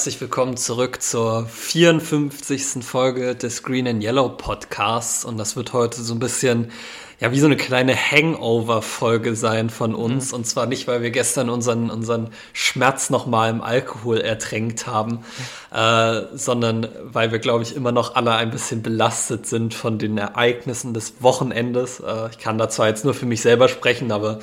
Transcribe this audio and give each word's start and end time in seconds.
Herzlich 0.00 0.20
willkommen 0.22 0.56
zurück 0.56 1.02
zur 1.02 1.44
54. 1.44 2.82
Folge 2.82 3.34
des 3.34 3.62
Green 3.62 3.86
and 3.86 4.02
Yellow 4.02 4.30
Podcasts. 4.30 5.26
Und 5.26 5.36
das 5.36 5.56
wird 5.56 5.74
heute 5.74 6.00
so 6.00 6.14
ein 6.14 6.18
bisschen, 6.18 6.72
ja, 7.18 7.32
wie 7.32 7.38
so 7.38 7.44
eine 7.44 7.58
kleine 7.58 7.94
Hangover-Folge 7.94 9.36
sein 9.36 9.68
von 9.68 9.94
uns. 9.94 10.32
Mhm. 10.32 10.36
Und 10.36 10.46
zwar 10.46 10.64
nicht, 10.64 10.88
weil 10.88 11.02
wir 11.02 11.10
gestern 11.10 11.50
unseren, 11.50 11.90
unseren 11.90 12.30
Schmerz 12.54 13.10
nochmal 13.10 13.50
im 13.50 13.60
Alkohol 13.60 14.22
ertränkt 14.22 14.86
haben, 14.86 15.22
äh, 15.70 16.22
sondern 16.32 16.88
weil 17.04 17.30
wir, 17.30 17.38
glaube 17.38 17.62
ich, 17.62 17.76
immer 17.76 17.92
noch 17.92 18.14
alle 18.14 18.32
ein 18.32 18.50
bisschen 18.50 18.80
belastet 18.80 19.46
sind 19.46 19.74
von 19.74 19.98
den 19.98 20.16
Ereignissen 20.16 20.94
des 20.94 21.22
Wochenendes. 21.22 22.00
Äh, 22.00 22.30
ich 22.30 22.38
kann 22.38 22.56
da 22.56 22.70
zwar 22.70 22.88
jetzt 22.88 23.04
nur 23.04 23.12
für 23.12 23.26
mich 23.26 23.42
selber 23.42 23.68
sprechen, 23.68 24.12
aber 24.12 24.38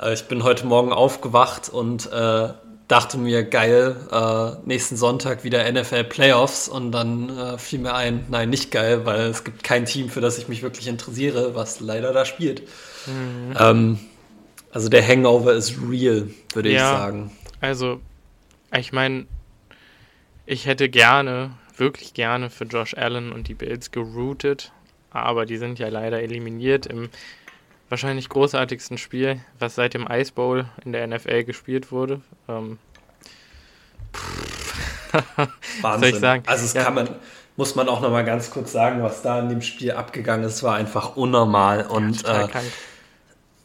äh, 0.00 0.12
ich 0.12 0.24
bin 0.24 0.42
heute 0.42 0.66
Morgen 0.66 0.92
aufgewacht 0.92 1.68
und 1.68 2.10
äh, 2.10 2.48
dachte 2.92 3.16
mir, 3.16 3.42
geil, 3.42 3.96
äh, 4.12 4.66
nächsten 4.66 4.98
Sonntag 4.98 5.44
wieder 5.44 5.70
NFL 5.72 6.04
Playoffs 6.04 6.68
und 6.68 6.92
dann 6.92 7.30
äh, 7.30 7.56
fiel 7.56 7.78
mir 7.78 7.94
ein, 7.94 8.26
nein, 8.28 8.50
nicht 8.50 8.70
geil, 8.70 9.06
weil 9.06 9.22
es 9.22 9.44
gibt 9.44 9.64
kein 9.64 9.86
Team, 9.86 10.10
für 10.10 10.20
das 10.20 10.36
ich 10.36 10.46
mich 10.46 10.62
wirklich 10.62 10.88
interessiere, 10.88 11.54
was 11.54 11.80
leider 11.80 12.12
da 12.12 12.26
spielt. 12.26 12.62
Mhm. 13.06 13.56
Ähm, 13.58 13.98
also 14.72 14.90
der 14.90 15.06
Hangover 15.08 15.54
ist 15.54 15.74
real, 15.90 16.28
würde 16.52 16.70
ja, 16.70 16.74
ich 16.74 16.98
sagen. 16.98 17.32
Also, 17.62 18.00
ich 18.76 18.92
meine, 18.92 19.24
ich 20.44 20.66
hätte 20.66 20.90
gerne, 20.90 21.52
wirklich 21.78 22.12
gerne 22.12 22.50
für 22.50 22.64
Josh 22.64 22.94
Allen 22.94 23.32
und 23.32 23.48
die 23.48 23.54
Bills 23.54 23.90
geroutet, 23.90 24.70
aber 25.10 25.46
die 25.46 25.56
sind 25.56 25.78
ja 25.78 25.88
leider 25.88 26.20
eliminiert 26.20 26.84
im 26.84 27.08
wahrscheinlich 27.92 28.30
großartigsten 28.30 28.96
Spiel, 28.96 29.40
was 29.58 29.74
seit 29.74 29.92
dem 29.92 30.08
Ice 30.10 30.32
Bowl 30.32 30.64
in 30.82 30.92
der 30.92 31.06
NFL 31.06 31.44
gespielt 31.44 31.92
wurde. 31.92 32.22
Ähm, 32.48 32.78
Wahnsinn. 35.82 36.42
Also 36.46 36.64
es 36.64 36.72
ja. 36.72 36.84
kann 36.84 36.94
man, 36.94 37.10
muss 37.58 37.74
man 37.74 37.90
auch 37.90 38.00
noch 38.00 38.10
mal 38.10 38.24
ganz 38.24 38.50
kurz 38.50 38.72
sagen, 38.72 39.02
was 39.02 39.20
da 39.20 39.40
in 39.40 39.50
dem 39.50 39.60
Spiel 39.60 39.92
abgegangen 39.92 40.46
ist, 40.46 40.62
war 40.62 40.74
einfach 40.74 41.16
unnormal 41.16 41.84
und 41.86 42.22
ja, 42.22 42.46
äh, 42.46 42.48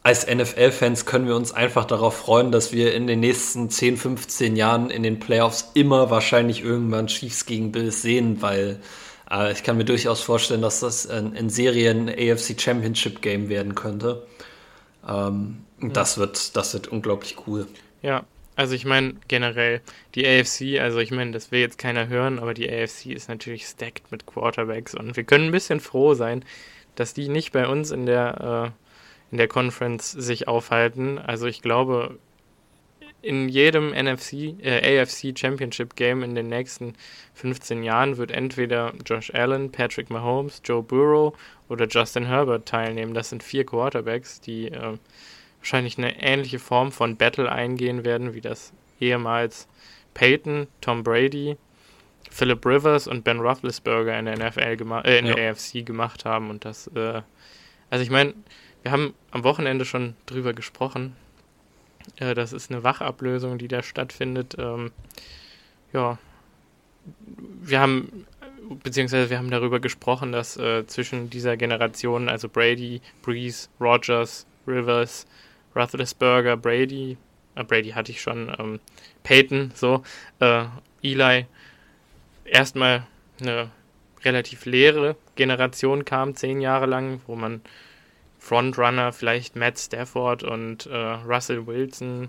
als 0.02 0.26
NFL-Fans 0.26 1.06
können 1.06 1.26
wir 1.26 1.34
uns 1.34 1.52
einfach 1.52 1.86
darauf 1.86 2.18
freuen, 2.18 2.52
dass 2.52 2.70
wir 2.70 2.94
in 2.94 3.06
den 3.06 3.20
nächsten 3.20 3.70
10, 3.70 3.96
15 3.96 4.56
Jahren 4.56 4.90
in 4.90 5.02
den 5.02 5.20
Playoffs 5.20 5.70
immer 5.72 6.10
wahrscheinlich 6.10 6.62
irgendwann 6.62 7.06
Chiefs 7.06 7.46
gegen 7.46 7.72
Bills 7.72 8.02
sehen, 8.02 8.42
weil 8.42 8.78
äh, 9.30 9.52
ich 9.52 9.62
kann 9.62 9.76
mir 9.76 9.84
durchaus 9.84 10.20
vorstellen, 10.20 10.62
dass 10.62 10.80
das 10.80 11.04
in, 11.04 11.34
in 11.34 11.50
Serien 11.50 12.08
AFC 12.08 12.60
Championship 12.60 13.22
Game 13.22 13.48
werden 13.48 13.74
könnte. 13.74 14.26
Ähm, 15.06 15.64
ja. 15.80 15.88
das, 15.88 16.18
wird, 16.18 16.56
das 16.56 16.74
wird 16.74 16.88
unglaublich 16.88 17.36
cool. 17.46 17.66
Ja, 18.02 18.24
also 18.56 18.74
ich 18.74 18.84
meine 18.84 19.14
generell 19.28 19.80
die 20.14 20.26
AFC, 20.26 20.80
also 20.80 20.98
ich 20.98 21.10
meine, 21.10 21.30
das 21.32 21.52
will 21.52 21.60
jetzt 21.60 21.78
keiner 21.78 22.08
hören, 22.08 22.38
aber 22.38 22.54
die 22.54 22.68
AFC 22.68 23.06
ist 23.06 23.28
natürlich 23.28 23.66
stacked 23.66 24.10
mit 24.10 24.26
Quarterbacks 24.26 24.94
und 24.94 25.16
wir 25.16 25.24
können 25.24 25.46
ein 25.46 25.52
bisschen 25.52 25.80
froh 25.80 26.14
sein, 26.14 26.44
dass 26.96 27.14
die 27.14 27.28
nicht 27.28 27.52
bei 27.52 27.68
uns 27.68 27.92
in 27.92 28.06
der 28.06 28.72
äh, 28.74 28.84
in 29.30 29.38
der 29.38 29.48
Conference 29.48 30.10
sich 30.10 30.48
aufhalten. 30.48 31.18
Also 31.18 31.46
ich 31.46 31.62
glaube, 31.62 32.18
in 33.20 33.48
jedem 33.48 33.90
NFC, 33.90 34.54
äh, 34.62 35.00
AFC 35.00 35.36
Championship 35.36 35.96
Game 35.96 36.22
in 36.22 36.34
den 36.34 36.48
nächsten 36.48 36.94
15 37.34 37.82
Jahren 37.82 38.16
wird 38.16 38.30
entweder 38.30 38.92
Josh 39.04 39.32
Allen, 39.34 39.72
Patrick 39.72 40.10
Mahomes, 40.10 40.62
Joe 40.64 40.82
Burrow 40.82 41.34
oder 41.68 41.86
Justin 41.86 42.26
Herbert 42.26 42.66
teilnehmen. 42.66 43.14
Das 43.14 43.30
sind 43.30 43.42
vier 43.42 43.66
Quarterbacks, 43.66 44.40
die 44.40 44.68
äh, 44.68 44.98
wahrscheinlich 45.58 45.98
eine 45.98 46.22
ähnliche 46.22 46.58
Form 46.58 46.92
von 46.92 47.16
Battle 47.16 47.50
eingehen 47.50 48.04
werden, 48.04 48.34
wie 48.34 48.40
das 48.40 48.72
ehemals 49.00 49.68
Peyton, 50.14 50.68
Tom 50.80 51.02
Brady, 51.02 51.56
Philip 52.30 52.64
Rivers 52.64 53.06
und 53.06 53.24
Ben 53.24 53.40
Roethlisberger 53.40 54.18
in 54.18 54.26
der 54.26 54.38
NFL 54.38 54.76
gemacht, 54.76 55.06
äh, 55.06 55.18
in 55.18 55.26
ja. 55.26 55.34
der 55.34 55.50
AFC 55.50 55.84
gemacht 55.84 56.24
haben. 56.24 56.50
Und 56.50 56.64
das, 56.64 56.88
äh, 56.88 57.22
also 57.90 58.02
ich 58.02 58.10
meine, 58.10 58.34
wir 58.82 58.92
haben 58.92 59.14
am 59.30 59.44
Wochenende 59.44 59.84
schon 59.84 60.14
drüber 60.26 60.52
gesprochen, 60.52 61.16
äh, 62.16 62.34
das 62.34 62.52
ist 62.52 62.70
eine 62.70 62.84
Wachablösung, 62.84 63.58
die 63.58 63.68
da 63.68 63.82
stattfindet. 63.82 64.56
Ähm, 64.58 64.92
ja, 65.92 66.18
wir 67.62 67.80
haben, 67.80 68.26
beziehungsweise 68.82 69.30
wir 69.30 69.38
haben 69.38 69.50
darüber 69.50 69.80
gesprochen, 69.80 70.32
dass 70.32 70.56
äh, 70.56 70.86
zwischen 70.86 71.30
dieser 71.30 71.56
Generation, 71.56 72.28
also 72.28 72.48
Brady, 72.48 73.00
Breeze, 73.22 73.68
Rogers, 73.80 74.46
Rivers, 74.66 75.26
Roethlisberger, 75.74 76.56
Brady, 76.56 77.16
äh, 77.54 77.64
Brady 77.64 77.90
hatte 77.90 78.12
ich 78.12 78.20
schon, 78.20 78.54
ähm, 78.58 78.80
Peyton, 79.22 79.72
so, 79.74 80.02
äh, 80.40 80.64
Eli, 81.02 81.46
erstmal 82.44 83.06
eine 83.40 83.70
relativ 84.24 84.66
leere 84.66 85.16
Generation 85.36 86.04
kam, 86.04 86.34
zehn 86.34 86.60
Jahre 86.60 86.86
lang, 86.86 87.20
wo 87.26 87.36
man 87.36 87.60
Frontrunner 88.38 89.12
vielleicht 89.12 89.56
Matt 89.56 89.78
Stafford 89.78 90.42
und 90.42 90.86
äh, 90.86 90.96
Russell 90.96 91.66
Wilson 91.66 92.28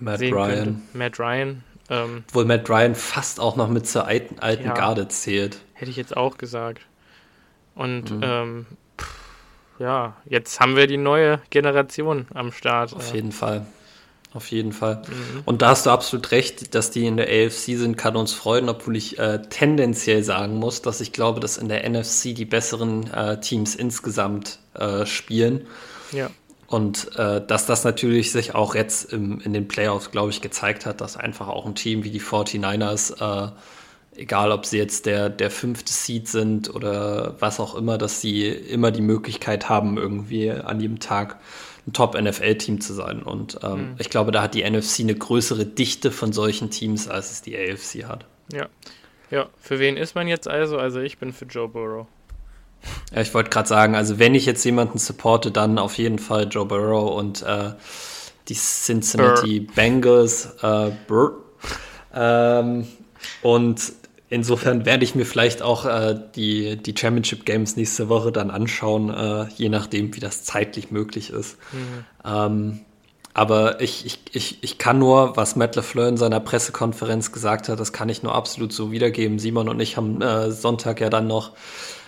Matt 0.00 0.20
Ryan. 0.20 0.48
Könnte. 0.48 0.80
Matt 0.94 1.20
Ryan. 1.20 1.64
Ähm, 1.88 2.24
Obwohl 2.28 2.44
Matt 2.44 2.68
Ryan 2.68 2.94
fast 2.94 3.38
auch 3.40 3.56
noch 3.56 3.68
mit 3.68 3.86
zur 3.86 4.06
alten, 4.06 4.38
alten 4.40 4.66
ja, 4.66 4.74
Garde 4.74 5.08
zählt. 5.08 5.60
Hätte 5.74 5.90
ich 5.90 5.96
jetzt 5.96 6.16
auch 6.16 6.36
gesagt. 6.38 6.82
Und 7.74 8.10
mhm. 8.10 8.20
ähm, 8.22 8.66
pff, 8.98 9.14
ja, 9.78 10.16
jetzt 10.24 10.58
haben 10.60 10.76
wir 10.76 10.86
die 10.86 10.96
neue 10.96 11.40
Generation 11.50 12.26
am 12.34 12.50
Start. 12.50 12.94
Auf 12.94 13.14
jeden 13.14 13.32
Fall. 13.32 13.66
Auf 14.34 14.50
jeden 14.50 14.72
Fall. 14.72 15.02
Mhm. 15.08 15.42
Und 15.44 15.62
da 15.62 15.68
hast 15.68 15.86
du 15.86 15.90
absolut 15.90 16.30
recht, 16.30 16.74
dass 16.74 16.90
die 16.90 17.06
in 17.06 17.16
der 17.16 17.26
AFC 17.26 17.78
sind, 17.78 17.96
kann 17.96 18.16
uns 18.16 18.32
freuen, 18.32 18.68
obwohl 18.68 18.96
ich 18.96 19.18
äh, 19.18 19.40
tendenziell 19.48 20.22
sagen 20.22 20.56
muss, 20.56 20.82
dass 20.82 21.00
ich 21.00 21.12
glaube, 21.12 21.40
dass 21.40 21.56
in 21.56 21.68
der 21.68 21.88
NFC 21.88 22.34
die 22.34 22.44
besseren 22.44 23.10
äh, 23.12 23.40
Teams 23.40 23.74
insgesamt 23.74 24.58
äh, 24.74 25.06
spielen. 25.06 25.66
Ja. 26.12 26.30
Und 26.66 27.16
äh, 27.16 27.46
dass 27.46 27.66
das 27.66 27.84
natürlich 27.84 28.32
sich 28.32 28.54
auch 28.54 28.74
jetzt 28.74 29.12
im, 29.12 29.40
in 29.40 29.52
den 29.52 29.68
Playoffs, 29.68 30.10
glaube 30.10 30.30
ich, 30.30 30.42
gezeigt 30.42 30.84
hat, 30.84 31.00
dass 31.00 31.16
einfach 31.16 31.48
auch 31.48 31.64
ein 31.64 31.76
Team 31.76 32.02
wie 32.02 32.10
die 32.10 32.20
49ers, 32.20 33.46
äh, 33.46 33.52
egal 34.16 34.50
ob 34.50 34.66
sie 34.66 34.78
jetzt 34.78 35.06
der, 35.06 35.30
der 35.30 35.50
fünfte 35.50 35.92
Seed 35.92 36.28
sind 36.28 36.74
oder 36.74 37.36
was 37.38 37.60
auch 37.60 37.76
immer, 37.76 37.98
dass 37.98 38.20
sie 38.20 38.48
immer 38.48 38.90
die 38.90 39.02
Möglichkeit 39.02 39.68
haben, 39.68 39.96
irgendwie 39.96 40.50
an 40.50 40.80
jedem 40.80 40.98
Tag 40.98 41.38
ein 41.86 41.92
Top-NFL-Team 41.92 42.80
zu 42.80 42.92
sein. 42.94 43.22
Und 43.22 43.58
ähm, 43.62 43.90
mhm. 43.90 43.94
ich 43.98 44.10
glaube, 44.10 44.32
da 44.32 44.42
hat 44.42 44.54
die 44.54 44.68
NFC 44.68 45.00
eine 45.00 45.14
größere 45.14 45.64
Dichte 45.64 46.10
von 46.10 46.32
solchen 46.32 46.70
Teams, 46.70 47.08
als 47.08 47.30
es 47.30 47.42
die 47.42 47.56
AFC 47.56 48.04
hat. 48.04 48.26
Ja. 48.52 48.68
Ja, 49.30 49.48
für 49.60 49.80
wen 49.80 49.96
ist 49.96 50.14
man 50.14 50.28
jetzt 50.28 50.46
also? 50.46 50.78
Also 50.78 51.00
ich 51.00 51.18
bin 51.18 51.32
für 51.32 51.46
Joe 51.46 51.68
Burrow. 51.68 52.06
Ja, 53.12 53.22
ich 53.22 53.34
wollte 53.34 53.50
gerade 53.50 53.68
sagen, 53.68 53.96
also 53.96 54.18
wenn 54.18 54.34
ich 54.34 54.46
jetzt 54.46 54.64
jemanden 54.64 54.98
supporte, 54.98 55.50
dann 55.50 55.78
auf 55.78 55.98
jeden 55.98 56.20
Fall 56.20 56.46
Joe 56.48 56.66
Burrow 56.66 57.16
und 57.16 57.42
äh, 57.42 57.72
die 58.48 58.54
Cincinnati 58.54 59.60
Burr. 59.60 59.74
Bengals. 59.74 60.56
Äh, 60.62 60.92
Burr. 61.08 61.38
Ähm, 62.14 62.86
und 63.42 63.80
insofern 64.28 64.84
werde 64.86 65.04
ich 65.04 65.14
mir 65.14 65.24
vielleicht 65.24 65.62
auch 65.62 65.84
äh, 65.84 66.18
die, 66.34 66.76
die 66.76 66.94
Championship 66.96 67.44
Games 67.46 67.76
nächste 67.76 68.08
Woche 68.08 68.32
dann 68.32 68.50
anschauen, 68.50 69.10
äh, 69.10 69.46
je 69.56 69.68
nachdem, 69.68 70.14
wie 70.14 70.20
das 70.20 70.44
zeitlich 70.44 70.90
möglich 70.90 71.30
ist. 71.30 71.56
Mhm. 71.72 72.04
Ähm, 72.24 72.80
aber 73.34 73.82
ich, 73.82 74.06
ich, 74.06 74.20
ich, 74.32 74.58
ich 74.62 74.78
kann 74.78 74.98
nur, 74.98 75.36
was 75.36 75.56
Matt 75.56 75.76
LeFleur 75.76 76.08
in 76.08 76.16
seiner 76.16 76.40
Pressekonferenz 76.40 77.32
gesagt 77.32 77.68
hat, 77.68 77.78
das 77.78 77.92
kann 77.92 78.08
ich 78.08 78.22
nur 78.22 78.34
absolut 78.34 78.72
so 78.72 78.90
wiedergeben. 78.90 79.38
Simon 79.38 79.68
und 79.68 79.78
ich 79.78 79.96
haben 79.98 80.22
äh, 80.22 80.50
Sonntag 80.50 81.00
ja 81.00 81.10
dann 81.10 81.26
noch 81.26 81.52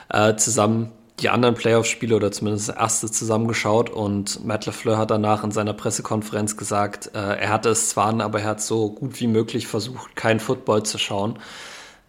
äh, 0.08 0.36
zusammen 0.36 0.90
die 1.20 1.28
anderen 1.28 1.54
Playoff-Spiele 1.54 2.14
oder 2.16 2.30
zumindest 2.32 2.68
das 2.68 2.76
erste 2.76 3.10
zusammengeschaut 3.10 3.90
und 3.90 4.44
Matt 4.44 4.66
LeFleur 4.66 4.96
hat 4.96 5.10
danach 5.10 5.44
in 5.44 5.50
seiner 5.50 5.74
Pressekonferenz 5.74 6.56
gesagt, 6.56 7.10
äh, 7.14 7.18
er 7.18 7.50
hatte 7.50 7.70
es 7.70 7.90
zwar 7.90 8.18
aber 8.20 8.40
er 8.40 8.46
hat 8.46 8.62
so 8.62 8.90
gut 8.90 9.20
wie 9.20 9.26
möglich 9.26 9.66
versucht, 9.66 10.14
kein 10.16 10.40
Football 10.40 10.84
zu 10.84 10.96
schauen 10.96 11.38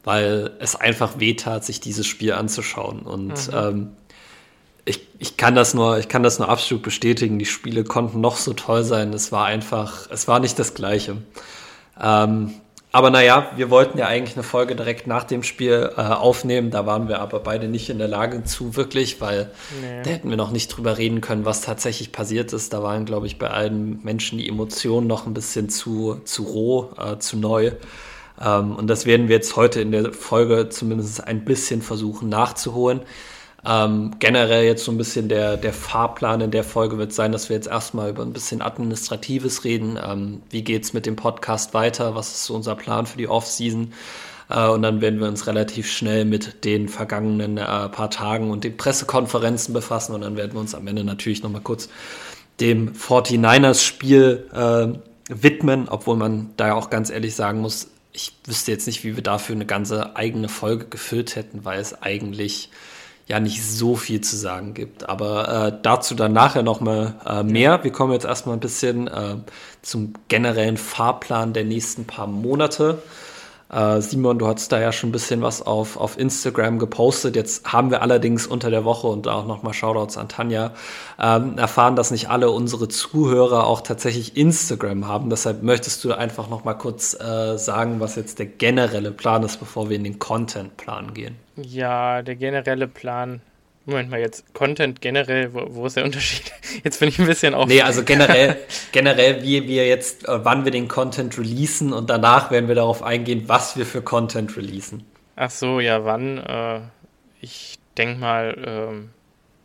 weil 0.09 0.53
es 0.57 0.75
einfach 0.75 1.19
wehtat, 1.19 1.63
sich 1.63 1.81
dieses 1.81 2.07
Spiel 2.07 2.33
anzuschauen. 2.33 3.01
Und 3.01 3.47
mhm. 3.47 3.53
ähm, 3.53 3.89
ich, 4.83 5.07
ich, 5.19 5.37
kann 5.37 5.53
das 5.53 5.75
nur, 5.75 5.99
ich 5.99 6.07
kann 6.07 6.23
das 6.23 6.39
nur 6.39 6.49
absolut 6.49 6.81
bestätigen. 6.81 7.37
Die 7.37 7.45
Spiele 7.45 7.83
konnten 7.83 8.19
noch 8.19 8.37
so 8.37 8.53
toll 8.53 8.83
sein. 8.83 9.13
Es 9.13 9.31
war 9.31 9.45
einfach, 9.45 10.09
es 10.09 10.27
war 10.27 10.39
nicht 10.39 10.57
das 10.57 10.73
Gleiche. 10.73 11.17
Ähm, 12.01 12.55
aber 12.91 13.11
naja, 13.11 13.51
wir 13.55 13.69
wollten 13.69 13.99
ja 13.99 14.07
eigentlich 14.07 14.35
eine 14.35 14.41
Folge 14.41 14.75
direkt 14.75 15.05
nach 15.05 15.25
dem 15.25 15.43
Spiel 15.43 15.91
äh, 15.95 16.01
aufnehmen. 16.01 16.71
Da 16.71 16.87
waren 16.87 17.07
wir 17.07 17.21
aber 17.21 17.39
beide 17.39 17.67
nicht 17.67 17.91
in 17.91 17.99
der 17.99 18.07
Lage 18.07 18.43
zu, 18.43 18.75
wirklich, 18.75 19.21
weil 19.21 19.51
nee. 19.79 20.01
da 20.01 20.09
hätten 20.09 20.31
wir 20.31 20.37
noch 20.37 20.49
nicht 20.49 20.69
drüber 20.69 20.97
reden 20.97 21.21
können, 21.21 21.45
was 21.45 21.61
tatsächlich 21.61 22.11
passiert 22.11 22.51
ist. 22.51 22.73
Da 22.73 22.81
waren, 22.81 23.05
glaube 23.05 23.27
ich, 23.27 23.37
bei 23.37 23.51
allen 23.51 24.03
Menschen 24.03 24.39
die 24.39 24.49
Emotionen 24.49 25.05
noch 25.05 25.27
ein 25.27 25.35
bisschen 25.35 25.69
zu, 25.69 26.19
zu 26.23 26.45
roh, 26.45 26.89
äh, 26.97 27.19
zu 27.19 27.37
neu. 27.37 27.73
Ähm, 28.41 28.75
und 28.75 28.87
das 28.87 29.05
werden 29.05 29.27
wir 29.27 29.35
jetzt 29.35 29.55
heute 29.55 29.81
in 29.81 29.91
der 29.91 30.13
Folge 30.13 30.69
zumindest 30.69 31.23
ein 31.25 31.45
bisschen 31.45 31.81
versuchen 31.81 32.29
nachzuholen. 32.29 33.01
Ähm, 33.65 34.15
generell 34.19 34.63
jetzt 34.63 34.85
so 34.85 34.91
ein 34.91 34.97
bisschen 34.97 35.27
der, 35.27 35.57
der 35.57 35.73
Fahrplan 35.73 36.39
in 36.39 36.51
der 36.51 36.63
Folge 36.63 36.97
wird 36.97 37.11
sein, 37.11 37.33
dass 37.33 37.49
wir 37.49 37.57
jetzt 37.57 37.67
erstmal 37.67 38.09
über 38.09 38.23
ein 38.23 38.31
bisschen 38.31 38.61
Administratives 38.61 39.65
reden. 39.65 39.99
Ähm, 40.01 40.41
wie 40.49 40.63
geht's 40.63 40.93
mit 40.93 41.05
dem 41.05 41.17
Podcast 41.17 41.73
weiter? 41.73 42.15
Was 42.15 42.29
ist 42.29 42.45
so 42.45 42.55
unser 42.55 42.75
Plan 42.75 43.05
für 43.05 43.17
die 43.17 43.27
Offseason? 43.27 43.91
Äh, 44.49 44.67
und 44.67 44.81
dann 44.81 45.01
werden 45.01 45.19
wir 45.19 45.27
uns 45.27 45.45
relativ 45.45 45.91
schnell 45.91 46.23
mit 46.23 46.63
den 46.63 46.87
vergangenen 46.87 47.57
äh, 47.57 47.89
paar 47.89 48.09
Tagen 48.09 48.49
und 48.49 48.63
den 48.63 48.77
Pressekonferenzen 48.77 49.73
befassen. 49.73 50.15
Und 50.15 50.21
dann 50.21 50.37
werden 50.37 50.53
wir 50.53 50.61
uns 50.61 50.73
am 50.73 50.87
Ende 50.87 51.03
natürlich 51.03 51.43
nochmal 51.43 51.61
kurz 51.61 51.89
dem 52.61 52.93
49ers-Spiel 52.93 54.47
äh, 54.53 55.33
widmen, 55.33 55.89
obwohl 55.89 56.15
man 56.15 56.51
da 56.55 56.67
ja 56.67 56.75
auch 56.75 56.89
ganz 56.89 57.09
ehrlich 57.09 57.35
sagen 57.35 57.59
muss, 57.59 57.87
ich 58.11 58.33
wüsste 58.45 58.71
jetzt 58.71 58.87
nicht, 58.87 59.03
wie 59.03 59.15
wir 59.15 59.23
dafür 59.23 59.55
eine 59.55 59.65
ganze 59.65 60.15
eigene 60.15 60.49
Folge 60.49 60.85
gefüllt 60.85 61.35
hätten, 61.35 61.65
weil 61.65 61.79
es 61.79 62.01
eigentlich 62.01 62.69
ja 63.27 63.39
nicht 63.39 63.63
so 63.63 63.95
viel 63.95 64.21
zu 64.21 64.35
sagen 64.35 64.73
gibt. 64.73 65.07
Aber 65.07 65.67
äh, 65.67 65.79
dazu 65.83 66.15
dann 66.15 66.33
nachher 66.33 66.63
nochmal 66.63 67.15
äh, 67.25 67.43
mehr. 67.43 67.83
Wir 67.83 67.91
kommen 67.91 68.11
jetzt 68.11 68.25
erstmal 68.25 68.57
ein 68.57 68.59
bisschen 68.59 69.07
äh, 69.07 69.37
zum 69.83 70.13
generellen 70.27 70.77
Fahrplan 70.77 71.53
der 71.53 71.63
nächsten 71.63 72.05
paar 72.05 72.25
Monate. 72.25 73.03
Äh, 73.71 74.01
Simon, 74.01 74.39
du 74.39 74.47
hast 74.47 74.71
da 74.71 74.79
ja 74.79 74.91
schon 74.91 75.09
ein 75.09 75.11
bisschen 75.11 75.41
was 75.41 75.61
auf, 75.61 75.97
auf 75.97 76.17
Instagram 76.17 76.79
gepostet. 76.79 77.35
Jetzt 77.35 77.71
haben 77.71 77.91
wir 77.91 78.01
allerdings 78.01 78.47
unter 78.47 78.69
der 78.69 78.83
Woche 78.83 79.07
und 79.07 79.27
auch 79.27 79.45
nochmal 79.45 79.73
Shoutouts 79.73 80.17
an 80.17 80.27
Tanja 80.27 80.73
ähm, 81.19 81.57
erfahren, 81.57 81.95
dass 81.95 82.11
nicht 82.11 82.29
alle 82.29 82.49
unsere 82.49 82.87
Zuhörer 82.87 83.67
auch 83.67 83.81
tatsächlich 83.81 84.35
Instagram 84.35 85.07
haben. 85.07 85.29
Deshalb 85.29 85.61
möchtest 85.61 86.03
du 86.03 86.13
einfach 86.13 86.49
nochmal 86.49 86.77
kurz 86.77 87.13
äh, 87.19 87.57
sagen, 87.57 87.99
was 87.99 88.15
jetzt 88.15 88.39
der 88.39 88.47
generelle 88.47 89.11
Plan 89.11 89.43
ist, 89.43 89.57
bevor 89.57 89.89
wir 89.89 89.97
in 89.97 90.03
den 90.03 90.17
Content-Plan 90.17 91.13
gehen. 91.13 91.35
Ja, 91.55 92.21
der 92.21 92.35
generelle 92.35 92.87
Plan 92.87 93.41
Moment 93.89 94.09
mal, 94.09 94.19
jetzt 94.19 94.53
Content 94.53 95.01
generell, 95.01 95.53
wo, 95.53 95.67
wo, 95.69 95.85
ist 95.85 95.95
der 95.95 96.05
Unterschied? 96.05 96.51
Jetzt 96.83 96.99
bin 96.99 97.09
ich 97.09 97.19
ein 97.19 97.25
bisschen 97.25 97.53
auf. 97.53 97.67
Nee, 97.67 97.81
also 97.81 98.03
generell, 98.03 98.57
generell, 98.91 99.43
wie 99.43 99.67
wir 99.67 99.87
jetzt, 99.87 100.27
äh, 100.27 100.45
wann 100.45 100.63
wir 100.63 100.71
den 100.71 100.87
Content 100.87 101.37
releasen 101.37 101.93
und 101.93 102.09
danach 102.09 102.51
werden 102.51 102.67
wir 102.67 102.75
darauf 102.75 103.03
eingehen, 103.03 103.43
was 103.47 103.75
wir 103.77 103.85
für 103.85 104.01
Content 104.01 104.55
releasen. 104.55 105.05
Ach 105.35 105.49
so, 105.49 105.79
ja, 105.79 106.05
wann? 106.05 106.37
Äh, 106.37 106.81
ich 107.41 107.79
denke 107.97 108.19
mal, 108.19 109.09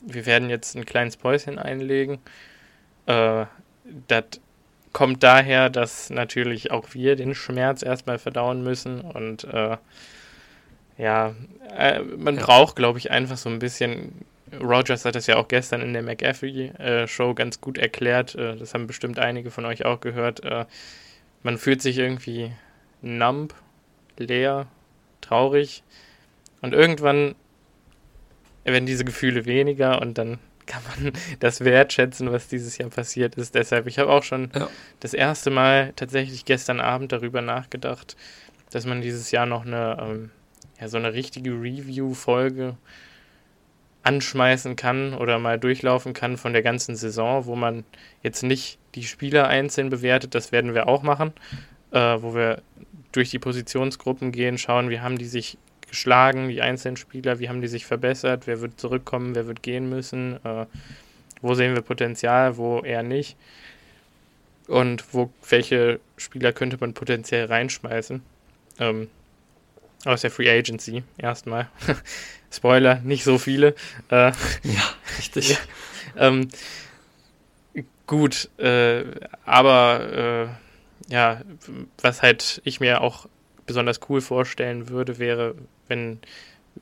äh, 0.07 0.13
wir 0.13 0.27
werden 0.27 0.51
jetzt 0.51 0.77
ein 0.77 0.87
kleines 0.87 1.17
Päuschen 1.17 1.59
einlegen. 1.59 2.19
Äh, 3.07 3.47
das 4.09 4.25
kommt 4.93 5.23
daher, 5.23 5.71
dass 5.71 6.11
natürlich 6.11 6.71
auch 6.71 6.95
wir 6.95 7.17
den 7.17 7.35
Schmerz 7.35 7.83
erstmal 7.83 8.19
verdauen 8.19 8.63
müssen 8.63 9.01
und 9.01 9.45
äh, 9.45 9.77
ja, 10.97 11.35
äh, 11.77 12.01
man 12.01 12.37
ja. 12.37 12.45
braucht, 12.45 12.77
glaube 12.77 12.99
ich, 12.99 13.11
einfach 13.11 13.37
so 13.37 13.49
ein 13.49 13.59
bisschen. 13.59 14.25
Rogers 14.61 15.05
hat 15.05 15.17
das 15.17 15.27
ja 15.27 15.37
auch 15.37 15.49
gestern 15.49 15.81
in 15.81 15.95
der 15.95 16.03
McAfee-Show 16.03 17.31
äh, 17.31 17.35
ganz 17.35 17.61
gut 17.61 17.77
erklärt. 17.77 18.37
Äh, 18.37 18.57
das 18.57 18.73
haben 18.73 18.87
bestimmt 18.87 19.19
einige 19.19 19.51
von 19.51 19.65
euch 19.65 19.85
auch 19.85 20.01
gehört. 20.01 20.45
Äh, 20.45 20.67
man 21.43 21.59
fühlt 21.59 21.83
sich 21.83 21.99
irgendwie 21.99 22.53
numb, 23.03 23.55
leer, 24.17 24.69
traurig. 25.21 25.83
Und 26.63 26.73
irgendwann 26.73 27.35
werden 28.65 28.87
diese 28.87 29.05
Gefühle 29.05 29.45
weniger 29.45 30.01
und 30.01 30.19
dann 30.19 30.39
kann 30.67 30.83
man 30.89 31.13
das 31.41 31.61
wertschätzen, 31.63 32.33
was 32.33 32.49
dieses 32.49 32.79
Jahr 32.79 32.89
passiert 32.89 33.35
ist. 33.35 33.55
Deshalb, 33.55 33.87
ich 33.87 33.99
habe 33.99 34.11
auch 34.11 34.23
schon 34.23 34.51
ja. 34.55 34.69
das 35.01 35.13
erste 35.13 35.51
Mal 35.51 35.93
tatsächlich 35.95 36.47
gestern 36.47 36.81
Abend 36.81 37.13
darüber 37.13 37.43
nachgedacht, 37.43 38.17
dass 38.71 38.87
man 38.87 39.03
dieses 39.03 39.31
Jahr 39.31 39.45
noch 39.45 39.67
eine 39.67 39.99
ähm, 40.01 40.31
ja, 40.81 40.89
so 40.89 40.97
eine 40.97 41.13
richtige 41.13 41.51
Review-Folge 41.51 42.77
anschmeißen 44.03 44.77
kann 44.77 45.15
oder 45.15 45.39
mal 45.39 45.59
durchlaufen 45.59 46.13
kann 46.13 46.37
von 46.37 46.53
der 46.53 46.63
ganzen 46.63 46.95
Saison, 46.95 47.47
wo 47.47 47.57
man 47.57 47.85
jetzt 48.23 48.43
nicht 48.43 48.79
die 48.95 49.05
Spieler 49.05 49.49
einzeln 49.49 49.89
bewertet, 49.89 50.35
das 50.35 50.53
werden 50.53 50.75
wir 50.75 50.89
auch 50.89 51.03
machen, 51.03 51.33
äh, 51.91 51.99
wo 51.99 52.35
wir 52.35 52.63
durch 53.13 53.31
die 53.31 53.39
Positionsgruppen 53.39 54.31
gehen, 54.31 54.59
schauen, 54.59 54.91
wie 54.91 55.01
haben 55.01 55.17
die 55.17 55.25
sich 55.25 55.57
geschlagen, 55.89 56.49
die 56.49 56.61
einzelnen 56.61 56.97
Spieler, 56.97 57.39
wie 57.39 57.49
haben 57.49 57.61
die 57.61 57.69
sich 57.69 57.87
verbessert, 57.87 58.47
wer 58.47 58.61
wird 58.61 58.79
zurückkommen, 58.79 59.35
wer 59.35 59.47
wird 59.47 59.63
gehen 59.63 59.89
müssen, 59.89 60.39
äh, 60.45 60.67
wo 61.41 61.55
sehen 61.55 61.75
wir 61.75 61.83
Potenzial, 61.83 62.57
wo 62.57 62.81
eher 62.81 63.03
nicht 63.03 63.37
und 64.67 65.05
wo 65.13 65.31
welche 65.49 66.01
Spieler 66.17 66.53
könnte 66.53 66.77
man 66.81 66.95
potenziell 66.95 67.47
reinschmeißen. 67.47 68.23
Ähm, 68.81 69.09
aus 70.05 70.23
der 70.23 70.31
Free 70.31 70.51
Agency 70.51 71.03
erstmal. 71.19 71.69
Spoiler, 72.51 73.01
nicht 73.01 73.25
so 73.25 73.39
viele. 73.39 73.75
Äh, 74.11 74.33
ja, 74.63 74.83
richtig. 75.19 75.51
Ja, 75.51 75.57
ähm, 76.17 76.49
gut, 78.07 78.49
äh, 78.59 79.05
aber 79.45 80.49
äh, 81.09 81.13
ja, 81.13 81.41
was 82.01 82.23
halt 82.23 82.61
ich 82.65 82.81
mir 82.81 83.01
auch 83.01 83.27
besonders 83.67 84.01
cool 84.09 84.21
vorstellen 84.21 84.89
würde, 84.89 85.19
wäre, 85.19 85.55
wenn 85.89 86.19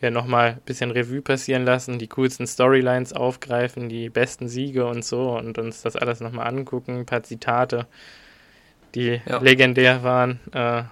wir 0.00 0.10
nochmal 0.10 0.50
ein 0.50 0.60
bisschen 0.64 0.90
Revue 0.90 1.20
passieren 1.22 1.64
lassen, 1.64 1.98
die 1.98 2.08
coolsten 2.08 2.46
Storylines 2.46 3.12
aufgreifen, 3.12 3.88
die 3.88 4.08
besten 4.08 4.48
Siege 4.48 4.86
und 4.86 5.04
so 5.04 5.36
und 5.36 5.58
uns 5.58 5.82
das 5.82 5.96
alles 5.96 6.20
nochmal 6.20 6.48
angucken, 6.48 6.98
ein 6.98 7.06
paar 7.06 7.22
Zitate, 7.22 7.86
die 8.94 9.20
ja. 9.26 9.38
legendär 9.38 10.02
waren. 10.02 10.40
Äh, 10.52 10.84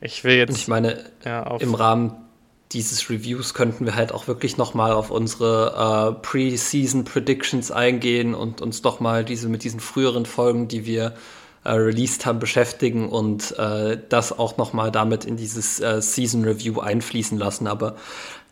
ich 0.00 0.24
will 0.24 0.34
jetzt. 0.34 0.56
Ich 0.56 0.68
meine, 0.68 1.04
ja, 1.24 1.56
im 1.56 1.74
Rahmen 1.74 2.16
dieses 2.72 3.08
Reviews 3.08 3.54
könnten 3.54 3.86
wir 3.86 3.94
halt 3.94 4.12
auch 4.12 4.28
wirklich 4.28 4.56
nochmal 4.58 4.92
auf 4.92 5.10
unsere 5.10 6.16
äh, 6.18 6.20
Pre-Season 6.22 7.04
Predictions 7.04 7.70
eingehen 7.70 8.34
und 8.34 8.60
uns 8.60 8.82
doch 8.82 9.00
mal 9.00 9.24
diese 9.24 9.48
mit 9.48 9.64
diesen 9.64 9.80
früheren 9.80 10.26
Folgen, 10.26 10.68
die 10.68 10.84
wir 10.84 11.14
äh, 11.64 11.72
released 11.72 12.26
haben, 12.26 12.38
beschäftigen 12.38 13.08
und 13.08 13.58
äh, 13.58 13.98
das 14.08 14.38
auch 14.38 14.58
nochmal 14.58 14.90
damit 14.90 15.24
in 15.24 15.36
dieses 15.36 15.80
äh, 15.80 16.02
Season 16.02 16.44
Review 16.44 16.80
einfließen 16.80 17.38
lassen. 17.38 17.66
Aber 17.66 17.96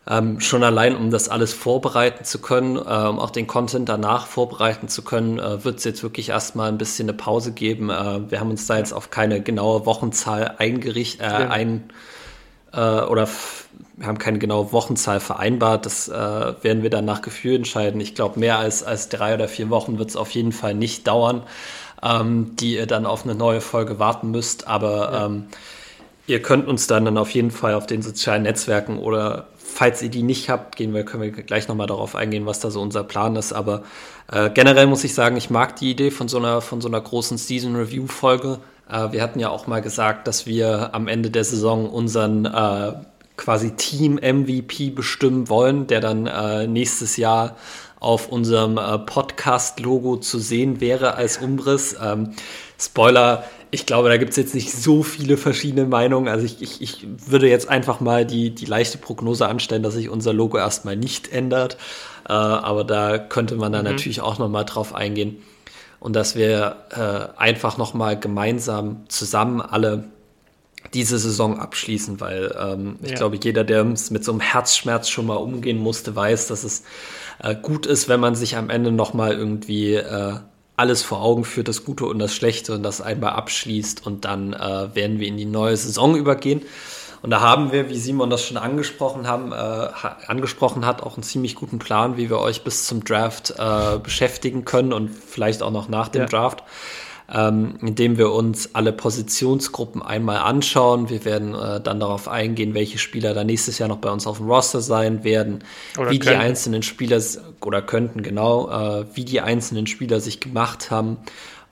ähm, 0.09 0.39
schon 0.39 0.63
allein, 0.63 0.95
um 0.95 1.11
das 1.11 1.27
alles 1.27 1.53
vorbereiten 1.53 2.23
zu 2.23 2.39
können, 2.39 2.77
äh, 2.77 2.79
um 2.79 3.19
auch 3.19 3.29
den 3.29 3.47
Content 3.47 3.89
danach 3.89 4.27
vorbereiten 4.27 4.87
zu 4.87 5.01
können, 5.01 5.37
äh, 5.39 5.63
wird 5.63 5.79
es 5.79 5.83
jetzt 5.83 6.03
wirklich 6.03 6.29
erstmal 6.29 6.69
ein 6.69 6.77
bisschen 6.77 7.09
eine 7.09 7.17
Pause 7.17 7.51
geben. 7.51 7.89
Äh, 7.89 8.31
wir 8.31 8.39
haben 8.39 8.49
uns 8.49 8.65
da 8.67 8.77
jetzt 8.77 8.93
auf 8.93 9.09
keine 9.09 9.41
genaue 9.41 9.85
Wochenzahl 9.85 10.55
eingerichtet, 10.57 11.27
äh, 11.27 11.41
ja. 11.41 11.49
ein 11.49 11.89
äh, 12.73 12.79
oder 12.79 13.27
wir 13.97 14.07
haben 14.07 14.17
keine 14.17 14.39
genaue 14.39 14.71
Wochenzahl 14.71 15.19
vereinbart. 15.19 15.85
Das 15.85 16.07
äh, 16.07 16.13
werden 16.13 16.83
wir 16.83 16.89
dann 16.89 17.05
nach 17.05 17.21
Gefühl 17.21 17.55
entscheiden. 17.55 17.99
Ich 17.99 18.15
glaube, 18.15 18.39
mehr 18.39 18.59
als, 18.59 18.83
als 18.83 19.09
drei 19.09 19.33
oder 19.33 19.47
vier 19.47 19.69
Wochen 19.69 19.97
wird 19.97 20.09
es 20.09 20.15
auf 20.15 20.29
jeden 20.31 20.51
Fall 20.51 20.73
nicht 20.73 21.07
dauern, 21.07 21.43
ähm, 22.01 22.55
die 22.55 22.75
ihr 22.75 22.85
dann 22.85 23.05
auf 23.05 23.23
eine 23.23 23.35
neue 23.35 23.59
Folge 23.59 23.99
warten 23.99 24.31
müsst. 24.31 24.67
Aber 24.67 25.11
ja. 25.11 25.25
ähm, 25.25 25.47
ihr 26.27 26.41
könnt 26.41 26.67
uns 26.67 26.87
dann, 26.87 27.05
dann 27.05 27.17
auf 27.17 27.31
jeden 27.31 27.51
Fall 27.51 27.73
auf 27.73 27.87
den 27.87 28.01
sozialen 28.01 28.43
Netzwerken 28.43 28.99
oder 28.99 29.47
falls 29.77 30.01
ihr 30.01 30.09
die 30.09 30.23
nicht 30.23 30.49
habt, 30.49 30.75
gehen 30.75 30.91
wir, 30.95 31.05
können 31.05 31.21
wir 31.21 31.31
gleich 31.31 31.67
nochmal 31.67 31.85
darauf 31.85 32.15
eingehen, 32.15 32.47
was 32.47 32.59
da 32.59 32.71
so 32.71 32.81
unser 32.81 33.03
Plan 33.03 33.35
ist. 33.35 33.53
Aber 33.53 33.83
äh, 34.31 34.49
generell 34.49 34.87
muss 34.87 35.03
ich 35.03 35.13
sagen, 35.13 35.37
ich 35.37 35.51
mag 35.51 35.75
die 35.75 35.91
Idee 35.91 36.09
von 36.09 36.27
so 36.27 36.39
einer, 36.39 36.61
von 36.61 36.81
so 36.81 36.87
einer 36.87 36.99
großen 36.99 37.37
Season 37.37 37.75
Review 37.75 38.07
Folge. 38.07 38.57
Äh, 38.89 39.11
wir 39.11 39.21
hatten 39.21 39.39
ja 39.39 39.49
auch 39.49 39.67
mal 39.67 39.83
gesagt, 39.83 40.27
dass 40.27 40.47
wir 40.47 40.95
am 40.95 41.07
Ende 41.07 41.29
der 41.29 41.43
Saison 41.43 41.87
unseren 41.91 42.45
äh, 42.45 42.93
quasi 43.37 43.75
Team 43.75 44.15
MVP 44.15 44.89
bestimmen 44.89 45.47
wollen, 45.47 45.85
der 45.85 46.01
dann 46.01 46.25
äh, 46.25 46.65
nächstes 46.65 47.15
Jahr 47.17 47.55
auf 47.99 48.29
unserem 48.29 48.79
äh, 48.79 48.97
Podcast-Logo 48.97 50.17
zu 50.17 50.39
sehen 50.39 50.81
wäre 50.81 51.13
als 51.13 51.37
Umriss. 51.37 51.95
Ähm, 52.01 52.31
Spoiler, 52.79 53.43
ich 53.71 53.85
glaube, 53.85 54.09
da 54.09 54.17
gibt 54.17 54.31
es 54.31 54.37
jetzt 54.37 54.55
nicht 54.55 54.71
so 54.71 55.03
viele 55.03 55.37
verschiedene 55.37 55.85
Meinungen. 55.85 56.27
Also 56.27 56.45
ich, 56.45 56.61
ich, 56.61 56.81
ich 56.81 57.07
würde 57.27 57.49
jetzt 57.49 57.67
einfach 57.67 57.99
mal 57.99 58.25
die, 58.25 58.51
die 58.51 58.65
leichte 58.65 58.97
Prognose 58.97 59.47
anstellen, 59.47 59.83
dass 59.83 59.95
sich 59.95 60.09
unser 60.09 60.33
Logo 60.33 60.57
erstmal 60.57 60.95
nicht 60.95 61.31
ändert. 61.31 61.77
Äh, 62.27 62.33
aber 62.33 62.83
da 62.83 63.17
könnte 63.17 63.55
man 63.55 63.71
dann 63.71 63.85
mhm. 63.85 63.91
natürlich 63.91 64.21
auch 64.21 64.39
nochmal 64.39 64.65
drauf 64.65 64.95
eingehen. 64.95 65.37
Und 65.99 66.15
dass 66.15 66.35
wir 66.35 66.77
äh, 66.91 67.39
einfach 67.39 67.77
nochmal 67.77 68.19
gemeinsam 68.19 69.03
zusammen 69.07 69.61
alle 69.61 70.05
diese 70.93 71.17
Saison 71.17 71.59
abschließen, 71.59 72.21
weil 72.21 72.55
ähm, 72.57 72.97
ich 73.01 73.11
ja. 73.11 73.17
glaube, 73.17 73.37
jeder, 73.41 73.63
der 73.63 73.83
mit 73.83 74.23
so 74.23 74.31
einem 74.31 74.39
Herzschmerz 74.39 75.09
schon 75.09 75.25
mal 75.25 75.35
umgehen 75.35 75.79
musste, 75.79 76.15
weiß, 76.15 76.47
dass 76.47 76.63
es 76.63 76.83
äh, 77.43 77.55
gut 77.55 77.85
ist, 77.85 78.07
wenn 78.07 78.19
man 78.19 78.35
sich 78.35 78.55
am 78.55 78.69
Ende 78.69 78.91
nochmal 78.91 79.33
irgendwie 79.33 79.95
äh, 79.95 80.35
alles 80.77 81.01
vor 81.03 81.21
Augen 81.21 81.43
führt, 81.43 81.67
das 81.67 81.83
Gute 81.83 82.05
und 82.05 82.19
das 82.19 82.33
Schlechte 82.33 82.73
und 82.73 82.83
das 82.83 83.01
einmal 83.01 83.31
abschließt 83.31 84.05
und 84.05 84.23
dann 84.23 84.53
äh, 84.53 84.95
werden 84.95 85.19
wir 85.19 85.27
in 85.27 85.35
die 85.35 85.45
neue 85.45 85.75
Saison 85.75 86.15
übergehen. 86.15 86.61
Und 87.23 87.31
da 87.31 87.41
haben 87.41 87.71
wir, 87.71 87.89
wie 87.89 87.97
Simon 87.97 88.29
das 88.29 88.45
schon 88.45 88.57
angesprochen 88.57 89.27
haben, 89.27 89.51
äh, 89.51 89.55
angesprochen 90.27 90.85
hat, 90.85 91.01
auch 91.01 91.15
einen 91.15 91.23
ziemlich 91.23 91.55
guten 91.55 91.79
Plan, 91.79 92.15
wie 92.15 92.29
wir 92.29 92.39
euch 92.39 92.63
bis 92.63 92.85
zum 92.85 93.03
Draft 93.03 93.55
äh, 93.57 93.97
beschäftigen 93.97 94.65
können 94.65 94.93
und 94.93 95.09
vielleicht 95.09 95.63
auch 95.63 95.71
noch 95.71 95.89
nach 95.89 96.09
dem 96.09 96.21
ja. 96.21 96.27
Draft. 96.27 96.63
Ähm, 97.33 97.75
indem 97.81 98.17
wir 98.17 98.31
uns 98.31 98.73
alle 98.73 98.93
Positionsgruppen 98.93 100.01
einmal 100.01 100.37
anschauen. 100.37 101.09
Wir 101.09 101.25
werden 101.25 101.53
äh, 101.53 101.81
dann 101.81 101.99
darauf 101.99 102.27
eingehen, 102.27 102.73
welche 102.73 102.97
Spieler 102.97 103.33
da 103.33 103.43
nächstes 103.43 103.79
Jahr 103.79 103.89
noch 103.89 103.97
bei 103.97 104.09
uns 104.09 104.27
auf 104.27 104.37
dem 104.37 104.49
Roster 104.49 104.81
sein 104.81 105.23
werden, 105.23 105.63
oder 105.97 106.09
wie 106.09 106.19
könnten. 106.19 106.39
die 106.39 106.45
einzelnen 106.45 106.83
Spieler 106.83 107.21
oder 107.63 107.81
könnten 107.81 108.23
genau, 108.23 108.69
äh, 108.69 109.05
wie 109.13 109.25
die 109.25 109.41
einzelnen 109.41 109.87
Spieler 109.87 110.21
sich 110.21 110.39
gemacht 110.39 110.89
haben 110.89 111.17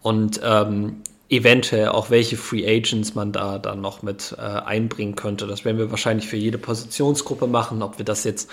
und 0.01 0.41
ähm, 0.43 0.97
eventuell 1.29 1.89
auch 1.89 2.09
welche 2.09 2.38
Free 2.38 2.67
Agents 2.67 3.15
man 3.15 3.31
da 3.31 3.57
dann 3.57 3.81
noch 3.81 4.03
mit 4.03 4.35
äh, 4.38 4.41
einbringen 4.41 5.15
könnte. 5.15 5.47
Das 5.47 5.65
werden 5.65 5.77
wir 5.77 5.89
wahrscheinlich 5.89 6.27
für 6.27 6.38
jede 6.38 6.57
Positionsgruppe 6.57 7.47
machen. 7.47 7.81
Ob 7.81 7.97
wir 7.97 8.05
das 8.05 8.24
jetzt 8.24 8.50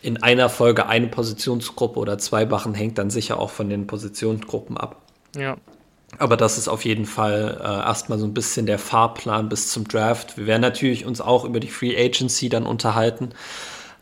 in 0.00 0.22
einer 0.22 0.48
Folge 0.48 0.86
eine 0.86 1.08
Positionsgruppe 1.08 1.98
oder 1.98 2.18
zwei 2.18 2.46
machen, 2.46 2.74
hängt 2.74 2.98
dann 2.98 3.10
sicher 3.10 3.38
auch 3.38 3.50
von 3.50 3.68
den 3.68 3.86
Positionsgruppen 3.86 4.78
ab. 4.78 5.02
Ja. 5.36 5.56
Aber 6.18 6.36
das 6.36 6.58
ist 6.58 6.68
auf 6.68 6.84
jeden 6.84 7.06
Fall 7.06 7.60
äh, 7.60 7.64
erstmal 7.64 8.18
so 8.18 8.26
ein 8.26 8.34
bisschen 8.34 8.66
der 8.66 8.78
Fahrplan 8.78 9.48
bis 9.48 9.70
zum 9.70 9.86
Draft. 9.88 10.36
Wir 10.36 10.46
werden 10.46 10.62
natürlich 10.62 11.06
uns 11.06 11.20
auch 11.20 11.44
über 11.44 11.60
die 11.60 11.68
Free 11.68 11.96
Agency 11.96 12.48
dann 12.48 12.66
unterhalten, 12.66 13.30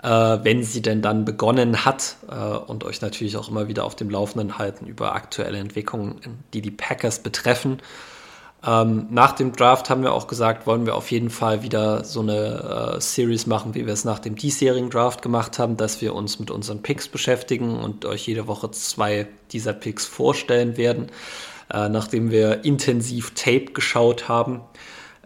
äh, 0.03 0.09
wenn 0.09 0.63
sie 0.63 0.83
denn 0.83 1.03
dann 1.03 1.25
begonnen 1.25 1.85
hat 1.85 2.17
äh, 2.29 2.35
und 2.35 2.85
euch 2.85 3.01
natürlich 3.01 3.37
auch 3.37 3.49
immer 3.49 3.69
wieder 3.69 3.85
auf 3.85 3.97
dem 3.97 4.11
Laufenden 4.11 4.59
halten 4.59 4.87
über 4.87 5.15
aktuelle 5.15 5.59
Entwicklungen, 5.59 6.17
die 6.53 6.63
die 6.63 6.71
Packers 6.71 7.21
betreffen. 7.21 7.81
Ähm, 8.65 9.09
nach 9.11 9.33
dem 9.33 9.53
Draft 9.53 9.91
haben 9.91 10.03
wir 10.05 10.13
auch 10.13 10.29
gesagt, 10.29 10.69
wollen 10.69 10.87
wir 10.87 10.95
auf 10.95 11.11
jeden 11.11 11.31
Fall 11.31 11.63
wieder 11.63 12.05
so 12.05 12.21
eine 12.21 12.95
äh, 12.97 13.01
Series 13.01 13.47
machen, 13.47 13.75
wie 13.75 13.87
wir 13.87 13.93
es 13.93 14.05
nach 14.05 14.21
dem 14.21 14.37
diesjährigen 14.37 14.89
Draft 14.89 15.21
gemacht 15.21 15.59
haben, 15.59 15.77
dass 15.77 16.01
wir 16.01 16.15
uns 16.15 16.39
mit 16.39 16.51
unseren 16.51 16.81
Picks 16.81 17.09
beschäftigen 17.09 17.77
und 17.81 18.05
euch 18.05 18.27
jede 18.27 18.47
Woche 18.47 18.71
zwei 18.71 19.27
dieser 19.51 19.73
Picks 19.73 20.07
vorstellen 20.07 20.77
werden, 20.77 21.11
äh, 21.73 21.89
nachdem 21.89 22.31
wir 22.31 22.65
intensiv 22.65 23.33
Tape 23.35 23.73
geschaut 23.73 24.29
haben. 24.29 24.61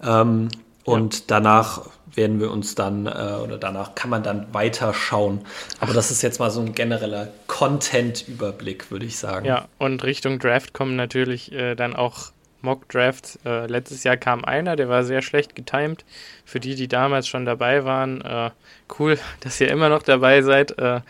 Ähm, 0.03 0.49
ja. 0.87 0.93
Und 0.93 1.31
danach 1.31 1.83
werden 2.15 2.41
wir 2.41 2.51
uns 2.51 2.75
dann, 2.75 3.07
äh, 3.07 3.11
oder 3.43 3.59
danach 3.59 3.95
kann 3.95 4.11
man 4.11 4.23
dann 4.23 4.53
weiter 4.55 4.95
schauen. 4.95 5.45
Aber 5.81 5.93
das 5.93 6.11
ist 6.11 6.23
jetzt 6.23 6.39
mal 6.39 6.51
so 6.51 6.61
ein 6.61 6.75
genereller 6.75 7.29
Content-Überblick, 7.47 8.91
würde 8.91 9.07
ich 9.07 9.19
sagen. 9.19 9.47
Ja, 9.47 9.69
und 9.79 10.03
Richtung 10.05 10.39
Draft 10.39 10.73
kommen 10.73 10.97
natürlich 10.97 11.53
äh, 11.53 11.75
dann 11.75 11.95
auch 11.95 12.33
Mock 12.63 12.89
Drafts. 12.89 13.39
Äh, 13.45 13.67
letztes 13.67 14.05
Jahr 14.05 14.17
kam 14.17 14.45
einer, 14.45 14.77
der 14.77 14.89
war 14.89 15.05
sehr 15.05 15.23
schlecht 15.23 15.55
getimed. 15.55 16.05
Für 16.45 16.61
die, 16.61 16.75
die 16.75 16.89
damals 16.89 17.29
schon 17.29 17.45
dabei 17.45 17.85
waren, 17.85 18.23
äh, 18.23 18.51
cool, 18.99 19.19
dass 19.41 19.61
ihr 19.61 19.71
immer 19.71 19.89
noch 19.89 20.03
dabei 20.03 20.43
seid. 20.43 20.79
Äh, 20.79 21.01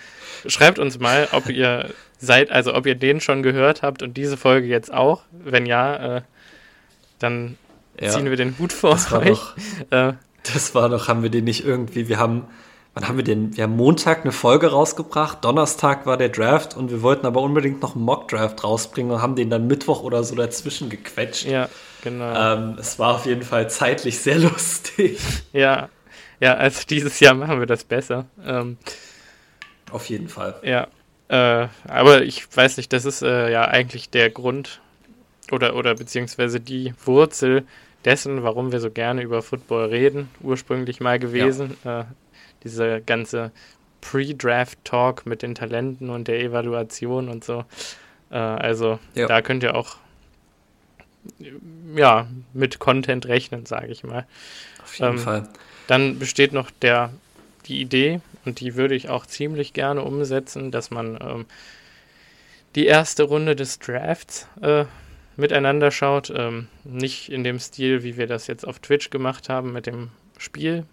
schreibt 0.47 0.79
uns 0.79 0.99
mal, 0.99 1.29
ob 1.33 1.49
ihr 1.49 1.91
seid, 2.19 2.51
also 2.51 2.75
ob 2.75 2.87
ihr 2.87 2.95
den 2.95 3.21
schon 3.21 3.43
gehört 3.43 3.83
habt 3.83 4.03
und 4.03 4.17
diese 4.17 4.37
Folge 4.37 4.67
jetzt 4.67 4.93
auch. 4.93 5.23
Wenn 5.33 5.67
ja, 5.67 6.17
äh, 6.17 6.23
dann 7.19 7.57
ja, 8.01 8.11
ziehen 8.11 8.29
wir 8.29 8.37
den 8.37 8.59
Hut 8.59 8.73
vor 8.73 8.93
das 8.93 9.13
euch. 9.13 9.29
Doch, 9.29 9.57
äh, 9.91 10.13
das 10.53 10.75
war 10.75 10.89
doch, 10.89 11.09
haben 11.09 11.23
wir 11.23 11.31
den 11.31 11.45
nicht 11.45 11.65
irgendwie, 11.65 12.09
wir 12.09 12.19
haben 12.19 12.47
wann 12.97 13.09
haben 13.09 13.19
wir 13.19 13.25
den? 13.25 13.57
Wir 13.57 13.65
haben 13.65 13.77
Montag 13.77 14.23
eine 14.23 14.33
Folge 14.33 14.69
rausgebracht, 14.71 15.45
Donnerstag 15.45 16.07
war 16.07 16.17
der 16.17 16.31
Draft 16.31 16.77
und 16.77 16.91
wir 16.91 17.03
wollten 17.03 17.27
aber 17.27 17.43
unbedingt 17.43 17.83
noch 17.83 17.95
einen 17.95 18.05
Mock-Draft 18.05 18.65
rausbringen 18.65 19.13
und 19.13 19.23
haben 19.23 19.37
den 19.37 19.51
dann 19.51 19.67
Mittwoch 19.67 20.03
oder 20.03 20.25
so 20.25 20.35
dazwischen 20.35 20.89
gequetscht. 20.89 21.45
Ja, 21.45 21.69
genau. 22.03 22.35
Ähm, 22.35 22.77
es 22.81 22.99
war 22.99 23.17
auf 23.17 23.27
jeden 23.27 23.43
Fall 23.43 23.69
zeitlich 23.69 24.19
sehr 24.19 24.39
lustig. 24.41 25.21
Ja, 25.53 25.91
ja, 26.41 26.55
also 26.55 26.83
dieses 26.89 27.21
Jahr 27.21 27.35
machen 27.35 27.61
wir 27.61 27.67
das 27.67 27.85
besser. 27.85 28.25
Ähm, 28.45 28.79
auf 29.91 30.09
jeden 30.09 30.29
Fall. 30.29 30.59
Ja, 30.63 30.89
äh, 31.29 31.69
aber 31.89 32.23
ich 32.23 32.45
weiß 32.57 32.77
nicht, 32.77 32.93
das 32.93 33.05
ist 33.05 33.23
äh, 33.23 33.51
ja 33.51 33.67
eigentlich 33.67 34.11
der 34.11 34.31
Grund 34.31 34.81
oder, 35.51 35.77
oder 35.77 35.95
beziehungsweise 35.95 36.61
die 36.61 36.95
Wurzel 37.05 37.65
dessen, 38.05 38.43
warum 38.43 38.73
wir 38.73 38.81
so 38.81 38.91
gerne 38.91 39.23
über 39.23 39.43
Football 39.43 39.87
reden, 39.87 40.29
ursprünglich 40.41 41.01
mal 41.01 41.19
gewesen. 41.19 41.77
Ja. 41.85 42.03
Äh, 42.03 42.05
diese 42.65 43.01
ganze 43.01 43.53
Pre-Draft-Talk 44.01 45.27
mit 45.27 45.43
den 45.43 45.55
Talenten 45.55 46.11
und 46.11 46.29
der 46.29 46.41
Evaluation 46.41 47.29
und 47.29 47.45
so. 47.45 47.65
Äh, 48.31 48.37
also 48.37 48.99
ja. 49.15 49.27
da 49.27 49.43
könnt 49.43 49.63
ihr 49.63 49.75
auch 49.75 49.97
ja, 51.95 52.27
mit 52.53 52.79
Content 52.79 53.27
rechnen, 53.27 53.67
sage 53.67 53.89
ich 53.89 54.05
mal. 54.05 54.27
Auf 54.83 54.99
jeden 54.99 55.13
ähm, 55.13 55.19
Fall. 55.19 55.49
Dann 55.87 56.19
besteht 56.19 56.53
noch 56.53 56.71
der, 56.71 57.13
die 57.67 57.81
Idee, 57.81 58.21
und 58.47 58.61
die 58.61 58.77
würde 58.77 58.95
ich 58.95 59.09
auch 59.09 59.27
ziemlich 59.27 59.73
gerne 59.73 60.03
umsetzen, 60.03 60.71
dass 60.71 60.91
man 60.91 61.19
ähm, 61.21 61.47
die 62.77 62.87
erste 62.87 63.25
Runde 63.25 63.57
des 63.57 63.79
Drafts 63.81 64.49
äh, 64.63 64.85
miteinander 65.37 65.91
schaut. 65.91 66.33
Ähm, 66.35 66.69
nicht 66.85 67.31
in 67.31 67.43
dem 67.43 67.59
Stil, 67.59 68.05
wie 68.05 68.17
wir 68.17 68.27
das 68.27 68.47
jetzt 68.47 68.67
auf 68.67 68.79
Twitch 68.79 69.11
gemacht 69.11 69.49
haben 69.49 69.73
mit 69.73 69.87
dem 69.87 70.11
Spiel, 70.39 70.85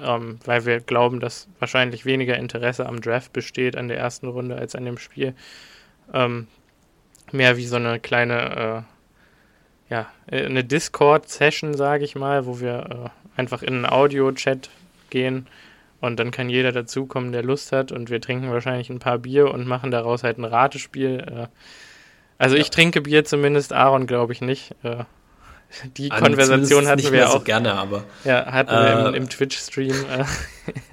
ähm, 0.00 0.38
weil 0.44 0.64
wir 0.66 0.80
glauben, 0.80 1.18
dass 1.18 1.48
wahrscheinlich 1.58 2.04
weniger 2.04 2.36
Interesse 2.36 2.86
am 2.86 3.00
Draft 3.00 3.32
besteht 3.32 3.76
an 3.76 3.88
der 3.88 3.98
ersten 3.98 4.28
Runde 4.28 4.56
als 4.56 4.74
an 4.74 4.84
dem 4.84 4.98
Spiel. 4.98 5.34
Ähm, 6.14 6.46
mehr 7.32 7.56
wie 7.56 7.66
so 7.66 7.76
eine 7.76 7.98
kleine, 7.98 8.86
äh, 9.88 9.92
ja, 9.92 10.06
eine 10.30 10.62
Discord-Session, 10.62 11.74
sage 11.74 12.04
ich 12.04 12.14
mal, 12.14 12.46
wo 12.46 12.60
wir 12.60 13.12
äh, 13.36 13.38
einfach 13.40 13.62
in 13.62 13.74
einen 13.74 13.86
Audio-Chat 13.86 14.70
gehen 15.10 15.46
und 16.00 16.18
dann 16.18 16.30
kann 16.30 16.48
jeder 16.48 16.72
dazukommen, 16.72 17.32
der 17.32 17.42
Lust 17.42 17.72
hat 17.72 17.92
und 17.92 18.10
wir 18.10 18.20
trinken 18.20 18.50
wahrscheinlich 18.50 18.90
ein 18.90 18.98
paar 18.98 19.18
Bier 19.18 19.50
und 19.52 19.66
machen 19.66 19.90
daraus 19.90 20.22
halt 20.22 20.38
ein 20.38 20.44
Ratespiel. 20.44 21.18
Äh, 21.18 21.46
also 22.38 22.56
ja. 22.56 22.62
ich 22.62 22.70
trinke 22.70 23.02
Bier 23.02 23.24
zumindest, 23.24 23.72
Aaron 23.72 24.06
glaube 24.06 24.32
ich 24.32 24.40
nicht. 24.40 24.74
Äh, 24.82 25.04
die 25.96 26.10
also 26.10 26.24
Konversation 26.24 26.88
hatten 26.88 27.12
wir 27.12 27.28
auch. 27.28 27.34
So 27.34 27.40
gerne, 27.40 27.74
aber. 27.74 28.04
Ja, 28.24 28.46
hatten 28.46 28.70
äh, 28.70 28.72
wir 28.72 29.08
im, 29.08 29.14
im 29.14 29.28
Twitch-Stream. 29.28 29.94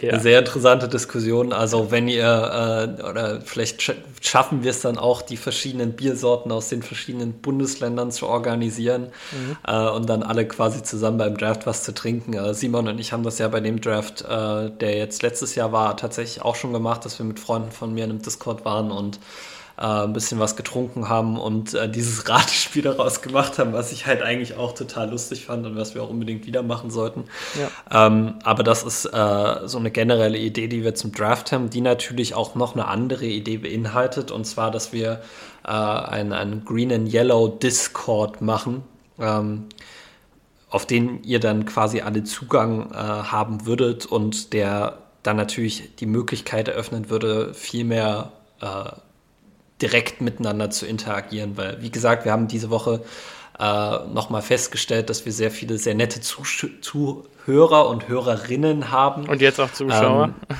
Ja. 0.00 0.18
Sehr 0.18 0.38
interessante 0.40 0.88
Diskussion. 0.88 1.52
Also, 1.52 1.90
wenn 1.90 2.08
ihr, 2.08 2.96
äh, 2.98 3.02
oder 3.02 3.40
vielleicht 3.40 3.94
schaffen 4.20 4.62
wir 4.62 4.70
es 4.70 4.80
dann 4.80 4.98
auch, 4.98 5.22
die 5.22 5.36
verschiedenen 5.36 5.92
Biersorten 5.92 6.52
aus 6.52 6.68
den 6.68 6.82
verschiedenen 6.82 7.34
Bundesländern 7.34 8.10
zu 8.10 8.26
organisieren 8.26 9.08
mhm. 9.32 9.56
äh, 9.66 9.88
und 9.90 10.08
dann 10.08 10.22
alle 10.22 10.46
quasi 10.46 10.82
zusammen 10.82 11.18
beim 11.18 11.36
Draft 11.36 11.66
was 11.66 11.82
zu 11.82 11.92
trinken. 11.92 12.34
Äh, 12.34 12.54
Simon 12.54 12.88
und 12.88 12.98
ich 12.98 13.12
haben 13.12 13.22
das 13.22 13.38
ja 13.38 13.48
bei 13.48 13.60
dem 13.60 13.80
Draft, 13.80 14.22
äh, 14.22 14.70
der 14.70 14.96
jetzt 14.96 15.22
letztes 15.22 15.54
Jahr 15.54 15.72
war, 15.72 15.96
tatsächlich 15.96 16.42
auch 16.42 16.56
schon 16.56 16.72
gemacht, 16.72 17.04
dass 17.04 17.18
wir 17.18 17.26
mit 17.26 17.40
Freunden 17.40 17.72
von 17.72 17.92
mir 17.94 18.04
in 18.04 18.10
einem 18.10 18.22
Discord 18.22 18.64
waren 18.64 18.90
und 18.90 19.18
äh, 19.78 19.82
ein 19.82 20.12
bisschen 20.12 20.38
was 20.38 20.56
getrunken 20.56 21.08
haben 21.08 21.38
und 21.38 21.74
äh, 21.74 21.88
dieses 21.88 22.28
Ratespiel 22.28 22.82
daraus 22.82 23.22
gemacht 23.22 23.58
haben, 23.58 23.72
was 23.72 23.92
ich 23.92 24.06
halt 24.06 24.22
eigentlich 24.22 24.56
auch 24.56 24.72
total 24.72 25.10
lustig 25.10 25.46
fand 25.46 25.66
und 25.66 25.76
was 25.76 25.94
wir 25.94 26.02
auch 26.02 26.10
unbedingt 26.10 26.46
wieder 26.46 26.62
machen 26.62 26.90
sollten. 26.90 27.24
Ja. 27.58 28.06
Ähm, 28.06 28.34
aber 28.44 28.62
das 28.62 28.82
ist 28.82 29.06
äh, 29.06 29.66
so 29.66 29.78
eine 29.78 29.90
generelle 29.90 30.38
Idee, 30.38 30.68
die 30.68 30.84
wir 30.84 30.94
zum 30.94 31.12
Draft 31.12 31.52
haben, 31.52 31.70
die 31.70 31.80
natürlich 31.80 32.34
auch 32.34 32.54
noch 32.54 32.74
eine 32.74 32.86
andere 32.88 33.26
Idee 33.26 33.58
beinhaltet 33.58 34.30
und 34.30 34.44
zwar, 34.44 34.70
dass 34.70 34.92
wir 34.92 35.22
äh, 35.64 35.68
einen, 35.68 36.32
einen 36.32 36.64
Green 36.64 36.92
and 36.92 37.12
Yellow 37.12 37.48
Discord 37.48 38.40
machen. 38.40 38.82
Ähm, 39.18 39.66
auf 40.72 40.86
den 40.86 41.22
ihr 41.22 41.38
dann 41.38 41.66
quasi 41.66 42.00
alle 42.00 42.24
Zugang 42.24 42.90
äh, 42.92 42.94
haben 42.94 43.66
würdet 43.66 44.06
und 44.06 44.54
der 44.54 44.98
dann 45.22 45.36
natürlich 45.36 45.96
die 45.96 46.06
Möglichkeit 46.06 46.68
eröffnen 46.68 47.10
würde, 47.10 47.52
viel 47.52 47.84
mehr 47.84 48.32
äh, 48.60 48.90
direkt 49.82 50.20
miteinander 50.20 50.70
zu 50.70 50.86
interagieren, 50.86 51.56
weil, 51.56 51.82
wie 51.82 51.90
gesagt, 51.90 52.24
wir 52.24 52.32
haben 52.32 52.48
diese 52.48 52.70
Woche 52.70 53.02
äh, 53.58 53.98
nochmal 54.12 54.42
festgestellt, 54.42 55.10
dass 55.10 55.26
wir 55.26 55.32
sehr 55.32 55.50
viele 55.50 55.78
sehr 55.78 55.94
nette 55.94 56.20
Zuh 56.20 56.44
Zuhörer 56.80 57.88
und 57.88 58.08
Hörerinnen 58.08 58.90
haben. 58.90 59.28
Und 59.28 59.42
jetzt 59.42 59.60
auch 59.60 59.72
Zuschauer. 59.72 60.34
Ähm, 60.48 60.56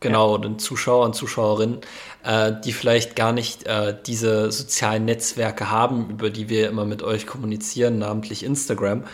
genau, 0.00 0.36
ja. 0.36 0.44
und 0.44 0.60
Zuschauer 0.60 1.04
und 1.04 1.14
Zuschauerinnen, 1.14 1.80
äh, 2.24 2.52
die 2.64 2.72
vielleicht 2.72 3.16
gar 3.16 3.32
nicht 3.32 3.66
äh, 3.66 3.96
diese 4.06 4.50
sozialen 4.50 5.04
Netzwerke 5.04 5.70
haben, 5.70 6.10
über 6.10 6.30
die 6.30 6.48
wir 6.48 6.68
immer 6.68 6.84
mit 6.84 7.02
euch 7.02 7.26
kommunizieren, 7.26 7.98
namentlich 7.98 8.44
Instagram. 8.44 9.04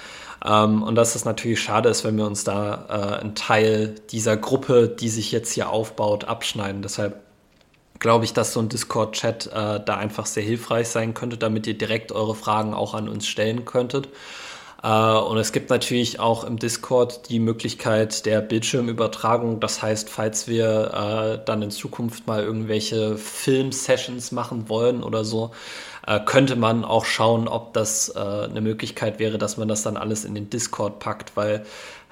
Ähm, 0.44 0.82
und 0.82 0.94
dass 0.94 1.14
es 1.14 1.24
natürlich 1.24 1.60
schade 1.60 1.88
ist, 1.88 2.04
wenn 2.04 2.16
wir 2.16 2.26
uns 2.26 2.44
da 2.44 2.86
äh, 2.88 3.20
einen 3.20 3.34
Teil 3.34 3.96
dieser 4.10 4.36
Gruppe, 4.36 4.88
die 4.88 5.08
sich 5.08 5.32
jetzt 5.32 5.52
hier 5.52 5.70
aufbaut, 5.70 6.24
abschneiden. 6.24 6.82
Deshalb 6.82 7.27
glaube 7.98 8.24
ich, 8.24 8.32
dass 8.32 8.52
so 8.52 8.60
ein 8.60 8.68
Discord-Chat 8.68 9.46
äh, 9.46 9.80
da 9.84 9.96
einfach 9.96 10.26
sehr 10.26 10.42
hilfreich 10.42 10.88
sein 10.88 11.14
könnte, 11.14 11.36
damit 11.36 11.66
ihr 11.66 11.76
direkt 11.76 12.12
eure 12.12 12.34
Fragen 12.34 12.74
auch 12.74 12.94
an 12.94 13.08
uns 13.08 13.26
stellen 13.26 13.64
könntet. 13.64 14.08
Äh, 14.82 14.88
und 14.88 15.38
es 15.38 15.52
gibt 15.52 15.70
natürlich 15.70 16.20
auch 16.20 16.44
im 16.44 16.58
Discord 16.58 17.28
die 17.28 17.40
Möglichkeit 17.40 18.26
der 18.26 18.40
Bildschirmübertragung. 18.40 19.60
Das 19.60 19.82
heißt, 19.82 20.08
falls 20.08 20.46
wir 20.46 21.40
äh, 21.40 21.44
dann 21.44 21.62
in 21.62 21.70
Zukunft 21.70 22.26
mal 22.26 22.42
irgendwelche 22.42 23.16
Film-Sessions 23.16 24.32
machen 24.32 24.68
wollen 24.68 25.02
oder 25.02 25.24
so, 25.24 25.50
äh, 26.06 26.20
könnte 26.24 26.56
man 26.56 26.84
auch 26.84 27.04
schauen, 27.04 27.48
ob 27.48 27.74
das 27.74 28.10
äh, 28.14 28.18
eine 28.18 28.60
Möglichkeit 28.60 29.18
wäre, 29.18 29.38
dass 29.38 29.56
man 29.56 29.68
das 29.68 29.82
dann 29.82 29.96
alles 29.96 30.24
in 30.24 30.34
den 30.34 30.50
Discord 30.50 31.00
packt, 31.00 31.36
weil 31.36 31.64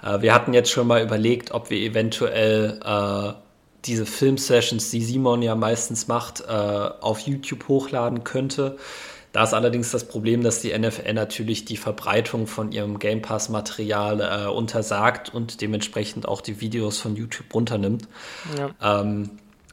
äh, 0.03 0.21
wir 0.21 0.35
hatten 0.35 0.53
jetzt 0.53 0.71
schon 0.71 0.89
mal 0.89 1.03
überlegt, 1.03 1.53
ob 1.53 1.71
wir 1.71 1.79
eventuell 1.79 2.81
diese 3.87 4.07
Film-Sessions, 4.07 4.91
die 4.91 5.03
Simon 5.03 5.43
ja 5.43 5.55
meistens 5.55 6.09
macht, 6.09 6.41
äh, 6.41 6.53
auf 6.53 7.21
YouTube 7.21 7.69
hochladen 7.69 8.25
könnte. 8.25 8.77
Da 9.33 9.45
ist 9.45 9.53
allerdings 9.53 9.91
das 9.91 10.09
Problem, 10.09 10.43
dass 10.43 10.63
die 10.63 10.77
NFL 10.77 11.13
natürlich 11.13 11.67
die 11.67 11.77
Verbreitung 11.77 12.47
von 12.47 12.73
ihrem 12.73 12.99
Game 12.99 13.21
Pass-Material 13.21 14.47
äh, 14.47 14.49
untersagt 14.49 15.35
und 15.35 15.61
dementsprechend 15.61 16.27
auch 16.27 16.41
die 16.41 16.61
Videos 16.63 16.99
von 16.99 17.17
YouTube 17.17 17.53
runternimmt. 17.53 18.09
Ja. 18.57 19.01
Ähm, 19.01 19.31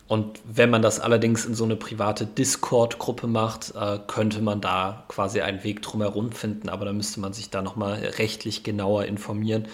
und 0.10 0.42
wenn 0.44 0.70
man 0.70 0.82
das 0.82 1.00
allerdings 1.00 1.46
in 1.46 1.56
so 1.56 1.64
eine 1.64 1.78
private 1.78 2.26
Discord-Gruppe 2.26 3.28
macht, 3.28 3.74
äh, 3.74 4.00
könnte 4.06 4.42
man 4.42 4.60
da 4.60 5.06
quasi 5.08 5.40
einen 5.42 5.64
Weg 5.64 5.82
drumherum 5.82 6.34
finden, 6.34 6.68
aber 6.68 6.84
da 6.86 6.92
müsste 6.92 7.22
man 7.22 7.32
sich 7.32 7.50
da 7.50 7.62
nochmal 7.62 7.94
rechtlich 8.18 8.64
genauer 8.64 9.06
informieren. 9.06 9.68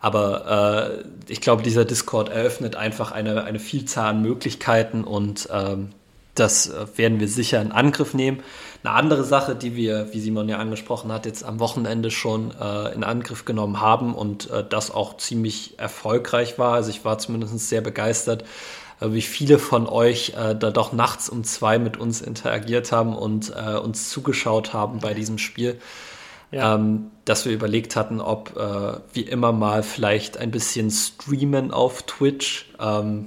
Aber 0.00 1.02
äh, 1.28 1.32
ich 1.32 1.40
glaube, 1.40 1.62
dieser 1.62 1.84
Discord 1.84 2.28
eröffnet 2.28 2.76
einfach 2.76 3.10
eine, 3.10 3.44
eine 3.44 3.58
Vielzahl 3.58 4.10
an 4.10 4.22
Möglichkeiten 4.22 5.02
und 5.04 5.48
ähm, 5.52 5.90
das 6.36 6.68
äh, 6.68 6.86
werden 6.96 7.18
wir 7.18 7.28
sicher 7.28 7.60
in 7.60 7.72
Angriff 7.72 8.14
nehmen. 8.14 8.42
Eine 8.84 8.94
andere 8.94 9.24
Sache, 9.24 9.56
die 9.56 9.74
wir, 9.74 10.12
wie 10.12 10.20
Simon 10.20 10.48
ja 10.48 10.58
angesprochen 10.58 11.10
hat, 11.10 11.26
jetzt 11.26 11.44
am 11.44 11.58
Wochenende 11.58 12.12
schon 12.12 12.52
äh, 12.60 12.94
in 12.94 13.02
Angriff 13.02 13.44
genommen 13.44 13.80
haben 13.80 14.14
und 14.14 14.48
äh, 14.50 14.64
das 14.66 14.92
auch 14.92 15.16
ziemlich 15.16 15.78
erfolgreich 15.80 16.58
war. 16.58 16.74
Also 16.74 16.90
ich 16.90 17.04
war 17.04 17.18
zumindest 17.18 17.68
sehr 17.68 17.80
begeistert, 17.80 18.44
äh, 19.00 19.12
wie 19.12 19.22
viele 19.22 19.58
von 19.58 19.88
euch 19.88 20.34
äh, 20.36 20.54
da 20.54 20.70
doch 20.70 20.92
nachts 20.92 21.28
um 21.28 21.42
zwei 21.42 21.80
mit 21.80 21.96
uns 21.96 22.20
interagiert 22.20 22.92
haben 22.92 23.16
und 23.16 23.52
äh, 23.56 23.76
uns 23.76 24.10
zugeschaut 24.10 24.72
haben 24.72 25.00
bei 25.00 25.12
diesem 25.12 25.38
Spiel 25.38 25.80
ja. 26.50 26.74
ähm, 26.74 27.10
dass 27.24 27.44
wir 27.44 27.52
überlegt 27.52 27.96
hatten, 27.96 28.20
ob 28.20 28.56
äh, 28.56 29.00
wie 29.12 29.22
immer 29.22 29.52
mal 29.52 29.82
vielleicht 29.82 30.38
ein 30.38 30.50
bisschen 30.50 30.90
streamen 30.90 31.70
auf 31.70 32.02
Twitch. 32.02 32.70
Ähm, 32.80 33.26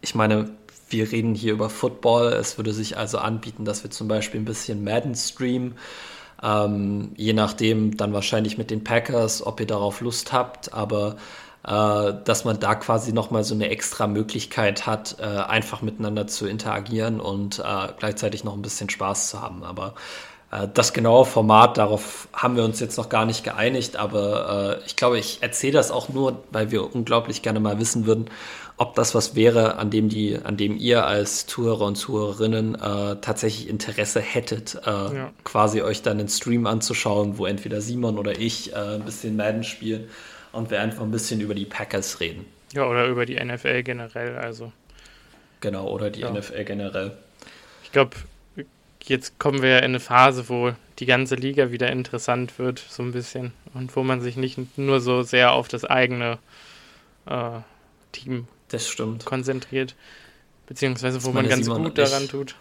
ich 0.00 0.14
meine, 0.14 0.50
wir 0.90 1.10
reden 1.10 1.34
hier 1.34 1.52
über 1.52 1.70
Football. 1.70 2.32
Es 2.34 2.56
würde 2.56 2.72
sich 2.72 2.96
also 2.96 3.18
anbieten, 3.18 3.64
dass 3.64 3.82
wir 3.82 3.90
zum 3.90 4.08
Beispiel 4.08 4.40
ein 4.40 4.44
bisschen 4.44 4.84
Madden 4.84 5.14
streamen. 5.14 5.74
Ähm, 6.42 7.12
je 7.16 7.32
nachdem 7.32 7.96
dann 7.96 8.12
wahrscheinlich 8.12 8.58
mit 8.58 8.70
den 8.70 8.84
Packers, 8.84 9.44
ob 9.44 9.60
ihr 9.60 9.66
darauf 9.66 10.00
Lust 10.00 10.32
habt, 10.32 10.74
aber 10.74 11.16
äh, 11.66 12.12
dass 12.24 12.44
man 12.44 12.60
da 12.60 12.74
quasi 12.74 13.12
nochmal 13.12 13.44
so 13.44 13.54
eine 13.54 13.70
extra 13.70 14.06
Möglichkeit 14.06 14.86
hat, 14.86 15.16
äh, 15.18 15.24
einfach 15.24 15.80
miteinander 15.80 16.26
zu 16.26 16.46
interagieren 16.46 17.20
und 17.20 17.60
äh, 17.60 17.88
gleichzeitig 17.98 18.44
noch 18.44 18.54
ein 18.54 18.62
bisschen 18.62 18.90
Spaß 18.90 19.30
zu 19.30 19.40
haben. 19.40 19.64
Aber 19.64 19.94
das 20.72 20.92
genaue 20.92 21.24
Format, 21.24 21.78
darauf 21.78 22.28
haben 22.32 22.56
wir 22.56 22.64
uns 22.64 22.80
jetzt 22.80 22.96
noch 22.96 23.08
gar 23.08 23.24
nicht 23.24 23.44
geeinigt, 23.44 23.96
aber 23.96 24.80
äh, 24.80 24.86
ich 24.86 24.96
glaube, 24.96 25.18
ich 25.18 25.38
erzähle 25.42 25.74
das 25.74 25.90
auch 25.90 26.08
nur, 26.08 26.44
weil 26.50 26.70
wir 26.70 26.94
unglaublich 26.94 27.42
gerne 27.42 27.60
mal 27.60 27.78
wissen 27.78 28.06
würden, 28.06 28.30
ob 28.76 28.94
das 28.94 29.14
was 29.14 29.34
wäre, 29.34 29.76
an 29.76 29.90
dem 29.90 30.08
die, 30.08 30.38
an 30.42 30.56
dem 30.56 30.76
ihr 30.76 31.06
als 31.06 31.46
Zuhörer 31.46 31.86
und 31.86 31.96
Zuhörerinnen 31.96 32.74
äh, 32.74 33.16
tatsächlich 33.20 33.68
Interesse 33.68 34.20
hättet, 34.20 34.80
äh, 34.84 34.90
ja. 34.90 35.32
quasi 35.44 35.82
euch 35.82 36.02
dann 36.02 36.18
den 36.18 36.28
Stream 36.28 36.66
anzuschauen, 36.66 37.38
wo 37.38 37.46
entweder 37.46 37.80
Simon 37.80 38.18
oder 38.18 38.38
ich 38.38 38.72
äh, 38.72 38.76
ein 38.76 39.02
bisschen 39.02 39.36
Madden 39.36 39.62
spielen 39.62 40.08
und 40.52 40.70
wir 40.70 40.80
einfach 40.80 41.02
ein 41.02 41.10
bisschen 41.10 41.40
über 41.40 41.54
die 41.54 41.66
Packers 41.66 42.20
reden. 42.20 42.44
Ja, 42.72 42.88
oder 42.88 43.06
über 43.06 43.26
die 43.26 43.42
NFL 43.42 43.84
generell, 43.84 44.36
also. 44.36 44.72
Genau, 45.60 45.88
oder 45.88 46.10
die 46.10 46.20
ja. 46.20 46.32
NFL 46.32 46.64
generell. 46.64 47.12
Ich 47.84 47.92
glaube, 47.92 48.16
jetzt 49.04 49.38
kommen 49.38 49.62
wir 49.62 49.70
ja 49.70 49.78
in 49.78 49.84
eine 49.84 50.00
Phase, 50.00 50.48
wo 50.48 50.72
die 50.98 51.06
ganze 51.06 51.34
Liga 51.34 51.70
wieder 51.70 51.90
interessant 51.90 52.58
wird, 52.58 52.78
so 52.78 53.02
ein 53.02 53.12
bisschen. 53.12 53.52
Und 53.72 53.94
wo 53.96 54.02
man 54.02 54.20
sich 54.20 54.36
nicht 54.36 54.78
nur 54.78 55.00
so 55.00 55.22
sehr 55.22 55.52
auf 55.52 55.68
das 55.68 55.84
eigene 55.84 56.38
äh, 57.26 57.60
Team 58.12 58.46
konzentriert. 59.24 59.94
Beziehungsweise 60.66 61.22
wo 61.24 61.30
man 61.30 61.48
ganz 61.48 61.66
Simon 61.66 61.84
gut 61.84 61.98
daran 61.98 62.28
tut. 62.28 62.56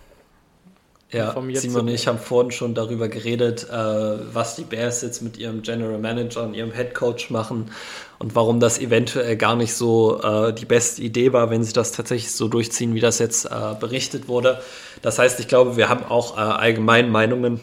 Ja, 1.13 1.36
Simon 1.54 1.82
und 1.82 1.88
ich 1.89 2.08
haben 2.08 2.17
vorhin 2.17 2.52
schon 2.52 2.73
darüber 2.73 3.08
geredet, 3.08 3.67
äh, 3.69 3.73
was 3.73 4.56
die 4.56 4.63
Bears 4.63 5.04
jetzt 5.04 5.21
mit 5.21 5.38
ihrem 5.38 5.62
General 5.62 5.99
Manager 5.99 6.43
und 6.43 6.56
ihrem 6.56 6.71
Head 6.71 6.95
Coach 6.95 7.30
machen 7.30 7.69
und 8.17 8.36
warum 8.36 8.60
das 8.60 8.80
eventuell 8.80 9.38
gar 9.38 9.56
nicht 9.56 9.76
so 9.76 10.21
äh, 10.23 10.54
die 10.54 10.65
beste 10.65 11.04
Idee 11.04 11.32
war, 11.32 11.52
wenn 11.52 11.63
sie 11.63 11.73
das 11.73 11.91
tatsächlich 11.91 12.32
so 12.32 12.47
durchziehen, 12.47 12.95
wie 12.95 12.99
das 12.99 13.19
jetzt 13.19 13.45
äh, 13.45 13.49
berichtet 13.80 14.28
wurde. 14.28 14.60
Das 15.04 15.19
heißt, 15.19 15.39
ich 15.39 15.47
glaube, 15.47 15.78
wir 15.78 15.88
haben 15.88 16.04
auch 16.04 16.36
äh, 16.36 16.41
allgemein 16.41 17.12
Meinungen 17.12 17.60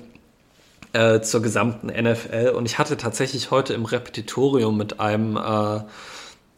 äh, 0.93 1.21
zur 1.21 1.43
gesamten 1.43 1.89
NFL 1.89 2.53
und 2.57 2.67
ich 2.67 2.79
hatte 2.79 2.97
tatsächlich 2.97 3.51
heute 3.51 3.75
im 3.75 3.85
Repetitorium 3.85 4.77
mit 4.77 5.01
einem 5.01 5.37
äh, 5.37 5.81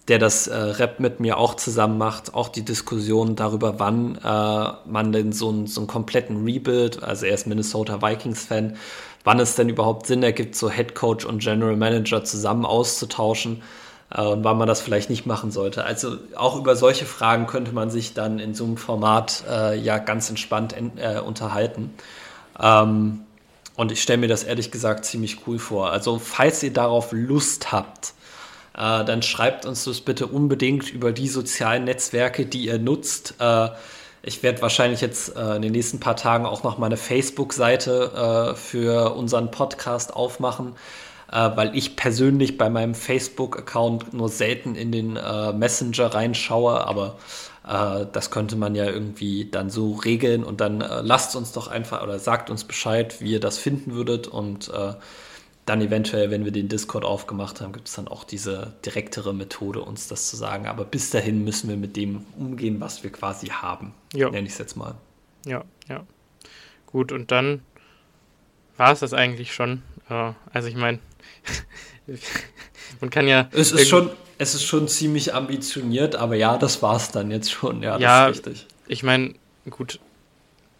der 0.08 0.18
das 0.18 0.48
äh, 0.48 0.56
Rap 0.56 0.98
mit 0.98 1.20
mir 1.20 1.38
auch 1.38 1.54
zusammen 1.54 1.96
macht, 1.96 2.34
auch 2.34 2.48
die 2.48 2.64
Diskussion 2.64 3.36
darüber, 3.36 3.78
wann 3.78 4.16
äh, 4.16 4.90
man 4.90 5.12
denn 5.12 5.32
so, 5.32 5.50
ein, 5.50 5.66
so 5.66 5.80
einen 5.80 5.86
kompletten 5.86 6.44
Rebuild, 6.44 7.02
also 7.02 7.26
er 7.26 7.34
ist 7.34 7.46
Minnesota 7.46 8.02
Vikings-Fan, 8.02 8.76
wann 9.24 9.38
es 9.38 9.54
denn 9.54 9.68
überhaupt 9.68 10.06
Sinn 10.06 10.22
ergibt, 10.22 10.56
so 10.56 10.70
Head 10.70 10.94
Coach 10.94 11.24
und 11.24 11.38
General 11.40 11.76
Manager 11.76 12.24
zusammen 12.24 12.66
auszutauschen 12.66 13.62
äh, 14.10 14.22
und 14.22 14.42
wann 14.42 14.58
man 14.58 14.66
das 14.66 14.80
vielleicht 14.80 15.08
nicht 15.08 15.24
machen 15.24 15.52
sollte. 15.52 15.84
Also 15.84 16.16
auch 16.34 16.56
über 16.56 16.74
solche 16.74 17.06
Fragen 17.06 17.46
könnte 17.46 17.72
man 17.72 17.88
sich 17.88 18.12
dann 18.12 18.40
in 18.40 18.54
so 18.54 18.64
einem 18.64 18.78
Format 18.78 19.44
äh, 19.48 19.78
ja 19.78 19.98
ganz 19.98 20.28
entspannt 20.28 20.74
äh, 20.96 21.20
unterhalten. 21.20 21.94
Ähm, 22.60 23.20
und 23.76 23.92
ich 23.92 24.02
stelle 24.02 24.18
mir 24.18 24.28
das 24.28 24.42
ehrlich 24.42 24.70
gesagt 24.70 25.04
ziemlich 25.04 25.46
cool 25.46 25.58
vor. 25.58 25.90
Also 25.90 26.18
falls 26.18 26.62
ihr 26.62 26.72
darauf 26.72 27.12
Lust 27.12 27.70
habt, 27.72 28.14
äh, 28.74 29.04
dann 29.04 29.22
schreibt 29.22 29.66
uns 29.66 29.84
das 29.84 30.00
bitte 30.00 30.26
unbedingt 30.26 30.90
über 30.90 31.12
die 31.12 31.28
sozialen 31.28 31.84
Netzwerke, 31.84 32.46
die 32.46 32.66
ihr 32.66 32.78
nutzt. 32.78 33.34
Äh, 33.38 33.68
ich 34.22 34.42
werde 34.42 34.62
wahrscheinlich 34.62 35.00
jetzt 35.00 35.36
äh, 35.36 35.56
in 35.56 35.62
den 35.62 35.72
nächsten 35.72 36.00
paar 36.00 36.16
Tagen 36.16 36.46
auch 36.46 36.62
noch 36.62 36.78
meine 36.78 36.96
Facebook-Seite 36.96 38.52
äh, 38.52 38.54
für 38.54 39.14
unseren 39.14 39.50
Podcast 39.50 40.14
aufmachen, 40.14 40.76
äh, 41.30 41.50
weil 41.54 41.76
ich 41.76 41.96
persönlich 41.96 42.56
bei 42.56 42.70
meinem 42.70 42.94
Facebook-Account 42.94 44.14
nur 44.14 44.28
selten 44.28 44.76
in 44.76 44.92
den 44.92 45.16
äh, 45.16 45.52
Messenger 45.52 46.14
reinschaue, 46.14 46.86
aber 46.86 47.16
das 48.12 48.32
könnte 48.32 48.56
man 48.56 48.74
ja 48.74 48.86
irgendwie 48.86 49.48
dann 49.48 49.70
so 49.70 49.92
regeln 49.92 50.42
und 50.42 50.60
dann 50.60 50.80
lasst 50.80 51.36
uns 51.36 51.52
doch 51.52 51.68
einfach 51.68 52.02
oder 52.02 52.18
sagt 52.18 52.50
uns 52.50 52.64
Bescheid, 52.64 53.20
wie 53.20 53.30
ihr 53.34 53.38
das 53.38 53.56
finden 53.56 53.94
würdet 53.94 54.26
und 54.26 54.68
dann 55.66 55.80
eventuell, 55.80 56.30
wenn 56.30 56.44
wir 56.44 56.52
den 56.52 56.68
Discord 56.68 57.04
aufgemacht 57.04 57.60
haben, 57.60 57.72
gibt 57.72 57.88
es 57.88 57.94
dann 57.94 58.08
auch 58.08 58.24
diese 58.24 58.74
direktere 58.84 59.32
Methode, 59.32 59.80
uns 59.80 60.08
das 60.08 60.28
zu 60.28 60.36
sagen. 60.36 60.66
Aber 60.66 60.84
bis 60.84 61.10
dahin 61.10 61.44
müssen 61.44 61.68
wir 61.68 61.76
mit 61.76 61.96
dem 61.96 62.24
umgehen, 62.36 62.80
was 62.80 63.04
wir 63.04 63.12
quasi 63.12 63.48
haben. 63.48 63.94
Ja. 64.12 64.30
Nenne 64.30 64.46
ich 64.46 64.54
es 64.54 64.58
jetzt 64.58 64.76
mal. 64.76 64.96
Ja, 65.46 65.64
ja. 65.88 66.04
Gut, 66.86 67.12
und 67.12 67.30
dann 67.30 67.62
war 68.76 68.92
es 68.92 69.00
das 69.00 69.14
eigentlich 69.14 69.54
schon. 69.54 69.82
Äh, 70.08 70.32
also 70.52 70.68
ich 70.68 70.74
meine, 70.74 70.98
man 73.00 73.10
kann 73.10 73.28
ja. 73.28 73.48
Es 73.52 73.70
ist, 73.70 73.88
schon, 73.88 74.10
es 74.38 74.54
ist 74.54 74.64
schon 74.64 74.88
ziemlich 74.88 75.32
ambitioniert, 75.32 76.16
aber 76.16 76.34
ja, 76.34 76.58
das 76.58 76.82
war 76.82 76.96
es 76.96 77.12
dann 77.12 77.30
jetzt 77.30 77.52
schon. 77.52 77.82
Ja, 77.82 77.98
ja 77.98 78.26
ist 78.26 78.46
richtig. 78.46 78.66
Ich 78.88 79.04
meine, 79.04 79.34
gut, 79.70 80.00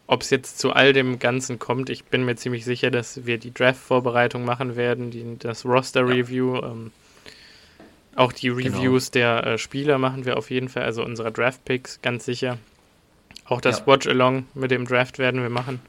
ob 0.06 0.22
es 0.22 0.30
jetzt 0.30 0.58
zu 0.58 0.72
all 0.72 0.92
dem 0.92 1.18
Ganzen 1.18 1.58
kommt, 1.58 1.90
ich 1.90 2.04
bin 2.04 2.24
mir 2.24 2.36
ziemlich 2.36 2.64
sicher, 2.64 2.90
dass 2.90 3.24
wir 3.24 3.38
die 3.38 3.54
Draft-Vorbereitung 3.54 4.44
machen 4.44 4.76
werden, 4.76 5.10
die, 5.10 5.38
das 5.38 5.64
Roster-Review, 5.64 6.56
ja. 6.56 6.70
ähm, 6.70 6.92
auch 8.14 8.32
die 8.32 8.48
genau. 8.48 8.76
Reviews 8.76 9.10
genau. 9.10 9.42
der 9.42 9.52
äh, 9.52 9.58
Spieler 9.58 9.98
machen 9.98 10.24
wir 10.26 10.36
auf 10.36 10.50
jeden 10.50 10.68
Fall, 10.68 10.82
also 10.82 11.04
unsere 11.04 11.32
Draft-Picks, 11.32 12.02
ganz 12.02 12.24
sicher. 12.24 12.58
Auch 13.44 13.60
das 13.60 13.80
ja. 13.80 13.86
Watch-Along 13.86 14.46
mit 14.54 14.70
dem 14.70 14.86
Draft 14.86 15.18
werden 15.18 15.42
wir 15.42 15.50
machen. 15.50 15.80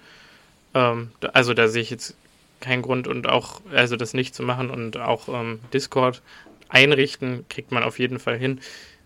Ähm, 0.73 1.11
also 1.33 1.53
da 1.53 1.67
sehe 1.67 1.81
ich 1.81 1.89
jetzt 1.89 2.15
keinen 2.61 2.81
Grund 2.81 3.07
und 3.07 3.27
auch, 3.27 3.61
also 3.71 3.95
das 3.97 4.13
nicht 4.13 4.33
zu 4.33 4.43
machen 4.43 4.69
und 4.69 4.97
auch 4.97 5.27
ähm, 5.27 5.59
Discord 5.73 6.21
einrichten, 6.69 7.45
kriegt 7.49 7.71
man 7.71 7.83
auf 7.83 7.99
jeden 7.99 8.19
Fall 8.19 8.37
hin. 8.37 8.61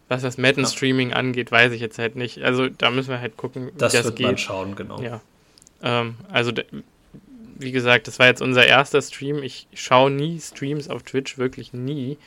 Was 0.10 0.22
das 0.22 0.38
Madden-Streaming 0.38 1.10
ja. 1.10 1.16
angeht, 1.18 1.52
weiß 1.52 1.74
ich 1.74 1.82
jetzt 1.82 2.00
halt 2.00 2.16
nicht. 2.16 2.42
Also 2.42 2.70
da 2.70 2.92
müssen 2.92 3.10
wir 3.10 3.20
halt 3.20 3.36
gucken, 3.36 3.68
wie 3.68 3.78
das, 3.78 3.94
das 3.94 4.06
wird 4.06 4.16
geht. 4.16 4.26
Man 4.26 4.38
schauen, 4.38 4.76
genau. 4.76 5.02
Ja. 5.02 5.20
Ähm, 5.82 6.16
also 6.32 6.54
wie 7.60 7.72
gesagt, 7.72 8.08
das 8.08 8.20
war 8.20 8.28
jetzt 8.28 8.42
unser 8.42 8.66
erster 8.66 9.02
Stream. 9.02 9.44
Ich 9.44 9.68
schaue 9.74 10.12
nie 10.12 10.40
Streams 10.40 10.90
auf 10.90 11.04
Twitch, 11.04 11.38
wirklich 11.38 11.74
nie. 11.74 12.18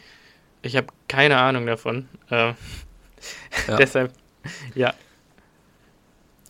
Ich 0.62 0.76
habe 0.76 0.88
keine 1.08 1.38
Ahnung 1.38 1.66
davon. 1.66 2.08
Äh, 2.30 2.48
ja. 2.48 2.56
deshalb, 3.78 4.12
ja. 4.74 4.94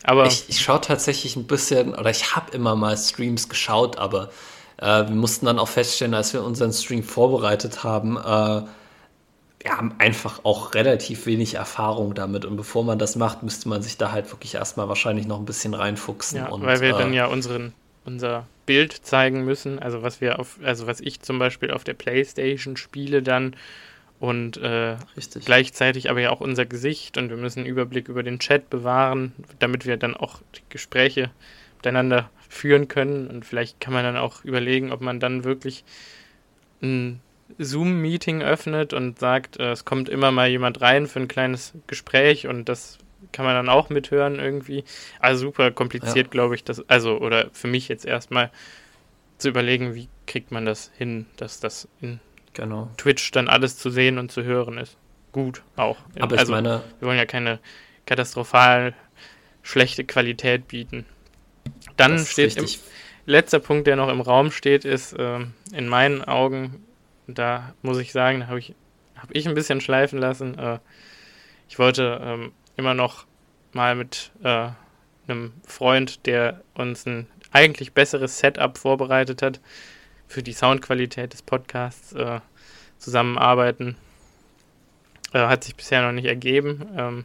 Aber 0.02 0.26
ich, 0.26 0.48
ich 0.48 0.60
schaue 0.60 0.80
tatsächlich 0.80 1.36
ein 1.36 1.46
bisschen, 1.46 1.94
oder 1.94 2.10
ich 2.10 2.34
habe 2.34 2.52
immer 2.52 2.74
mal 2.74 2.96
Streams 2.96 3.48
geschaut, 3.48 3.98
aber 3.98 4.30
äh, 4.78 5.06
wir 5.06 5.14
mussten 5.14 5.46
dann 5.46 5.58
auch 5.58 5.68
feststellen, 5.68 6.14
als 6.14 6.32
wir 6.32 6.42
unseren 6.42 6.72
Stream 6.72 7.02
vorbereitet 7.02 7.84
haben, 7.84 8.16
äh, 8.16 8.62
wir 9.62 9.76
haben 9.76 9.94
einfach 9.98 10.44
auch 10.44 10.74
relativ 10.74 11.26
wenig 11.26 11.54
Erfahrung 11.54 12.14
damit. 12.14 12.44
Und 12.44 12.56
bevor 12.56 12.82
man 12.82 12.98
das 12.98 13.16
macht, 13.16 13.42
müsste 13.42 13.68
man 13.68 13.82
sich 13.82 13.98
da 13.98 14.10
halt 14.10 14.30
wirklich 14.32 14.54
erstmal 14.54 14.88
wahrscheinlich 14.88 15.26
noch 15.26 15.38
ein 15.38 15.44
bisschen 15.44 15.74
reinfuchsen. 15.74 16.38
Ja, 16.38 16.48
und, 16.48 16.62
weil 16.62 16.80
wir 16.80 16.94
äh, 16.94 16.98
dann 16.98 17.12
ja 17.12 17.26
unseren, 17.26 17.74
unser 18.06 18.46
Bild 18.64 18.92
zeigen 18.92 19.44
müssen, 19.44 19.78
also 19.78 20.02
was 20.02 20.20
wir 20.20 20.38
auf, 20.38 20.58
also 20.62 20.86
was 20.86 21.00
ich 21.00 21.20
zum 21.20 21.38
Beispiel 21.38 21.72
auf 21.72 21.84
der 21.84 21.94
Playstation 21.94 22.76
spiele 22.78 23.22
dann 23.22 23.54
und 24.18 24.56
äh, 24.58 24.96
gleichzeitig 25.44 26.08
aber 26.08 26.20
ja 26.20 26.30
auch 26.30 26.40
unser 26.40 26.66
Gesicht 26.66 27.18
und 27.18 27.30
wir 27.30 27.36
müssen 27.36 27.60
einen 27.60 27.68
Überblick 27.68 28.08
über 28.08 28.22
den 28.22 28.38
Chat 28.38 28.70
bewahren, 28.70 29.32
damit 29.58 29.86
wir 29.86 29.96
dann 29.96 30.16
auch 30.16 30.40
die 30.54 30.62
Gespräche 30.68 31.30
miteinander 31.76 32.30
führen 32.48 32.88
können. 32.88 33.28
Und 33.28 33.44
vielleicht 33.44 33.80
kann 33.80 33.92
man 33.92 34.04
dann 34.04 34.16
auch 34.16 34.44
überlegen, 34.44 34.92
ob 34.92 35.00
man 35.00 35.20
dann 35.20 35.44
wirklich 35.44 35.84
ein 36.82 37.20
Zoom-Meeting 37.58 38.42
öffnet 38.42 38.92
und 38.92 39.18
sagt, 39.18 39.58
äh, 39.58 39.72
es 39.72 39.84
kommt 39.84 40.08
immer 40.08 40.30
mal 40.30 40.48
jemand 40.48 40.80
rein 40.80 41.06
für 41.06 41.20
ein 41.20 41.28
kleines 41.28 41.72
Gespräch 41.86 42.46
und 42.46 42.68
das 42.68 42.98
kann 43.32 43.44
man 43.44 43.54
dann 43.54 43.68
auch 43.68 43.90
mithören 43.90 44.38
irgendwie. 44.38 44.84
Also 45.18 45.46
super 45.46 45.70
kompliziert, 45.70 46.26
ja. 46.26 46.30
glaube 46.30 46.54
ich, 46.54 46.64
das, 46.64 46.88
also, 46.88 47.18
oder 47.18 47.50
für 47.52 47.68
mich 47.68 47.88
jetzt 47.88 48.04
erstmal 48.04 48.50
zu 49.38 49.48
überlegen, 49.48 49.94
wie 49.94 50.08
kriegt 50.26 50.52
man 50.52 50.64
das 50.64 50.90
hin, 50.96 51.26
dass 51.36 51.60
das 51.60 51.88
in 52.00 52.20
genau. 52.52 52.90
Twitch 52.96 53.30
dann 53.30 53.48
alles 53.48 53.76
zu 53.76 53.90
sehen 53.90 54.18
und 54.18 54.30
zu 54.30 54.42
hören 54.42 54.78
ist. 54.78 54.96
Gut, 55.32 55.62
auch. 55.76 55.98
Aber 56.18 56.38
also, 56.38 56.52
ich 56.52 56.62
meine, 56.62 56.82
wir 56.98 57.08
wollen 57.08 57.18
ja 57.18 57.26
keine 57.26 57.60
katastrophal 58.06 58.94
schlechte 59.62 60.04
Qualität 60.04 60.68
bieten. 60.68 61.06
Dann 61.96 62.18
steht 62.18 62.56
im, 62.56 62.66
letzter 63.26 63.60
Punkt, 63.60 63.86
der 63.86 63.96
noch 63.96 64.08
im 64.08 64.20
Raum 64.20 64.50
steht, 64.50 64.84
ist 64.84 65.12
äh, 65.12 65.40
in 65.72 65.88
meinen 65.88 66.24
Augen, 66.24 66.84
da 67.34 67.74
muss 67.82 67.98
ich 67.98 68.12
sagen, 68.12 68.48
habe 68.48 68.58
ich, 68.58 68.74
hab 69.16 69.30
ich 69.32 69.48
ein 69.48 69.54
bisschen 69.54 69.80
schleifen 69.80 70.18
lassen. 70.18 70.58
Äh, 70.58 70.78
ich 71.68 71.78
wollte 71.78 72.20
ähm, 72.22 72.52
immer 72.76 72.94
noch 72.94 73.26
mal 73.72 73.94
mit 73.94 74.32
äh, 74.42 74.68
einem 75.28 75.52
Freund, 75.66 76.26
der 76.26 76.62
uns 76.74 77.06
ein 77.06 77.26
eigentlich 77.52 77.92
besseres 77.92 78.38
Setup 78.38 78.76
vorbereitet 78.76 79.42
hat 79.42 79.60
für 80.28 80.42
die 80.42 80.52
Soundqualität 80.52 81.32
des 81.32 81.42
Podcasts, 81.42 82.12
äh, 82.12 82.40
zusammenarbeiten. 82.98 83.96
Äh, 85.32 85.46
hat 85.46 85.64
sich 85.64 85.76
bisher 85.76 86.02
noch 86.02 86.12
nicht 86.12 86.26
ergeben, 86.26 86.86
ähm, 86.96 87.24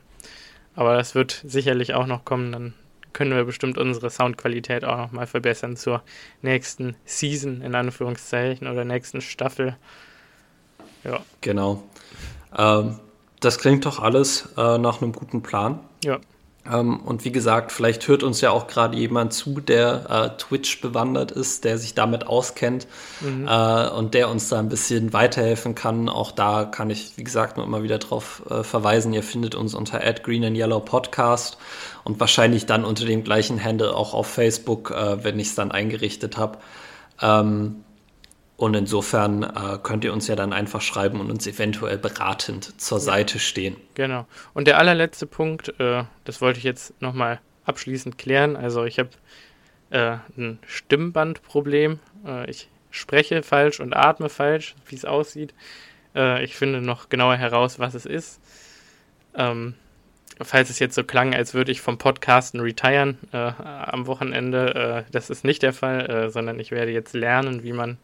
aber 0.75 0.95
das 0.95 1.15
wird 1.15 1.41
sicherlich 1.45 1.93
auch 1.93 2.07
noch 2.07 2.25
kommen. 2.25 2.51
Dann 2.51 2.73
können 3.15 3.31
wir 3.31 3.45
bestimmt 3.45 3.77
unsere 3.77 4.09
Soundqualität 4.11 4.83
auch 4.83 4.97
noch 4.97 5.11
mal 5.11 5.25
verbessern 5.25 5.77
zur 5.77 6.03
nächsten 6.41 6.95
Season 7.05 7.61
in 7.61 7.73
Anführungszeichen 7.73 8.67
oder 8.67 8.83
nächsten 8.83 9.21
Staffel. 9.21 9.77
Ja. 11.03 11.21
Genau. 11.41 11.81
Ähm, 12.55 12.99
das 13.39 13.57
klingt 13.57 13.85
doch 13.85 13.99
alles 13.99 14.49
äh, 14.57 14.77
nach 14.77 15.01
einem 15.01 15.13
guten 15.13 15.41
Plan. 15.41 15.79
Ja. 16.03 16.19
Ähm, 16.71 16.99
und 17.01 17.25
wie 17.25 17.31
gesagt, 17.31 17.71
vielleicht 17.71 18.07
hört 18.07 18.23
uns 18.23 18.41
ja 18.41 18.51
auch 18.51 18.67
gerade 18.67 18.97
jemand 18.97 19.33
zu, 19.33 19.59
der 19.59 20.09
äh, 20.09 20.37
Twitch 20.37 20.81
bewandert 20.81 21.31
ist, 21.31 21.63
der 21.63 21.77
sich 21.77 21.93
damit 21.93 22.27
auskennt 22.27 22.87
mhm. 23.21 23.47
äh, 23.47 23.89
und 23.89 24.13
der 24.13 24.29
uns 24.29 24.49
da 24.49 24.59
ein 24.59 24.69
bisschen 24.69 25.13
weiterhelfen 25.13 25.75
kann. 25.75 26.09
Auch 26.09 26.31
da 26.31 26.65
kann 26.65 26.89
ich, 26.89 27.17
wie 27.17 27.23
gesagt, 27.23 27.57
nur 27.57 27.65
immer 27.65 27.83
wieder 27.83 27.99
darauf 27.99 28.41
äh, 28.49 28.63
verweisen. 28.63 29.13
Ihr 29.13 29.23
findet 29.23 29.55
uns 29.55 29.75
unter 29.75 29.99
Green 30.23 30.43
and 30.43 30.57
Yellow 30.57 30.79
Podcast 30.79 31.57
und 32.03 32.19
wahrscheinlich 32.19 32.65
dann 32.65 32.83
unter 32.83 33.05
dem 33.05 33.23
gleichen 33.23 33.63
Handle 33.63 33.95
auch 33.95 34.13
auf 34.13 34.27
Facebook, 34.27 34.91
äh, 34.91 35.23
wenn 35.23 35.39
ich 35.39 35.49
es 35.49 35.55
dann 35.55 35.71
eingerichtet 35.71 36.37
habe. 36.37 36.57
Ähm, 37.21 37.84
und 38.57 38.73
insofern 38.73 39.43
äh, 39.43 39.77
könnt 39.83 40.03
ihr 40.05 40.13
uns 40.13 40.27
ja 40.27 40.35
dann 40.35 40.53
einfach 40.53 40.81
schreiben 40.81 41.19
und 41.19 41.29
uns 41.29 41.45
eventuell 41.45 41.97
beratend 41.97 42.79
zur 42.79 42.99
Seite 42.99 43.39
stehen. 43.39 43.75
Genau. 43.95 44.25
Und 44.53 44.67
der 44.67 44.77
allerletzte 44.77 45.25
Punkt, 45.25 45.77
äh, 45.79 46.03
das 46.23 46.41
wollte 46.41 46.59
ich 46.59 46.63
jetzt 46.63 46.99
nochmal 47.01 47.41
abschließend 47.65 48.17
klären. 48.17 48.55
Also 48.55 48.85
ich 48.85 48.97
habe 48.97 49.09
äh, 49.89 50.17
ein 50.37 50.59
Stimmbandproblem. 50.65 51.99
Äh, 52.25 52.49
ich 52.49 52.69
spreche 52.91 53.43
falsch 53.43 53.81
und 53.81 53.93
atme 53.93 54.29
falsch, 54.29 54.75
wie 54.87 54.95
es 54.95 55.03
aussieht. 55.03 55.53
Äh, 56.15 56.43
ich 56.45 56.55
finde 56.55 56.79
noch 56.79 57.09
genauer 57.09 57.35
heraus, 57.35 57.77
was 57.77 57.93
es 57.93 58.05
ist. 58.05 58.39
Ähm, 59.35 59.73
falls 60.41 60.69
es 60.69 60.79
jetzt 60.79 60.95
so 60.95 61.03
klang, 61.03 61.35
als 61.35 61.53
würde 61.53 61.73
ich 61.73 61.81
vom 61.81 61.97
Podcasten 61.97 62.61
retiren 62.61 63.17
äh, 63.33 63.37
am 63.37 64.07
Wochenende, 64.07 65.05
das 65.11 65.29
ist 65.29 65.43
nicht 65.43 65.61
der 65.61 65.73
Fall, 65.73 66.29
sondern 66.29 66.59
ich 66.59 66.71
werde 66.71 66.91
jetzt 66.91 67.13
lernen, 67.13 67.63
wie 67.63 67.71
man 67.71 67.97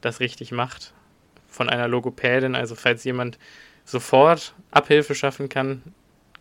das 0.00 0.20
richtig 0.20 0.52
macht 0.52 0.92
von 1.48 1.68
einer 1.68 1.88
Logopädin. 1.88 2.54
Also 2.54 2.74
falls 2.74 3.04
jemand 3.04 3.38
sofort 3.84 4.54
Abhilfe 4.70 5.14
schaffen 5.14 5.48
kann, 5.48 5.82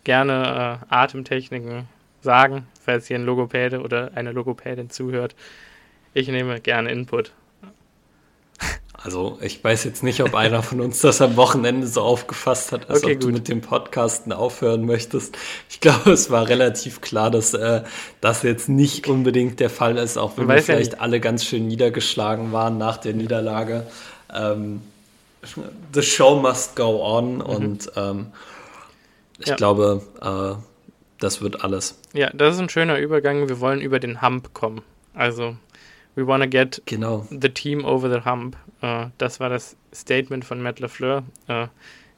gerne 0.04 0.82
äh, 0.90 0.94
Atemtechniken 0.94 1.88
sagen, 2.22 2.68
falls 2.84 3.08
hier 3.08 3.18
ein 3.18 3.26
Logopäde 3.26 3.82
oder 3.82 4.12
eine 4.16 4.32
Logopädin 4.32 4.90
zuhört. 4.90 5.36
Ich 6.14 6.28
nehme 6.28 6.60
gerne 6.60 6.92
Input. 6.92 7.34
Also 9.02 9.38
ich 9.42 9.64
weiß 9.64 9.86
jetzt 9.86 10.04
nicht, 10.04 10.22
ob 10.24 10.36
einer 10.36 10.62
von 10.62 10.82
uns 10.82 11.00
das 11.00 11.22
am 11.22 11.38
Wochenende 11.38 11.88
so 11.88 12.02
aufgefasst 12.02 12.74
hat, 12.74 12.90
als 12.90 13.04
okay, 13.04 13.14
ob 13.14 13.22
gut. 13.22 13.30
du 13.30 13.34
mit 13.34 13.48
dem 13.48 13.62
Podcasten 13.62 14.34
aufhören 14.34 14.86
möchtest. 14.86 15.38
Ich 15.70 15.80
glaube, 15.80 16.12
es 16.12 16.30
war 16.30 16.50
relativ 16.50 17.00
klar, 17.00 17.32
dass 17.32 17.54
äh, 17.54 17.84
das 18.20 18.44
jetzt 18.44 18.68
nicht 18.68 19.08
unbedingt 19.08 19.62
der 19.62 19.70
Fall 19.70 19.98
ist, 19.98 20.18
auch 20.18 20.38
wenn 20.38 20.50
wir 20.50 20.62
vielleicht 20.62 20.94
ja 20.94 21.00
alle 21.00 21.22
ganz 21.22 21.46
schön 21.46 21.68
niedergeschlagen 21.68 22.52
waren 22.52 22.78
nach 22.78 22.98
der 22.98 23.14
Niederlage. 23.14 23.88
Ähm, 24.34 24.82
the 25.94 26.02
show 26.02 26.36
must 26.36 26.76
go 26.76 27.02
on 27.02 27.36
mhm. 27.36 27.42
und 27.42 27.92
ähm, 27.96 28.28
ich 29.40 29.48
ja. 29.48 29.56
glaube, 29.56 30.02
äh, 30.22 30.62
das 31.20 31.42
wird 31.42 31.64
alles. 31.64 31.98
Ja, 32.12 32.30
das 32.34 32.56
ist 32.56 32.62
ein 32.62 32.70
schöner 32.70 32.98
Übergang. 32.98 33.48
Wir 33.48 33.62
wollen 33.62 33.80
über 33.80 34.00
den 34.00 34.22
Hump 34.22 34.54
kommen. 34.54 34.82
Also 35.14 35.56
We 36.16 36.26
wanna 36.26 36.48
get 36.48 36.82
genau. 36.86 37.28
the 37.30 37.50
team 37.50 37.86
over 37.86 38.10
the 38.10 38.26
hump. 38.26 38.58
Uh, 38.82 39.10
das 39.18 39.40
war 39.40 39.50
das 39.50 39.76
Statement 39.94 40.46
von 40.46 40.62
Matt 40.62 40.80
LaFleur 40.80 41.24
uh, 41.50 41.68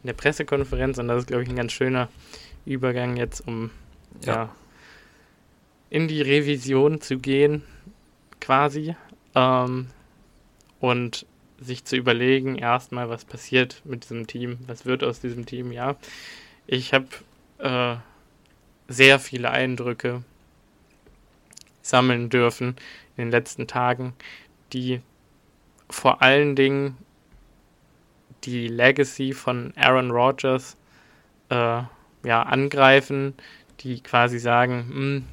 in 0.03 0.07
der 0.07 0.13
Pressekonferenz 0.13 0.97
und 0.97 1.07
das 1.07 1.19
ist, 1.19 1.27
glaube 1.27 1.43
ich, 1.43 1.49
ein 1.49 1.55
ganz 1.55 1.71
schöner 1.71 2.09
Übergang 2.65 3.17
jetzt, 3.17 3.47
um 3.47 3.71
ja. 4.23 4.33
ja 4.33 4.55
in 5.91 6.07
die 6.07 6.21
Revision 6.21 7.01
zu 7.01 7.19
gehen, 7.19 7.61
quasi. 8.39 8.95
Um, 9.33 9.87
und 10.79 11.25
sich 11.59 11.85
zu 11.85 11.95
überlegen, 11.95 12.57
erstmal, 12.57 13.07
was 13.07 13.23
passiert 13.23 13.81
mit 13.85 14.03
diesem 14.03 14.25
Team, 14.25 14.57
was 14.65 14.85
wird 14.85 15.03
aus 15.03 15.19
diesem 15.19 15.45
Team, 15.45 15.71
ja. 15.71 15.95
Ich 16.65 16.93
habe 16.93 17.07
äh, 17.59 17.95
sehr 18.87 19.19
viele 19.19 19.51
Eindrücke 19.51 20.23
sammeln 21.81 22.29
dürfen 22.29 22.75
in 23.17 23.25
den 23.25 23.31
letzten 23.31 23.67
Tagen, 23.67 24.13
die 24.73 25.01
vor 25.89 26.21
allen 26.21 26.55
Dingen 26.55 26.97
die 28.43 28.67
Legacy 28.67 29.33
von 29.33 29.73
Aaron 29.75 30.11
Rodgers 30.11 30.77
äh, 31.49 31.81
ja, 32.23 32.43
angreifen, 32.43 33.33
die 33.81 34.01
quasi 34.01 34.39
sagen, 34.39 34.85
hm, 34.89 35.23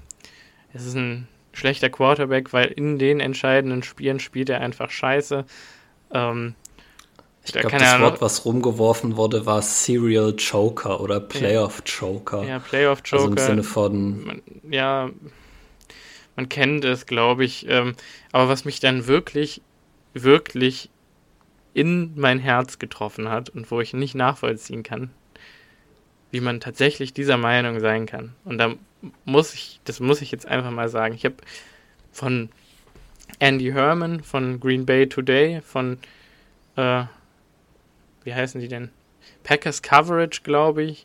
es 0.73 0.85
ist 0.85 0.97
ein 0.97 1.29
schlechter 1.53 1.91
Quarterback, 1.91 2.53
weil 2.53 2.67
in 2.67 2.99
den 2.99 3.21
entscheidenden 3.21 3.83
Spielen 3.83 4.21
spielt 4.21 4.49
er 4.49 4.61
einfach 4.61 4.91
scheiße. 4.91 5.45
Ähm, 6.13 6.55
ich 7.45 7.53
glaube, 7.53 7.79
das 7.79 8.01
Wort, 8.01 8.21
was 8.21 8.45
rumgeworfen 8.45 9.17
wurde, 9.17 9.47
war 9.47 9.63
Serial 9.63 10.35
Joker 10.37 11.01
oder 11.01 11.19
Playoff 11.19 11.83
Joker. 11.87 12.45
Ja, 12.45 12.59
Playoff 12.59 13.01
Joker. 13.05 13.25
Also 13.25 13.31
im 13.31 13.39
Sinne 13.39 13.63
von. 13.63 14.43
Ja, 14.71 15.09
man 16.39 16.49
kennt 16.49 16.85
es, 16.85 17.07
glaube 17.07 17.45
ich. 17.45 17.69
Ähm, 17.69 17.97
aber 18.31 18.49
was 18.49 18.65
mich 18.65 18.79
dann 18.79 19.09
wirklich, 19.09 19.61
wirklich 20.15 20.89
in 21.75 22.13
mein 22.15 22.39
Herz 22.39 22.79
getroffen 22.79 23.29
hat 23.29 23.51
und 23.51 23.69
wo 23.73 23.81
ich 23.81 23.93
nicht 23.93 24.15
nachvollziehen 24.15 24.85
kann, 24.85 25.11
wie 26.31 26.39
man 26.39 26.61
tatsächlich 26.61 27.13
dieser 27.13 27.39
Meinung 27.39 27.81
sein 27.81 28.07
kann. 28.07 28.37
Und 28.45 28.59
da 28.59 28.77
muss 29.25 29.53
ich, 29.53 29.81
das 29.83 29.99
muss 29.99 30.23
ich 30.23 30.31
jetzt 30.31 30.47
einfach 30.47 30.71
mal 30.71 30.89
sagen. 30.89 31.13
Ich 31.17 31.25
habe 31.25 31.35
von 32.13 32.51
Andy 33.41 33.73
Herman, 33.73 34.23
von 34.23 34.61
Green 34.61 34.87
Bay 34.87 35.09
Today, 35.09 35.61
von, 35.61 35.99
äh, 36.77 37.03
wie 38.23 38.35
heißen 38.35 38.61
die 38.61 38.69
denn? 38.69 38.91
Packers 39.43 39.83
Coverage, 39.83 40.43
glaube 40.45 40.85
ich, 40.85 41.05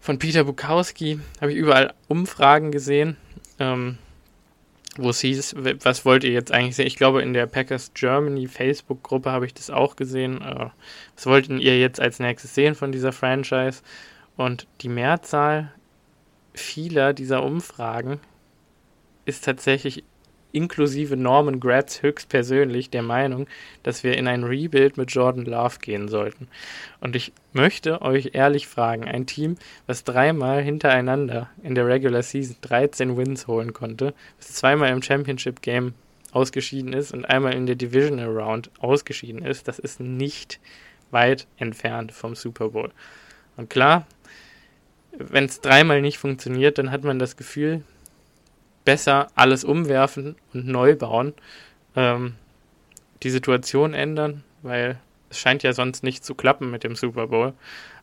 von 0.00 0.20
Peter 0.20 0.44
Bukowski, 0.44 1.18
habe 1.40 1.50
ich 1.50 1.58
überall 1.58 1.92
Umfragen 2.06 2.70
gesehen 2.70 3.16
ähm, 3.60 3.98
wo 4.96 5.10
es 5.10 5.20
hieß, 5.20 5.54
was 5.82 6.04
wollt 6.04 6.24
ihr 6.24 6.32
jetzt 6.32 6.50
eigentlich 6.50 6.76
sehen? 6.76 6.86
Ich 6.86 6.96
glaube, 6.96 7.22
in 7.22 7.32
der 7.32 7.46
Packers 7.46 7.92
Germany 7.94 8.48
Facebook-Gruppe 8.48 9.30
habe 9.30 9.46
ich 9.46 9.54
das 9.54 9.70
auch 9.70 9.94
gesehen. 9.94 10.42
Äh, 10.42 10.70
was 11.14 11.26
wollten 11.26 11.58
ihr 11.58 11.78
jetzt 11.78 12.00
als 12.00 12.18
nächstes 12.18 12.54
sehen 12.54 12.74
von 12.74 12.90
dieser 12.90 13.12
Franchise? 13.12 13.82
Und 14.36 14.66
die 14.80 14.88
Mehrzahl 14.88 15.72
vieler 16.54 17.12
dieser 17.12 17.44
Umfragen 17.44 18.18
ist 19.24 19.44
tatsächlich 19.44 20.02
inklusive 20.52 21.16
Norman 21.16 21.60
Gratz 21.60 22.02
höchstpersönlich 22.02 22.90
der 22.90 23.02
Meinung, 23.02 23.46
dass 23.82 24.04
wir 24.04 24.16
in 24.16 24.28
ein 24.28 24.44
Rebuild 24.44 24.96
mit 24.96 25.10
Jordan 25.10 25.44
Love 25.44 25.78
gehen 25.80 26.08
sollten. 26.08 26.48
Und 27.00 27.16
ich 27.16 27.32
möchte 27.52 28.02
euch 28.02 28.30
ehrlich 28.34 28.66
fragen, 28.66 29.04
ein 29.04 29.26
Team, 29.26 29.56
was 29.86 30.04
dreimal 30.04 30.62
hintereinander 30.62 31.50
in 31.62 31.74
der 31.74 31.86
Regular 31.86 32.22
Season 32.22 32.56
13 32.60 33.16
Wins 33.16 33.46
holen 33.46 33.72
konnte, 33.72 34.14
was 34.38 34.52
zweimal 34.52 34.90
im 34.90 35.02
Championship 35.02 35.62
Game 35.62 35.94
ausgeschieden 36.32 36.92
ist 36.92 37.12
und 37.12 37.24
einmal 37.24 37.54
in 37.54 37.66
der 37.66 37.76
Divisional 37.76 38.28
Round 38.28 38.70
ausgeschieden 38.78 39.44
ist, 39.44 39.68
das 39.68 39.78
ist 39.78 40.00
nicht 40.00 40.60
weit 41.10 41.46
entfernt 41.58 42.12
vom 42.12 42.34
Super 42.34 42.68
Bowl. 42.70 42.92
Und 43.56 43.68
klar, 43.68 44.06
wenn 45.12 45.44
es 45.44 45.60
dreimal 45.60 46.00
nicht 46.00 46.18
funktioniert, 46.18 46.78
dann 46.78 46.90
hat 46.90 47.04
man 47.04 47.18
das 47.18 47.36
Gefühl, 47.36 47.82
besser 48.90 49.28
alles 49.36 49.62
umwerfen 49.62 50.34
und 50.52 50.66
neu 50.66 50.96
bauen, 50.96 51.32
ähm, 51.94 52.34
die 53.22 53.30
Situation 53.30 53.94
ändern, 53.94 54.42
weil 54.62 54.98
es 55.28 55.38
scheint 55.38 55.62
ja 55.62 55.72
sonst 55.72 56.02
nicht 56.02 56.24
zu 56.24 56.34
klappen 56.34 56.72
mit 56.72 56.82
dem 56.82 56.96
Super 56.96 57.28
Bowl. 57.28 57.52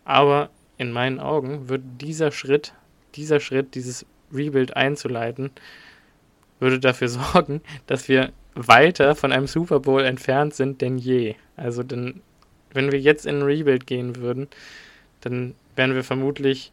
Aber 0.06 0.50
in 0.78 0.94
meinen 0.94 1.20
Augen 1.20 1.68
würde 1.68 1.84
dieser 2.00 2.32
Schritt, 2.32 2.74
dieser 3.16 3.42
Schritt, 3.42 3.76
dieses 3.76 4.06
Rebuild 4.32 4.78
einzuleiten, 4.78 5.52
würde 6.62 6.80
dafür 6.80 7.10
sorgen, 7.20 7.60
dass 7.88 8.08
wir 8.08 8.32
weiter 8.56 9.14
von 9.16 9.34
einem 9.34 9.48
Super 9.48 9.82
Bowl 9.82 10.06
entfernt 10.06 10.54
sind 10.54 10.80
denn 10.80 10.98
je. 10.98 11.36
Also 11.58 11.84
denn, 11.84 12.22
wenn 12.72 12.94
wir 12.94 13.02
jetzt 13.02 13.26
in 13.26 13.40
ein 13.40 13.42
Rebuild 13.42 13.88
gehen 13.88 14.16
würden, 14.16 14.48
dann 15.20 15.54
wären 15.76 15.96
wir 15.96 16.06
vermutlich 16.06 16.72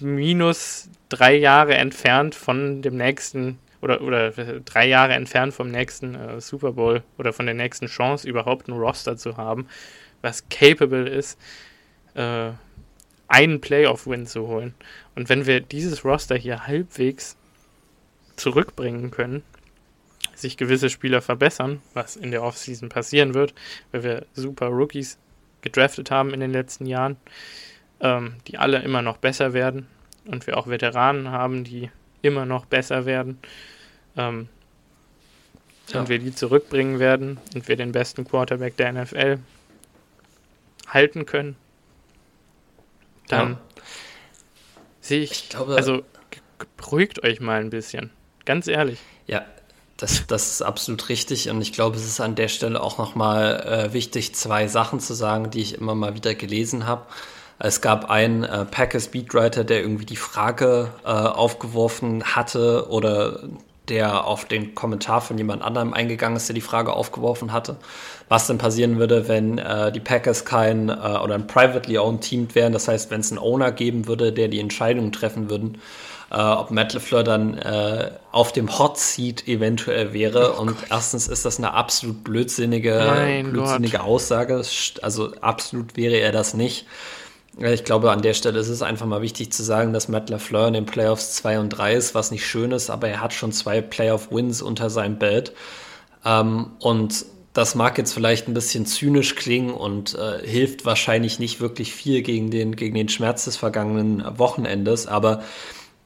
minus 0.00 0.88
drei 1.08 1.34
Jahre 1.34 1.74
entfernt 1.74 2.34
von 2.34 2.82
dem 2.82 2.96
nächsten 2.96 3.58
oder, 3.82 4.00
oder 4.00 4.30
drei 4.30 4.86
Jahre 4.86 5.12
entfernt 5.12 5.54
vom 5.54 5.70
nächsten 5.70 6.14
äh, 6.14 6.40
Super 6.40 6.72
Bowl 6.72 7.02
oder 7.18 7.32
von 7.32 7.46
der 7.46 7.54
nächsten 7.54 7.86
Chance, 7.86 8.28
überhaupt 8.28 8.68
ein 8.68 8.72
Roster 8.72 9.16
zu 9.16 9.36
haben, 9.36 9.68
was 10.22 10.48
capable 10.48 11.08
ist, 11.08 11.38
äh, 12.14 12.50
einen 13.28 13.60
Playoff-Win 13.60 14.26
zu 14.26 14.46
holen. 14.46 14.74
Und 15.14 15.28
wenn 15.28 15.46
wir 15.46 15.60
dieses 15.60 16.04
Roster 16.04 16.36
hier 16.36 16.66
halbwegs 16.66 17.36
zurückbringen 18.36 19.10
können, 19.10 19.42
sich 20.34 20.56
gewisse 20.56 20.90
Spieler 20.90 21.22
verbessern, 21.22 21.80
was 21.94 22.16
in 22.16 22.30
der 22.30 22.42
Offseason 22.42 22.88
passieren 22.88 23.34
wird, 23.34 23.54
weil 23.92 24.02
wir 24.02 24.26
super 24.34 24.66
Rookies 24.66 25.18
gedraftet 25.62 26.10
haben 26.10 26.34
in 26.34 26.40
den 26.40 26.52
letzten 26.52 26.86
Jahren, 26.86 27.16
ähm, 28.00 28.34
die 28.46 28.58
alle 28.58 28.82
immer 28.82 29.02
noch 29.02 29.16
besser 29.16 29.52
werden 29.52 29.86
und 30.26 30.46
wir 30.46 30.56
auch 30.56 30.66
Veteranen 30.66 31.30
haben, 31.30 31.64
die 31.64 31.90
immer 32.22 32.46
noch 32.46 32.66
besser 32.66 33.06
werden. 33.06 33.38
Ähm, 34.16 34.48
ja. 35.88 36.00
Und 36.00 36.08
wir 36.08 36.18
die 36.18 36.34
zurückbringen 36.34 36.98
werden 36.98 37.38
und 37.54 37.68
wir 37.68 37.76
den 37.76 37.92
besten 37.92 38.24
Quarterback 38.24 38.76
der 38.76 38.92
NFL 38.92 39.38
halten 40.88 41.26
können, 41.26 41.56
dann 43.28 43.52
ja. 43.52 43.58
sehe 45.00 45.22
ich, 45.22 45.30
ich 45.30 45.48
glaube, 45.48 45.76
also 45.76 46.02
beruhigt 46.76 47.22
euch 47.22 47.40
mal 47.40 47.60
ein 47.60 47.70
bisschen. 47.70 48.10
Ganz 48.44 48.66
ehrlich. 48.68 48.98
Ja, 49.26 49.44
das, 49.96 50.26
das 50.26 50.50
ist 50.50 50.62
absolut 50.62 51.08
richtig 51.08 51.50
und 51.50 51.60
ich 51.62 51.72
glaube, 51.72 51.96
es 51.96 52.04
ist 52.04 52.20
an 52.20 52.34
der 52.34 52.48
Stelle 52.48 52.80
auch 52.80 52.98
nochmal 52.98 53.60
äh, 53.60 53.92
wichtig, 53.92 54.34
zwei 54.34 54.68
Sachen 54.68 55.00
zu 55.00 55.14
sagen, 55.14 55.50
die 55.50 55.62
ich 55.62 55.78
immer 55.78 55.94
mal 55.94 56.14
wieder 56.14 56.34
gelesen 56.34 56.86
habe. 56.86 57.06
Es 57.58 57.80
gab 57.80 58.10
einen 58.10 58.44
äh, 58.44 58.64
Packers 58.64 59.06
Speedwriter, 59.06 59.64
der 59.64 59.80
irgendwie 59.80 60.04
die 60.04 60.16
Frage 60.16 60.90
äh, 61.04 61.08
aufgeworfen 61.08 62.22
hatte 62.24 62.88
oder 62.90 63.40
der 63.88 64.26
auf 64.26 64.44
den 64.46 64.74
Kommentar 64.74 65.20
von 65.20 65.38
jemand 65.38 65.62
anderem 65.62 65.94
eingegangen 65.94 66.36
ist, 66.36 66.48
der 66.48 66.54
die 66.54 66.60
Frage 66.60 66.92
aufgeworfen 66.92 67.52
hatte, 67.52 67.76
was 68.28 68.46
denn 68.46 68.58
passieren 68.58 68.98
würde, 68.98 69.28
wenn 69.28 69.58
äh, 69.58 69.92
die 69.92 70.00
Packers 70.00 70.44
kein 70.44 70.88
äh, 70.88 70.92
oder 70.92 71.34
ein 71.34 71.46
privately 71.46 71.98
owned 71.98 72.20
Team 72.20 72.48
wären. 72.54 72.72
Das 72.72 72.88
heißt, 72.88 73.10
wenn 73.10 73.20
es 73.20 73.30
einen 73.30 73.38
Owner 73.38 73.72
geben 73.72 74.08
würde, 74.08 74.32
der 74.32 74.48
die 74.48 74.60
Entscheidungen 74.60 75.12
treffen 75.12 75.48
würden, 75.48 75.78
äh, 76.30 76.36
ob 76.36 76.72
Matt 76.72 76.94
LeFleur 76.94 77.22
dann 77.22 77.56
äh, 77.58 78.10
auf 78.32 78.52
dem 78.52 78.76
Hot 78.78 78.98
Seat 78.98 79.46
eventuell 79.46 80.12
wäre. 80.12 80.54
Oh 80.56 80.62
Und 80.62 80.80
Gott. 80.80 80.88
erstens 80.90 81.28
ist 81.28 81.44
das 81.44 81.58
eine 81.58 81.72
absolut 81.72 82.24
blödsinnige, 82.24 83.44
blödsinnige 83.44 84.02
Aussage. 84.02 84.62
Also 85.02 85.32
absolut 85.40 85.96
wäre 85.96 86.16
er 86.16 86.32
das 86.32 86.54
nicht. 86.54 86.86
Ich 87.58 87.84
glaube, 87.84 88.10
an 88.10 88.20
der 88.20 88.34
Stelle 88.34 88.58
ist 88.58 88.68
es 88.68 88.82
einfach 88.82 89.06
mal 89.06 89.22
wichtig 89.22 89.50
zu 89.50 89.62
sagen, 89.62 89.94
dass 89.94 90.08
Matt 90.08 90.28
LaFleur 90.28 90.68
in 90.68 90.74
den 90.74 90.84
Playoffs 90.84 91.34
2 91.36 91.60
und 91.60 91.70
3 91.70 91.94
ist, 91.94 92.14
was 92.14 92.30
nicht 92.30 92.44
schön 92.44 92.70
ist, 92.70 92.90
aber 92.90 93.08
er 93.08 93.22
hat 93.22 93.32
schon 93.32 93.50
zwei 93.50 93.80
Playoff-Wins 93.80 94.60
unter 94.60 94.90
seinem 94.90 95.18
Belt. 95.18 95.52
Ähm, 96.22 96.72
und 96.80 97.24
das 97.54 97.74
mag 97.74 97.96
jetzt 97.96 98.12
vielleicht 98.12 98.46
ein 98.46 98.52
bisschen 98.54 98.84
zynisch 98.84 99.36
klingen 99.36 99.72
und 99.72 100.14
äh, 100.14 100.46
hilft 100.46 100.84
wahrscheinlich 100.84 101.38
nicht 101.38 101.58
wirklich 101.58 101.94
viel 101.94 102.20
gegen 102.20 102.50
den, 102.50 102.76
gegen 102.76 102.94
den 102.94 103.08
Schmerz 103.08 103.46
des 103.46 103.56
vergangenen 103.56 104.38
Wochenendes, 104.38 105.06
aber 105.06 105.42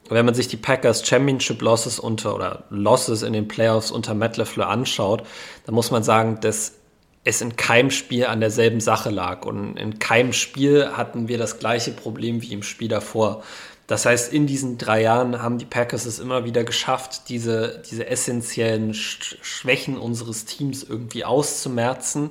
wenn 0.07 0.25
man 0.25 0.35
sich 0.35 0.47
die 0.47 0.57
Packers 0.57 1.05
Championship 1.07 1.61
Losses 1.61 1.99
unter 1.99 2.35
oder 2.35 2.63
Losses 2.69 3.23
in 3.23 3.33
den 3.33 3.47
Playoffs 3.47 3.91
unter 3.91 4.13
Matt 4.13 4.37
LaFleur 4.37 4.67
anschaut, 4.67 5.23
dann 5.65 5.75
muss 5.75 5.91
man 5.91 6.03
sagen, 6.03 6.39
dass 6.41 6.80
es 7.23 7.41
in 7.41 7.55
keinem 7.55 7.91
Spiel 7.91 8.25
an 8.25 8.39
derselben 8.39 8.79
Sache 8.79 9.09
lag. 9.09 9.45
Und 9.45 9.77
in 9.77 9.99
keinem 9.99 10.33
Spiel 10.33 10.89
hatten 10.95 11.27
wir 11.27 11.37
das 11.37 11.59
gleiche 11.59 11.91
Problem 11.91 12.41
wie 12.41 12.53
im 12.53 12.63
Spiel 12.63 12.87
davor. 12.87 13.43
Das 13.87 14.05
heißt, 14.05 14.31
in 14.31 14.47
diesen 14.47 14.77
drei 14.77 15.01
Jahren 15.01 15.41
haben 15.41 15.57
die 15.57 15.65
Packers 15.65 16.05
es 16.05 16.19
immer 16.19 16.45
wieder 16.45 16.63
geschafft, 16.63 17.29
diese, 17.29 17.83
diese 17.91 18.07
essentiellen 18.07 18.93
Schwächen 18.93 19.97
unseres 19.97 20.45
Teams 20.45 20.83
irgendwie 20.83 21.25
auszumerzen 21.25 22.29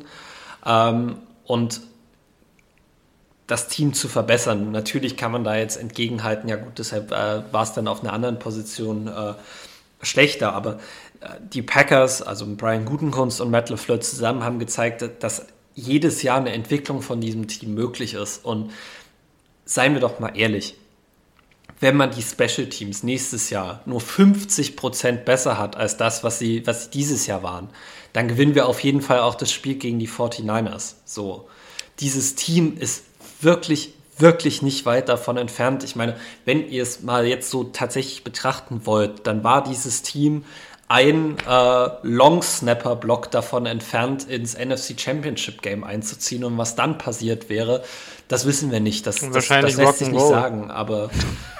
ähm, 0.65 1.19
und 1.45 1.83
das 3.47 3.69
Team 3.69 3.93
zu 3.93 4.09
verbessern. 4.09 4.71
Natürlich 4.71 5.17
kann 5.17 5.33
man 5.33 5.45
da 5.45 5.57
jetzt 5.57 5.77
entgegenhalten, 5.77 6.49
ja 6.49 6.57
gut, 6.57 6.79
deshalb 6.79 7.13
äh, 7.13 7.43
war 7.53 7.63
es 7.63 7.73
dann 7.75 7.89
auf 7.89 8.01
einer 8.03 8.13
anderen 8.13 8.39
Position 8.39 9.09
äh, 9.09 9.35
schlechter, 10.03 10.55
aber 10.55 10.79
die 11.53 11.63
Packers, 11.63 12.23
also 12.23 12.47
Brian 12.57 12.85
Gutenkunst 12.85 13.41
und 13.41 13.51
Matt 13.51 13.71
LeFleur 13.71 14.01
zusammen, 14.01 14.43
haben 14.43 14.59
gezeigt, 14.59 15.05
dass 15.21 15.47
jedes 15.75 16.23
Jahr 16.23 16.39
eine 16.39 16.53
Entwicklung 16.53 17.03
von 17.03 17.21
diesem 17.21 17.47
Team 17.49 17.75
möglich 17.75 18.15
ist. 18.15 18.45
Und 18.45 18.73
seien 19.65 19.95
wir 19.95 20.01
doch 20.01 20.19
mal 20.19 20.37
ehrlich, 20.37 20.77
wenn 21.81 21.97
man 21.97 22.11
die 22.11 22.23
Special 22.23 22.69
Teams 22.69 23.03
nächstes 23.03 23.51
Jahr 23.51 23.81
nur 23.87 24.01
50% 24.01 25.25
besser 25.25 25.59
hat 25.59 25.77
als 25.77 25.97
das, 25.97 26.23
was 26.23 26.39
sie, 26.39 26.67
was 26.67 26.85
sie 26.85 26.91
dieses 26.91 27.27
Jahr 27.27 27.43
waren, 27.43 27.71
dann 28.13 28.29
gewinnen 28.29 28.55
wir 28.55 28.67
auf 28.67 28.81
jeden 28.81 29.01
Fall 29.01 29.21
auch 29.21 29.35
das 29.35 29.51
Spiel 29.51 29.77
gegen 29.77 29.99
die 29.99 30.09
49ers. 30.09 30.97
So. 31.05 31.49
Dieses 32.01 32.35
Team 32.35 32.77
ist 32.77 33.05
wirklich, 33.41 33.95
wirklich 34.19 34.61
nicht 34.63 34.85
weit 34.85 35.09
davon 35.09 35.37
entfernt. 35.37 35.85
Ich 35.85 35.97
meine, 35.97 36.17
wenn 36.45 36.69
ihr 36.69 36.83
es 36.83 37.03
mal 37.03 37.27
jetzt 37.27 37.51
so 37.51 37.65
tatsächlich 37.65 38.25
betrachten 38.25 38.83
wollt, 38.85 39.27
dann 39.27 39.45
war 39.45 39.65
dieses 39.65 40.03
Team 40.03 40.45
ein 40.91 41.37
äh, 41.47 41.89
Long-Snapper-Block 42.03 43.31
davon 43.31 43.65
entfernt, 43.67 44.29
ins 44.29 44.59
NFC 44.59 45.01
Championship 45.01 45.63
Game 45.63 45.85
einzuziehen. 45.85 46.43
Und 46.43 46.59
was 46.59 46.75
dann 46.75 46.99
passiert 46.99 47.49
wäre, 47.49 47.85
das 48.27 48.45
wissen 48.45 48.73
wir 48.73 48.81
nicht. 48.81 49.07
Das, 49.07 49.21
das, 49.21 49.47
das 49.47 49.77
lässt 49.77 49.99
sich 49.99 50.09
nicht 50.09 50.27
sagen. 50.27 50.69
Aber 50.73 51.11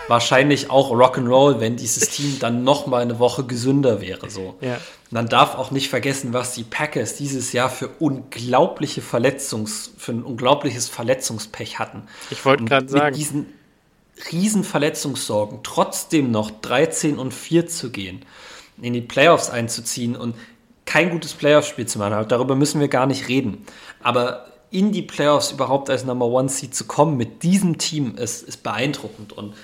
wahrscheinlich 0.09 0.69
auch 0.69 0.91
Rock'n'Roll, 0.91 1.61
wenn 1.61 1.77
dieses 1.77 2.11
Team 2.11 2.39
dann 2.41 2.65
noch 2.65 2.89
mal 2.89 3.03
eine 3.03 3.21
Woche 3.21 3.45
gesünder 3.45 4.01
wäre. 4.01 4.29
So. 4.29 4.57
Ja. 4.61 4.79
Man 5.11 5.29
darf 5.29 5.55
auch 5.55 5.71
nicht 5.71 5.91
vergessen, 5.91 6.33
was 6.33 6.55
die 6.55 6.65
Packers 6.65 7.15
dieses 7.15 7.53
Jahr 7.53 7.71
für 7.71 7.87
unglaubliche 8.01 9.01
Verletzungs, 9.01 9.93
für 9.97 10.11
ein 10.11 10.25
unglaubliches 10.25 10.89
Verletzungspech 10.89 11.79
hatten. 11.79 12.03
Ich 12.31 12.45
wollte 12.45 12.65
gerade 12.65 12.89
sagen. 12.89 13.07
Mit 13.07 13.17
diesen 13.17 13.47
riesen 14.33 14.65
Verletzungssorgen 14.65 15.61
trotzdem 15.63 16.33
noch 16.33 16.51
13 16.51 17.17
und 17.17 17.33
4 17.33 17.69
zu 17.69 17.91
gehen 17.91 18.25
in 18.83 18.93
die 18.93 19.01
Playoffs 19.01 19.51
einzuziehen 19.51 20.17
und 20.17 20.35
kein 20.87 21.11
gutes 21.11 21.35
Playoff-Spiel 21.35 21.87
zu 21.87 21.99
machen. 21.99 22.27
Darüber 22.29 22.57
müssen 22.57 22.81
wir 22.81 22.89
gar 22.89 23.07
nicht 23.07 23.29
reden. 23.29 23.65
Aber 24.03 24.47
in 24.71 24.93
die 24.93 25.03
Playoffs 25.03 25.53
überhaupt 25.53 25.91
als 25.91 26.05
Number 26.05 26.27
One 26.27 26.49
Seed 26.49 26.75
zu 26.75 26.85
kommen 26.85 27.17
mit 27.17 27.43
diesem 27.43 27.79
Team 27.79 28.17
ist, 28.17 28.43
ist 28.43 28.63
beeindruckend. 28.63 29.33
Und 29.33 29.55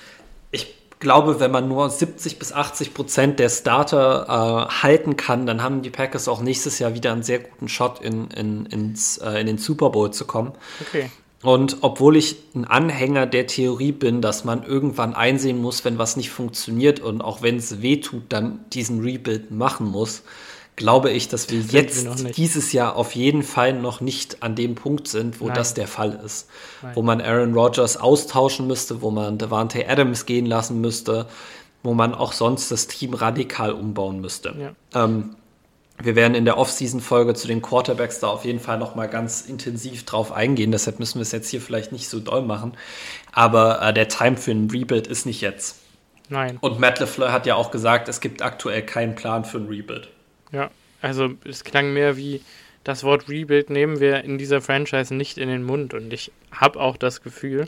ich 0.51 0.73
glaube, 0.99 1.39
wenn 1.39 1.51
man 1.51 1.67
nur 1.67 1.89
70 1.89 2.39
bis 2.39 2.51
80 2.51 2.93
Prozent 2.93 3.39
der 3.39 3.49
Starter 3.49 4.67
äh, 4.69 4.81
halten 4.83 5.17
kann, 5.17 5.45
dann 5.45 5.63
haben 5.63 5.81
die 5.81 5.89
Packers 5.89 6.27
auch 6.27 6.41
nächstes 6.41 6.79
Jahr 6.79 6.93
wieder 6.93 7.11
einen 7.11 7.23
sehr 7.23 7.39
guten 7.39 7.69
Shot 7.69 8.01
in, 8.01 8.29
in, 8.31 8.65
ins, 8.65 9.17
äh, 9.17 9.39
in 9.39 9.47
den 9.47 9.57
Super 9.57 9.89
Bowl 9.89 10.11
zu 10.11 10.25
kommen. 10.25 10.53
Okay. 10.81 11.09
Und 11.47 11.77
obwohl 11.79 12.17
ich 12.17 12.35
ein 12.55 12.65
Anhänger 12.65 13.25
der 13.25 13.47
Theorie 13.47 13.93
bin, 13.93 14.21
dass 14.21 14.43
man 14.43 14.63
irgendwann 14.63 15.13
einsehen 15.13 15.61
muss, 15.61 15.85
wenn 15.85 15.97
was 15.97 16.17
nicht 16.17 16.29
funktioniert 16.29 16.99
und 16.99 17.21
auch 17.21 17.41
wenn 17.41 17.55
es 17.55 17.81
weh 17.81 18.01
tut, 18.01 18.23
dann 18.27 18.65
diesen 18.73 18.99
Rebuild 18.99 19.49
machen 19.49 19.87
muss, 19.87 20.23
glaube 20.75 21.09
ich, 21.09 21.29
dass 21.29 21.49
wir 21.49 21.61
das 21.61 21.71
jetzt 21.71 22.35
dieses 22.35 22.73
Jahr 22.73 22.97
auf 22.97 23.15
jeden 23.15 23.43
Fall 23.43 23.71
noch 23.71 24.01
nicht 24.01 24.43
an 24.43 24.55
dem 24.55 24.75
Punkt 24.75 25.07
sind, 25.07 25.39
wo 25.39 25.45
Nein. 25.45 25.55
das 25.55 25.73
der 25.73 25.87
Fall 25.87 26.19
ist. 26.25 26.49
Nein. 26.81 26.95
Wo 26.97 27.01
man 27.01 27.21
Aaron 27.21 27.53
Rodgers 27.53 27.95
austauschen 27.95 28.67
müsste, 28.67 29.01
wo 29.01 29.09
man 29.09 29.37
Devante 29.37 29.87
Adams 29.87 30.25
gehen 30.25 30.47
lassen 30.47 30.81
müsste, 30.81 31.27
wo 31.81 31.93
man 31.93 32.13
auch 32.13 32.33
sonst 32.33 32.71
das 32.71 32.87
Team 32.87 33.13
radikal 33.13 33.71
umbauen 33.71 34.19
müsste. 34.19 34.53
Ja. 34.93 35.05
Ähm, 35.05 35.36
wir 35.99 36.15
werden 36.15 36.35
in 36.35 36.45
der 36.45 36.57
Off-Season-Folge 36.57 37.33
zu 37.33 37.47
den 37.47 37.61
Quarterbacks 37.61 38.19
da 38.19 38.27
auf 38.27 38.45
jeden 38.45 38.59
Fall 38.59 38.77
nochmal 38.77 39.07
ganz 39.07 39.41
intensiv 39.41 40.05
drauf 40.05 40.31
eingehen. 40.31 40.71
Deshalb 40.71 40.99
müssen 40.99 41.15
wir 41.15 41.23
es 41.23 41.31
jetzt 41.31 41.49
hier 41.49 41.61
vielleicht 41.61 41.91
nicht 41.91 42.07
so 42.07 42.19
doll 42.19 42.43
machen. 42.43 42.77
Aber 43.31 43.81
äh, 43.81 43.93
der 43.93 44.07
Time 44.07 44.37
für 44.37 44.51
ein 44.51 44.69
Rebuild 44.69 45.07
ist 45.07 45.25
nicht 45.25 45.41
jetzt. 45.41 45.79
Nein. 46.29 46.57
Und 46.61 46.79
Matt 46.79 46.99
LeFleur 46.99 47.31
hat 47.31 47.45
ja 47.45 47.55
auch 47.55 47.71
gesagt, 47.71 48.09
es 48.09 48.19
gibt 48.19 48.41
aktuell 48.41 48.83
keinen 48.83 49.15
Plan 49.15 49.43
für 49.43 49.57
ein 49.57 49.67
Rebuild. 49.67 50.09
Ja, 50.51 50.69
also 51.01 51.29
es 51.45 51.63
klang 51.63 51.93
mehr 51.93 52.15
wie, 52.17 52.41
das 52.83 53.03
Wort 53.03 53.27
Rebuild 53.27 53.69
nehmen 53.69 53.99
wir 53.99 54.23
in 54.23 54.37
dieser 54.37 54.61
Franchise 54.61 55.13
nicht 55.13 55.37
in 55.37 55.49
den 55.49 55.63
Mund. 55.63 55.93
Und 55.93 56.13
ich 56.13 56.31
habe 56.51 56.79
auch 56.79 56.97
das 56.97 57.21
Gefühl, 57.23 57.67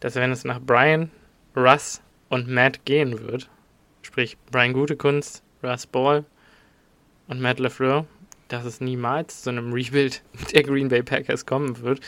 dass 0.00 0.16
wenn 0.16 0.32
es 0.32 0.44
nach 0.44 0.60
Brian, 0.60 1.10
Russ 1.56 2.02
und 2.28 2.48
Matt 2.48 2.84
gehen 2.84 3.18
wird, 3.26 3.48
sprich 4.02 4.36
Brian 4.50 4.74
Gutekunst, 4.74 5.42
Russ 5.62 5.86
Ball 5.86 6.24
und 7.30 7.40
Matt 7.40 7.60
LeFleur, 7.60 8.04
dass 8.48 8.64
es 8.64 8.80
niemals 8.80 9.42
zu 9.42 9.50
einem 9.50 9.72
Rebuild 9.72 10.22
der 10.52 10.64
Green 10.64 10.88
Bay 10.88 11.02
Packers 11.02 11.46
kommen 11.46 11.80
wird. 11.80 12.00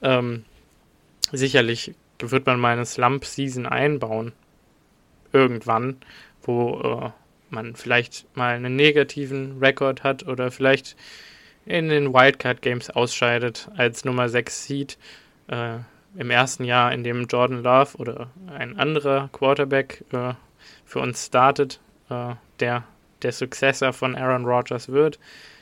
Ähm, 0.00 0.44
sicherlich 1.32 1.94
wird 2.20 2.46
man 2.46 2.60
mal 2.60 2.72
eine 2.72 2.86
Slump-Season 2.86 3.66
einbauen. 3.66 4.32
Irgendwann, 5.32 5.96
wo 6.42 6.80
äh, 6.80 7.10
man 7.50 7.74
vielleicht 7.74 8.26
mal 8.36 8.54
einen 8.54 8.76
negativen 8.76 9.58
Rekord 9.58 10.04
hat 10.04 10.26
oder 10.26 10.50
vielleicht 10.52 10.96
in 11.66 11.88
den 11.88 12.14
Wildcard-Games 12.14 12.90
ausscheidet 12.90 13.68
als 13.76 14.04
Nummer 14.04 14.28
6 14.28 14.66
Seed. 14.66 14.98
Äh, 15.48 15.78
Im 16.16 16.30
ersten 16.30 16.62
Jahr, 16.62 16.92
in 16.92 17.02
dem 17.02 17.26
Jordan 17.26 17.64
Love 17.64 17.96
oder 17.96 18.30
ein 18.56 18.78
anderer 18.78 19.28
Quarterback 19.32 20.04
äh, 20.12 20.34
für 20.84 21.00
uns 21.00 21.26
startet, 21.26 21.80
äh, 22.08 22.34
der 22.60 22.84
der 23.24 23.32
Successor 23.32 23.92
von 23.92 24.14
Aaron 24.16 24.44
Rodgers 24.44 24.88
wird. 24.88 25.18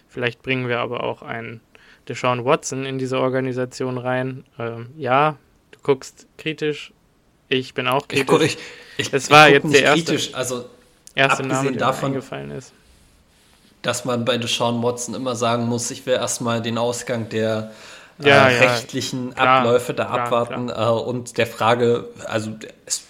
Vielleicht 0.08 0.42
bringen 0.42 0.68
wir 0.68 0.80
aber 0.80 1.02
auch 1.02 1.22
einen 1.22 1.60
Deshaun 2.08 2.44
Watson 2.44 2.84
in 2.84 2.98
diese 2.98 3.18
Organisation 3.18 3.96
rein. 3.96 4.44
Ähm, 4.58 4.90
ja, 4.98 5.36
du 5.70 5.78
guckst 5.82 6.26
kritisch. 6.36 6.92
Ich 7.48 7.74
bin 7.74 7.88
auch 7.88 8.08
kritisch. 8.08 8.42
Ich, 8.42 8.58
ich, 8.98 9.06
ich, 9.06 9.12
es 9.12 9.30
war 9.30 9.48
jetzt 9.48 9.72
der 9.72 9.82
erste, 9.82 10.04
kritisch. 10.04 10.34
Also, 10.34 10.66
erste 11.14 11.42
Name, 11.44 11.70
der 11.70 11.78
davon, 11.78 12.10
mir 12.10 12.16
eingefallen 12.16 12.50
ist 12.50 12.72
dass 13.82 14.04
man 14.04 14.24
bei 14.24 14.38
Deshaun 14.38 14.82
Watson 14.82 15.14
immer 15.14 15.34
sagen 15.34 15.66
muss, 15.66 15.90
ich 15.90 16.06
will 16.06 16.14
erstmal 16.14 16.62
den 16.62 16.78
Ausgang 16.78 17.28
der 17.28 17.72
äh, 18.20 18.28
ja, 18.28 18.48
äh, 18.48 18.68
rechtlichen 18.68 19.28
ja, 19.28 19.34
klar, 19.34 19.58
Abläufe 19.60 19.94
da 19.94 20.04
klar, 20.04 20.20
abwarten 20.20 20.66
klar. 20.68 20.98
Äh, 20.98 21.02
und 21.02 21.36
der 21.36 21.46
Frage, 21.46 22.08
also 22.26 22.52
es, 22.86 23.04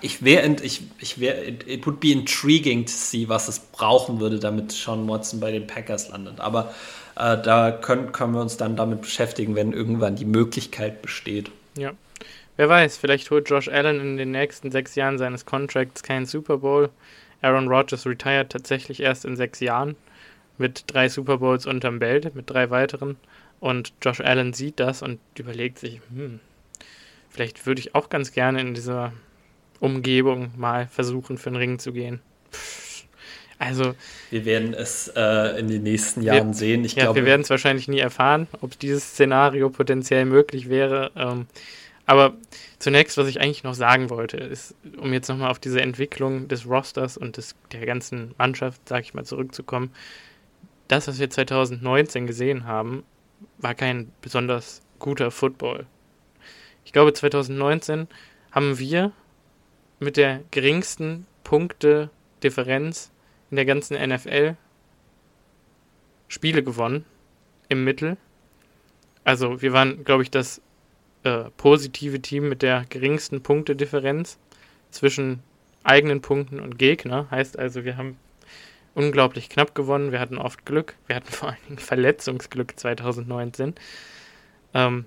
ich 0.00 0.24
wäre, 0.24 0.56
ich, 0.62 0.82
ich 0.98 1.20
wäre, 1.20 1.44
it, 1.44 1.86
would 1.86 2.00
be 2.00 2.12
intriguing 2.12 2.84
to 2.86 2.92
see, 2.92 3.28
was 3.28 3.48
es 3.48 3.58
brauchen 3.58 4.20
würde, 4.20 4.38
damit 4.38 4.72
Sean 4.72 5.08
Watson 5.08 5.40
bei 5.40 5.52
den 5.52 5.66
Packers 5.66 6.08
landet. 6.08 6.40
Aber 6.40 6.74
äh, 7.16 7.40
da 7.40 7.70
können, 7.70 8.12
können 8.12 8.34
wir 8.34 8.40
uns 8.40 8.56
dann 8.56 8.76
damit 8.76 9.02
beschäftigen, 9.02 9.54
wenn 9.54 9.72
irgendwann 9.72 10.16
die 10.16 10.24
Möglichkeit 10.24 11.02
besteht. 11.02 11.50
Ja. 11.76 11.92
Wer 12.56 12.68
weiß, 12.68 12.98
vielleicht 12.98 13.30
holt 13.30 13.48
Josh 13.48 13.68
Allen 13.68 14.00
in 14.00 14.16
den 14.16 14.32
nächsten 14.32 14.70
sechs 14.70 14.94
Jahren 14.94 15.18
seines 15.18 15.46
Contracts 15.46 16.02
keinen 16.02 16.26
Super 16.26 16.58
Bowl. 16.58 16.90
Aaron 17.42 17.68
Rodgers 17.68 18.06
retired 18.06 18.50
tatsächlich 18.50 19.00
erst 19.00 19.24
in 19.24 19.36
sechs 19.36 19.60
Jahren 19.60 19.96
mit 20.58 20.84
drei 20.88 21.08
Super 21.08 21.38
Bowls 21.38 21.64
unterm 21.64 21.98
Belt, 21.98 22.34
mit 22.34 22.50
drei 22.50 22.68
weiteren. 22.70 23.16
Und 23.60 23.92
Josh 24.02 24.20
Allen 24.20 24.52
sieht 24.52 24.78
das 24.78 25.02
und 25.02 25.18
überlegt 25.38 25.78
sich, 25.78 26.00
hm, 26.14 26.40
vielleicht 27.30 27.66
würde 27.66 27.80
ich 27.80 27.94
auch 27.94 28.10
ganz 28.10 28.32
gerne 28.32 28.60
in 28.60 28.74
dieser 28.74 29.12
Umgebung 29.80 30.52
mal 30.56 30.86
versuchen, 30.88 31.38
für 31.38 31.48
einen 31.48 31.56
Ring 31.56 31.78
zu 31.78 31.92
gehen. 31.92 32.20
Also. 33.58 33.94
Wir 34.30 34.46
werden 34.46 34.72
es 34.72 35.12
äh, 35.14 35.60
in 35.60 35.68
den 35.68 35.82
nächsten 35.82 36.22
Jahren 36.22 36.48
wir, 36.48 36.54
sehen. 36.54 36.84
Ich 36.84 36.94
ja, 36.94 37.04
glaube, 37.04 37.20
wir 37.20 37.26
werden 37.26 37.42
es 37.42 37.50
wahrscheinlich 37.50 37.88
nie 37.88 37.98
erfahren, 37.98 38.48
ob 38.62 38.78
dieses 38.78 39.10
Szenario 39.10 39.68
potenziell 39.68 40.24
möglich 40.24 40.70
wäre. 40.70 41.10
Ähm, 41.14 41.46
aber 42.06 42.34
zunächst, 42.78 43.18
was 43.18 43.28
ich 43.28 43.40
eigentlich 43.40 43.62
noch 43.62 43.74
sagen 43.74 44.08
wollte, 44.08 44.38
ist, 44.38 44.74
um 44.96 45.12
jetzt 45.12 45.28
nochmal 45.28 45.50
auf 45.50 45.58
diese 45.58 45.82
Entwicklung 45.82 46.48
des 46.48 46.66
Rosters 46.66 47.18
und 47.18 47.36
des, 47.36 47.54
der 47.70 47.84
ganzen 47.84 48.34
Mannschaft, 48.38 48.80
sag 48.88 49.02
ich 49.02 49.12
mal, 49.12 49.24
zurückzukommen. 49.24 49.92
Das, 50.88 51.06
was 51.06 51.20
wir 51.20 51.28
2019 51.28 52.26
gesehen 52.26 52.64
haben, 52.64 53.04
war 53.58 53.74
kein 53.74 54.10
besonders 54.22 54.80
guter 54.98 55.30
Football. 55.30 55.86
Ich 56.86 56.92
glaube, 56.92 57.12
2019 57.12 58.08
haben 58.50 58.78
wir 58.78 59.12
mit 60.00 60.16
der 60.16 60.40
geringsten 60.50 61.26
Punkte-Differenz 61.44 63.12
in 63.50 63.56
der 63.56 63.66
ganzen 63.66 63.96
NFL 63.96 64.56
Spiele 66.26 66.62
gewonnen. 66.62 67.04
Im 67.68 67.84
Mittel. 67.84 68.16
Also, 69.22 69.62
wir 69.62 69.72
waren, 69.72 70.04
glaube 70.04 70.24
ich, 70.24 70.30
das 70.30 70.60
äh, 71.22 71.44
positive 71.56 72.20
Team 72.20 72.48
mit 72.48 72.62
der 72.62 72.84
geringsten 72.88 73.42
Punktedifferenz 73.42 74.38
zwischen 74.90 75.40
eigenen 75.84 76.20
Punkten 76.20 76.58
und 76.58 76.78
Gegner. 76.78 77.30
Heißt 77.30 77.58
also, 77.58 77.84
wir 77.84 77.96
haben 77.96 78.16
unglaublich 78.94 79.48
knapp 79.48 79.74
gewonnen. 79.74 80.12
Wir 80.12 80.20
hatten 80.20 80.38
oft 80.38 80.64
Glück. 80.64 80.96
Wir 81.06 81.16
hatten 81.16 81.28
vor 81.32 81.50
allen 81.50 81.58
Dingen 81.68 81.78
Verletzungsglück 81.78 82.78
2019. 82.78 83.74
Ähm, 84.74 85.04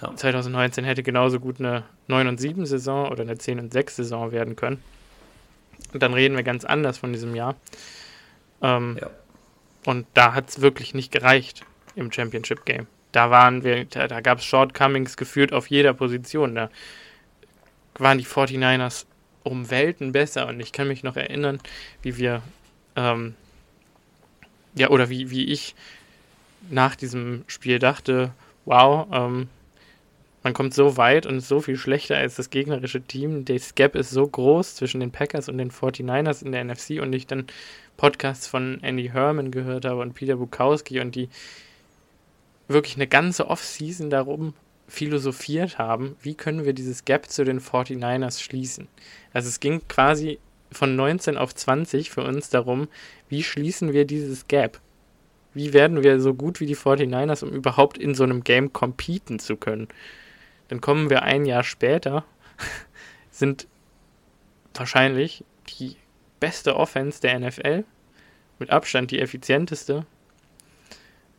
ja. 0.00 0.14
2019 0.14 0.84
hätte 0.84 1.02
genauso 1.02 1.40
gut 1.40 1.58
eine 1.58 1.84
9 2.08 2.26
und 2.28 2.40
7 2.40 2.66
Saison 2.66 3.10
oder 3.10 3.22
eine 3.22 3.38
10 3.38 3.58
und 3.58 3.72
6 3.72 3.96
Saison 3.96 4.32
werden 4.32 4.56
können. 4.56 4.82
Und 5.92 6.02
dann 6.02 6.14
reden 6.14 6.36
wir 6.36 6.42
ganz 6.42 6.64
anders 6.64 6.98
von 6.98 7.12
diesem 7.12 7.34
Jahr. 7.34 7.56
Ähm, 8.62 8.98
ja. 9.00 9.10
Und 9.84 10.06
da 10.14 10.34
hat 10.34 10.48
es 10.48 10.60
wirklich 10.60 10.94
nicht 10.94 11.12
gereicht 11.12 11.64
im 11.96 12.10
Championship 12.12 12.64
Game 12.64 12.86
da 13.12 13.30
waren 13.30 13.62
wir, 13.62 13.84
da, 13.84 14.08
da 14.08 14.20
gab 14.20 14.38
es 14.38 14.44
Shortcomings 14.44 15.16
geführt 15.16 15.52
auf 15.52 15.68
jeder 15.68 15.92
Position. 15.92 16.54
Da 16.54 16.70
waren 17.98 18.18
die 18.18 18.26
49ers 18.26 19.04
um 19.44 19.70
Welten 19.70 20.12
besser 20.12 20.48
und 20.48 20.58
ich 20.60 20.72
kann 20.72 20.88
mich 20.88 21.02
noch 21.02 21.16
erinnern, 21.16 21.60
wie 22.00 22.16
wir, 22.16 22.42
ähm, 22.96 23.34
ja, 24.74 24.88
oder 24.88 25.10
wie, 25.10 25.30
wie 25.30 25.44
ich 25.44 25.74
nach 26.70 26.96
diesem 26.96 27.44
Spiel 27.46 27.78
dachte, 27.78 28.32
wow, 28.64 29.06
ähm, 29.12 29.48
man 30.42 30.54
kommt 30.54 30.74
so 30.74 30.96
weit 30.96 31.26
und 31.26 31.38
ist 31.38 31.48
so 31.48 31.60
viel 31.60 31.76
schlechter 31.76 32.16
als 32.16 32.36
das 32.36 32.50
gegnerische 32.50 33.00
Team. 33.00 33.44
Der 33.44 33.60
Gap 33.74 33.94
ist 33.94 34.10
so 34.10 34.26
groß 34.26 34.74
zwischen 34.74 35.00
den 35.00 35.12
Packers 35.12 35.48
und 35.48 35.58
den 35.58 35.70
49ers 35.70 36.44
in 36.44 36.52
der 36.52 36.64
NFC 36.64 37.00
und 37.00 37.12
ich 37.12 37.26
dann 37.26 37.46
Podcasts 37.96 38.46
von 38.46 38.82
Andy 38.82 39.08
Herman 39.08 39.50
gehört 39.50 39.84
habe 39.84 40.00
und 40.00 40.14
Peter 40.14 40.36
Bukowski 40.36 41.00
und 41.00 41.14
die 41.14 41.28
wirklich 42.66 42.96
eine 42.96 43.06
ganze 43.06 43.48
Offseason 43.48 44.10
darum 44.10 44.54
philosophiert 44.88 45.78
haben, 45.78 46.16
wie 46.20 46.34
können 46.34 46.64
wir 46.64 46.72
dieses 46.72 47.04
Gap 47.04 47.30
zu 47.30 47.44
den 47.44 47.60
49ers 47.60 48.42
schließen. 48.42 48.88
Also 49.32 49.48
es 49.48 49.60
ging 49.60 49.86
quasi 49.88 50.38
von 50.72 50.96
19 50.96 51.36
auf 51.36 51.54
20 51.54 52.10
für 52.10 52.22
uns 52.22 52.50
darum, 52.50 52.88
wie 53.28 53.42
schließen 53.42 53.92
wir 53.92 54.04
dieses 54.04 54.48
Gap? 54.48 54.80
Wie 55.54 55.72
werden 55.72 56.02
wir 56.02 56.20
so 56.20 56.34
gut 56.34 56.60
wie 56.60 56.66
die 56.66 56.76
49ers, 56.76 57.44
um 57.44 57.50
überhaupt 57.50 57.98
in 57.98 58.14
so 58.14 58.24
einem 58.24 58.42
Game 58.42 58.72
competen 58.72 59.38
zu 59.38 59.56
können? 59.56 59.88
Dann 60.72 60.80
kommen 60.80 61.10
wir 61.10 61.22
ein 61.22 61.44
Jahr 61.44 61.64
später, 61.64 62.24
sind 63.30 63.68
wahrscheinlich 64.72 65.44
die 65.68 65.96
beste 66.40 66.76
Offense 66.76 67.20
der 67.20 67.38
NFL, 67.38 67.84
mit 68.58 68.70
Abstand 68.70 69.10
die 69.10 69.20
effizienteste 69.20 70.06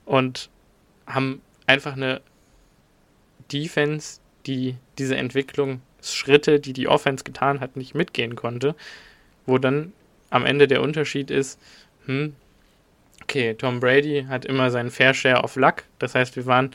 und 0.05 0.51
haben 1.07 1.41
einfach 1.65 1.93
eine 1.93 2.21
Defense, 3.51 4.19
die 4.45 4.75
diese 4.99 5.17
Entwicklungsschritte, 5.17 6.59
die 6.59 6.73
die 6.73 6.87
Offense 6.87 7.23
getan 7.23 7.59
hat, 7.59 7.75
nicht 7.75 7.95
mitgehen 7.95 8.35
konnte, 8.35 8.75
wo 9.47 9.57
dann 9.57 9.93
am 10.29 10.45
Ende 10.45 10.67
der 10.67 10.83
Unterschied 10.83 11.31
ist, 11.31 11.59
hm, 12.05 12.35
okay, 13.23 13.55
Tom 13.55 13.79
Brady 13.79 14.27
hat 14.29 14.45
immer 14.45 14.69
seinen 14.69 14.91
Fair 14.91 15.15
Share 15.15 15.41
of 15.41 15.55
Luck, 15.55 15.85
das 15.97 16.13
heißt, 16.13 16.35
wir 16.35 16.45
waren 16.45 16.69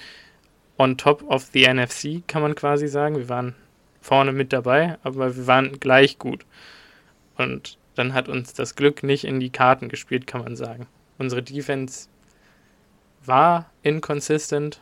on 0.78 0.96
top 0.96 1.22
of 1.28 1.50
the 1.52 1.66
NFC, 1.66 2.26
kann 2.26 2.42
man 2.42 2.54
quasi 2.54 2.88
sagen, 2.88 3.16
wir 3.16 3.28
waren 3.28 3.54
vorne 4.00 4.32
mit 4.32 4.52
dabei, 4.52 4.96
aber 5.03 5.36
wir 5.36 5.46
waren 5.46 5.78
gleich 5.80 6.18
gut. 6.18 6.46
Und 7.36 7.76
dann 7.96 8.14
hat 8.14 8.28
uns 8.28 8.55
das 8.55 8.76
Glück 8.76 9.03
nicht 9.03 9.24
in 9.24 9.40
die 9.40 9.50
Karten 9.50 9.88
gespielt, 9.88 10.26
kann 10.26 10.42
man 10.42 10.57
sagen. 10.57 10.86
Unsere 11.18 11.42
Defense 11.42 12.09
war 13.24 13.70
inconsistent 13.82 14.80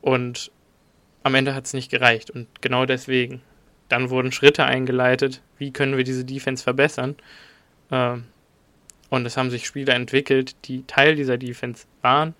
und 0.00 0.50
am 1.22 1.34
Ende 1.34 1.54
hat 1.54 1.66
es 1.66 1.74
nicht 1.74 1.90
gereicht. 1.90 2.30
Und 2.30 2.48
genau 2.62 2.86
deswegen. 2.86 3.42
Dann 3.88 4.08
wurden 4.08 4.32
Schritte 4.32 4.64
eingeleitet, 4.64 5.42
wie 5.58 5.70
können 5.70 5.98
wir 5.98 6.04
diese 6.04 6.24
Defense 6.24 6.64
verbessern. 6.64 7.16
Ähm, 7.90 8.24
und 9.10 9.26
es 9.26 9.36
haben 9.36 9.50
sich 9.50 9.66
Spieler 9.66 9.94
entwickelt, 9.94 10.56
die 10.64 10.86
Teil 10.86 11.14
dieser 11.14 11.36
Defense 11.36 11.84
waren 12.00 12.34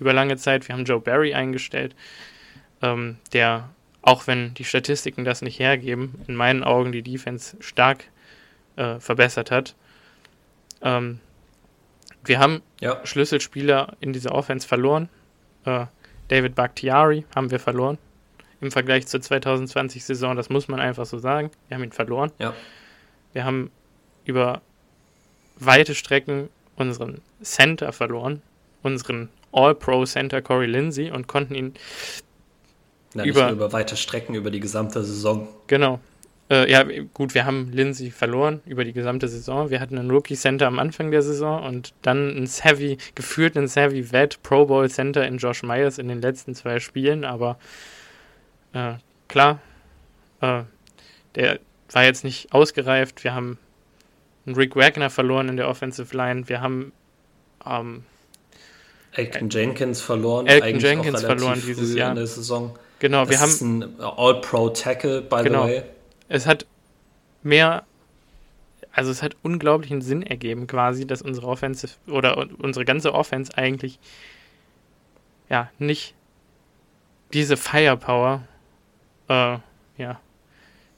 über 0.00 0.12
lange 0.12 0.36
Zeit. 0.36 0.68
Wir 0.68 0.74
haben 0.74 0.84
Joe 0.84 1.00
Barry 1.00 1.34
eingestellt, 1.34 1.94
ähm, 2.82 3.18
der, 3.32 3.70
auch 4.02 4.26
wenn 4.26 4.54
die 4.54 4.64
Statistiken 4.64 5.24
das 5.24 5.42
nicht 5.42 5.58
hergeben, 5.58 6.22
in 6.26 6.36
meinen 6.36 6.64
Augen 6.64 6.92
die 6.92 7.02
Defense 7.02 7.56
stark 7.60 8.04
äh, 8.76 8.98
verbessert 9.00 9.50
hat. 9.50 9.74
Ähm, 10.82 11.20
wir 12.24 12.38
haben 12.38 12.62
ja. 12.80 13.04
Schlüsselspieler 13.04 13.96
in 14.00 14.12
dieser 14.12 14.32
Offense 14.32 14.66
verloren. 14.66 15.08
Äh, 15.64 15.86
David 16.28 16.54
Bakhtiari 16.54 17.24
haben 17.34 17.50
wir 17.50 17.58
verloren. 17.58 17.98
Im 18.60 18.70
Vergleich 18.70 19.06
zur 19.06 19.20
2020-Saison, 19.20 20.36
das 20.36 20.50
muss 20.50 20.68
man 20.68 20.80
einfach 20.80 21.06
so 21.06 21.18
sagen. 21.18 21.50
Wir 21.68 21.76
haben 21.76 21.84
ihn 21.84 21.92
verloren. 21.92 22.32
Ja. 22.38 22.54
Wir 23.32 23.44
haben 23.44 23.70
über 24.24 24.62
weite 25.56 25.94
Strecken 25.94 26.48
unseren 26.76 27.20
Center 27.42 27.92
verloren, 27.92 28.42
unseren 28.82 29.28
All-Pro-Center 29.52 30.42
Corey 30.42 30.66
Lindsey 30.66 31.10
und 31.10 31.26
konnten 31.26 31.54
ihn 31.54 31.74
Na, 33.14 33.24
über, 33.24 33.50
über 33.50 33.72
weite 33.72 33.96
Strecken 33.96 34.34
über 34.34 34.50
die 34.50 34.60
gesamte 34.60 35.02
Saison. 35.04 35.48
Genau. 35.66 36.00
Äh, 36.50 36.70
ja, 36.70 36.84
gut, 37.12 37.34
wir 37.34 37.44
haben 37.44 37.70
Lindsay 37.72 38.10
verloren 38.10 38.62
über 38.64 38.84
die 38.84 38.94
gesamte 38.94 39.28
Saison. 39.28 39.68
Wir 39.68 39.80
hatten 39.80 39.98
einen 39.98 40.10
Rookie 40.10 40.34
Center 40.36 40.66
am 40.66 40.78
Anfang 40.78 41.10
der 41.10 41.22
Saison 41.22 41.62
und 41.62 41.92
dann 42.02 42.36
ein 42.36 42.46
Savvy, 42.46 42.96
gefühlt 43.14 43.56
ein 43.56 43.68
Savvy 43.68 44.12
Vet 44.12 44.42
Pro 44.42 44.64
Bowl 44.64 44.88
Center 44.88 45.26
in 45.26 45.36
Josh 45.36 45.62
Myers 45.62 45.98
in 45.98 46.08
den 46.08 46.22
letzten 46.22 46.54
zwei 46.54 46.80
Spielen, 46.80 47.24
aber 47.24 47.58
äh, 48.72 48.94
klar, 49.28 49.60
äh, 50.40 50.62
der 51.34 51.60
war 51.92 52.04
jetzt 52.04 52.24
nicht 52.24 52.52
ausgereift. 52.52 53.24
Wir 53.24 53.34
haben 53.34 53.58
einen 54.46 54.56
Rick 54.56 54.74
Wagner 54.74 55.10
verloren 55.10 55.48
in 55.50 55.56
der 55.56 55.68
Offensive 55.68 56.16
Line. 56.16 56.48
Wir 56.48 56.62
haben 56.62 56.92
ähm, 57.66 58.04
Elton 59.12 59.50
Jenkins 59.50 60.00
verloren. 60.00 60.46
Elton 60.46 60.78
Jenkins 60.78 61.22
verloren 61.22 61.62
dieses 61.64 61.94
Jahr. 61.94 62.10
in 62.10 62.16
der 62.16 62.26
Saison. 62.26 62.78
Genau, 62.98 63.22
das 63.22 63.30
wir 63.30 63.40
haben 63.40 63.50
ist 63.50 63.60
ein 63.60 64.00
All-Pro-Tackle, 64.00 65.22
by 65.22 65.42
genau, 65.42 65.66
the 65.66 65.72
way. 65.72 65.82
Es 66.28 66.46
hat 66.46 66.66
mehr, 67.42 67.84
also 68.92 69.10
es 69.10 69.22
hat 69.22 69.36
unglaublichen 69.42 70.02
Sinn 70.02 70.22
ergeben, 70.22 70.66
quasi, 70.66 71.06
dass 71.06 71.22
unsere 71.22 71.46
Offensive 71.46 71.92
oder 72.08 72.46
unsere 72.58 72.84
ganze 72.84 73.14
Offense 73.14 73.56
eigentlich 73.56 73.98
ja 75.48 75.70
nicht 75.78 76.14
diese 77.32 77.56
Firepower 77.56 78.42
äh, 79.28 79.58
ja, 79.96 80.20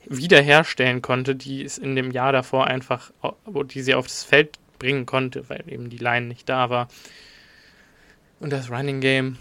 wiederherstellen 0.06 1.02
konnte, 1.02 1.34
die 1.34 1.62
es 1.62 1.78
in 1.78 1.96
dem 1.96 2.10
Jahr 2.10 2.32
davor 2.32 2.66
einfach, 2.66 3.10
die 3.46 3.82
sie 3.82 3.94
aufs 3.94 4.24
Feld 4.24 4.58
bringen 4.78 5.06
konnte, 5.06 5.48
weil 5.48 5.64
eben 5.68 5.90
die 5.90 5.98
Line 5.98 6.26
nicht 6.26 6.48
da 6.48 6.70
war. 6.70 6.88
Und 8.40 8.52
das 8.52 8.70
Running 8.70 9.00
Game 9.00 9.36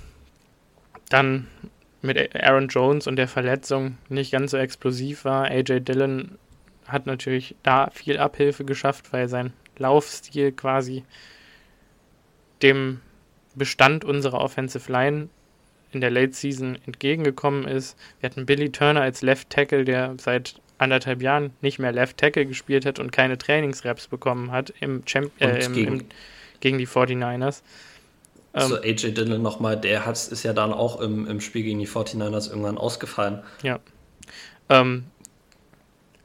dann 1.10 1.48
mit 2.02 2.36
Aaron 2.36 2.68
Jones 2.68 3.08
und 3.08 3.16
der 3.16 3.28
Verletzung 3.28 3.98
nicht 4.08 4.32
ganz 4.32 4.52
so 4.52 4.58
explosiv 4.58 5.26
war. 5.26 5.46
AJ 5.46 5.82
Dillon 5.82 6.38
hat 6.88 7.06
natürlich 7.06 7.56
da 7.64 7.90
viel 7.92 8.18
Abhilfe 8.18 8.66
geschafft, 8.66 9.12
weil 9.12 9.28
sein 9.28 9.54
Laufstil 9.78 10.52
quasi 10.52 11.04
dem 12.62 13.02
Bestand 13.56 14.06
unserer 14.06 14.40
Offensive 14.40 14.92
Line 14.92 15.30
in 15.92 16.02
der 16.02 16.12
Late 16.12 16.34
Season 16.34 16.78
entgegengekommen 16.86 17.68
ist. 17.68 17.98
Wir 18.20 18.30
hatten 18.30 18.46
Billy 18.46 18.72
Turner 18.72 19.02
als 19.02 19.22
Left 19.22 19.50
Tackle, 19.50 19.86
der 19.86 20.16
seit 20.18 20.62
anderthalb 20.78 21.22
Jahren 21.22 21.52
nicht 21.62 21.80
mehr 21.80 21.92
Left 21.92 22.18
Tackle 22.18 22.46
gespielt 22.46 22.86
hat 22.86 23.00
und 23.00 23.12
keine 23.12 23.38
Trainingsreps 23.38 24.08
bekommen 24.08 24.52
hat 24.52 24.74
im, 24.80 25.04
Champ 25.06 25.32
äh, 25.40 25.66
im, 25.66 25.74
gegen, 25.74 26.00
im 26.00 26.06
gegen 26.60 26.78
die 26.78 26.88
49ers. 26.88 27.62
So 28.62 28.82
ähm, 28.82 28.84
AJ 28.84 29.14
Dillon 29.14 29.42
nochmal, 29.42 29.78
der 29.78 30.06
hat, 30.06 30.16
ist 30.16 30.44
ja 30.44 30.54
dann 30.54 30.74
auch 30.74 31.00
im, 31.02 31.28
im 31.28 31.42
Spiel 31.42 31.64
gegen 31.64 31.80
die 31.80 31.88
49ers 31.88 32.50
irgendwann 32.50 32.78
ausgefallen. 32.78 33.44
Ja. 33.64 33.80
Ähm, 34.70 35.06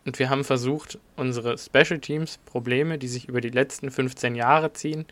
und 0.04 0.18
wir 0.18 0.28
haben 0.28 0.44
versucht, 0.44 0.98
unsere 1.16 1.56
Special 1.56 1.98
Teams 1.98 2.38
Probleme, 2.44 2.98
die 2.98 3.08
sich 3.08 3.28
über 3.28 3.40
die 3.40 3.50
letzten 3.50 3.90
15 3.90 4.34
Jahre 4.34 4.72
ziehen, 4.72 5.06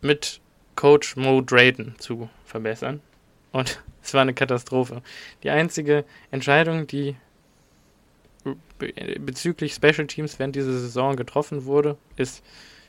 mit 0.00 0.40
Coach 0.76 1.16
Mo 1.16 1.42
Drayton 1.42 1.94
zu 1.98 2.30
verbessern. 2.44 3.00
Und 3.52 3.82
es 4.02 4.14
war 4.14 4.22
eine 4.22 4.34
Katastrophe. 4.34 5.02
Die 5.42 5.50
einzige 5.50 6.04
Entscheidung, 6.30 6.86
die 6.86 7.16
bezüglich 8.78 9.74
Special 9.74 10.06
Teams 10.06 10.38
während 10.38 10.56
dieser 10.56 10.72
Saison 10.72 11.16
getroffen 11.16 11.66
wurde, 11.66 11.98
ist, 12.16 12.42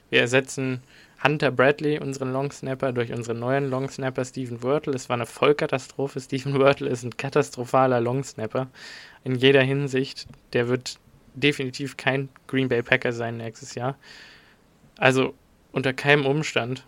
wir 0.09 0.21
ersetzen 0.21 0.81
Hunter 1.23 1.51
Bradley, 1.51 1.99
unseren 1.99 2.33
Longsnapper, 2.33 2.93
durch 2.93 3.11
unseren 3.11 3.39
neuen 3.39 3.69
Longsnapper 3.69 4.25
Stephen 4.25 4.63
Wörtel. 4.63 4.95
Es 4.95 5.07
war 5.09 5.15
eine 5.15 5.25
Vollkatastrophe. 5.25 6.19
Stephen 6.19 6.59
Wörtel 6.59 6.87
ist 6.87 7.03
ein 7.03 7.15
katastrophaler 7.15 8.01
Longsnapper 8.01 8.67
in 9.23 9.35
jeder 9.35 9.61
Hinsicht. 9.61 10.27
Der 10.53 10.67
wird 10.67 10.97
definitiv 11.35 11.97
kein 11.97 12.29
Green 12.47 12.69
Bay 12.69 12.81
Packer 12.81 13.13
sein 13.13 13.37
nächstes 13.37 13.75
Jahr. 13.75 13.97
Also 14.97 15.33
unter 15.71 15.93
keinem 15.93 16.25
Umstand. 16.25 16.85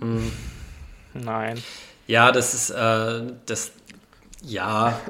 Hm. 0.00 0.32
Nein. 1.12 1.62
Ja, 2.06 2.32
das 2.32 2.54
ist, 2.54 2.70
äh, 2.70 3.32
das, 3.46 3.72
ja, 4.42 5.00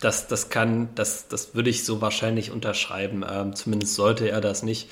das, 0.00 0.28
das 0.28 0.48
kann, 0.48 0.88
das, 0.94 1.28
das 1.28 1.54
würde 1.54 1.70
ich 1.70 1.84
so 1.84 2.00
wahrscheinlich 2.00 2.50
unterschreiben. 2.50 3.24
Ähm, 3.28 3.54
zumindest 3.54 3.94
sollte 3.94 4.28
er 4.30 4.40
das 4.40 4.62
nicht. 4.62 4.90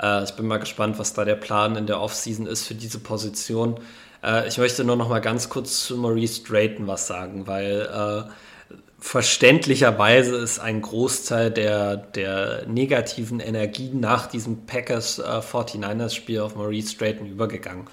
Äh, 0.00 0.24
ich 0.24 0.32
bin 0.32 0.46
mal 0.46 0.58
gespannt, 0.58 0.98
was 0.98 1.14
da 1.14 1.24
der 1.24 1.36
Plan 1.36 1.76
in 1.76 1.86
der 1.86 2.00
Offseason 2.00 2.46
ist 2.46 2.66
für 2.66 2.74
diese 2.74 2.98
Position. 2.98 3.80
Äh, 4.22 4.48
ich 4.48 4.58
möchte 4.58 4.84
nur 4.84 4.96
noch 4.96 5.08
mal 5.08 5.20
ganz 5.20 5.48
kurz 5.48 5.86
zu 5.86 5.96
Maurice 5.96 6.42
Drayton 6.42 6.86
was 6.86 7.06
sagen, 7.06 7.46
weil 7.46 7.88
äh, 7.92 8.76
verständlicherweise 8.98 10.36
ist 10.36 10.58
ein 10.58 10.82
Großteil 10.82 11.50
der, 11.50 11.96
der 11.96 12.66
negativen 12.66 13.40
Energie 13.40 13.90
nach 13.92 14.26
diesem 14.26 14.66
Packers 14.66 15.22
49ers 15.22 16.14
Spiel 16.14 16.40
auf 16.40 16.56
Maurice 16.56 16.96
Drayton 16.96 17.26
übergegangen. 17.26 17.86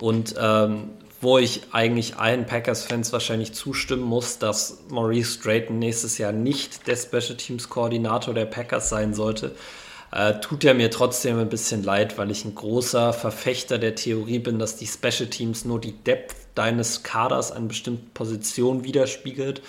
Und 0.00 0.34
ähm, 0.40 0.90
wo 1.20 1.38
ich 1.38 1.62
eigentlich 1.72 2.16
allen 2.16 2.46
Packers-Fans 2.46 3.12
wahrscheinlich 3.12 3.52
zustimmen 3.52 4.04
muss, 4.04 4.38
dass 4.38 4.78
Maurice 4.88 5.40
Drayton 5.40 5.78
nächstes 5.78 6.16
Jahr 6.18 6.32
nicht 6.32 6.86
der 6.86 6.96
Special 6.96 7.36
Teams 7.36 7.68
Koordinator 7.68 8.34
der 8.34 8.46
Packers 8.46 8.88
sein 8.88 9.14
sollte, 9.14 9.54
äh, 10.12 10.34
tut 10.40 10.64
er 10.64 10.74
mir 10.74 10.90
trotzdem 10.90 11.38
ein 11.38 11.48
bisschen 11.48 11.82
leid, 11.82 12.18
weil 12.18 12.30
ich 12.30 12.44
ein 12.44 12.54
großer 12.54 13.12
Verfechter 13.12 13.78
der 13.78 13.94
Theorie 13.94 14.38
bin, 14.38 14.58
dass 14.58 14.76
die 14.76 14.86
Special 14.86 15.28
Teams 15.28 15.64
nur 15.64 15.80
die 15.80 15.92
Depth 15.92 16.36
deines 16.54 17.02
Kaders 17.02 17.52
an 17.52 17.68
bestimmten 17.68 18.10
Positionen 18.14 18.84
widerspiegelt 18.84 19.62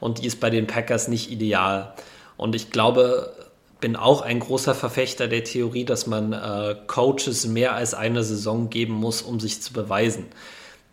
und 0.00 0.18
die 0.18 0.26
ist 0.26 0.40
bei 0.40 0.50
den 0.50 0.66
Packers 0.66 1.08
nicht 1.08 1.30
ideal. 1.30 1.94
Und 2.36 2.54
ich 2.54 2.70
glaube, 2.70 3.32
bin 3.80 3.96
auch 3.96 4.22
ein 4.22 4.40
großer 4.40 4.74
Verfechter 4.74 5.28
der 5.28 5.44
Theorie, 5.44 5.84
dass 5.84 6.06
man 6.06 6.32
äh, 6.32 6.76
Coaches 6.86 7.46
mehr 7.46 7.74
als 7.74 7.94
eine 7.94 8.24
Saison 8.24 8.70
geben 8.70 8.94
muss, 8.94 9.22
um 9.22 9.40
sich 9.40 9.62
zu 9.62 9.72
beweisen. 9.72 10.26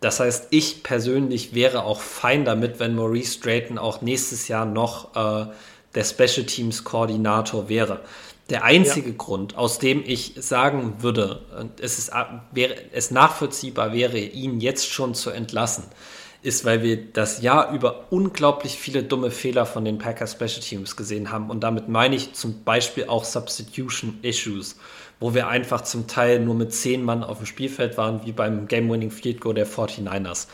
Das 0.00 0.20
heißt, 0.20 0.48
ich 0.50 0.82
persönlich 0.82 1.54
wäre 1.54 1.84
auch 1.84 2.00
fein 2.00 2.44
damit, 2.44 2.78
wenn 2.78 2.94
Maurice 2.94 3.40
Drayton 3.40 3.78
auch 3.78 4.02
nächstes 4.02 4.48
Jahr 4.48 4.66
noch 4.66 5.16
äh, 5.16 5.46
der 5.94 6.04
Special 6.04 6.46
Teams 6.46 6.84
Koordinator 6.84 7.68
wäre. 7.68 8.00
Der 8.50 8.62
einzige 8.62 9.10
ja. 9.10 9.14
Grund, 9.16 9.56
aus 9.56 9.78
dem 9.80 10.04
ich 10.06 10.34
sagen 10.38 11.02
würde, 11.02 11.42
es 11.80 11.98
ist 11.98 12.12
wäre, 12.52 12.74
es 12.92 13.10
nachvollziehbar 13.10 13.92
wäre, 13.92 14.18
ihn 14.18 14.60
jetzt 14.60 14.88
schon 14.88 15.14
zu 15.14 15.30
entlassen, 15.30 15.84
ist, 16.42 16.64
weil 16.64 16.82
wir 16.82 17.12
das 17.12 17.42
Jahr 17.42 17.72
über 17.72 18.04
unglaublich 18.10 18.78
viele 18.78 19.02
dumme 19.02 19.32
Fehler 19.32 19.66
von 19.66 19.84
den 19.84 19.98
Packers 19.98 20.32
Special 20.32 20.60
Teams 20.60 20.94
gesehen 20.94 21.32
haben. 21.32 21.50
Und 21.50 21.60
damit 21.60 21.88
meine 21.88 22.14
ich 22.14 22.34
zum 22.34 22.62
Beispiel 22.62 23.08
auch 23.08 23.24
Substitution 23.24 24.18
Issues, 24.22 24.76
wo 25.18 25.34
wir 25.34 25.48
einfach 25.48 25.80
zum 25.80 26.06
Teil 26.06 26.38
nur 26.38 26.54
mit 26.54 26.72
zehn 26.72 27.02
Mann 27.02 27.24
auf 27.24 27.38
dem 27.38 27.46
Spielfeld 27.46 27.98
waren, 27.98 28.24
wie 28.24 28.32
beim 28.32 28.68
Game-Winning 28.68 29.10
Field 29.10 29.40
Goal 29.40 29.54
der 29.54 29.66
49ers. 29.66 30.46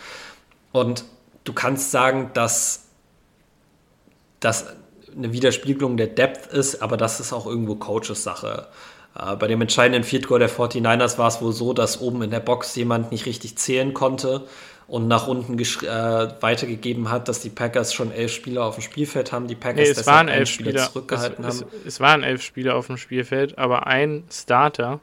Und 0.72 1.04
du 1.44 1.52
kannst 1.52 1.90
sagen, 1.90 2.30
dass 2.32 2.86
das 4.40 4.74
eine 5.16 5.32
Widerspiegelung 5.32 5.96
der 5.96 6.08
Depth 6.08 6.52
ist, 6.52 6.82
aber 6.82 6.96
das 6.96 7.20
ist 7.20 7.32
auch 7.32 7.46
irgendwo 7.46 7.74
Coaches 7.74 8.22
Sache. 8.22 8.66
Äh, 9.18 9.36
bei 9.36 9.46
dem 9.46 9.60
entscheidenden 9.60 10.04
Field 10.04 10.26
Goal 10.26 10.40
der 10.40 10.50
49ers 10.50 11.18
war 11.18 11.28
es 11.28 11.40
wohl 11.40 11.52
so, 11.52 11.72
dass 11.72 12.00
oben 12.00 12.22
in 12.22 12.30
der 12.30 12.40
Box 12.40 12.74
jemand 12.76 13.12
nicht 13.12 13.26
richtig 13.26 13.56
zählen 13.56 13.94
konnte 13.94 14.46
und 14.88 15.08
nach 15.08 15.26
unten 15.26 15.58
äh, 15.58 16.42
weitergegeben 16.42 17.10
hat, 17.10 17.28
dass 17.28 17.40
die 17.40 17.50
Packers 17.50 17.94
schon 17.94 18.12
elf 18.12 18.32
Spieler 18.32 18.64
auf 18.64 18.74
dem 18.76 18.82
Spielfeld 18.82 19.32
haben. 19.32 19.46
Die 19.46 19.54
Packers 19.54 19.88
nee, 19.88 19.90
es 19.90 20.06
waren 20.06 20.28
elf 20.28 20.48
Spieler, 20.48 20.90
zurückgehalten 20.90 21.44
es, 21.44 21.60
haben. 21.60 21.70
Es, 21.80 21.86
es 21.86 22.00
waren 22.00 22.22
elf 22.22 22.42
Spieler 22.42 22.76
auf 22.76 22.86
dem 22.88 22.96
Spielfeld, 22.96 23.58
aber 23.58 23.86
ein 23.86 24.24
Starter, 24.30 25.00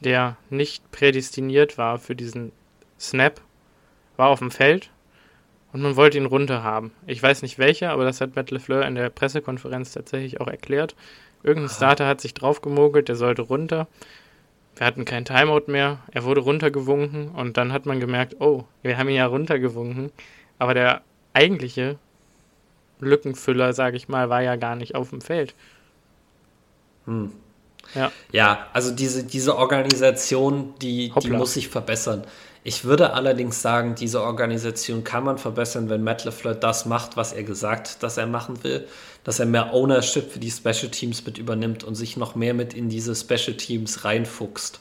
der 0.00 0.36
nicht 0.50 0.90
prädestiniert 0.92 1.78
war 1.78 1.98
für 1.98 2.14
diesen 2.14 2.52
Snap, 2.98 3.40
war 4.16 4.28
auf 4.28 4.38
dem 4.38 4.50
Feld 4.50 4.90
und 5.72 5.82
man 5.82 5.96
wollte 5.96 6.18
ihn 6.18 6.26
runter 6.26 6.62
haben. 6.62 6.92
Ich 7.06 7.22
weiß 7.22 7.42
nicht 7.42 7.58
welcher, 7.58 7.90
aber 7.90 8.04
das 8.04 8.20
hat 8.20 8.36
Matt 8.36 8.50
LeFleur 8.50 8.86
in 8.86 8.94
der 8.94 9.10
Pressekonferenz 9.10 9.92
tatsächlich 9.92 10.40
auch 10.40 10.48
erklärt. 10.48 10.94
Irgendein 11.42 11.70
Starter 11.70 12.06
hat 12.06 12.20
sich 12.20 12.34
draufgemogelt, 12.34 13.08
der 13.08 13.16
sollte 13.16 13.42
runter. 13.42 13.86
Wir 14.76 14.86
hatten 14.86 15.04
kein 15.04 15.24
Timeout 15.24 15.64
mehr. 15.66 15.98
Er 16.10 16.24
wurde 16.24 16.40
runtergewunken 16.40 17.28
und 17.30 17.56
dann 17.56 17.72
hat 17.72 17.86
man 17.86 18.00
gemerkt, 18.00 18.36
oh, 18.40 18.64
wir 18.82 18.96
haben 18.96 19.08
ihn 19.08 19.16
ja 19.16 19.26
runtergewunken. 19.26 20.10
Aber 20.58 20.74
der 20.74 21.02
eigentliche 21.34 21.98
Lückenfüller, 23.00 23.72
sage 23.72 23.96
ich 23.96 24.08
mal, 24.08 24.28
war 24.28 24.42
ja 24.42 24.56
gar 24.56 24.76
nicht 24.76 24.94
auf 24.94 25.10
dem 25.10 25.20
Feld. 25.20 25.54
Hm. 27.06 27.32
Ja. 27.94 28.12
ja, 28.32 28.66
also 28.72 28.90
diese, 28.90 29.24
diese 29.24 29.56
Organisation, 29.56 30.74
die, 30.82 31.12
die 31.22 31.30
muss 31.30 31.54
sich 31.54 31.68
verbessern. 31.68 32.24
Ich 32.68 32.84
würde 32.84 33.14
allerdings 33.14 33.62
sagen, 33.62 33.94
diese 33.94 34.22
Organisation 34.22 35.02
kann 35.02 35.24
man 35.24 35.38
verbessern, 35.38 35.88
wenn 35.88 36.04
Matt 36.04 36.26
LeFleur 36.26 36.54
das 36.54 36.84
macht, 36.84 37.16
was 37.16 37.32
er 37.32 37.42
gesagt 37.42 37.88
hat, 37.88 38.02
dass 38.02 38.18
er 38.18 38.26
machen 38.26 38.62
will, 38.62 38.86
dass 39.24 39.38
er 39.38 39.46
mehr 39.46 39.72
Ownership 39.72 40.30
für 40.30 40.38
die 40.38 40.50
Special 40.50 40.90
Teams 40.90 41.24
mit 41.24 41.38
übernimmt 41.38 41.82
und 41.82 41.94
sich 41.94 42.18
noch 42.18 42.34
mehr 42.34 42.52
mit 42.52 42.74
in 42.74 42.90
diese 42.90 43.14
Special 43.14 43.56
Teams 43.56 44.04
reinfuchst. 44.04 44.80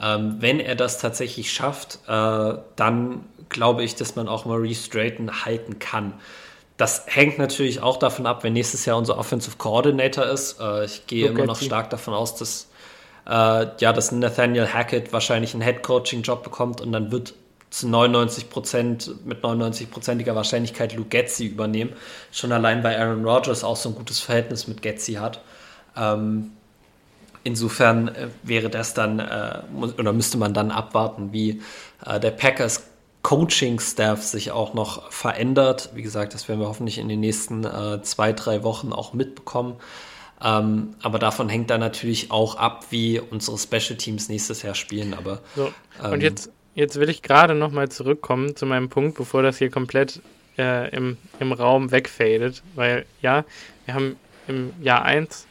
Ähm, 0.00 0.36
wenn 0.38 0.60
er 0.60 0.76
das 0.76 1.00
tatsächlich 1.00 1.52
schafft, 1.52 1.98
äh, 2.06 2.54
dann 2.76 3.24
glaube 3.48 3.82
ich, 3.82 3.96
dass 3.96 4.14
man 4.14 4.28
auch 4.28 4.44
Maurice 4.44 4.88
Drayton 4.88 5.44
halten 5.44 5.80
kann. 5.80 6.14
das 6.76 7.06
hängt 7.06 7.38
natürlich 7.38 7.80
auch 7.82 7.96
davon 7.96 8.26
ab, 8.26 8.44
wenn 8.44 8.52
nächstes 8.52 8.84
Jahr 8.84 8.98
unser 8.98 9.18
Offensive 9.18 9.56
Coordinator 9.56 10.26
ist. 10.26 10.60
Äh, 10.60 10.84
ich 10.84 11.08
gehe 11.08 11.26
immer 11.26 11.46
noch 11.46 11.60
stark 11.60 11.90
davon 11.90 12.14
aus, 12.14 12.36
dass, 12.36 12.68
äh, 13.26 13.66
ja, 13.80 13.92
dass 13.92 14.12
Nathaniel 14.12 14.66
Hackett 14.66 15.12
wahrscheinlich 15.12 15.54
einen 15.54 15.62
Head 15.62 15.82
Coaching 15.82 16.22
Job 16.22 16.42
bekommt 16.42 16.80
und 16.80 16.92
dann 16.92 17.10
wird 17.10 17.34
zu 17.70 17.88
99 17.88 18.48
Prozent, 18.48 19.26
mit 19.26 19.42
99-prozentiger 19.42 20.34
Wahrscheinlichkeit 20.34 20.94
Luke 20.94 21.08
Getzi 21.08 21.46
übernehmen. 21.46 21.92
Schon 22.32 22.52
allein 22.52 22.82
weil 22.84 22.96
Aaron 22.96 23.24
Rodgers 23.24 23.64
auch 23.64 23.76
so 23.76 23.90
ein 23.90 23.94
gutes 23.94 24.20
Verhältnis 24.20 24.68
mit 24.68 24.82
Getzi 24.82 25.14
hat. 25.14 25.42
Ähm, 25.96 26.52
insofern 27.42 28.08
äh, 28.08 28.28
wäre 28.42 28.70
das 28.70 28.94
dann, 28.94 29.18
äh, 29.18 29.60
oder 29.98 30.12
müsste 30.12 30.38
man 30.38 30.54
dann 30.54 30.70
abwarten, 30.70 31.32
wie 31.32 31.60
äh, 32.04 32.20
der 32.20 32.30
Packers 32.30 32.84
Coaching-Staff 33.22 34.22
sich 34.22 34.52
auch 34.52 34.72
noch 34.72 35.10
verändert. 35.10 35.90
Wie 35.94 36.02
gesagt, 36.02 36.32
das 36.32 36.48
werden 36.48 36.60
wir 36.60 36.68
hoffentlich 36.68 36.98
in 36.98 37.08
den 37.08 37.18
nächsten 37.18 37.64
äh, 37.64 38.00
zwei, 38.02 38.32
drei 38.32 38.62
Wochen 38.62 38.92
auch 38.92 39.12
mitbekommen. 39.14 39.74
Ähm, 40.42 40.94
aber 41.02 41.18
davon 41.18 41.48
hängt 41.48 41.70
dann 41.70 41.80
natürlich 41.80 42.30
auch 42.30 42.56
ab, 42.56 42.86
wie 42.90 43.20
unsere 43.20 43.58
Special 43.58 43.96
Teams 43.96 44.28
nächstes 44.28 44.62
Jahr 44.62 44.74
spielen. 44.74 45.14
Aber 45.14 45.40
so, 45.54 45.72
und 46.02 46.14
ähm, 46.14 46.20
jetzt, 46.20 46.50
jetzt 46.74 47.00
will 47.00 47.08
ich 47.08 47.22
gerade 47.22 47.54
noch 47.54 47.70
mal 47.70 47.88
zurückkommen 47.88 48.54
zu 48.54 48.66
meinem 48.66 48.88
Punkt, 48.88 49.16
bevor 49.16 49.42
das 49.42 49.58
hier 49.58 49.70
komplett 49.70 50.20
äh, 50.58 50.90
im, 50.94 51.16
im 51.40 51.52
Raum 51.52 51.90
wegfadet. 51.90 52.62
Weil 52.74 53.06
ja, 53.22 53.44
wir 53.86 53.94
haben 53.94 54.16
im 54.48 54.72
Jahr 54.82 55.04
1 55.04 55.46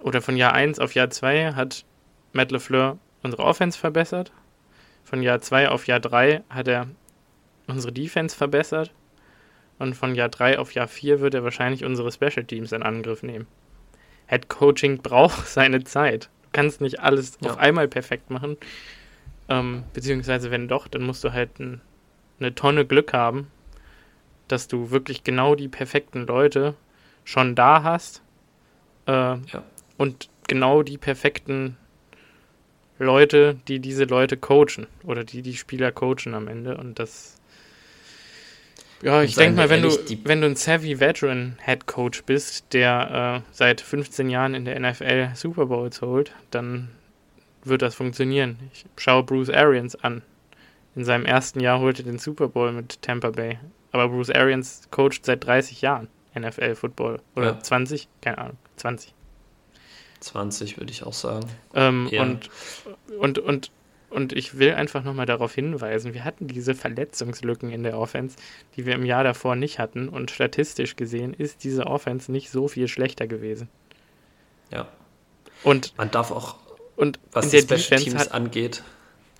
oder 0.00 0.20
von 0.22 0.36
Jahr 0.36 0.52
1 0.52 0.78
auf 0.78 0.94
Jahr 0.94 1.10
2 1.10 1.54
hat 1.54 1.84
Matt 2.32 2.50
LeFleur 2.50 2.98
unsere 3.22 3.42
Offense 3.42 3.78
verbessert 3.78 4.32
von 5.08 5.22
Jahr 5.22 5.40
2 5.40 5.70
auf 5.70 5.86
Jahr 5.86 6.00
3 6.00 6.42
hat 6.50 6.68
er 6.68 6.86
unsere 7.66 7.92
Defense 7.92 8.36
verbessert. 8.36 8.92
Und 9.78 9.94
von 9.94 10.14
Jahr 10.14 10.28
3 10.28 10.58
auf 10.58 10.72
Jahr 10.72 10.88
4 10.88 11.20
wird 11.20 11.34
er 11.34 11.44
wahrscheinlich 11.44 11.84
unsere 11.84 12.10
Special 12.10 12.44
Teams 12.44 12.72
in 12.72 12.82
Angriff 12.82 13.22
nehmen. 13.22 13.46
Head 14.26 14.48
Coaching 14.48 14.98
braucht 15.02 15.46
seine 15.46 15.84
Zeit. 15.84 16.30
Du 16.42 16.48
kannst 16.52 16.80
nicht 16.80 17.00
alles 17.00 17.38
ja. 17.40 17.50
auf 17.50 17.58
einmal 17.58 17.88
perfekt 17.88 18.30
machen. 18.30 18.56
Ähm, 19.48 19.84
beziehungsweise, 19.92 20.50
wenn 20.50 20.68
doch, 20.68 20.88
dann 20.88 21.02
musst 21.02 21.24
du 21.24 21.32
halt 21.32 21.58
ein, 21.58 21.80
eine 22.40 22.54
Tonne 22.54 22.84
Glück 22.84 23.12
haben, 23.12 23.50
dass 24.48 24.68
du 24.68 24.90
wirklich 24.90 25.24
genau 25.24 25.54
die 25.54 25.68
perfekten 25.68 26.26
Leute 26.26 26.74
schon 27.24 27.54
da 27.54 27.82
hast. 27.82 28.22
Äh, 29.06 29.12
ja. 29.12 29.62
Und 29.96 30.28
genau 30.48 30.82
die 30.82 30.98
perfekten 30.98 31.76
Leute, 32.98 33.56
die 33.68 33.78
diese 33.78 34.04
Leute 34.04 34.36
coachen 34.36 34.86
oder 35.04 35.24
die 35.24 35.42
die 35.42 35.56
Spieler 35.56 35.92
coachen 35.92 36.34
am 36.34 36.48
Ende 36.48 36.76
und 36.76 36.98
das 36.98 37.37
ja, 39.02 39.22
ich 39.22 39.34
denke 39.34 39.56
mal, 39.56 39.70
wenn 39.70 39.82
du, 39.82 39.90
wenn 40.24 40.40
du 40.40 40.46
ein 40.46 40.56
savvy 40.56 41.00
Veteran 41.00 41.56
Head 41.64 41.86
Coach 41.86 42.24
bist, 42.24 42.72
der 42.72 43.42
äh, 43.44 43.50
seit 43.52 43.80
15 43.80 44.28
Jahren 44.28 44.54
in 44.54 44.64
der 44.64 44.78
NFL 44.78 45.30
Super 45.34 45.66
Bowls 45.66 46.02
holt, 46.02 46.32
dann 46.50 46.88
wird 47.64 47.82
das 47.82 47.94
funktionieren. 47.94 48.58
Ich 48.72 48.84
schaue 48.96 49.22
Bruce 49.22 49.50
Arians 49.50 49.96
an. 49.96 50.22
In 50.96 51.04
seinem 51.04 51.26
ersten 51.26 51.60
Jahr 51.60 51.78
holte 51.80 52.02
den 52.02 52.18
Super 52.18 52.48
Bowl 52.48 52.72
mit 52.72 53.02
Tampa 53.02 53.30
Bay. 53.30 53.58
Aber 53.92 54.08
Bruce 54.08 54.30
Arians 54.30 54.88
coacht 54.90 55.24
seit 55.24 55.46
30 55.46 55.80
Jahren 55.80 56.08
NFL 56.38 56.74
Football. 56.74 57.20
Oder 57.36 57.52
ja. 57.52 57.60
20? 57.60 58.08
Keine 58.20 58.38
Ahnung. 58.38 58.56
20. 58.76 59.14
20 60.20 60.78
würde 60.78 60.90
ich 60.90 61.04
auch 61.04 61.12
sagen. 61.12 61.46
Ähm, 61.74 62.08
ja. 62.10 62.22
und, 62.22 62.50
und, 63.18 63.38
und, 63.38 63.70
und 64.10 64.32
ich 64.32 64.58
will 64.58 64.72
einfach 64.72 65.04
nochmal 65.04 65.26
darauf 65.26 65.54
hinweisen, 65.54 66.14
wir 66.14 66.24
hatten 66.24 66.48
diese 66.48 66.74
Verletzungslücken 66.74 67.70
in 67.70 67.82
der 67.82 67.98
Offense, 67.98 68.36
die 68.76 68.86
wir 68.86 68.94
im 68.94 69.04
Jahr 69.04 69.22
davor 69.22 69.54
nicht 69.54 69.78
hatten. 69.78 70.08
Und 70.08 70.30
statistisch 70.30 70.96
gesehen 70.96 71.34
ist 71.34 71.62
diese 71.64 71.86
Offense 71.86 72.32
nicht 72.32 72.50
so 72.50 72.68
viel 72.68 72.88
schlechter 72.88 73.26
gewesen. 73.26 73.68
Ja. 74.70 74.88
Und 75.62 75.96
man 75.98 76.10
darf 76.10 76.30
auch, 76.30 76.56
und 76.96 77.18
was 77.32 77.50
die 77.50 77.60
Special 77.60 78.00
Teams 78.00 78.16
hat, 78.16 78.32
angeht. 78.32 78.82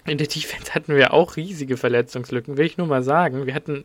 In 0.04 0.18
der 0.18 0.26
Defense 0.26 0.74
hatten 0.74 0.94
wir 0.94 1.12
auch 1.12 1.36
riesige 1.36 1.76
Verletzungslücken, 1.76 2.56
will 2.56 2.66
ich 2.66 2.78
nur 2.78 2.86
mal 2.86 3.02
sagen. 3.02 3.46
Wir 3.46 3.54
hatten 3.54 3.84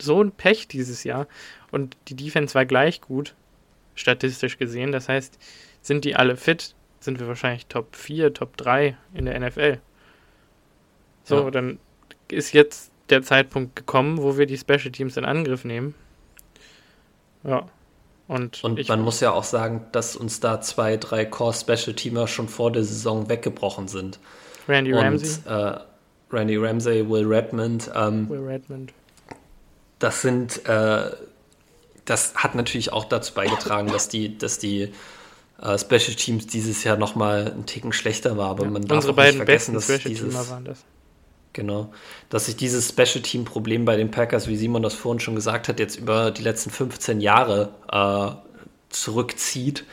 so 0.00 0.22
ein 0.22 0.30
Pech 0.32 0.68
dieses 0.68 1.02
Jahr 1.04 1.26
und 1.72 1.96
die 2.08 2.14
Defense 2.14 2.54
war 2.54 2.64
gleich 2.64 3.00
gut, 3.00 3.34
statistisch 3.94 4.58
gesehen. 4.58 4.92
Das 4.92 5.08
heißt, 5.08 5.38
sind 5.82 6.04
die 6.04 6.14
alle 6.14 6.36
fit, 6.36 6.74
sind 7.00 7.18
wir 7.18 7.26
wahrscheinlich 7.26 7.66
Top 7.66 7.96
4, 7.96 8.34
Top 8.34 8.56
3 8.56 8.96
in 9.14 9.24
der 9.24 9.38
NFL. 9.40 9.78
So, 11.24 11.44
ja. 11.44 11.50
dann 11.50 11.78
ist 12.28 12.52
jetzt 12.52 12.92
der 13.08 13.22
Zeitpunkt 13.22 13.74
gekommen, 13.74 14.18
wo 14.22 14.38
wir 14.38 14.46
die 14.46 14.56
Special 14.56 14.92
Teams 14.92 15.16
in 15.16 15.24
Angriff 15.24 15.64
nehmen. 15.64 15.94
Ja. 17.42 17.66
Und, 18.28 18.62
und 18.62 18.88
man 18.88 19.00
muss 19.00 19.18
ja 19.18 19.32
auch 19.32 19.42
sagen, 19.42 19.86
dass 19.90 20.14
uns 20.14 20.38
da 20.38 20.60
zwei, 20.60 20.96
drei 20.96 21.24
Core-Special-Teamer 21.24 22.28
schon 22.28 22.48
vor 22.48 22.70
der 22.70 22.84
Saison 22.84 23.28
weggebrochen 23.28 23.88
sind. 23.88 24.20
Randy 24.68 24.92
Ramsey. 24.92 25.40
Und, 25.44 25.52
äh, 25.52 25.80
Randy 26.30 26.56
Ramsey, 26.56 27.08
Will 27.08 27.26
Redmond. 27.26 27.90
Ähm, 27.92 28.28
Will 28.28 28.46
Redmond. 28.46 28.92
Das 29.98 30.22
sind, 30.22 30.64
äh, 30.66 31.10
das 32.04 32.34
hat 32.36 32.54
natürlich 32.54 32.92
auch 32.92 33.04
dazu 33.04 33.34
beigetragen, 33.34 33.88
dass 33.90 34.08
die, 34.08 34.38
dass 34.38 34.60
die 34.60 34.92
äh, 35.62 35.78
Special 35.78 36.14
Teams 36.14 36.46
dieses 36.46 36.84
Jahr 36.84 36.96
nochmal 36.96 37.52
einen 37.52 37.66
Ticken 37.66 37.92
schlechter 37.92 38.36
war. 38.36 38.50
Aber 38.50 38.64
ja, 38.64 38.70
man 38.70 38.82
darf 38.82 38.96
unsere 38.96 39.14
beiden 39.14 39.38
nicht 39.38 39.46
vergessen, 39.46 39.74
besten 39.74 39.98
Special 39.98 40.14
Teamer 40.14 40.48
waren 40.48 40.64
das. 40.64 40.84
Genau. 41.52 41.92
Dass 42.28 42.46
sich 42.46 42.56
dieses 42.56 42.88
Special 42.88 43.22
Team 43.22 43.44
Problem 43.44 43.84
bei 43.84 43.96
den 43.96 44.10
Packers, 44.10 44.46
wie 44.46 44.56
Simon 44.56 44.82
das 44.82 44.94
vorhin 44.94 45.20
schon 45.20 45.34
gesagt 45.34 45.68
hat, 45.68 45.80
jetzt 45.80 45.96
über 45.96 46.30
die 46.30 46.42
letzten 46.42 46.70
15 46.70 47.20
Jahre 47.20 47.70
äh, 47.90 48.36
zurückzieht. 48.88 49.84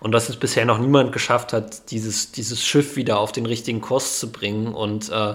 Und 0.00 0.12
dass 0.12 0.28
es 0.28 0.36
bisher 0.36 0.64
noch 0.64 0.78
niemand 0.78 1.12
geschafft 1.12 1.52
hat, 1.52 1.90
dieses, 1.90 2.32
dieses 2.32 2.62
Schiff 2.62 2.96
wieder 2.96 3.18
auf 3.18 3.32
den 3.32 3.46
richtigen 3.46 3.80
Kurs 3.80 4.18
zu 4.18 4.30
bringen. 4.30 4.74
Und 4.74 5.08
äh, 5.10 5.34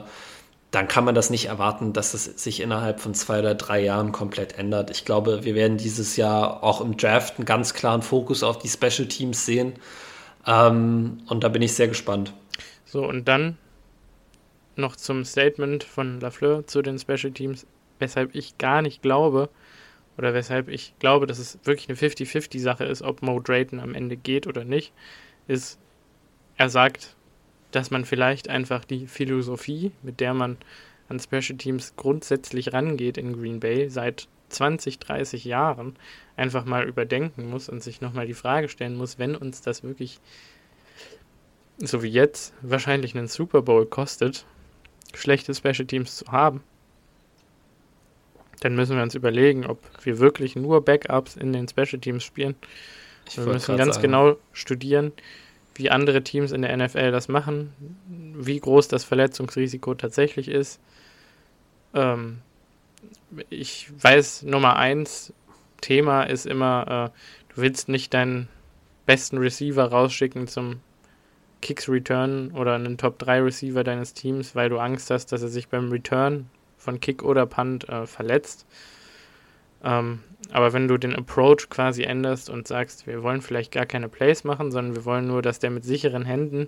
dann 0.72 0.88
kann 0.88 1.03
man 1.03 1.13
das 1.13 1.30
nicht 1.30 1.45
erwarten, 1.45 1.91
dass 1.91 2.13
es 2.13 2.24
sich 2.24 2.61
innerhalb 2.61 3.01
von 3.01 3.13
zwei 3.13 3.39
oder 3.39 3.55
drei 3.55 3.82
Jahren 3.82 4.13
komplett 4.13 4.57
ändert. 4.57 4.89
Ich 4.89 5.03
glaube, 5.03 5.43
wir 5.43 5.53
werden 5.53 5.78
dieses 5.78 6.15
Jahr 6.15 6.63
auch 6.63 6.80
im 6.80 6.95
Draft 6.95 7.38
einen 7.38 7.45
ganz 7.45 7.74
klaren 7.74 8.01
Fokus 8.01 8.41
auf 8.41 8.57
die 8.57 8.69
Special 8.69 9.07
Teams 9.07 9.45
sehen. 9.45 9.74
Ähm, 10.47 11.19
und 11.28 11.43
da 11.43 11.49
bin 11.49 11.61
ich 11.61 11.74
sehr 11.74 11.89
gespannt. 11.89 12.34
So, 12.86 13.05
und 13.05 13.28
dann 13.28 13.57
noch 14.78 14.95
zum 14.95 15.26
Statement 15.26 15.84
von 15.84 16.22
Lafleur 16.22 16.65
zu 16.65 16.82
den 16.82 16.97
Special 16.97 17.34
Teams, 17.34 17.67
weshalb 17.99 18.34
ich 18.34 18.57
gar 18.57 18.82
nicht 18.82 19.01
glaube, 19.01 19.49
oder 20.17 20.34
weshalb 20.34 20.69
ich 20.69 20.93
glaube, 20.99 21.28
dass 21.28 21.39
es 21.39 21.59
wirklich 21.63 21.89
eine 21.89 21.97
50-50-Sache 21.97 22.86
ist, 22.86 23.01
ob 23.01 23.22
Mo 23.22 23.39
Drayton 23.39 23.80
am 23.80 23.93
Ende 23.93 24.15
geht 24.15 24.47
oder 24.47 24.63
nicht, 24.63 24.93
ist, 25.47 25.80
er 26.57 26.69
sagt, 26.69 27.15
dass 27.72 27.91
man 27.91 28.05
vielleicht 28.05 28.49
einfach 28.49 28.86
die 28.86 29.07
Philosophie, 29.07 29.91
mit 30.03 30.19
der 30.19 30.34
man 30.34 30.57
an 31.09 31.19
Special 31.19 31.57
Teams 31.57 31.93
grundsätzlich 31.97 32.74
rangeht 32.74 33.17
in 33.17 33.34
Green 33.34 33.59
Bay 33.59 33.89
seit 33.89 34.28
20, 34.49 34.99
30 34.99 35.45
Jahren, 35.45 35.95
einfach 36.36 36.65
mal 36.65 36.88
überdenken 36.88 37.49
muss 37.49 37.69
und 37.69 37.82
sich 37.82 38.01
nochmal 38.01 38.28
die 38.28 38.34
Frage 38.34 38.69
stellen 38.69 38.95
muss, 38.95 39.19
wenn 39.19 39.36
uns 39.36 39.61
das 39.61 39.84
wirklich, 39.84 40.19
so 41.78 42.03
wie 42.03 42.09
jetzt, 42.09 42.53
wahrscheinlich 42.61 43.15
einen 43.15 43.28
Super 43.28 43.61
Bowl 43.61 43.86
kostet, 43.86 44.45
schlechte 45.13 45.53
Special 45.53 45.86
Teams 45.86 46.17
zu 46.17 46.32
haben, 46.32 46.63
dann 48.61 48.76
müssen 48.76 48.95
wir 48.95 49.03
uns 49.03 49.15
überlegen, 49.15 49.65
ob 49.65 49.80
wir 50.03 50.19
wirklich 50.19 50.55
nur 50.55 50.86
Backups 50.86 51.36
in 51.36 51.51
den 51.51 51.67
Special 51.67 51.99
Teams 51.99 52.24
spielen. 52.24 52.55
Ich 53.28 53.38
wir 53.38 53.45
müssen 53.45 53.76
ganz 53.76 53.95
sagen. 53.95 54.03
genau 54.03 54.38
studieren, 54.53 55.11
wie 55.76 55.89
andere 55.89 56.24
Teams 56.24 56.51
in 56.51 56.61
der 56.61 56.76
NFL 56.76 57.11
das 57.11 57.28
machen, 57.28 57.74
wie 58.36 58.59
groß 58.59 58.88
das 58.88 59.03
Verletzungsrisiko 59.03 59.95
tatsächlich 59.95 60.47
ist. 60.47 60.80
Ähm, 61.93 62.39
ich 63.49 63.89
weiß, 64.01 64.43
Nummer 64.43 64.76
eins 64.76 65.34
Thema 65.80 66.24
ist 66.24 66.45
immer, 66.45 67.11
äh, 67.13 67.53
du 67.55 67.61
willst 67.61 67.89
nicht 67.89 68.13
deinen 68.13 68.47
besten 69.05 69.38
Receiver 69.38 69.86
rausschicken 69.86 70.47
zum 70.47 70.82
Kicks 71.61 71.88
Return 71.89 72.51
oder 72.51 72.76
einen 72.76 72.97
Top 72.97 73.19
3 73.19 73.41
Receiver 73.41 73.84
deines 73.84 74.13
Teams, 74.13 74.55
weil 74.55 74.69
du 74.69 74.80
Angst 74.80 75.09
hast, 75.09 75.32
dass 75.32 75.41
er 75.41 75.47
sich 75.47 75.67
beim 75.69 75.91
Return 75.91 76.49
von 76.78 76.99
Kick 76.99 77.24
oder 77.24 77.45
Punt 77.45 77.88
äh, 77.88 78.07
verletzt. 78.07 78.65
Ähm, 79.84 80.19
aber 80.51 80.73
wenn 80.73 80.88
du 80.88 80.97
den 80.97 81.15
Approach 81.15 81.69
quasi 81.69 82.03
änderst 82.03 82.49
und 82.49 82.67
sagst, 82.67 83.07
wir 83.07 83.23
wollen 83.23 83.41
vielleicht 83.41 83.71
gar 83.71 83.86
keine 83.86 84.09
Plays 84.09 84.43
machen, 84.43 84.71
sondern 84.71 84.95
wir 84.95 85.05
wollen 85.05 85.27
nur, 85.27 85.41
dass 85.41 85.59
der 85.59 85.69
mit 85.69 85.86
sicheren 85.86 86.25
Händen 86.25 86.67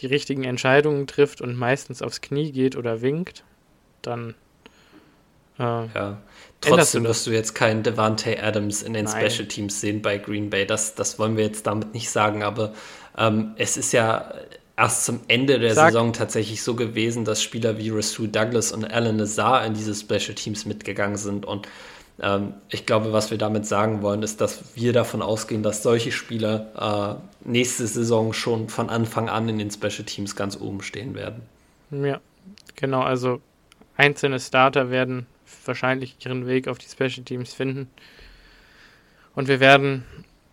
die 0.00 0.06
richtigen 0.06 0.44
Entscheidungen 0.44 1.06
trifft 1.06 1.40
und 1.40 1.56
meistens 1.56 2.02
aufs 2.02 2.20
Knie 2.20 2.52
geht 2.52 2.76
oder 2.76 3.02
winkt, 3.02 3.44
dann 4.00 4.34
äh, 5.58 5.62
ja. 5.62 6.18
Trotzdem 6.60 7.04
wirst 7.04 7.26
du 7.26 7.32
jetzt 7.32 7.54
keinen 7.54 7.82
Devante 7.82 8.40
Adams 8.42 8.82
in 8.82 8.92
den 8.94 9.04
Nein. 9.06 9.30
Special 9.30 9.48
Teams 9.48 9.80
sehen 9.80 10.00
bei 10.00 10.16
Green 10.16 10.48
Bay. 10.48 10.64
Das, 10.64 10.94
das 10.94 11.18
wollen 11.18 11.36
wir 11.36 11.44
jetzt 11.44 11.66
damit 11.66 11.92
nicht 11.92 12.08
sagen, 12.08 12.42
aber 12.42 12.72
ähm, 13.18 13.52
es 13.56 13.76
ist 13.76 13.92
ja 13.92 14.32
erst 14.76 15.04
zum 15.04 15.20
Ende 15.28 15.58
der 15.58 15.74
Sag. 15.74 15.92
Saison 15.92 16.12
tatsächlich 16.12 16.62
so 16.62 16.74
gewesen, 16.74 17.24
dass 17.24 17.42
Spieler 17.42 17.78
wie 17.78 17.90
Rasul 17.90 18.28
Douglas 18.28 18.72
und 18.72 18.84
Alan 18.84 19.16
Nazar 19.16 19.66
in 19.66 19.74
diese 19.74 19.94
Special 19.94 20.34
Teams 20.34 20.64
mitgegangen 20.64 21.16
sind. 21.16 21.44
Und 21.44 21.68
ich 22.68 22.86
glaube, 22.86 23.12
was 23.12 23.32
wir 23.32 23.38
damit 23.38 23.66
sagen 23.66 24.00
wollen, 24.00 24.22
ist, 24.22 24.40
dass 24.40 24.76
wir 24.76 24.92
davon 24.92 25.22
ausgehen, 25.22 25.64
dass 25.64 25.82
solche 25.82 26.12
Spieler 26.12 27.20
äh, 27.44 27.48
nächste 27.48 27.86
Saison 27.86 28.32
schon 28.32 28.68
von 28.68 28.90
Anfang 28.90 29.28
an 29.28 29.48
in 29.48 29.58
den 29.58 29.70
Special 29.72 30.04
Teams 30.04 30.36
ganz 30.36 30.56
oben 30.56 30.82
stehen 30.82 31.16
werden. 31.16 31.42
Ja, 31.90 32.20
genau. 32.76 33.00
Also 33.00 33.40
einzelne 33.96 34.38
Starter 34.38 34.90
werden 34.90 35.26
wahrscheinlich 35.64 36.16
ihren 36.24 36.46
Weg 36.46 36.68
auf 36.68 36.78
die 36.78 36.86
Special 36.86 37.24
Teams 37.24 37.54
finden. 37.54 37.90
Und 39.34 39.48
wir 39.48 39.58
werden 39.58 40.04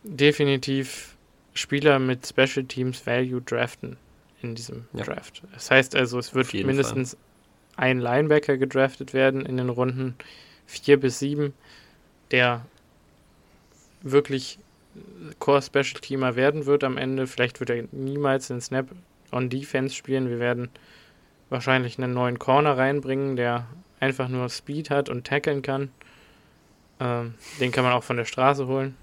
definitiv 0.03 1.15
Spieler 1.53 1.99
mit 1.99 2.25
Special 2.25 2.65
Teams 2.65 3.05
Value 3.05 3.41
draften 3.41 3.97
in 4.41 4.55
diesem 4.55 4.85
ja. 4.93 5.03
Draft. 5.03 5.43
Das 5.53 5.69
heißt 5.69 5.95
also, 5.95 6.17
es 6.17 6.33
wird 6.33 6.51
mindestens 6.53 7.11
Fall. 7.75 7.85
ein 7.85 7.99
Linebacker 7.99 8.57
gedraftet 8.57 9.13
werden 9.13 9.45
in 9.45 9.57
den 9.57 9.69
Runden 9.69 10.15
4 10.69 10.99
bis 10.99 11.19
7, 11.19 11.53
der 12.31 12.65
wirklich 14.01 14.59
Core 15.39 15.61
Special 15.61 15.99
Teamer 16.01 16.35
werden 16.35 16.65
wird 16.65 16.83
am 16.83 16.97
Ende. 16.97 17.27
Vielleicht 17.27 17.59
wird 17.59 17.69
er 17.69 17.83
niemals 17.91 18.47
den 18.47 18.61
Snap 18.61 18.87
on 19.31 19.49
Defense 19.49 19.95
spielen. 19.95 20.29
Wir 20.29 20.39
werden 20.39 20.69
wahrscheinlich 21.49 21.97
einen 21.97 22.13
neuen 22.13 22.39
Corner 22.39 22.77
reinbringen, 22.77 23.35
der 23.35 23.67
einfach 23.99 24.29
nur 24.29 24.49
Speed 24.49 24.89
hat 24.89 25.09
und 25.09 25.25
tackeln 25.25 25.61
kann. 25.61 25.89
Ähm, 26.99 27.33
den 27.59 27.71
kann 27.71 27.83
man 27.83 27.93
auch 27.93 28.03
von 28.03 28.17
der 28.17 28.25
Straße 28.25 28.67
holen. 28.67 28.95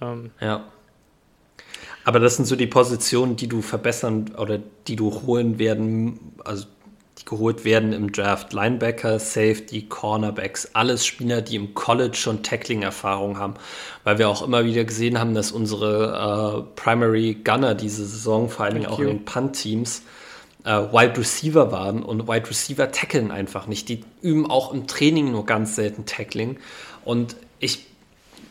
Ähm, 0.00 0.30
ja. 0.40 0.64
Aber 2.04 2.20
das 2.20 2.36
sind 2.36 2.46
so 2.46 2.56
die 2.56 2.66
Positionen, 2.66 3.36
die 3.36 3.48
du 3.48 3.62
verbessern 3.62 4.32
oder 4.36 4.60
die 4.86 4.96
du 4.96 5.10
holen 5.22 5.58
werden, 5.58 6.34
also 6.44 6.66
die 7.20 7.24
geholt 7.24 7.64
werden 7.64 7.92
im 7.92 8.12
Draft. 8.12 8.52
Linebacker, 8.52 9.18
Safety, 9.18 9.82
Cornerbacks, 9.82 10.70
alles 10.72 11.06
Spieler, 11.06 11.42
die 11.42 11.56
im 11.56 11.74
College 11.74 12.16
schon 12.16 12.42
Tackling-Erfahrung 12.42 13.38
haben. 13.38 13.54
Weil 14.04 14.18
wir 14.18 14.28
auch 14.28 14.42
immer 14.42 14.64
wieder 14.64 14.84
gesehen 14.84 15.18
haben, 15.18 15.34
dass 15.34 15.52
unsere 15.52 16.66
äh, 16.66 16.80
Primary 16.80 17.38
Gunner 17.44 17.74
diese 17.74 18.04
Saison, 18.04 18.48
vor 18.48 18.64
allen 18.64 18.74
Dingen 18.74 18.86
auch 18.86 18.98
in 18.98 19.06
den 19.06 19.24
Punt-Teams, 19.24 20.02
äh, 20.64 20.70
Wide 20.70 21.18
Receiver 21.18 21.72
waren 21.72 22.02
und 22.02 22.28
Wide 22.28 22.48
Receiver 22.48 22.90
tackeln 22.90 23.30
einfach 23.30 23.66
nicht. 23.66 23.88
Die 23.88 24.04
üben 24.22 24.50
auch 24.50 24.72
im 24.72 24.86
Training 24.86 25.30
nur 25.30 25.46
ganz 25.46 25.76
selten 25.76 26.06
Tackling. 26.06 26.58
Und 27.04 27.36
ich 27.58 27.86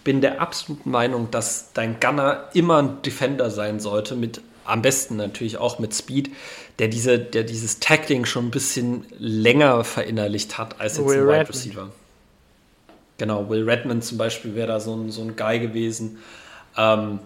bin 0.03 0.21
der 0.21 0.41
absoluten 0.41 0.91
Meinung, 0.91 1.29
dass 1.31 1.73
dein 1.73 1.99
Gunner 1.99 2.49
immer 2.53 2.81
ein 2.81 3.01
Defender 3.01 3.49
sein 3.49 3.79
sollte, 3.79 4.15
mit 4.15 4.41
am 4.65 4.81
besten 4.81 5.15
natürlich 5.15 5.57
auch 5.57 5.79
mit 5.79 5.93
Speed, 5.93 6.31
der 6.79 6.87
diese, 6.87 7.19
der 7.19 7.43
dieses 7.43 7.79
Tackling 7.79 8.25
schon 8.25 8.47
ein 8.47 8.51
bisschen 8.51 9.05
länger 9.17 9.83
verinnerlicht 9.83 10.57
hat 10.57 10.79
als 10.79 10.97
jetzt 10.97 11.07
Will 11.07 11.17
ein 11.17 11.23
Wide 11.23 11.31
Redmond. 11.31 11.49
Receiver. 11.49 11.91
Genau, 13.17 13.49
Will 13.49 13.69
Redmond 13.69 14.03
zum 14.03 14.17
Beispiel 14.17 14.55
wäre 14.55 14.67
da 14.67 14.79
so 14.79 14.95
ein, 14.95 15.11
so 15.11 15.21
ein 15.21 15.35
Guy 15.35 15.59
gewesen. 15.59 16.19
Ähm, 16.77 17.19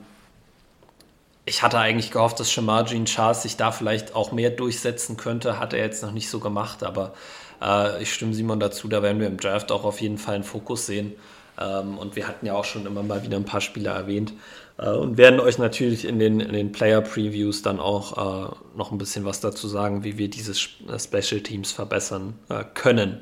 ich 1.46 1.62
hatte 1.62 1.78
eigentlich 1.78 2.12
gehofft, 2.12 2.40
dass 2.40 2.52
Shamar 2.52 2.86
Jean 2.86 3.06
Charles 3.06 3.44
sich 3.44 3.58
da 3.58 3.72
vielleicht 3.72 4.16
auch 4.16 4.32
mehr 4.32 4.50
durchsetzen 4.50 5.18
könnte. 5.18 5.60
Hat 5.60 5.74
er 5.74 5.80
jetzt 5.80 6.02
noch 6.02 6.12
nicht 6.12 6.30
so 6.30 6.40
gemacht, 6.40 6.84
aber 6.84 7.14
äh, 7.62 8.02
ich 8.02 8.14
stimme 8.14 8.34
Simon 8.34 8.60
dazu, 8.60 8.88
da 8.88 9.04
werden 9.04 9.20
wir 9.20 9.28
im 9.28 9.38
Draft 9.38 9.72
auch 9.72 9.84
auf 9.84 10.02
jeden 10.02 10.18
Fall 10.18 10.36
einen 10.36 10.44
Fokus 10.44 10.86
sehen. 10.86 11.14
Ähm, 11.60 11.98
und 11.98 12.16
wir 12.16 12.28
hatten 12.28 12.46
ja 12.46 12.54
auch 12.54 12.66
schon 12.66 12.86
immer 12.86 13.04
mal 13.04 13.24
wieder 13.24 13.38
ein 13.38 13.46
paar 13.46 13.62
Spieler 13.62 13.92
erwähnt 13.92 14.34
äh, 14.78 14.90
und 14.90 15.18
werden 15.18 15.40
euch 15.40 15.58
natürlich 15.58 16.06
in 16.06 16.20
den, 16.20 16.40
in 16.40 16.54
den 16.54 16.72
Player-Previews 16.72 17.62
dann 17.62 17.80
auch 17.80 18.18
äh, 18.18 18.56
noch 18.76 18.92
ein 18.92 18.98
bisschen 18.98 19.26
was 19.26 19.40
dazu 19.40 19.68
sagen, 19.68 20.04
wie 20.04 20.18
wir 20.18 20.30
diese 20.30 20.52
äh, 20.52 21.00
Special 21.00 21.42
Teams 21.42 21.72
verbessern 21.72 22.34
äh, 22.50 22.64
können. 22.74 23.22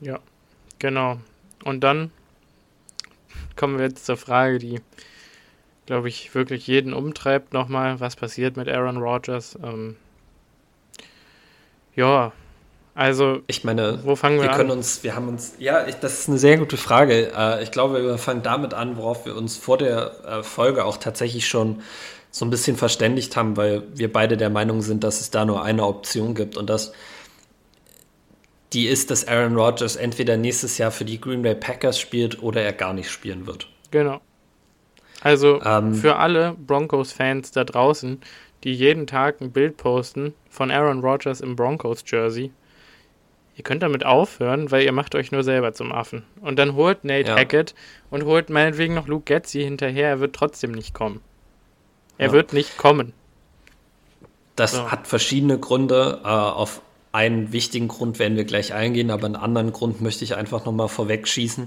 Ja, 0.00 0.18
genau. 0.78 1.18
Und 1.64 1.80
dann 1.80 2.10
kommen 3.56 3.78
wir 3.78 3.86
jetzt 3.86 4.06
zur 4.06 4.16
Frage, 4.16 4.58
die, 4.58 4.80
glaube 5.86 6.08
ich, 6.08 6.34
wirklich 6.34 6.66
jeden 6.66 6.94
umtreibt 6.94 7.52
nochmal. 7.52 8.00
Was 8.00 8.16
passiert 8.16 8.56
mit 8.56 8.68
Aaron 8.68 8.96
Rodgers? 8.96 9.58
Ähm, 9.62 9.96
ja, 11.94 12.32
also, 13.00 13.40
ich 13.46 13.64
meine, 13.64 14.00
wo 14.04 14.14
fangen 14.14 14.36
wir, 14.36 14.42
wir 14.42 14.50
können 14.50 14.72
an? 14.72 14.76
uns, 14.76 15.02
wir 15.02 15.16
haben 15.16 15.26
uns, 15.26 15.54
ja, 15.58 15.86
ich, 15.86 15.94
das 15.94 16.20
ist 16.20 16.28
eine 16.28 16.36
sehr 16.36 16.58
gute 16.58 16.76
Frage. 16.76 17.32
Äh, 17.34 17.62
ich 17.62 17.70
glaube, 17.70 18.02
wir 18.02 18.18
fangen 18.18 18.42
damit 18.42 18.74
an, 18.74 18.98
worauf 18.98 19.24
wir 19.24 19.36
uns 19.36 19.56
vor 19.56 19.78
der 19.78 20.12
äh, 20.26 20.42
Folge 20.42 20.84
auch 20.84 20.98
tatsächlich 20.98 21.48
schon 21.48 21.80
so 22.30 22.44
ein 22.44 22.50
bisschen 22.50 22.76
verständigt 22.76 23.36
haben, 23.36 23.56
weil 23.56 23.84
wir 23.94 24.12
beide 24.12 24.36
der 24.36 24.50
Meinung 24.50 24.82
sind, 24.82 25.02
dass 25.02 25.22
es 25.22 25.30
da 25.30 25.46
nur 25.46 25.64
eine 25.64 25.86
Option 25.86 26.34
gibt 26.34 26.58
und 26.58 26.68
das 26.68 26.92
die 28.74 28.86
ist, 28.86 29.10
dass 29.10 29.26
Aaron 29.26 29.56
Rodgers 29.56 29.96
entweder 29.96 30.36
nächstes 30.36 30.76
Jahr 30.76 30.90
für 30.90 31.06
die 31.06 31.18
Green 31.18 31.40
Bay 31.40 31.54
Packers 31.54 31.98
spielt 31.98 32.42
oder 32.42 32.60
er 32.60 32.74
gar 32.74 32.92
nicht 32.92 33.08
spielen 33.08 33.46
wird. 33.46 33.66
Genau. 33.90 34.20
Also 35.22 35.62
ähm, 35.64 35.94
für 35.94 36.16
alle 36.16 36.54
Broncos-Fans 36.66 37.50
da 37.52 37.64
draußen, 37.64 38.20
die 38.62 38.74
jeden 38.74 39.06
Tag 39.06 39.40
ein 39.40 39.52
Bild 39.52 39.78
posten 39.78 40.34
von 40.50 40.70
Aaron 40.70 41.00
Rodgers 41.00 41.40
im 41.40 41.56
Broncos-Jersey, 41.56 42.52
ihr 43.60 43.64
könnt 43.64 43.82
damit 43.82 44.06
aufhören, 44.06 44.70
weil 44.70 44.84
ihr 44.84 44.92
macht 44.92 45.14
euch 45.14 45.32
nur 45.32 45.44
selber 45.44 45.74
zum 45.74 45.92
Affen. 45.92 46.22
Und 46.40 46.58
dann 46.58 46.74
holt 46.76 47.04
Nate 47.04 47.28
ja. 47.28 47.36
Hackett 47.36 47.74
und 48.08 48.24
holt 48.24 48.48
meinetwegen 48.48 48.94
noch 48.94 49.06
Luke 49.06 49.24
Getzi 49.26 49.62
hinterher, 49.62 50.08
er 50.08 50.20
wird 50.20 50.34
trotzdem 50.34 50.72
nicht 50.72 50.94
kommen. 50.94 51.20
Er 52.16 52.28
ja. 52.28 52.32
wird 52.32 52.54
nicht 52.54 52.78
kommen. 52.78 53.12
Das 54.56 54.72
so. 54.72 54.90
hat 54.90 55.06
verschiedene 55.06 55.58
Gründe. 55.58 56.20
Uh, 56.24 56.28
auf 56.28 56.80
einen 57.12 57.52
wichtigen 57.52 57.88
Grund 57.88 58.18
werden 58.18 58.38
wir 58.38 58.44
gleich 58.44 58.72
eingehen, 58.72 59.10
aber 59.10 59.26
einen 59.26 59.36
anderen 59.36 59.72
Grund 59.72 60.00
möchte 60.00 60.24
ich 60.24 60.36
einfach 60.36 60.64
nochmal 60.64 60.88
vorwegschießen. 60.88 61.64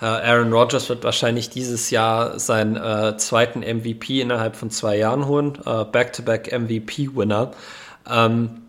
Uh, 0.00 0.04
Aaron 0.04 0.52
Rodgers 0.52 0.88
wird 0.88 1.02
wahrscheinlich 1.02 1.50
dieses 1.50 1.90
Jahr 1.90 2.38
seinen 2.38 2.76
uh, 2.76 3.16
zweiten 3.16 3.60
MVP 3.60 4.20
innerhalb 4.20 4.54
von 4.54 4.70
zwei 4.70 4.96
Jahren 4.96 5.26
holen. 5.26 5.54
Back-to-back 5.90 6.52
MVP-Winner. 6.52 7.50
Ähm, 8.08 8.61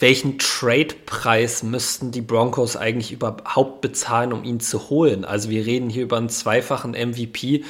welchen 0.00 0.38
Trade-Preis 0.38 1.62
müssten 1.62 2.10
die 2.10 2.20
Broncos 2.20 2.76
eigentlich 2.76 3.12
überhaupt 3.12 3.80
bezahlen, 3.80 4.32
um 4.32 4.44
ihn 4.44 4.60
zu 4.60 4.90
holen? 4.90 5.24
Also 5.24 5.50
wir 5.50 5.66
reden 5.66 5.90
hier 5.90 6.04
über 6.04 6.16
einen 6.16 6.28
zweifachen 6.28 6.92
MVP, 6.92 7.64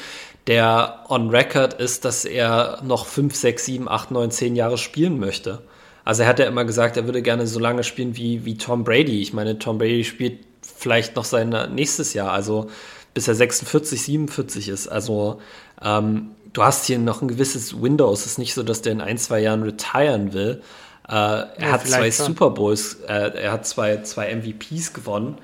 der 0.47 1.05
on 1.09 1.31
record 1.31 1.74
ist, 1.74 2.05
dass 2.05 2.24
er 2.24 2.81
noch 2.83 3.07
5, 3.07 3.35
6, 3.35 3.64
7, 3.64 3.89
8, 3.89 4.11
9, 4.11 4.31
10 4.31 4.57
Jahre 4.57 4.79
spielen 4.79 5.18
möchte. 5.18 5.62
Also 6.05 6.22
er 6.22 6.29
hat 6.29 6.39
ja 6.39 6.47
immer 6.47 6.64
gesagt, 6.64 6.97
er 6.97 7.05
würde 7.05 7.20
gerne 7.20 7.47
so 7.47 7.59
lange 7.59 7.85
spielen 7.85 8.16
wie, 8.16 8.45
wie 8.45 8.57
Tom 8.57 8.85
Brady. 8.85 9.20
Ich 9.20 9.35
meine, 9.35 9.59
Tom 9.59 9.79
Brady 9.79 10.05
spielt 10.05 10.39
vielleicht 10.62 11.16
noch 11.16 11.24
sein 11.24 11.55
nächstes 11.74 12.14
Jahr, 12.14 12.33
also 12.33 12.70
bis 13.12 13.29
er 13.29 13.35
46, 13.35 14.03
47 14.03 14.68
ist. 14.68 14.89
Also 14.89 15.41
ähm, 15.83 16.31
du 16.53 16.62
hast 16.62 16.87
hier 16.87 16.99
noch 16.99 17.20
ein 17.20 17.29
gewisses 17.29 17.83
Window. 17.83 18.11
Es 18.12 18.26
ist 18.26 18.39
nicht 18.39 18.55
so, 18.55 18.62
dass 18.62 18.81
der 18.81 18.93
in 18.93 19.01
ein, 19.01 19.18
zwei 19.18 19.41
Jahren 19.41 19.62
retiren 19.62 20.33
will. 20.33 20.62
Äh, 21.09 21.12
er 21.12 21.52
ja, 21.59 21.72
hat 21.72 21.86
zwei 21.86 22.11
schon. 22.11 22.26
Super 22.26 22.50
Bowls, 22.50 22.94
äh, 23.06 23.30
er 23.42 23.52
hat 23.52 23.66
zwei, 23.66 24.02
zwei 24.02 24.34
MVPs 24.34 24.92
gewonnen. 24.92 25.38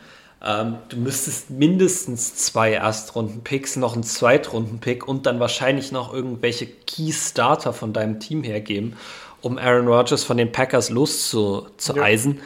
Ähm, 0.45 0.77
du 0.91 0.99
müsstest 0.99 1.49
mindestens 1.49 2.35
zwei 2.35 2.73
Erstrunden-Picks, 2.73 3.77
noch 3.77 3.95
einen 3.95 4.03
Zweitrunden-Pick 4.03 5.09
und 5.09 5.25
dann 5.25 5.41
wahrscheinlich 5.41 5.91
noch 5.91 6.13
irgendwelche 6.13 6.67
Key-Starter 6.67 7.73
von 7.73 7.95
deinem 7.95 8.21
Team 8.21 8.43
hergeben, 8.43 8.97
um 9.41 9.57
Aaron 9.57 9.89
Rodgers 9.89 10.23
von 10.23 10.37
den 10.37 10.53
Packers 10.53 10.91
loszueisen. 10.91 12.37
Ja. 12.37 12.43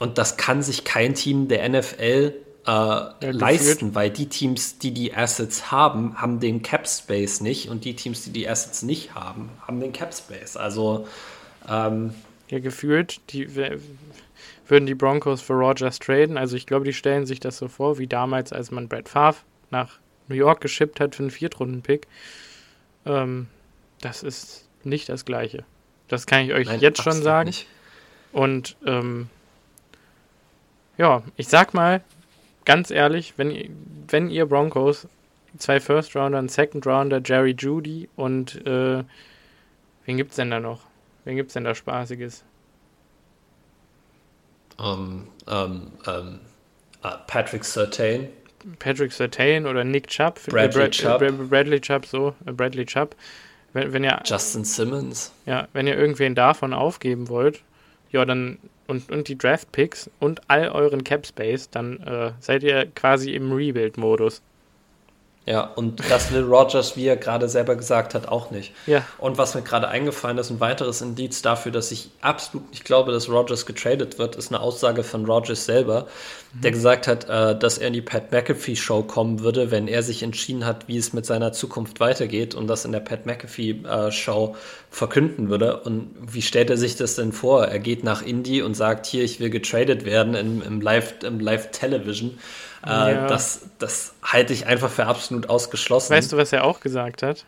Und 0.00 0.18
das 0.18 0.36
kann 0.36 0.62
sich 0.62 0.84
kein 0.84 1.14
Team 1.14 1.48
der 1.48 1.66
NFL 1.66 2.34
äh, 2.66 2.70
ja, 2.70 3.14
leisten, 3.20 3.94
weil 3.94 4.10
die 4.10 4.26
Teams, 4.26 4.78
die 4.78 4.92
die 4.92 5.14
Assets 5.14 5.70
haben, 5.70 6.20
haben 6.20 6.40
den 6.40 6.62
Cap 6.62 6.86
Space 6.86 7.40
nicht 7.40 7.70
und 7.70 7.86
die 7.86 7.96
Teams, 7.96 8.24
die 8.24 8.32
die 8.32 8.48
Assets 8.48 8.82
nicht 8.82 9.14
haben, 9.14 9.48
haben 9.66 9.80
den 9.80 9.92
Cap 9.92 10.14
Space. 10.14 10.58
Also 10.58 11.06
ähm, 11.68 12.12
ja, 12.50 12.58
gefühlt, 12.58 13.20
die 13.30 13.48
würden 14.66 14.86
die 14.86 14.94
Broncos 14.94 15.40
für 15.40 15.52
Rogers 15.54 15.98
traden. 15.98 16.36
Also 16.36 16.56
ich 16.56 16.66
glaube, 16.66 16.84
die 16.84 16.92
stellen 16.92 17.24
sich 17.24 17.40
das 17.40 17.56
so 17.56 17.68
vor, 17.68 17.98
wie 17.98 18.06
damals, 18.06 18.52
als 18.52 18.70
man 18.70 18.88
Brad 18.88 19.08
Favre 19.08 19.38
nach 19.70 19.98
New 20.28 20.34
York 20.34 20.60
geschippt 20.60 21.00
hat 21.00 21.14
für 21.14 21.22
einen 21.22 21.30
Viertrunden-Pick. 21.30 22.06
Ähm, 23.06 23.46
das 24.00 24.22
ist 24.22 24.68
nicht 24.82 25.08
das 25.08 25.24
Gleiche. 25.24 25.64
Das 26.08 26.26
kann 26.26 26.44
ich 26.44 26.52
euch 26.52 26.66
Nein, 26.66 26.80
jetzt 26.80 27.02
schon 27.02 27.22
sagen. 27.22 27.48
Nicht. 27.48 27.66
Und 28.32 28.76
ähm, 28.84 29.28
ja, 30.98 31.22
ich 31.36 31.48
sag 31.48 31.72
mal, 31.72 32.02
ganz 32.64 32.90
ehrlich, 32.90 33.34
wenn, 33.36 33.76
wenn 34.08 34.28
ihr 34.28 34.46
Broncos 34.46 35.06
zwei 35.56 35.80
First 35.80 36.16
Rounder, 36.16 36.38
einen 36.38 36.48
Second 36.48 36.86
Rounder, 36.86 37.20
Jerry 37.24 37.54
Judy 37.58 38.08
und 38.16 38.64
äh, 38.66 39.04
wen 40.04 40.16
gibt's 40.16 40.36
denn 40.36 40.50
da 40.50 40.60
noch? 40.60 40.89
Wen 41.24 41.36
gibt's 41.36 41.54
denn 41.54 41.64
da 41.64 41.74
Spaßiges? 41.74 42.44
Um, 44.78 45.28
um, 45.46 45.92
um, 46.06 46.40
uh, 47.04 47.16
Patrick 47.26 47.64
Sertain. 47.64 48.28
Patrick 48.78 49.12
Sertain 49.12 49.66
oder 49.66 49.84
Nick 49.84 50.08
Chubb. 50.08 50.40
Bradley 50.46 50.84
äh, 50.84 50.90
Chubb. 50.90 51.20
Bradley 51.48 51.80
Chubb, 51.80 52.06
so. 52.06 52.34
Äh, 52.46 52.52
Bradley 52.52 52.86
Chubb. 52.86 53.14
wenn, 53.72 53.92
wenn 53.92 54.04
ihr 54.04 54.20
Justin 54.24 54.64
Simmons. 54.64 55.32
Ja, 55.46 55.68
wenn 55.72 55.86
ihr 55.86 55.96
irgendwen 55.96 56.34
davon 56.34 56.72
aufgeben 56.72 57.28
wollt, 57.28 57.62
ja, 58.10 58.24
dann 58.24 58.58
und, 58.86 59.10
und 59.10 59.28
die 59.28 59.38
Draft 59.38 59.70
Picks 59.70 60.10
und 60.18 60.40
all 60.48 60.68
euren 60.68 61.04
Cap 61.04 61.24
Space, 61.26 61.70
dann 61.70 62.00
äh, 62.00 62.32
seid 62.40 62.62
ihr 62.64 62.86
quasi 62.86 63.32
im 63.34 63.52
Rebuild-Modus. 63.52 64.42
Ja, 65.46 65.62
und 65.62 66.02
das 66.10 66.32
will 66.32 66.42
Rogers, 66.42 66.96
wie 66.96 67.06
er 67.06 67.16
gerade 67.16 67.48
selber 67.48 67.74
gesagt 67.74 68.14
hat, 68.14 68.28
auch 68.28 68.50
nicht. 68.50 68.74
Ja. 68.86 69.06
Und 69.16 69.38
was 69.38 69.54
mir 69.54 69.62
gerade 69.62 69.88
eingefallen 69.88 70.36
ist, 70.36 70.50
ein 70.50 70.60
weiteres 70.60 71.00
Indiz 71.00 71.40
dafür, 71.40 71.72
dass 71.72 71.90
ich 71.90 72.10
absolut 72.20 72.68
nicht 72.70 72.84
glaube, 72.84 73.10
dass 73.10 73.30
Rogers 73.30 73.64
getradet 73.64 74.18
wird, 74.18 74.36
ist 74.36 74.52
eine 74.52 74.60
Aussage 74.60 75.02
von 75.02 75.24
Rogers 75.24 75.64
selber, 75.64 76.06
mhm. 76.52 76.60
der 76.60 76.70
gesagt 76.72 77.08
hat, 77.08 77.28
äh, 77.30 77.58
dass 77.58 77.78
er 77.78 77.88
in 77.88 77.94
die 77.94 78.02
Pat 78.02 78.30
McAfee 78.32 78.76
Show 78.76 79.02
kommen 79.02 79.40
würde, 79.40 79.70
wenn 79.70 79.88
er 79.88 80.02
sich 80.02 80.22
entschieden 80.22 80.66
hat, 80.66 80.88
wie 80.88 80.98
es 80.98 81.14
mit 81.14 81.24
seiner 81.24 81.52
Zukunft 81.52 82.00
weitergeht 82.00 82.54
und 82.54 82.66
das 82.66 82.84
in 82.84 82.92
der 82.92 83.00
Pat 83.00 83.24
McAfee 83.24 83.82
äh, 83.82 84.12
Show 84.12 84.56
verkünden 84.90 85.48
würde. 85.48 85.80
Und 85.80 86.10
wie 86.20 86.42
stellt 86.42 86.68
er 86.68 86.76
sich 86.76 86.96
das 86.96 87.14
denn 87.14 87.32
vor? 87.32 87.64
Er 87.64 87.78
geht 87.78 88.04
nach 88.04 88.20
Indie 88.20 88.60
und 88.60 88.74
sagt, 88.74 89.06
hier, 89.06 89.24
ich 89.24 89.40
will 89.40 89.48
getradet 89.48 90.04
werden 90.04 90.34
im, 90.34 90.60
im 90.60 90.82
Live, 90.82 91.14
im 91.24 91.40
Live 91.40 91.70
Television. 91.70 92.38
Äh, 92.84 92.88
ja. 92.88 93.26
das, 93.26 93.68
das 93.78 94.14
halte 94.22 94.52
ich 94.52 94.66
einfach 94.66 94.90
für 94.90 95.06
absolut 95.06 95.48
ausgeschlossen. 95.48 96.14
Weißt 96.14 96.32
du, 96.32 96.36
was 96.36 96.52
er 96.52 96.64
auch 96.64 96.80
gesagt 96.80 97.22
hat? 97.22 97.44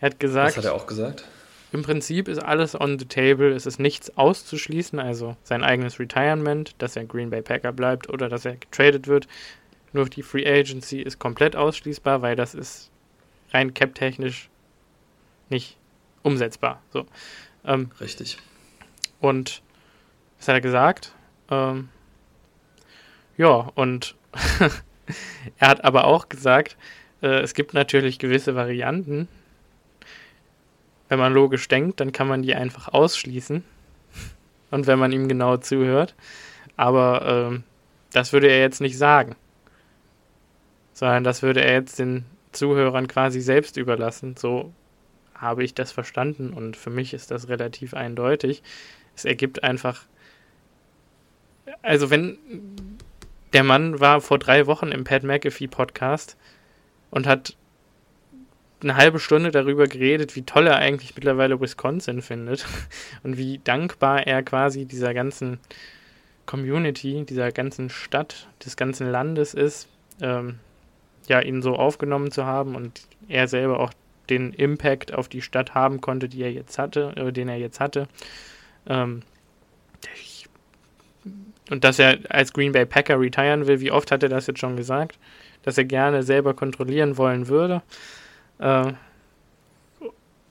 Er 0.00 0.10
hat 0.10 0.20
gesagt. 0.20 0.56
Was 0.56 0.56
hat 0.58 0.64
er 0.64 0.74
auch 0.74 0.86
gesagt? 0.86 1.24
Im 1.72 1.82
Prinzip 1.82 2.26
ist 2.26 2.42
alles 2.42 2.78
on 2.78 2.98
the 2.98 3.04
table, 3.04 3.52
es 3.52 3.64
ist 3.64 3.78
nichts 3.78 4.16
auszuschließen, 4.16 4.98
also 4.98 5.36
sein 5.44 5.62
eigenes 5.62 6.00
Retirement, 6.00 6.74
dass 6.78 6.96
er 6.96 7.04
Green 7.04 7.30
Bay 7.30 7.42
Packer 7.42 7.72
bleibt 7.72 8.08
oder 8.08 8.28
dass 8.28 8.44
er 8.44 8.56
getradet 8.56 9.06
wird. 9.06 9.28
Nur 9.92 10.06
die 10.06 10.22
Free 10.22 10.46
Agency 10.46 11.00
ist 11.00 11.18
komplett 11.20 11.54
ausschließbar, 11.54 12.22
weil 12.22 12.34
das 12.34 12.54
ist 12.54 12.90
rein 13.52 13.72
cap-technisch 13.72 14.48
nicht 15.48 15.76
umsetzbar. 16.22 16.82
So. 16.92 17.06
Ähm, 17.64 17.90
Richtig. 18.00 18.38
Und 19.20 19.62
was 20.38 20.48
hat 20.48 20.56
er 20.56 20.60
gesagt? 20.60 21.12
Ähm, 21.50 21.88
ja, 23.36 23.70
und 23.74 24.16
er 25.58 25.68
hat 25.68 25.84
aber 25.84 26.04
auch 26.04 26.28
gesagt, 26.28 26.76
äh, 27.22 27.40
es 27.40 27.54
gibt 27.54 27.74
natürlich 27.74 28.18
gewisse 28.18 28.54
Varianten. 28.54 29.28
Wenn 31.08 31.18
man 31.18 31.32
logisch 31.32 31.66
denkt, 31.68 32.00
dann 32.00 32.12
kann 32.12 32.28
man 32.28 32.42
die 32.42 32.54
einfach 32.54 32.88
ausschließen. 32.88 33.64
Und 34.70 34.86
wenn 34.86 34.98
man 34.98 35.12
ihm 35.12 35.28
genau 35.28 35.56
zuhört. 35.56 36.14
Aber 36.76 37.52
äh, 37.52 37.60
das 38.12 38.32
würde 38.32 38.48
er 38.48 38.60
jetzt 38.60 38.80
nicht 38.80 38.96
sagen. 38.96 39.34
Sondern 40.92 41.24
das 41.24 41.42
würde 41.42 41.62
er 41.64 41.74
jetzt 41.74 41.98
den 41.98 42.24
Zuhörern 42.52 43.08
quasi 43.08 43.40
selbst 43.40 43.76
überlassen. 43.76 44.36
So 44.36 44.72
habe 45.34 45.64
ich 45.64 45.74
das 45.74 45.90
verstanden 45.90 46.52
und 46.52 46.76
für 46.76 46.90
mich 46.90 47.14
ist 47.14 47.30
das 47.30 47.48
relativ 47.48 47.94
eindeutig. 47.94 48.62
Es 49.16 49.24
ergibt 49.24 49.64
einfach. 49.64 50.04
Also, 51.82 52.10
wenn 52.10 52.38
der 53.52 53.64
Mann 53.64 54.00
war 54.00 54.20
vor 54.20 54.38
drei 54.38 54.66
Wochen 54.66 54.88
im 54.88 55.04
Pat 55.04 55.22
McAfee 55.22 55.68
Podcast 55.68 56.36
und 57.10 57.26
hat 57.26 57.56
eine 58.82 58.96
halbe 58.96 59.18
Stunde 59.18 59.50
darüber 59.50 59.86
geredet, 59.86 60.36
wie 60.36 60.42
toll 60.42 60.66
er 60.66 60.76
eigentlich 60.76 61.14
mittlerweile 61.14 61.60
Wisconsin 61.60 62.22
findet 62.22 62.66
und 63.22 63.36
wie 63.36 63.58
dankbar 63.58 64.26
er 64.26 64.42
quasi 64.42 64.86
dieser 64.86 65.12
ganzen 65.12 65.58
Community, 66.46 67.24
dieser 67.28 67.52
ganzen 67.52 67.90
Stadt, 67.90 68.48
des 68.64 68.76
ganzen 68.76 69.10
Landes 69.10 69.54
ist, 69.54 69.88
ähm, 70.20 70.58
ja, 71.28 71.40
ihn 71.40 71.62
so 71.62 71.76
aufgenommen 71.76 72.30
zu 72.30 72.44
haben 72.44 72.74
und 72.74 73.02
er 73.28 73.46
selber 73.46 73.80
auch 73.80 73.92
den 74.30 74.52
Impact 74.52 75.12
auf 75.12 75.28
die 75.28 75.42
Stadt 75.42 75.74
haben 75.74 76.00
konnte, 76.00 76.28
die 76.28 76.42
er 76.42 76.52
jetzt 76.52 76.78
hatte, 76.78 77.12
äh, 77.16 77.32
den 77.32 77.48
er 77.48 77.58
jetzt 77.58 77.80
hatte. 77.80 78.08
Ähm, 78.86 79.22
und 81.70 81.84
dass 81.84 81.98
er 81.98 82.18
als 82.28 82.52
Green 82.52 82.72
Bay 82.72 82.84
Packer 82.84 83.18
retiren 83.18 83.66
will, 83.66 83.80
wie 83.80 83.90
oft 83.90 84.10
hat 84.10 84.22
er 84.22 84.28
das 84.28 84.46
jetzt 84.46 84.60
schon 84.60 84.76
gesagt? 84.76 85.18
Dass 85.62 85.78
er 85.78 85.84
gerne 85.84 86.22
selber 86.22 86.54
kontrollieren 86.54 87.16
wollen 87.16 87.48
würde. 87.48 87.82
Äh, 88.58 88.92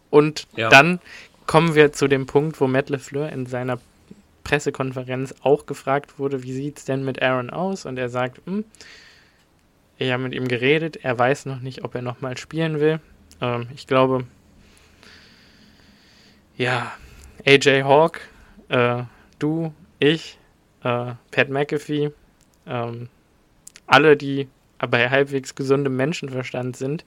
und 0.10 0.48
ja. 0.56 0.70
dann 0.70 1.00
kommen 1.46 1.76
wir 1.76 1.92
zu 1.94 2.08
dem 2.08 2.26
Punkt, 2.26 2.60
wo 2.62 2.68
Matt 2.68 2.90
LeFleur 2.90 3.30
in 3.30 3.46
seiner 3.46 3.80
Pressekonferenz 4.44 5.36
auch 5.44 5.66
gefragt 5.66 6.18
wurde, 6.18 6.44
wie 6.44 6.54
sieht 6.54 6.80
es 6.80 6.86
denn 6.86 7.04
mit 7.04 7.22
Aaron 7.22 7.50
aus? 7.50 7.86
Und 7.86 7.98
er 7.98 8.10
sagt, 8.10 8.42
hm, 8.46 8.66
ich 9.98 10.12
habe 10.12 10.24
mit 10.24 10.34
ihm 10.34 10.48
geredet, 10.48 11.04
er 11.04 11.20
weiß 11.20 11.46
noch 11.46 11.60
nicht, 11.60 11.84
ob 11.84 11.94
er 11.94 12.02
nochmal 12.02 12.38
spielen 12.38 12.80
will. 12.80 13.00
Ähm, 13.42 13.68
ich 13.76 13.86
glaube, 13.86 14.24
ja, 16.58 16.92
AJ 17.46 17.84
Hawk, 17.84 18.22
äh, 18.70 19.04
du, 19.40 19.74
ich, 20.00 20.40
äh, 20.84 21.14
Pat 21.32 21.50
McAfee, 21.50 22.12
ähm, 22.68 23.10
alle, 23.88 24.18
die 24.18 24.48
bei 24.78 25.10
halbwegs 25.10 25.56
gesundem 25.56 25.96
Menschenverstand 25.96 26.78
sind, 26.78 27.06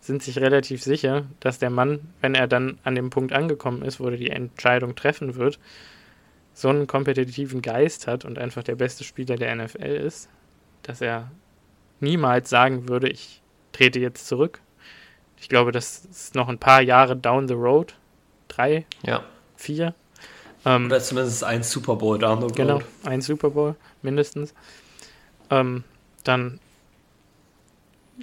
sind 0.00 0.22
sich 0.22 0.38
relativ 0.38 0.82
sicher, 0.82 1.26
dass 1.38 1.60
der 1.60 1.70
Mann, 1.70 2.00
wenn 2.20 2.34
er 2.34 2.48
dann 2.48 2.78
an 2.82 2.96
dem 2.96 3.10
Punkt 3.10 3.32
angekommen 3.32 3.82
ist, 3.82 4.00
wo 4.00 4.08
er 4.08 4.16
die 4.16 4.30
Entscheidung 4.30 4.96
treffen 4.96 5.36
wird, 5.36 5.60
so 6.54 6.68
einen 6.68 6.86
kompetitiven 6.86 7.62
Geist 7.62 8.06
hat 8.06 8.24
und 8.24 8.38
einfach 8.38 8.64
der 8.64 8.74
beste 8.74 9.04
Spieler 9.04 9.36
der 9.36 9.54
NFL 9.54 9.82
ist, 9.84 10.28
dass 10.82 11.00
er 11.00 11.30
niemals 12.00 12.50
sagen 12.50 12.88
würde, 12.88 13.08
ich 13.08 13.42
trete 13.70 14.00
jetzt 14.00 14.26
zurück. 14.26 14.60
Ich 15.40 15.48
glaube, 15.48 15.72
das 15.72 16.04
ist 16.04 16.34
noch 16.34 16.48
ein 16.48 16.58
paar 16.58 16.82
Jahre 16.82 17.16
down 17.16 17.48
the 17.48 17.54
road. 17.54 17.94
Drei, 18.48 18.86
ja. 19.02 19.24
vier. 19.56 19.94
Ähm, 20.64 20.86
Oder 20.86 21.00
zumindest 21.00 21.44
ein 21.44 21.62
Super 21.62 21.96
Bowl 21.96 22.18
down 22.18 22.40
the. 22.40 22.54
Genau, 22.54 22.80
ein 23.04 23.20
Super 23.20 23.50
Bowl 23.50 23.74
mindestens. 24.02 24.54
Ähm, 25.50 25.84
dann 26.24 26.60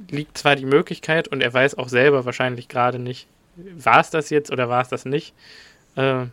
liegt 0.09 0.37
zwar 0.37 0.55
die 0.55 0.65
Möglichkeit 0.65 1.27
und 1.27 1.41
er 1.41 1.53
weiß 1.53 1.77
auch 1.77 1.89
selber 1.89 2.25
wahrscheinlich 2.25 2.67
gerade 2.67 2.99
nicht, 2.99 3.27
war 3.55 3.99
es 3.99 4.09
das 4.09 4.29
jetzt 4.29 4.51
oder 4.51 4.69
war 4.69 4.81
es 4.81 4.89
das 4.89 5.05
nicht. 5.05 5.33
Äh, 5.95 6.25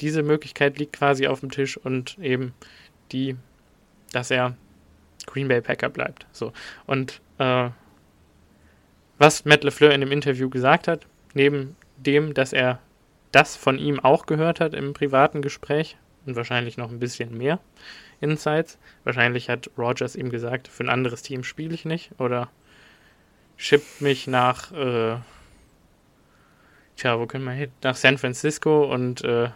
diese 0.00 0.22
Möglichkeit 0.22 0.78
liegt 0.78 0.94
quasi 0.94 1.26
auf 1.26 1.40
dem 1.40 1.50
Tisch 1.50 1.76
und 1.76 2.18
eben 2.18 2.52
die, 3.12 3.36
dass 4.12 4.30
er 4.30 4.56
Green 5.26 5.48
Bay 5.48 5.60
Packer 5.60 5.88
bleibt. 5.88 6.26
So. 6.32 6.52
Und 6.86 7.20
äh, 7.38 7.70
was 9.18 9.44
Matt 9.44 9.64
LeFleur 9.64 9.92
in 9.92 10.00
dem 10.00 10.12
Interview 10.12 10.50
gesagt 10.50 10.88
hat, 10.88 11.06
neben 11.32 11.76
dem, 11.96 12.34
dass 12.34 12.52
er 12.52 12.80
das 13.34 13.56
von 13.56 13.78
ihm 13.78 14.00
auch 14.00 14.26
gehört 14.26 14.60
hat 14.60 14.74
im 14.74 14.92
privaten 14.92 15.42
Gespräch 15.42 15.96
und 16.26 16.36
wahrscheinlich 16.36 16.76
noch 16.76 16.90
ein 16.90 16.98
bisschen 16.98 17.36
mehr 17.36 17.58
Insights. 18.20 18.78
Wahrscheinlich 19.04 19.48
hat 19.50 19.70
Rogers 19.76 20.16
ihm 20.16 20.30
gesagt, 20.30 20.68
für 20.68 20.84
ein 20.84 20.88
anderes 20.88 21.22
Team 21.22 21.44
spiele 21.44 21.74
ich 21.74 21.84
nicht 21.84 22.12
oder 22.18 22.48
schippt 23.56 24.00
mich 24.00 24.26
nach, 24.26 24.72
äh, 24.72 25.16
tja, 26.96 27.18
wo 27.18 27.26
können 27.26 27.44
wir 27.44 27.52
hin? 27.52 27.70
Nach 27.82 27.96
San 27.96 28.18
Francisco 28.18 28.92
und 28.92 29.22
äh, 29.24 29.50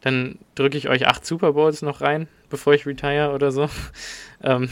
dann 0.00 0.38
drücke 0.54 0.76
ich 0.76 0.88
euch 0.88 1.06
acht 1.06 1.24
Super 1.24 1.52
Bowls 1.52 1.82
noch 1.82 2.00
rein, 2.00 2.28
bevor 2.50 2.74
ich 2.74 2.86
retire 2.86 3.32
oder 3.32 3.52
so. 3.52 3.68
ähm, 4.42 4.68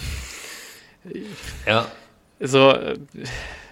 ja. 1.67 1.87
So, 2.41 2.71
äh, 2.71 2.99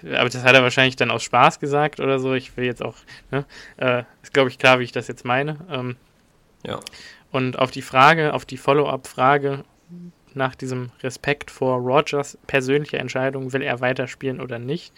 aber 0.04 0.28
das 0.28 0.44
hat 0.44 0.54
er 0.54 0.62
wahrscheinlich 0.62 0.96
dann 0.96 1.10
aus 1.10 1.22
Spaß 1.22 1.58
gesagt 1.58 2.00
oder 2.00 2.18
so. 2.18 2.34
Ich 2.34 2.56
will 2.56 2.64
jetzt 2.64 2.84
auch, 2.84 2.96
ne, 3.30 3.46
äh, 3.78 4.04
ist 4.22 4.34
glaube 4.34 4.50
ich 4.50 4.58
klar, 4.58 4.78
wie 4.78 4.84
ich 4.84 4.92
das 4.92 5.08
jetzt 5.08 5.24
meine. 5.24 5.58
Ähm, 5.70 5.96
ja. 6.64 6.78
Und 7.30 7.58
auf 7.58 7.70
die 7.70 7.82
Frage, 7.82 8.34
auf 8.34 8.44
die 8.44 8.56
Follow-up-Frage 8.56 9.64
nach 10.34 10.54
diesem 10.54 10.90
Respekt 11.02 11.50
vor 11.50 11.78
Rogers 11.78 12.38
persönliche 12.46 12.98
Entscheidung, 12.98 13.52
will 13.52 13.62
er 13.62 13.80
weiterspielen 13.80 14.40
oder 14.40 14.58
nicht, 14.58 14.92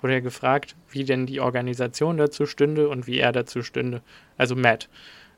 wurde 0.00 0.14
er 0.14 0.20
gefragt, 0.20 0.76
wie 0.90 1.04
denn 1.04 1.26
die 1.26 1.40
Organisation 1.40 2.16
dazu 2.16 2.46
stünde 2.46 2.88
und 2.88 3.06
wie 3.06 3.18
er 3.18 3.32
dazu 3.32 3.62
stünde. 3.62 4.02
Also 4.36 4.54
Matt. 4.54 4.88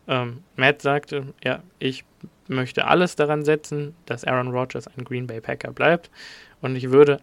Ähm, 0.07 0.43
Matt 0.57 0.82
sagte, 0.82 1.34
ja, 1.43 1.62
ich 1.78 2.05
möchte 2.47 2.86
alles 2.86 3.16
daran 3.16 3.45
setzen, 3.45 3.95
dass 4.07 4.24
Aaron 4.24 4.49
Rodgers 4.49 4.89
ein 4.89 5.05
Green 5.05 5.26
Bay 5.26 5.41
Packer 5.41 5.72
bleibt 5.72 6.11
und 6.61 6.76
ich 6.76 6.91
würde 6.91 7.20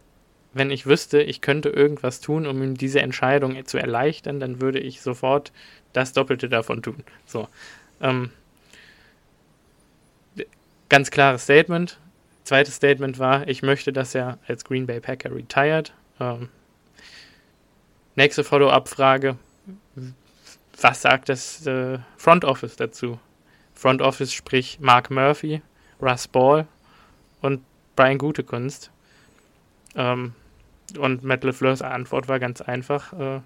wenn 0.55 0.71
ich 0.71 0.85
wüsste, 0.85 1.21
ich 1.21 1.41
könnte 1.41 1.67
irgendwas 1.67 2.21
tun, 2.21 2.47
um 2.47 2.63
ihm 2.63 2.77
diese 2.77 3.01
Entscheidung 3.01 3.65
zu 3.65 3.77
erleichtern, 3.77 4.39
dann 4.39 4.61
würde 4.61 4.79
ich 4.79 5.01
sofort 5.01 5.51
das 5.91 6.13
Doppelte 6.13 6.47
davon 6.47 6.81
tun. 6.81 7.03
So. 7.25 7.49
Ähm, 7.99 8.31
ganz 10.87 11.11
klares 11.11 11.43
Statement. 11.43 11.99
Zweites 12.45 12.75
Statement 12.75 13.19
war, 13.19 13.45
ich 13.49 13.63
möchte, 13.63 13.91
dass 13.91 14.15
er 14.15 14.39
als 14.47 14.63
Green 14.63 14.87
Bay 14.87 15.01
Packer 15.01 15.35
retired. 15.35 15.93
Ähm, 16.21 16.47
nächste 18.15 18.45
Follow-up-Frage. 18.45 19.35
Was 20.79 21.01
sagt 21.01 21.27
das 21.27 21.67
äh, 21.67 21.99
Front 22.15 22.45
Office 22.45 22.77
dazu? 22.77 23.19
Front 23.73 24.01
Office 24.01 24.31
sprich 24.31 24.79
Mark 24.79 25.11
Murphy, 25.11 25.61
Russ 26.01 26.29
Ball 26.29 26.65
und 27.41 27.61
Brian 27.97 28.17
Gutekunst. 28.17 28.89
Ähm, 29.97 30.33
und 30.97 31.23
Matt 31.23 31.43
LeFleurs 31.43 31.81
Antwort 31.81 32.27
war 32.27 32.39
ganz 32.39 32.61
einfach. 32.61 33.13
Äh, 33.13 33.41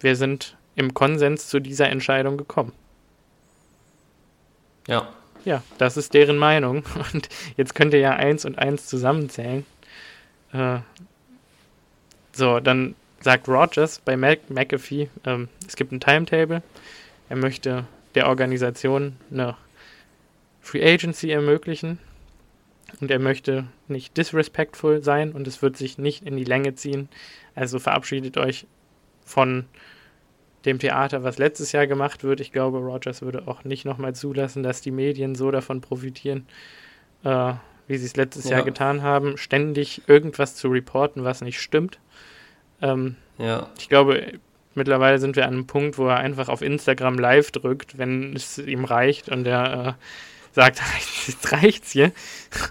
wir 0.00 0.16
sind 0.16 0.56
im 0.74 0.94
Konsens 0.94 1.48
zu 1.48 1.60
dieser 1.60 1.88
Entscheidung 1.88 2.36
gekommen. 2.36 2.72
Ja. 4.86 5.08
Ja, 5.44 5.62
das 5.78 5.96
ist 5.96 6.12
deren 6.12 6.38
Meinung. 6.38 6.84
Und 7.12 7.28
jetzt 7.56 7.74
könnt 7.74 7.94
ihr 7.94 8.00
ja 8.00 8.10
eins 8.10 8.44
und 8.44 8.58
eins 8.58 8.86
zusammenzählen. 8.86 9.64
Äh, 10.52 10.78
so, 12.32 12.58
dann 12.58 12.96
sagt 13.20 13.48
Rogers 13.48 14.00
bei 14.00 14.16
Mac 14.16 14.50
McAfee, 14.50 15.08
ähm, 15.24 15.48
es 15.66 15.76
gibt 15.76 15.92
ein 15.92 16.00
Timetable. 16.00 16.62
Er 17.28 17.36
möchte 17.36 17.86
der 18.16 18.28
Organisation 18.28 19.16
eine 19.30 19.56
Free 20.60 20.84
Agency 20.84 21.30
ermöglichen. 21.30 21.98
Und 23.00 23.10
er 23.10 23.18
möchte 23.18 23.66
nicht 23.88 24.16
disrespectful 24.16 25.02
sein 25.02 25.32
und 25.32 25.46
es 25.46 25.60
wird 25.60 25.76
sich 25.76 25.98
nicht 25.98 26.24
in 26.24 26.36
die 26.36 26.44
Länge 26.44 26.74
ziehen. 26.74 27.08
Also 27.54 27.78
verabschiedet 27.78 28.36
euch 28.36 28.66
von 29.24 29.66
dem 30.64 30.78
Theater, 30.78 31.22
was 31.22 31.38
letztes 31.38 31.72
Jahr 31.72 31.86
gemacht 31.86 32.24
wird. 32.24 32.40
Ich 32.40 32.52
glaube, 32.52 32.78
Rogers 32.78 33.22
würde 33.22 33.46
auch 33.46 33.64
nicht 33.64 33.84
nochmal 33.84 34.14
zulassen, 34.14 34.62
dass 34.62 34.80
die 34.80 34.90
Medien 34.90 35.34
so 35.34 35.50
davon 35.50 35.80
profitieren, 35.80 36.46
äh, 37.24 37.54
wie 37.86 37.96
sie 37.96 38.06
es 38.06 38.16
letztes 38.16 38.44
ja. 38.44 38.52
Jahr 38.52 38.64
getan 38.64 39.02
haben, 39.02 39.36
ständig 39.36 40.02
irgendwas 40.08 40.56
zu 40.56 40.68
reporten, 40.68 41.24
was 41.24 41.40
nicht 41.40 41.60
stimmt. 41.60 42.00
Ähm, 42.82 43.16
ja. 43.38 43.70
Ich 43.78 43.88
glaube, 43.88 44.40
mittlerweile 44.74 45.18
sind 45.18 45.36
wir 45.36 45.46
an 45.46 45.54
einem 45.54 45.66
Punkt, 45.66 45.98
wo 45.98 46.08
er 46.08 46.16
einfach 46.16 46.48
auf 46.48 46.62
Instagram 46.62 47.18
live 47.18 47.52
drückt, 47.52 47.98
wenn 47.98 48.34
es 48.34 48.58
ihm 48.58 48.84
reicht 48.84 49.28
und 49.28 49.46
er 49.46 49.86
äh, 49.86 49.92
sagt, 50.56 50.80
jetzt 51.28 51.52
reicht's 51.52 51.92
hier. 51.92 52.10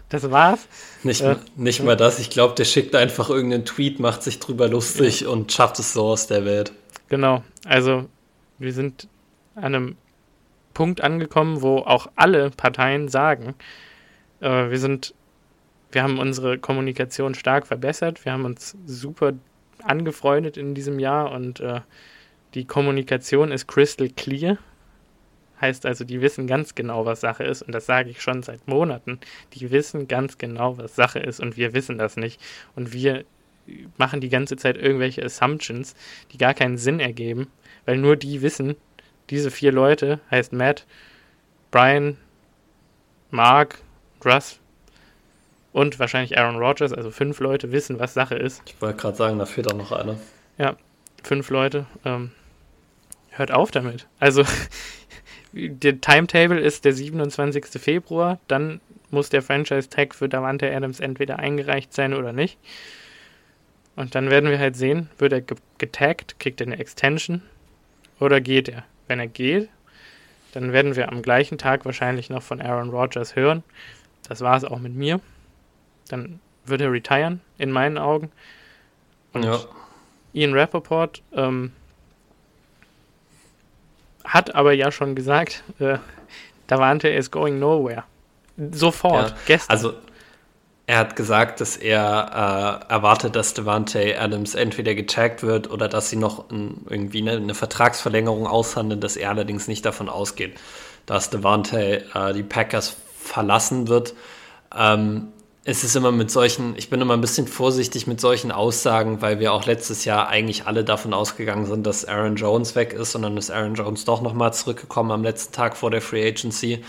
Das 0.10 0.30
war's. 0.30 0.68
Nicht, 1.04 1.22
äh, 1.22 1.38
nicht 1.56 1.82
mal 1.82 1.96
das. 1.96 2.20
Ich 2.20 2.30
glaube, 2.30 2.56
der 2.56 2.66
schickt 2.66 2.96
einfach 2.96 3.30
irgendeinen 3.30 3.64
Tweet, 3.64 4.00
macht 4.00 4.24
sich 4.24 4.40
drüber 4.40 4.68
lustig 4.68 5.22
ja. 5.22 5.30
und 5.30 5.52
schafft 5.52 5.80
es 5.80 5.94
so 5.94 6.08
aus 6.08 6.28
der 6.28 6.44
Welt. 6.44 6.74
Genau. 7.08 7.44
Also, 7.64 8.10
wir 8.58 8.74
sind 8.74 9.08
an 9.56 9.64
einem 9.64 9.98
Punkt 10.74 11.02
angekommen, 11.02 11.62
wo 11.62 11.78
auch 11.78 12.10
alle 12.16 12.50
Parteien 12.50 13.08
sagen, 13.08 13.54
äh, 14.42 14.70
wir 14.70 14.80
sind, 14.80 15.14
wir 15.92 16.02
haben 16.02 16.18
unsere 16.18 16.58
Kommunikation 16.58 17.36
stark 17.36 17.68
verbessert, 17.68 18.26
wir 18.26 18.34
haben 18.34 18.46
uns 18.46 18.76
super 18.86 19.34
angefreundet 19.84 20.58
in 20.58 20.74
diesem 20.74 21.00
Jahr 21.00 21.32
und 21.32 21.60
äh, 21.60 21.82
die 22.56 22.66
Kommunikation 22.66 23.52
ist 23.52 23.68
crystal 23.68 24.10
clear. 24.10 24.58
Heißt 25.62 25.86
also, 25.86 26.04
die 26.04 26.22
wissen 26.22 26.48
ganz 26.48 26.76
genau, 26.76 27.06
was 27.06 27.22
Sache 27.22 27.44
ist. 27.44 27.62
Und 27.62 27.74
das 27.74 27.86
sage 27.86 28.10
ich 28.10 28.22
schon 28.22 28.44
seit 28.44 28.68
Monaten. 28.68 29.20
Die 29.54 29.72
wissen 29.72 30.08
ganz 30.08 30.38
genau, 30.38 30.78
was 30.78 30.96
Sache 30.96 31.20
ist. 31.20 31.40
Und 31.40 31.58
wir 31.58 31.74
wissen 31.74 31.98
das 31.98 32.18
nicht. 32.18 32.42
Und 32.76 32.94
wir 32.94 33.26
machen 33.98 34.22
die 34.22 34.30
ganze 34.30 34.58
Zeit 34.58 34.78
irgendwelche 34.78 35.24
Assumptions, 35.24 35.96
die 36.32 36.38
gar 36.38 36.54
keinen 36.54 36.78
Sinn 36.78 37.00
ergeben. 37.00 37.48
Weil 37.86 37.98
nur 37.98 38.16
die 38.16 38.42
wissen, 38.42 38.76
diese 39.30 39.52
vier 39.52 39.72
Leute, 39.72 40.20
heißt 40.30 40.54
Matt, 40.54 40.86
Brian, 41.72 42.18
Mark, 43.32 43.80
Russ 44.24 44.60
und 45.72 46.00
wahrscheinlich 46.00 46.38
Aaron 46.38 46.58
Rodgers, 46.58 46.94
also 46.94 47.12
fünf 47.12 47.40
Leute 47.40 47.72
wissen, 47.72 48.00
was 48.00 48.14
Sache 48.14 48.36
ist. 48.36 48.62
Ich 48.66 48.82
wollte 48.82 48.98
gerade 48.98 49.18
sagen, 49.18 49.40
da 49.40 49.46
fehlt 49.46 49.72
auch 49.72 49.78
noch 49.78 49.92
einer. 49.92 50.18
Ja, 50.58 50.78
fünf 51.24 51.50
Leute. 51.50 51.86
Ähm, 52.06 52.32
hört 53.32 53.52
auf 53.52 53.72
damit. 53.72 54.08
Also 54.20 54.44
der 55.56 56.02
Timetable 56.02 56.60
ist 56.60 56.86
der 56.86 56.94
27. 56.94 57.82
Februar, 57.82 58.40
dann 58.48 58.82
muss 59.10 59.30
der 59.30 59.42
Franchise-Tag 59.42 60.14
für 60.14 60.28
Davante 60.28 60.74
Adams 60.74 61.00
entweder 61.00 61.40
eingereicht 61.40 61.94
sein 61.94 62.14
oder 62.14 62.34
nicht. 62.34 62.58
Und 63.96 64.14
dann 64.14 64.30
werden 64.30 64.50
wir 64.50 64.60
halt 64.60 64.76
sehen, 64.76 65.10
wird 65.18 65.32
er 65.32 65.42
getaggt, 65.78 66.40
kriegt 66.40 66.60
er 66.60 66.68
eine 66.68 66.78
Extension 66.78 67.42
oder 68.20 68.42
geht 68.42 68.68
er. 68.68 68.84
Wenn 69.08 69.20
er 69.20 69.28
geht, 69.28 69.70
dann 70.52 70.74
werden 70.74 70.98
wir 70.98 71.10
am 71.10 71.22
gleichen 71.22 71.58
Tag 71.58 71.86
wahrscheinlich 71.86 72.30
noch 72.30 72.44
von 72.44 72.62
Aaron 72.62 72.90
Rodgers 72.90 73.38
hören. 73.38 73.64
Das 74.28 74.42
war 74.42 74.58
es 74.58 74.66
auch 74.66 74.80
mit 74.80 74.96
mir. 74.96 75.22
Dann 76.10 76.42
wird 76.66 76.82
er 76.82 76.92
retiren, 76.92 77.40
in 77.58 77.72
meinen 77.72 77.98
Augen. 77.98 78.32
Und 79.32 79.44
ja. 79.44 79.60
Ian 80.34 80.54
Rappaport 80.54 81.22
ähm, 81.34 81.72
hat 84.36 84.54
aber 84.54 84.74
ja 84.74 84.92
schon 84.92 85.16
gesagt, 85.16 85.64
äh, 85.80 85.98
Davante 86.68 87.08
is 87.08 87.32
going 87.32 87.58
nowhere. 87.58 88.04
Sofort, 88.72 89.30
ja, 89.30 89.36
gestern. 89.46 89.72
Also 89.72 89.94
er 90.88 91.00
hat 91.00 91.16
gesagt, 91.16 91.62
dass 91.62 91.78
er 91.78 92.82
äh, 92.90 92.94
erwartet, 92.94 93.36
dass 93.36 93.54
Devante 93.54 94.20
Adams 94.20 94.54
entweder 94.56 94.94
getaggt 94.94 95.42
wird 95.42 95.72
oder 95.72 95.88
dass 95.88 96.10
sie 96.10 96.16
noch 96.16 96.50
ein, 96.52 96.86
irgendwie 96.90 97.22
eine, 97.22 97.38
eine, 97.38 97.56
Vertragsverlängerung 97.56 98.46
aushandeln, 98.46 99.02
dass 99.02 99.16
er 99.16 99.30
allerdings 99.30 99.68
nicht 99.68 99.86
davon 99.86 100.10
ausgeht, 100.10 100.60
dass 101.06 101.30
Devante 101.30 102.04
äh, 102.14 102.34
die 102.34 102.44
Packers 102.44 102.98
verlassen 103.18 103.88
wird. 103.88 104.14
Ähm, 104.78 105.30
es 105.68 105.84
ist 105.84 105.96
immer 105.96 106.12
mit 106.12 106.30
solchen, 106.30 106.76
ich 106.78 106.92
bin 106.92 107.02
immer 107.02 107.16
ein 107.16 107.22
bisschen 107.22 107.48
vorsichtig 107.48 108.06
mit 108.06 108.22
solchen 108.22 108.52
Aussagen, 108.52 109.24
weil 109.24 109.40
wir 109.40 109.52
auch 109.52 109.66
letztes 109.66 110.06
Jahr 110.06 110.28
eigentlich 110.30 110.68
alle 110.68 110.84
davon 110.84 111.12
ausgegangen 111.12 111.66
sind, 111.66 111.88
dass 111.88 112.06
Aaron 112.06 112.36
Jones 112.36 112.76
weg 112.76 112.94
ist 112.94 113.16
und 113.16 113.24
dann 113.24 113.36
ist 113.36 113.50
Aaron 113.50 113.74
Jones 113.74 114.06
doch 114.06 114.22
nochmal 114.22 114.54
zurückgekommen 114.54 115.10
am 115.10 115.24
letzten 115.24 115.54
Tag 115.54 115.76
vor 115.76 115.90
der 115.90 116.02
Free 116.02 116.28
Agency. 116.28 116.84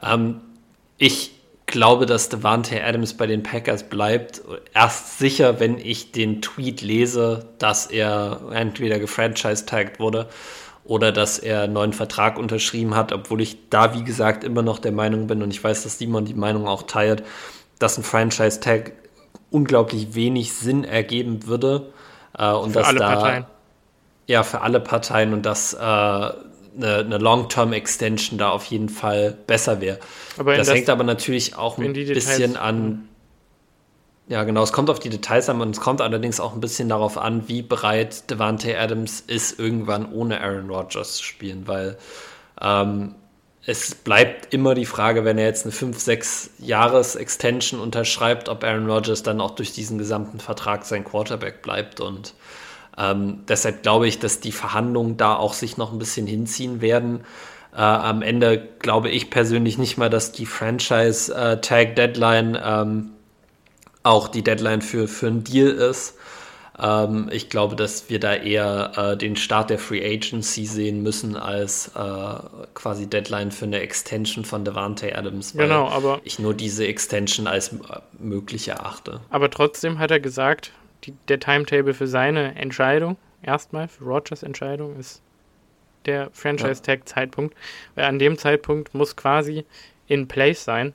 Ähm, 0.00 0.40
ich 0.98 1.32
glaube, 1.66 2.06
dass 2.06 2.28
Devante 2.28 2.84
Adams 2.84 3.14
bei 3.14 3.26
den 3.26 3.42
Packers 3.42 3.82
bleibt. 3.88 4.40
Erst 4.72 5.18
sicher, 5.18 5.58
wenn 5.58 5.78
ich 5.78 6.12
den 6.12 6.42
Tweet 6.42 6.80
lese, 6.80 7.48
dass 7.58 7.86
er 7.86 8.40
entweder 8.52 9.00
gefranchise-tagged 9.00 9.98
wurde 9.98 10.28
oder 10.84 11.10
dass 11.10 11.40
er 11.40 11.62
einen 11.62 11.72
neuen 11.72 11.92
Vertrag 11.92 12.38
unterschrieben 12.38 12.94
hat, 12.94 13.10
obwohl 13.10 13.40
ich 13.40 13.68
da, 13.68 13.94
wie 13.94 14.04
gesagt, 14.04 14.44
immer 14.44 14.62
noch 14.62 14.78
der 14.78 14.92
Meinung 14.92 15.26
bin 15.26 15.42
und 15.42 15.50
ich 15.50 15.64
weiß, 15.64 15.82
dass 15.82 15.98
Simon 15.98 16.24
die 16.24 16.34
Meinung 16.34 16.68
auch 16.68 16.84
teilt, 16.84 17.24
dass 17.82 17.98
ein 17.98 18.04
Franchise-Tag 18.04 18.92
unglaublich 19.50 20.14
wenig 20.14 20.52
Sinn 20.54 20.84
ergeben 20.84 21.46
würde. 21.46 21.92
Äh, 22.36 22.50
und 22.52 22.72
für 22.72 22.78
dass 22.78 22.88
alle 22.88 22.98
da, 22.98 23.14
Parteien. 23.14 23.46
Ja, 24.26 24.42
für 24.42 24.60
alle 24.62 24.80
Parteien 24.80 25.32
und 25.32 25.44
dass 25.44 25.74
äh, 25.74 25.78
eine, 25.78 26.34
eine 26.76 27.18
Long-Term-Extension 27.18 28.38
da 28.38 28.50
auf 28.50 28.64
jeden 28.66 28.88
Fall 28.88 29.36
besser 29.46 29.80
wäre. 29.80 29.98
Das, 30.36 30.66
das, 30.66 30.70
hängt 30.70 30.88
aber 30.88 31.04
natürlich 31.04 31.56
auch 31.56 31.78
ein 31.78 31.92
bisschen 31.92 32.56
an. 32.56 33.08
Ja, 34.28 34.44
genau, 34.44 34.62
es 34.62 34.72
kommt 34.72 34.88
auf 34.88 35.00
die 35.00 35.10
Details 35.10 35.48
an 35.48 35.60
und 35.60 35.70
es 35.70 35.80
kommt 35.80 36.00
allerdings 36.00 36.40
auch 36.40 36.54
ein 36.54 36.60
bisschen 36.60 36.88
darauf 36.88 37.18
an, 37.18 37.48
wie 37.48 37.60
bereit 37.60 38.30
Devante 38.30 38.78
Adams 38.78 39.20
ist, 39.20 39.58
irgendwann 39.58 40.10
ohne 40.10 40.40
Aaron 40.40 40.70
Rodgers 40.70 41.16
zu 41.16 41.24
spielen, 41.24 41.66
weil 41.66 41.98
ähm, 42.60 43.16
es 43.64 43.94
bleibt 43.94 44.52
immer 44.52 44.74
die 44.74 44.86
Frage, 44.86 45.24
wenn 45.24 45.38
er 45.38 45.46
jetzt 45.46 45.64
eine 45.64 45.72
5-6 45.72 46.50
Jahres 46.58 47.14
Extension 47.14 47.78
unterschreibt, 47.80 48.48
ob 48.48 48.64
Aaron 48.64 48.90
Rodgers 48.90 49.22
dann 49.22 49.40
auch 49.40 49.52
durch 49.52 49.72
diesen 49.72 49.98
gesamten 49.98 50.40
Vertrag 50.40 50.84
sein 50.84 51.04
Quarterback 51.04 51.62
bleibt. 51.62 52.00
Und 52.00 52.34
ähm, 52.98 53.44
deshalb 53.46 53.84
glaube 53.84 54.08
ich, 54.08 54.18
dass 54.18 54.40
die 54.40 54.50
Verhandlungen 54.50 55.16
da 55.16 55.36
auch 55.36 55.54
sich 55.54 55.76
noch 55.76 55.92
ein 55.92 56.00
bisschen 56.00 56.26
hinziehen 56.26 56.80
werden. 56.80 57.20
Äh, 57.72 57.82
am 57.82 58.22
Ende 58.22 58.68
glaube 58.80 59.10
ich 59.10 59.30
persönlich 59.30 59.78
nicht 59.78 59.96
mal, 59.96 60.10
dass 60.10 60.32
die 60.32 60.46
Franchise-Tag-Deadline 60.46 62.56
äh, 62.56 62.82
ähm, 62.82 63.10
auch 64.02 64.26
die 64.26 64.42
Deadline 64.42 64.82
für, 64.82 65.06
für 65.06 65.28
einen 65.28 65.44
Deal 65.44 65.70
ist. 65.70 66.16
Ähm, 66.82 67.28
ich 67.30 67.48
glaube, 67.48 67.76
dass 67.76 68.10
wir 68.10 68.18
da 68.18 68.34
eher 68.34 68.92
äh, 68.96 69.16
den 69.16 69.36
Start 69.36 69.70
der 69.70 69.78
Free 69.78 70.04
Agency 70.04 70.66
sehen 70.66 71.02
müssen 71.02 71.36
als 71.36 71.92
äh, 71.94 72.34
quasi 72.74 73.06
Deadline 73.06 73.52
für 73.52 73.66
eine 73.66 73.80
Extension 73.80 74.44
von 74.44 74.64
Devante 74.64 75.16
Adams, 75.16 75.56
weil 75.56 75.68
genau, 75.68 75.88
aber 75.88 76.20
ich 76.24 76.40
nur 76.40 76.54
diese 76.54 76.86
Extension 76.86 77.46
als 77.46 77.72
äh, 77.72 77.76
möglich 78.18 78.66
erachte. 78.68 79.20
Aber 79.30 79.48
trotzdem 79.48 80.00
hat 80.00 80.10
er 80.10 80.18
gesagt, 80.18 80.72
die, 81.04 81.14
der 81.28 81.38
Timetable 81.38 81.94
für 81.94 82.08
seine 82.08 82.56
Entscheidung, 82.56 83.16
erstmal 83.42 83.86
für 83.86 84.04
Rogers 84.04 84.42
Entscheidung, 84.42 84.98
ist 84.98 85.22
der 86.06 86.30
Franchise-Tag-Zeitpunkt, 86.32 87.56
weil 87.94 88.06
an 88.06 88.18
dem 88.18 88.36
Zeitpunkt 88.36 88.92
muss 88.92 89.14
quasi 89.14 89.64
in 90.08 90.26
place 90.26 90.64
sein 90.64 90.94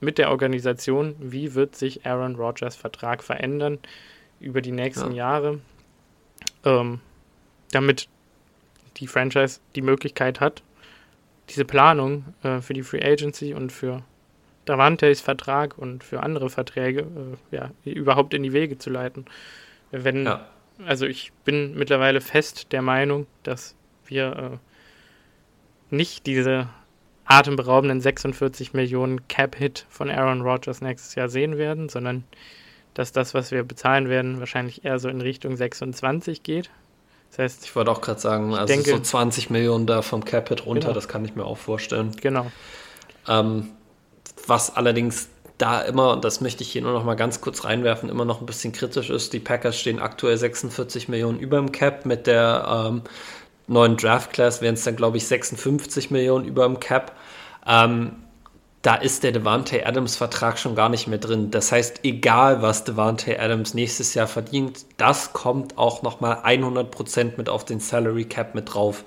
mit 0.00 0.18
der 0.18 0.30
Organisation, 0.30 1.16
wie 1.18 1.56
wird 1.56 1.74
sich 1.74 2.06
Aaron 2.06 2.36
Rodgers 2.36 2.76
Vertrag 2.76 3.24
verändern, 3.24 3.80
über 4.40 4.60
die 4.60 4.72
nächsten 4.72 5.12
ja. 5.12 5.30
Jahre, 5.30 5.60
ähm, 6.64 7.00
damit 7.72 8.08
die 8.96 9.06
Franchise 9.06 9.60
die 9.74 9.82
Möglichkeit 9.82 10.40
hat, 10.40 10.62
diese 11.50 11.64
Planung 11.64 12.24
äh, 12.42 12.60
für 12.60 12.74
die 12.74 12.82
Free 12.82 13.02
Agency 13.02 13.54
und 13.54 13.72
für 13.72 14.02
Davantes 14.64 15.22
Vertrag 15.22 15.78
und 15.78 16.04
für 16.04 16.22
andere 16.22 16.50
Verträge 16.50 17.00
äh, 17.00 17.56
ja, 17.56 17.70
überhaupt 17.84 18.34
in 18.34 18.42
die 18.42 18.52
Wege 18.52 18.76
zu 18.76 18.90
leiten. 18.90 19.24
Wenn, 19.90 20.26
ja. 20.26 20.46
also 20.84 21.06
ich 21.06 21.32
bin 21.44 21.74
mittlerweile 21.74 22.20
fest 22.20 22.72
der 22.72 22.82
Meinung, 22.82 23.26
dass 23.44 23.74
wir 24.06 24.60
äh, 25.90 25.94
nicht 25.94 26.26
diese 26.26 26.68
atemberaubenden 27.24 28.00
46 28.00 28.74
Millionen 28.74 29.26
Cap-Hit 29.28 29.86
von 29.88 30.10
Aaron 30.10 30.42
Rodgers 30.42 30.80
nächstes 30.80 31.14
Jahr 31.14 31.28
sehen 31.28 31.56
werden, 31.56 31.88
sondern 31.88 32.24
dass 32.98 33.12
das, 33.12 33.32
was 33.32 33.52
wir 33.52 33.62
bezahlen 33.62 34.08
werden, 34.08 34.40
wahrscheinlich 34.40 34.84
eher 34.84 34.98
so 34.98 35.08
in 35.08 35.20
Richtung 35.20 35.56
26 35.56 36.42
geht. 36.42 36.68
Das 37.30 37.38
heißt, 37.38 37.64
ich 37.64 37.76
wollte 37.76 37.92
auch 37.92 38.00
gerade 38.00 38.18
sagen, 38.18 38.52
also 38.54 38.66
denke, 38.66 38.90
so 38.90 38.98
20 38.98 39.50
Millionen 39.50 39.86
da 39.86 40.02
vom 40.02 40.24
Capit 40.24 40.66
runter, 40.66 40.88
genau. 40.88 40.94
das 40.94 41.06
kann 41.06 41.24
ich 41.24 41.36
mir 41.36 41.44
auch 41.44 41.58
vorstellen. 41.58 42.10
Genau. 42.20 42.50
Ähm, 43.28 43.68
was 44.48 44.74
allerdings 44.74 45.28
da 45.58 45.80
immer, 45.82 46.12
und 46.12 46.24
das 46.24 46.40
möchte 46.40 46.64
ich 46.64 46.72
hier 46.72 46.82
nur 46.82 46.92
noch 46.92 47.04
mal 47.04 47.14
ganz 47.14 47.40
kurz 47.40 47.62
reinwerfen, 47.64 48.08
immer 48.08 48.24
noch 48.24 48.40
ein 48.40 48.46
bisschen 48.46 48.72
kritisch 48.72 49.10
ist. 49.10 49.32
Die 49.32 49.38
Packers 49.38 49.78
stehen 49.78 50.00
aktuell 50.00 50.36
46 50.36 51.08
Millionen 51.08 51.38
über 51.38 51.58
dem 51.58 51.70
Cap. 51.70 52.04
Mit 52.04 52.26
der 52.26 52.86
ähm, 52.88 53.02
neuen 53.68 53.96
Draft 53.96 54.32
Class 54.32 54.60
wären 54.60 54.74
es 54.74 54.82
dann, 54.82 54.96
glaube 54.96 55.18
ich, 55.18 55.26
56 55.28 56.10
Millionen 56.10 56.44
über 56.44 56.64
dem 56.64 56.80
Cap. 56.80 57.12
Ähm, 57.64 58.16
da 58.82 58.94
ist 58.94 59.24
der 59.24 59.32
Devante 59.32 59.86
Adams 59.86 60.16
Vertrag 60.16 60.58
schon 60.58 60.74
gar 60.74 60.88
nicht 60.88 61.08
mehr 61.08 61.18
drin. 61.18 61.50
Das 61.50 61.72
heißt, 61.72 62.00
egal 62.04 62.62
was 62.62 62.84
Devante 62.84 63.40
Adams 63.40 63.74
nächstes 63.74 64.14
Jahr 64.14 64.28
verdient, 64.28 64.86
das 64.96 65.32
kommt 65.32 65.76
auch 65.76 66.02
noch 66.02 66.20
mal 66.20 66.36
100% 66.44 67.32
mit 67.36 67.48
auf 67.48 67.64
den 67.64 67.80
Salary 67.80 68.24
Cap 68.24 68.54
mit 68.54 68.72
drauf. 68.72 69.04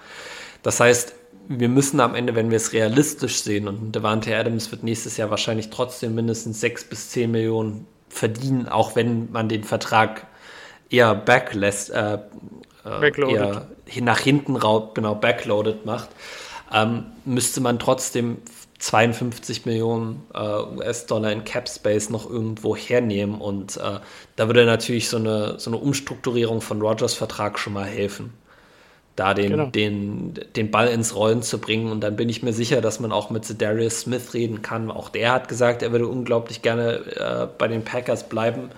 Das 0.61 0.79
heißt, 0.79 1.13
wir 1.47 1.69
müssen 1.69 1.99
am 1.99 2.15
Ende, 2.15 2.35
wenn 2.35 2.49
wir 2.49 2.57
es 2.57 2.73
realistisch 2.73 3.41
sehen, 3.41 3.67
und 3.67 3.93
Devante 3.93 4.35
Adams 4.35 4.71
wird 4.71 4.83
nächstes 4.83 5.17
Jahr 5.17 5.29
wahrscheinlich 5.29 5.69
trotzdem 5.69 6.15
mindestens 6.15 6.61
6 6.61 6.85
bis 6.85 7.09
10 7.09 7.31
Millionen 7.31 7.87
verdienen, 8.09 8.67
auch 8.67 8.95
wenn 8.95 9.31
man 9.31 9.49
den 9.49 9.63
Vertrag 9.63 10.27
eher 10.89 11.15
backlässt, 11.15 11.89
äh, 11.91 12.19
äh 12.85 13.31
eher 13.33 13.67
nach 14.01 14.19
hinten 14.19 14.55
raut, 14.55 14.95
genau, 14.95 15.15
backloaded 15.15 15.85
macht, 15.85 16.09
ähm, 16.73 17.05
müsste 17.25 17.61
man 17.61 17.79
trotzdem 17.79 18.37
52 18.81 19.65
Millionen 19.65 20.23
äh, 20.33 20.39
US-Dollar 20.39 21.31
in 21.31 21.43
Cap 21.43 21.69
Space 21.69 22.09
noch 22.09 22.29
irgendwo 22.29 22.75
hernehmen 22.75 23.39
und 23.39 23.77
äh, 23.77 23.99
da 24.35 24.47
würde 24.47 24.65
natürlich 24.65 25.09
so 25.09 25.17
eine, 25.17 25.59
so 25.59 25.69
eine 25.69 25.77
Umstrukturierung 25.77 26.61
von 26.61 26.81
Rogers 26.81 27.13
Vertrag 27.13 27.59
schon 27.59 27.73
mal 27.73 27.85
helfen 27.85 28.33
da 29.15 29.33
den, 29.33 29.51
genau. 29.51 29.65
den, 29.65 30.33
den 30.55 30.71
Ball 30.71 30.87
ins 30.87 31.15
Rollen 31.15 31.43
zu 31.43 31.59
bringen. 31.59 31.91
Und 31.91 32.01
dann 32.01 32.15
bin 32.15 32.29
ich 32.29 32.43
mir 32.43 32.53
sicher, 32.53 32.81
dass 32.81 32.99
man 32.99 33.11
auch 33.11 33.29
mit 33.29 33.61
Darius 33.61 34.01
Smith 34.01 34.33
reden 34.33 34.61
kann. 34.61 34.89
Auch 34.89 35.09
der 35.09 35.33
hat 35.33 35.47
gesagt, 35.47 35.83
er 35.83 35.91
würde 35.91 36.07
unglaublich 36.07 36.61
gerne 36.61 36.93
äh, 37.15 37.47
bei 37.57 37.67
den 37.67 37.83
Packers 37.83 38.29
bleiben. 38.29 38.69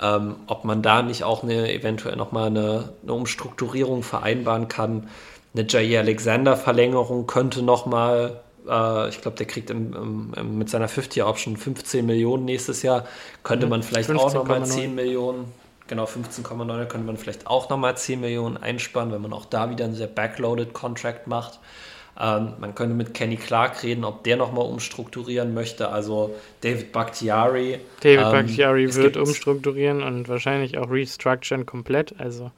Ähm, 0.00 0.36
ob 0.46 0.64
man 0.64 0.82
da 0.82 1.02
nicht 1.02 1.24
auch 1.24 1.42
eine 1.42 1.72
eventuell 1.72 2.16
nochmal 2.16 2.48
eine, 2.48 2.90
eine 3.02 3.12
Umstrukturierung 3.12 4.02
vereinbaren 4.02 4.68
kann. 4.68 5.08
Eine 5.54 5.66
Jair 5.66 6.00
Alexander-Verlängerung 6.00 7.26
könnte 7.26 7.62
nochmal, 7.62 8.40
äh, 8.68 9.08
ich 9.08 9.20
glaube, 9.20 9.36
der 9.36 9.46
kriegt 9.46 9.70
im, 9.70 10.32
im, 10.36 10.58
mit 10.58 10.70
seiner 10.70 10.88
50-Option 10.88 11.56
15 11.56 12.04
Millionen 12.04 12.44
nächstes 12.44 12.82
Jahr, 12.82 13.06
könnte 13.42 13.66
mhm. 13.66 13.70
man 13.70 13.82
vielleicht 13.82 14.10
auch 14.10 14.32
nochmal 14.34 14.64
10 14.64 14.94
Millionen 14.94 15.52
genau 15.88 16.04
15,9, 16.04 16.84
könnte 16.86 17.06
man 17.06 17.16
vielleicht 17.16 17.46
auch 17.46 17.68
nochmal 17.70 17.96
10 17.96 18.20
Millionen 18.20 18.56
einsparen, 18.56 19.10
wenn 19.10 19.22
man 19.22 19.32
auch 19.32 19.46
da 19.46 19.70
wieder 19.70 19.86
einen 19.86 19.94
sehr 19.94 20.06
backloaded 20.06 20.72
Contract 20.72 21.26
macht. 21.26 21.58
Ähm, 22.20 22.54
man 22.58 22.74
könnte 22.74 22.94
mit 22.94 23.14
Kenny 23.14 23.36
Clark 23.36 23.82
reden, 23.82 24.04
ob 24.04 24.24
der 24.24 24.36
nochmal 24.36 24.66
umstrukturieren 24.66 25.54
möchte. 25.54 25.88
Also 25.88 26.34
David 26.60 26.92
Bakhtiari. 26.92 27.80
David 28.00 28.26
ähm, 28.26 28.32
Bakhtiari 28.32 28.94
wird 28.94 29.16
umstrukturieren 29.16 30.02
und 30.02 30.28
wahrscheinlich 30.28 30.78
auch 30.78 30.90
restructuren 30.90 31.64
komplett. 31.64 32.14
Also 32.18 32.50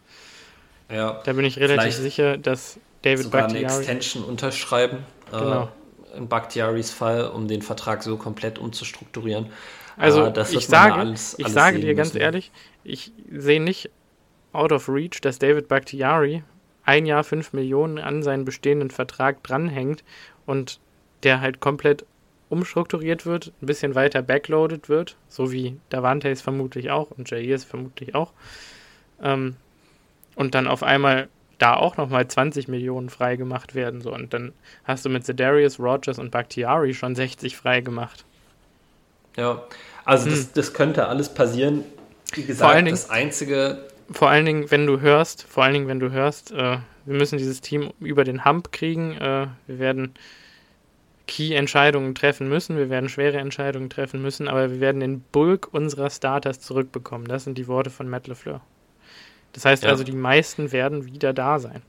ja, 0.91 1.21
da 1.25 1.33
bin 1.35 1.45
ich 1.45 1.59
relativ 1.59 1.95
sicher, 1.95 2.37
dass 2.39 2.79
David 3.03 3.25
sogar 3.25 3.43
Bakhtiari 3.43 3.67
eine 3.67 3.77
Extension 3.77 4.25
unterschreiben. 4.25 4.99
Äh, 5.31 5.39
genau. 5.39 5.69
In 6.17 6.29
Bakhtiaris 6.29 6.91
Fall, 6.91 7.29
um 7.29 7.49
den 7.49 7.63
Vertrag 7.63 8.03
so 8.03 8.17
komplett 8.17 8.59
umzustrukturieren. 8.59 9.47
Also 9.97 10.25
äh, 10.25 10.45
ich 10.51 10.67
sage, 10.67 10.95
alles, 10.95 11.39
ich 11.39 11.49
sage 11.49 11.79
dir 11.81 11.95
ganz 11.95 12.15
müssen. 12.15 12.23
ehrlich, 12.23 12.53
ich 12.85 13.13
sehe 13.31 13.61
nicht 13.61 13.91
out 14.53 14.73
of 14.73 14.89
reach, 14.89 15.21
dass 15.21 15.39
David 15.39 15.69
Bakhtiari 15.69 16.43
ein 16.85 17.07
Jahr 17.07 17.23
5 17.23 17.53
Millionen 17.53 17.99
an 17.99 18.23
seinen 18.23 18.45
bestehenden 18.45 18.91
Vertrag 18.91 19.43
dranhängt 19.43 20.03
und 20.47 20.81
der 21.23 21.41
halt 21.41 21.61
komplett 21.61 22.05
umstrukturiert 22.49 23.27
wird, 23.27 23.53
ein 23.63 23.67
bisschen 23.67 23.95
weiter 23.95 24.23
backloaded 24.23 24.89
wird, 24.89 25.17
so 25.29 25.53
wie 25.53 25.77
Davante 25.89 26.29
ist 26.29 26.43
vermutlich 26.43 26.91
auch 26.91 27.11
und 27.13 27.31
Jair 27.31 27.55
ist 27.55 27.65
vermutlich 27.65 28.15
auch. 28.15 28.33
Ähm, 29.23 29.57
und 30.35 30.55
dann 30.55 30.67
auf 30.67 30.83
einmal 30.83 31.29
da 31.61 31.75
auch 31.75 31.97
nochmal 31.97 32.27
20 32.27 32.69
Millionen 32.69 33.11
frei 33.11 33.37
gemacht 33.37 33.75
werden. 33.75 34.01
So. 34.01 34.13
Und 34.13 34.33
dann 34.33 34.53
hast 34.85 35.05
du 35.05 35.09
mit 35.09 35.25
Zedarius, 35.25 35.79
Rogers 35.79 36.19
und 36.19 36.31
Bakhtiari 36.31 36.95
schon 36.95 37.15
60 37.15 37.57
frei 37.57 37.81
gemacht. 37.81 38.25
Ja, 39.37 39.63
also 40.05 40.27
hm. 40.27 40.33
das, 40.33 40.53
das 40.53 40.73
könnte 40.73 41.07
alles 41.07 41.29
passieren. 41.29 41.85
Wie 42.35 42.43
gesagt, 42.45 42.77
Dingen, 42.77 42.91
das 42.91 43.11
einzige. 43.11 43.79
Vor 44.11 44.29
allen 44.29 44.47
Dingen, 44.47 44.71
wenn 44.71 44.87
du 44.87 45.01
hörst, 45.01 45.45
vor 45.45 45.65
allen 45.65 45.75
Dingen, 45.75 45.89
wenn 45.89 46.01
du 46.01 46.11
hörst, 46.11 46.51
äh, 46.53 46.79
wir 47.05 47.17
müssen 47.17 47.39
dieses 47.39 47.61
Team 47.61 47.93
über 48.01 48.25
den 48.25 48.45
Hump 48.45 48.73
kriegen. 48.73 49.13
Äh, 49.17 49.47
wir 49.67 49.79
werden 49.79 50.15
Key-Entscheidungen 51.27 52.17
treffen 52.17 52.49
müssen, 52.49 52.77
wir 52.77 52.91
werden 52.91 53.09
schwere 53.09 53.39
Entscheidungen 53.39 53.89
treffen 53.89 54.21
müssen, 54.21 54.49
aber 54.49 54.71
wir 54.71 54.81
werden 54.81 55.01
den 55.01 55.21
Bulk 55.21 55.69
unserer 55.73 56.11
Starters 56.11 56.61
zurückbekommen. 56.61 57.29
Das 57.29 57.45
sind 57.45 57.57
die 57.57 57.69
Worte 57.69 57.91
von 57.91 58.09
Matt 58.09 58.27
LeFleur. 58.27 58.61
Das 59.53 59.65
heißt 59.65 59.85
ja. 59.85 59.91
also, 59.91 60.05
die 60.05 60.13
meisten 60.13 60.73
werden 60.73 61.07
wieder 61.07 61.33
da 61.33 61.59
sein. 61.59 61.83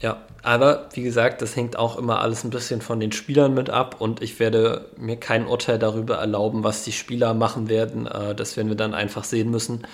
Ja, 0.00 0.18
aber 0.42 0.88
wie 0.92 1.02
gesagt, 1.02 1.40
das 1.40 1.56
hängt 1.56 1.78
auch 1.78 1.96
immer 1.96 2.20
alles 2.20 2.44
ein 2.44 2.50
bisschen 2.50 2.82
von 2.82 3.00
den 3.00 3.12
Spielern 3.12 3.54
mit 3.54 3.70
ab 3.70 4.00
und 4.00 4.22
ich 4.22 4.38
werde 4.38 4.90
mir 4.98 5.16
kein 5.16 5.46
Urteil 5.46 5.78
darüber 5.78 6.16
erlauben, 6.16 6.62
was 6.62 6.84
die 6.84 6.92
Spieler 6.92 7.32
machen 7.32 7.70
werden. 7.70 8.06
Äh, 8.06 8.34
das 8.34 8.56
werden 8.56 8.68
wir 8.68 8.76
dann 8.76 8.92
einfach 8.92 9.24
sehen 9.24 9.50
müssen. 9.50 9.86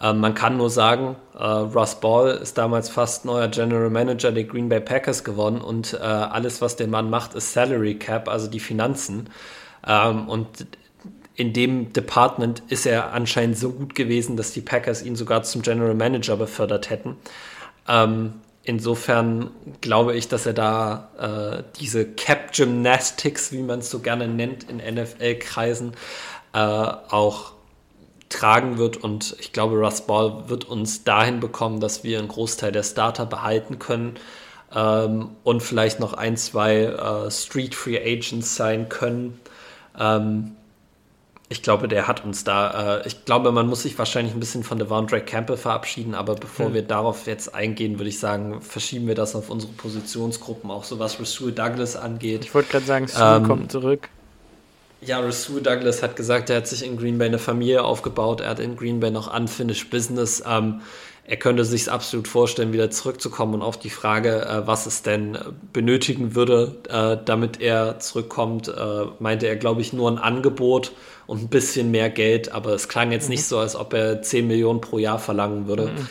Äh, 0.00 0.14
man 0.14 0.34
kann 0.34 0.56
nur 0.56 0.68
sagen, 0.68 1.16
äh, 1.38 1.44
Russ 1.44 2.00
Ball 2.00 2.30
ist 2.30 2.58
damals 2.58 2.88
fast 2.88 3.24
neuer 3.24 3.46
General 3.46 3.90
Manager 3.90 4.32
der 4.32 4.44
Green 4.44 4.68
Bay 4.68 4.80
Packers 4.80 5.22
geworden 5.22 5.60
und 5.60 5.94
alles, 6.00 6.60
was 6.60 6.74
der 6.74 6.88
Mann 6.88 7.08
macht, 7.08 7.34
ist 7.34 7.52
Salary 7.52 7.94
Cap, 7.96 8.28
also 8.28 8.48
die 8.48 8.58
Finanzen. 8.58 9.28
Ähm, 9.86 10.28
und 10.28 10.66
in 11.34 11.52
dem 11.52 11.92
Department 11.92 12.62
ist 12.68 12.86
er 12.86 13.12
anscheinend 13.12 13.56
so 13.58 13.70
gut 13.70 13.94
gewesen, 13.94 14.36
dass 14.36 14.52
die 14.52 14.60
Packers 14.60 15.02
ihn 15.02 15.16
sogar 15.16 15.42
zum 15.42 15.62
General 15.62 15.94
Manager 15.94 16.36
befördert 16.36 16.90
hätten. 16.90 17.16
Ähm, 17.88 18.34
insofern 18.64 19.50
glaube 19.80 20.14
ich, 20.14 20.28
dass 20.28 20.46
er 20.46 20.52
da 20.52 21.08
äh, 21.18 21.62
diese 21.80 22.06
Cap 22.06 22.52
Gymnastics, 22.52 23.52
wie 23.52 23.62
man 23.62 23.80
es 23.80 23.90
so 23.90 24.00
gerne 24.00 24.28
nennt 24.28 24.64
in 24.64 24.76
NFL-Kreisen, 24.76 25.94
äh, 26.52 26.58
auch 26.58 27.52
tragen 28.28 28.78
wird. 28.78 28.98
Und 28.98 29.36
ich 29.40 29.52
glaube, 29.52 29.76
Russ 29.76 30.02
Ball 30.02 30.48
wird 30.48 30.64
uns 30.64 31.04
dahin 31.04 31.40
bekommen, 31.40 31.80
dass 31.80 32.04
wir 32.04 32.18
einen 32.18 32.28
Großteil 32.28 32.72
der 32.72 32.82
Starter 32.82 33.26
behalten 33.26 33.78
können 33.78 34.16
ähm, 34.74 35.30
und 35.44 35.62
vielleicht 35.62 36.00
noch 36.00 36.12
ein, 36.14 36.36
zwei 36.36 36.84
äh, 36.84 37.30
Street 37.30 37.74
Free 37.74 37.98
Agents 37.98 38.56
sein 38.56 38.88
können. 38.88 39.40
Ähm, 39.98 40.56
ich 41.52 41.62
glaube, 41.62 41.86
der 41.86 42.08
hat 42.08 42.24
uns 42.24 42.44
da, 42.44 43.00
äh, 43.00 43.06
ich 43.06 43.26
glaube, 43.26 43.52
man 43.52 43.68
muss 43.68 43.82
sich 43.82 43.98
wahrscheinlich 43.98 44.34
ein 44.34 44.40
bisschen 44.40 44.64
von 44.64 44.78
Devondre 44.78 45.20
Campbell 45.20 45.58
verabschieden, 45.58 46.14
aber 46.14 46.34
bevor 46.34 46.66
hm. 46.66 46.74
wir 46.74 46.82
darauf 46.82 47.26
jetzt 47.26 47.54
eingehen, 47.54 47.98
würde 47.98 48.08
ich 48.08 48.18
sagen, 48.18 48.62
verschieben 48.62 49.06
wir 49.06 49.14
das 49.14 49.36
auf 49.36 49.50
unsere 49.50 49.70
Positionsgruppen, 49.72 50.70
auch 50.70 50.84
so 50.84 50.98
was 50.98 51.20
Rasul 51.20 51.52
Douglas 51.52 51.94
angeht. 51.94 52.46
Ich 52.46 52.54
wollte 52.54 52.70
gerade 52.70 52.86
sagen, 52.86 53.06
Sue 53.06 53.22
ähm, 53.22 53.46
kommt 53.46 53.70
zurück. 53.70 54.08
Ja, 55.02 55.20
Rasul 55.20 55.60
Douglas 55.60 56.02
hat 56.02 56.16
gesagt, 56.16 56.48
er 56.48 56.56
hat 56.56 56.66
sich 56.66 56.86
in 56.86 56.96
Green 56.96 57.18
Bay 57.18 57.28
eine 57.28 57.38
Familie 57.38 57.84
aufgebaut, 57.84 58.40
er 58.40 58.48
hat 58.50 58.58
in 58.58 58.74
Green 58.74 59.00
Bay 59.00 59.10
noch 59.10 59.32
unfinished 59.34 59.90
Business. 59.90 60.42
Ähm, 60.48 60.80
er 61.24 61.36
könnte 61.36 61.64
sich 61.64 61.90
absolut 61.90 62.26
vorstellen, 62.26 62.72
wieder 62.72 62.90
zurückzukommen 62.90 63.54
und 63.54 63.62
auf 63.62 63.78
die 63.78 63.90
Frage, 63.90 64.44
äh, 64.44 64.66
was 64.66 64.86
es 64.86 65.02
denn 65.02 65.38
benötigen 65.72 66.34
würde, 66.34 66.76
äh, 66.88 67.22
damit 67.24 67.60
er 67.60 68.00
zurückkommt, 68.00 68.68
äh, 68.68 69.06
meinte 69.18 69.46
er, 69.46 69.56
glaube 69.56 69.82
ich, 69.82 69.92
nur 69.92 70.10
ein 70.10 70.18
Angebot 70.18 70.92
und 71.32 71.44
ein 71.44 71.48
bisschen 71.48 71.90
mehr 71.90 72.10
Geld, 72.10 72.52
aber 72.52 72.74
es 72.74 72.88
klang 72.88 73.10
jetzt 73.10 73.24
mhm. 73.24 73.30
nicht 73.30 73.44
so, 73.46 73.58
als 73.58 73.74
ob 73.74 73.94
er 73.94 74.20
10 74.20 74.46
Millionen 74.46 74.82
pro 74.82 74.98
Jahr 74.98 75.18
verlangen 75.18 75.66
würde. 75.66 75.86
Mhm. 75.86 76.08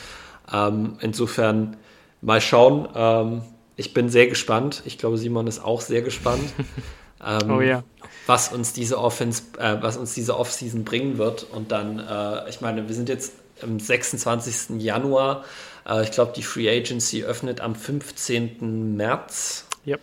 Ähm, 0.52 0.98
insofern 1.00 1.78
mal 2.22 2.42
schauen. 2.42 2.88
Ähm, 2.96 3.44
ich 3.76 3.94
bin 3.94 4.10
sehr 4.10 4.26
gespannt. 4.26 4.82
Ich 4.86 4.98
glaube, 4.98 5.20
Simon 5.20 5.46
ist 5.46 5.64
auch 5.64 5.82
sehr 5.82 6.02
gespannt. 6.02 6.52
ähm, 7.24 7.52
oh 7.52 7.62
ja. 7.62 7.84
Was 8.26 8.52
uns 8.52 8.74
diese 8.74 8.98
Offense, 8.98 9.44
äh, 9.60 9.78
was 9.80 9.96
uns 9.96 10.16
diese 10.16 10.40
Offseason 10.40 10.86
bringen 10.86 11.20
wird. 11.20 11.44
Und 11.44 11.72
dann, 11.72 12.00
äh, 12.00 12.50
ich 12.50 12.62
meine, 12.62 12.88
wir 12.88 12.96
sind 12.96 13.08
jetzt 13.08 13.34
am 13.62 13.80
26. 13.80 14.82
Januar. 14.82 15.46
Äh, 15.88 16.02
ich 16.02 16.10
glaube, 16.10 16.34
die 16.36 16.42
Free 16.42 16.68
Agency 16.68 17.24
öffnet 17.24 17.62
am 17.62 17.76
15. 17.76 18.98
März. 18.98 19.68
Yep. 19.86 20.02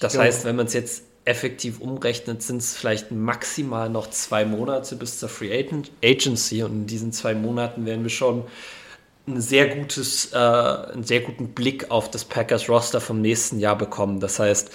Das 0.00 0.18
heißt, 0.18 0.44
wenn 0.46 0.56
man 0.56 0.66
es 0.66 0.72
jetzt 0.72 1.04
effektiv 1.30 1.80
umrechnet, 1.80 2.42
sind 2.42 2.58
es 2.58 2.76
vielleicht 2.76 3.10
maximal 3.10 3.88
noch 3.88 4.10
zwei 4.10 4.44
Monate 4.44 4.96
bis 4.96 5.18
zur 5.18 5.28
Free 5.28 5.64
Agency 6.02 6.62
und 6.62 6.72
in 6.72 6.86
diesen 6.86 7.12
zwei 7.12 7.34
Monaten 7.34 7.86
werden 7.86 8.02
wir 8.02 8.10
schon 8.10 8.44
ein 9.26 9.40
sehr 9.40 9.68
gutes, 9.68 10.32
äh, 10.32 10.36
einen 10.36 11.04
sehr 11.04 11.20
guten 11.20 11.48
Blick 11.48 11.90
auf 11.90 12.10
das 12.10 12.24
Packers 12.24 12.68
Roster 12.68 13.00
vom 13.00 13.20
nächsten 13.20 13.58
Jahr 13.58 13.76
bekommen. 13.78 14.20
Das 14.20 14.38
heißt, 14.38 14.70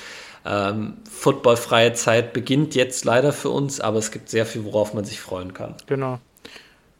ähm, 0.45 0.97
footballfreie 1.10 1.93
Zeit 1.93 2.34
beginnt 2.34 2.76
jetzt 2.76 3.03
leider 3.03 3.34
für 3.34 3.49
uns, 3.49 3.82
aber 3.82 3.97
es 3.97 4.12
gibt 4.12 4.30
sehr 4.30 4.45
viel, 4.45 4.64
worauf 4.64 4.93
man 4.93 5.03
sich 5.03 5.20
freuen 5.20 5.53
kann. 5.53 5.76
Genau. 5.88 6.20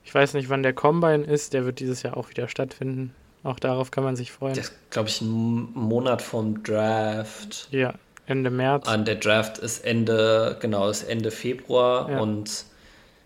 Ich 0.04 0.14
weiß 0.14 0.34
nicht, 0.34 0.50
wann 0.50 0.64
der 0.64 0.74
Combine 0.74 1.24
ist, 1.24 1.54
der 1.54 1.66
wird 1.66 1.80
dieses 1.80 2.04
Jahr 2.04 2.18
auch 2.18 2.30
wieder 2.30 2.48
stattfinden. 2.48 3.14
Auch 3.44 3.60
darauf 3.60 3.92
kann 3.92 4.04
man 4.04 4.16
sich 4.16 4.32
freuen. 4.32 4.56
Das 4.56 4.70
ist, 4.70 4.74
glaube 4.90 5.10
ich, 5.10 5.22
ein 5.22 5.72
Monat 5.74 6.24
vom 6.24 6.64
Draft. 6.64 7.68
Ja, 7.70 7.94
Ende 8.28 8.50
März. 8.50 8.88
An 8.88 9.06
der 9.06 9.16
Draft 9.16 9.58
ist 9.58 9.86
Ende, 9.86 10.58
genau, 10.60 10.90
ist 10.90 11.04
Ende 11.04 11.32
Februar 11.32 12.10
ja. 12.10 12.20
und 12.20 12.66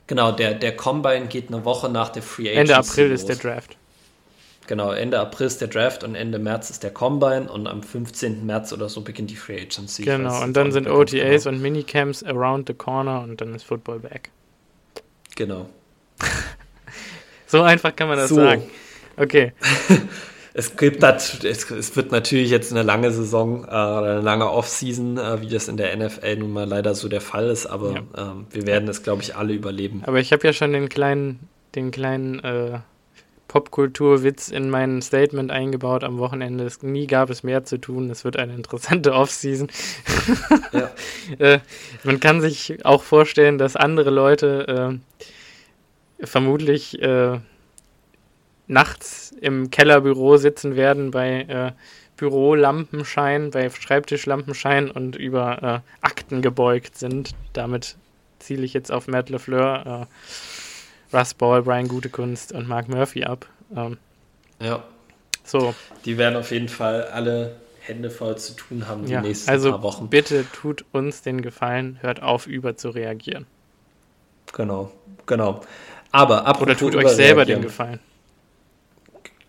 genau, 0.08 0.32
der, 0.32 0.54
der 0.54 0.76
Combine 0.76 1.28
geht 1.28 1.48
eine 1.48 1.64
Woche 1.66 1.90
nach 1.90 2.10
der 2.10 2.22
Free 2.22 2.50
Agency. 2.50 2.60
Ende 2.60 2.78
April 2.78 3.10
los. 3.10 3.22
ist 3.22 3.30
der 3.30 3.36
Draft. 3.38 3.78
Genau, 4.68 4.92
Ende 4.92 5.20
April 5.20 5.48
ist 5.48 5.62
der 5.62 5.68
Draft 5.68 6.04
und 6.04 6.14
Ende 6.14 6.38
März 6.38 6.70
ist 6.70 6.84
der 6.84 6.92
Combine 6.92 7.52
und 7.52 7.66
am 7.66 7.82
15. 7.82 8.46
März 8.46 8.72
oder 8.72 8.88
so 8.88 9.02
beginnt 9.02 9.32
die 9.32 9.36
Free 9.36 9.62
Agency. 9.62 10.04
Genau, 10.04 10.44
und 10.44 10.56
dann 10.56 10.72
sind 10.72 10.88
OTAs 10.88 11.46
genau. 11.46 11.56
und 11.56 11.62
Minicamps 11.62 12.24
around 12.24 12.68
the 12.68 12.76
corner 12.76 13.22
und 13.22 13.42
dann 13.42 13.56
ist 13.56 13.64
Football 13.64 14.00
back. 14.00 14.30
Genau. 15.36 15.70
so 17.48 17.64
einfach 17.64 17.96
kann 17.96 18.10
man 18.10 18.18
das 18.18 18.30
so. 18.30 18.36
sagen. 18.36 18.64
Okay. 19.18 19.54
es 20.60 20.76
gibt 20.76 21.02
es, 21.04 21.72
es 21.72 21.96
wird 21.96 22.12
natürlich 22.12 22.52
jetzt 22.52 22.72
eine 22.72 22.84
lange 22.84 23.12
Saison, 23.12 23.64
äh, 23.64 23.70
eine 23.70 24.20
lange 24.20 24.52
Offseason, 24.52 25.18
äh, 25.18 25.42
wie 25.42 25.48
das 25.48 25.70
in 25.70 25.78
der 25.78 25.96
NFL 25.96 26.36
nun 26.36 26.52
mal 26.52 26.68
leider 26.68 26.96
so 26.96 27.08
der 27.08 27.22
Fall 27.22 27.50
ist, 27.50 27.66
aber 27.66 27.94
ja. 27.94 28.32
ähm, 28.32 28.46
wir 28.52 28.68
werden 28.68 28.90
es, 28.90 29.02
glaube 29.02 29.22
ich, 29.22 29.38
alle 29.38 29.54
überleben. 29.54 30.04
Aber 30.06 30.20
ich 30.20 30.34
habe 30.34 30.46
ja 30.46 30.52
schon 30.52 30.74
den 30.74 30.90
kleinen, 30.90 31.48
den 31.76 31.92
kleinen 31.92 32.40
äh, 32.40 32.80
Popkulturwitz 33.48 34.50
in 34.50 34.70
mein 34.70 35.02
Statement 35.02 35.50
eingebaut 35.50 36.04
am 36.04 36.18
Wochenende. 36.18 36.66
Es, 36.66 36.84
nie 36.84 37.08
gab 37.08 37.30
es 37.30 37.42
mehr 37.42 37.64
zu 37.64 37.78
tun. 37.78 38.10
Es 38.10 38.26
wird 38.26 38.36
eine 38.36 38.54
interessante 38.54 39.14
Offseason. 39.14 39.70
Ja. 40.74 40.92
äh, 41.40 41.60
man 42.04 42.20
kann 42.20 42.42
sich 42.42 42.86
auch 42.86 43.04
vorstellen, 43.04 43.58
dass 43.58 43.78
andere 43.78 44.10
Leute 44.10 45.00
äh, 46.20 46.26
vermutlich 46.26 47.02
äh, 47.02 47.40
nachts 48.70 49.34
im 49.42 49.70
Kellerbüro 49.72 50.38
sitzen 50.38 50.76
werden 50.76 51.12
bei 51.12 51.42
äh, 51.42 51.72
Bürolampenschein, 52.16 53.52
bei 53.52 53.70
Schreibtischlampenschein 53.70 54.92
und 54.92 55.16
über 55.16 55.84
äh, 56.02 56.06
Akten 56.06 56.42
gebeugt 56.42 56.98
sind. 56.98 57.32
Damit 57.54 57.98
ziele 58.40 58.64
ich 58.64 58.74
jetzt 58.74 58.92
auf 58.92 59.08
Matt 59.08 59.30
LeFleur. 59.30 60.08
Äh, 60.08 61.16
Russ 61.16 61.34
Ball, 61.34 61.64
Brian 61.64 61.88
Gutekunst 61.88 62.52
und 62.52 62.68
Mark 62.68 62.88
Murphy 62.88 63.24
ab. 63.24 63.48
Ähm, 63.76 63.98
ja. 64.62 64.84
So. 65.44 65.74
Die 66.06 66.18
werden 66.18 66.36
auf 66.36 66.52
jeden 66.52 66.70
Fall 66.70 67.06
alle 67.06 67.56
Hände 67.82 68.12
voll 68.12 68.38
zu 68.38 68.54
tun 68.54 68.88
haben 68.88 69.06
die 69.06 69.14
ja, 69.14 69.22
nächsten 69.22 69.50
also 69.50 69.72
paar 69.72 69.82
Wochen. 69.82 70.10
Bitte 70.10 70.46
tut 70.54 70.86
uns 70.92 71.24
den 71.24 71.42
Gefallen, 71.42 71.98
hört 72.02 72.22
auf, 72.22 72.46
über 72.46 72.78
zu 72.78 72.90
reagieren. 72.90 73.48
Genau, 74.54 74.92
genau. 75.26 75.62
Aber 76.12 76.46
apropos 76.46 76.62
Oder 76.62 76.78
tut 76.78 76.96
euch 76.96 77.10
selber 77.10 77.46
den 77.46 77.64
Gefallen. 77.64 78.00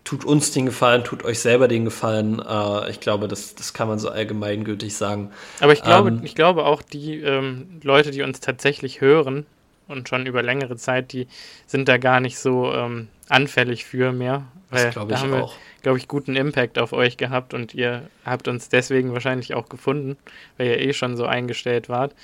Tut 0.03 0.25
uns 0.25 0.51
den 0.51 0.65
Gefallen, 0.65 1.03
tut 1.03 1.23
euch 1.23 1.39
selber 1.39 1.67
den 1.67 1.85
Gefallen. 1.85 2.39
Äh, 2.39 2.89
ich 2.89 2.99
glaube, 2.99 3.27
das, 3.27 3.55
das 3.55 3.73
kann 3.73 3.87
man 3.87 3.99
so 3.99 4.09
allgemeingültig 4.09 4.95
sagen. 4.95 5.31
Aber 5.59 5.73
ich 5.73 5.83
glaube, 5.83 6.09
ähm, 6.09 6.21
ich 6.23 6.35
glaube 6.35 6.65
auch, 6.65 6.81
die 6.81 7.19
ähm, 7.19 7.79
Leute, 7.83 8.11
die 8.11 8.23
uns 8.23 8.39
tatsächlich 8.39 9.01
hören, 9.01 9.45
und 9.91 10.09
schon 10.09 10.25
über 10.25 10.41
längere 10.41 10.77
Zeit, 10.77 11.13
die 11.13 11.27
sind 11.67 11.87
da 11.87 11.97
gar 11.97 12.19
nicht 12.19 12.39
so 12.39 12.73
ähm, 12.73 13.09
anfällig 13.29 13.85
für 13.85 14.11
mehr. 14.11 14.45
Weil 14.69 14.85
das 14.85 14.93
glaube 14.93 15.13
ich 15.13 15.19
haben 15.19 15.33
auch. 15.33 15.53
glaube 15.81 15.97
ich, 15.97 16.07
guten 16.07 16.35
Impact 16.35 16.79
auf 16.79 16.93
euch 16.93 17.17
gehabt 17.17 17.53
und 17.53 17.75
ihr 17.75 18.09
habt 18.25 18.47
uns 18.47 18.69
deswegen 18.69 19.13
wahrscheinlich 19.13 19.53
auch 19.53 19.67
gefunden, 19.67 20.17
weil 20.57 20.67
ihr 20.67 20.79
eh 20.79 20.93
schon 20.93 21.17
so 21.17 21.25
eingestellt 21.25 21.89
wart. 21.89 22.15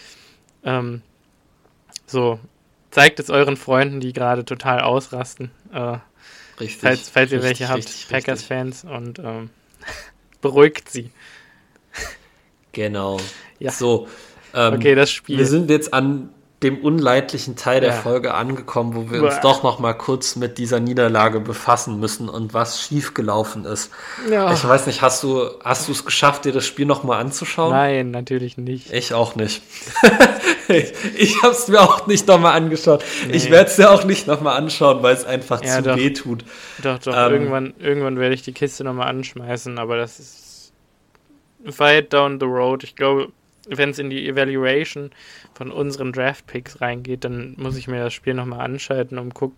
Ähm, 0.63 1.01
so, 2.05 2.39
zeigt 2.89 3.19
es 3.19 3.29
euren 3.29 3.57
Freunden, 3.57 3.99
die 3.99 4.13
gerade 4.13 4.45
total 4.45 4.79
ausrasten. 4.79 5.51
Äh, 5.73 5.97
richtig. 6.59 6.81
Falls, 6.81 7.09
falls 7.09 7.31
ihr 7.31 7.43
richtig, 7.43 7.67
welche 7.67 7.69
habt, 7.69 8.09
Packers-Fans 8.09 8.83
und 8.85 9.19
ähm, 9.19 9.49
beruhigt 10.41 10.89
sie. 10.89 11.11
Genau. 12.71 13.19
Ja. 13.59 13.71
So. 13.71 14.07
Ähm, 14.53 14.73
okay, 14.73 14.95
das 14.95 15.11
Spiel. 15.11 15.37
Wir 15.37 15.45
sind 15.45 15.69
jetzt 15.69 15.93
an 15.93 16.29
dem 16.63 16.79
unleidlichen 16.79 17.55
Teil 17.55 17.81
der 17.81 17.91
ja. 17.91 17.95
Folge 17.95 18.33
angekommen, 18.33 18.95
wo 18.95 19.11
wir 19.11 19.21
Uah. 19.21 19.27
uns 19.27 19.39
doch 19.41 19.61
noch 19.61 19.77
mal 19.77 19.93
kurz 19.93 20.35
mit 20.35 20.57
dieser 20.57 20.79
Niederlage 20.79 21.39
befassen 21.39 21.99
müssen 21.99 22.29
und 22.29 22.55
was 22.55 22.81
schiefgelaufen 22.81 23.65
ist. 23.65 23.91
Ja. 24.29 24.51
Ich 24.51 24.67
weiß 24.67 24.87
nicht, 24.87 25.03
hast 25.03 25.21
du 25.21 25.51
hast 25.63 25.87
du 25.87 25.91
es 25.91 26.03
geschafft, 26.03 26.45
dir 26.45 26.51
das 26.51 26.65
Spiel 26.65 26.87
noch 26.87 27.03
mal 27.03 27.19
anzuschauen? 27.19 27.71
Nein, 27.71 28.09
natürlich 28.09 28.57
nicht. 28.57 28.91
Ich 28.91 29.13
auch 29.13 29.35
nicht. 29.35 29.61
ich 30.67 30.93
ich 31.15 31.43
habe 31.43 31.53
es 31.53 31.67
mir 31.67 31.79
auch 31.79 32.07
nicht 32.07 32.27
noch 32.27 32.39
mal 32.39 32.53
angeschaut. 32.53 33.03
Nee. 33.27 33.35
Ich 33.35 33.51
werde 33.51 33.69
es 33.69 33.77
ja 33.77 33.91
auch 33.91 34.03
nicht 34.03 34.25
noch 34.25 34.41
mal 34.41 34.55
anschauen, 34.55 35.03
weil 35.03 35.13
es 35.13 35.25
einfach 35.25 35.63
ja, 35.63 35.75
zu 35.75 35.83
doch. 35.83 35.97
weh 35.97 36.09
tut. 36.09 36.43
Doch, 36.81 36.97
doch. 36.97 37.15
Ähm, 37.15 37.33
irgendwann 37.33 37.73
irgendwann 37.77 38.17
werde 38.17 38.33
ich 38.33 38.41
die 38.41 38.53
Kiste 38.53 38.83
noch 38.83 38.93
mal 38.93 39.05
anschmeißen, 39.05 39.77
aber 39.77 39.97
das 39.97 40.19
ist 40.19 40.73
weit 41.59 42.13
down 42.13 42.39
the 42.39 42.47
road. 42.47 42.83
Ich 42.83 42.95
glaube, 42.95 43.31
wenn 43.67 43.89
es 43.89 43.99
in 43.99 44.09
die 44.09 44.27
Evaluation 44.27 45.11
von 45.53 45.71
unseren 45.71 46.11
Draft-Picks 46.11 46.81
reingeht, 46.81 47.23
dann 47.23 47.55
muss 47.57 47.77
ich 47.77 47.87
mir 47.87 48.03
das 48.03 48.13
Spiel 48.13 48.33
nochmal 48.33 48.61
anschalten, 48.61 49.17
um 49.17 49.33
guck, 49.33 49.53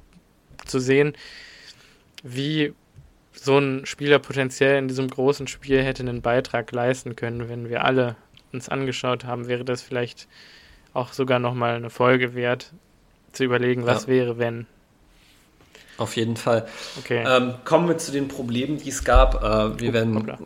zu 0.66 0.80
sehen, 0.80 1.14
wie 2.24 2.74
so 3.34 3.57
ein 3.57 3.86
Spieler 3.86 4.20
potenziell 4.20 4.78
in 4.78 4.88
diesem 4.88 5.07
großen 5.07 5.47
Spiel 5.47 5.82
hätte 5.82 6.03
einen 6.03 6.22
Beitrag 6.22 6.72
leisten 6.72 7.16
können, 7.16 7.49
wenn 7.49 7.70
wir 7.70 7.86
alle 7.86 8.16
uns 8.51 8.70
angeschaut 8.70 9.26
haben, 9.26 9.47
wäre 9.47 9.64
das 9.64 9.82
vielleicht 9.82 10.28
auch 10.93 11.14
sogar 11.14 11.39
nochmal 11.39 11.76
eine 11.76 11.89
Folge 11.89 12.34
wert, 12.34 12.74
zu 13.32 13.43
überlegen, 13.43 13.86
was 13.86 14.03
ja. 14.03 14.07
wäre, 14.10 14.38
wenn. 14.38 14.66
Auf 16.00 16.16
jeden 16.16 16.38
Fall. 16.38 16.66
Okay. 16.97 17.24
Ähm, 17.28 17.56
kommen 17.66 17.89
wir 17.89 17.97
zu 17.97 18.14
den 18.14 18.30
Problemen, 18.30 18.78
die 18.78 18.89
es 18.89 19.04
gab. 19.04 19.43
Äh, 19.43 19.80
wir 19.80 19.89
oh, 19.89 19.93
werden 19.93 20.16
hoppla. 20.16 20.39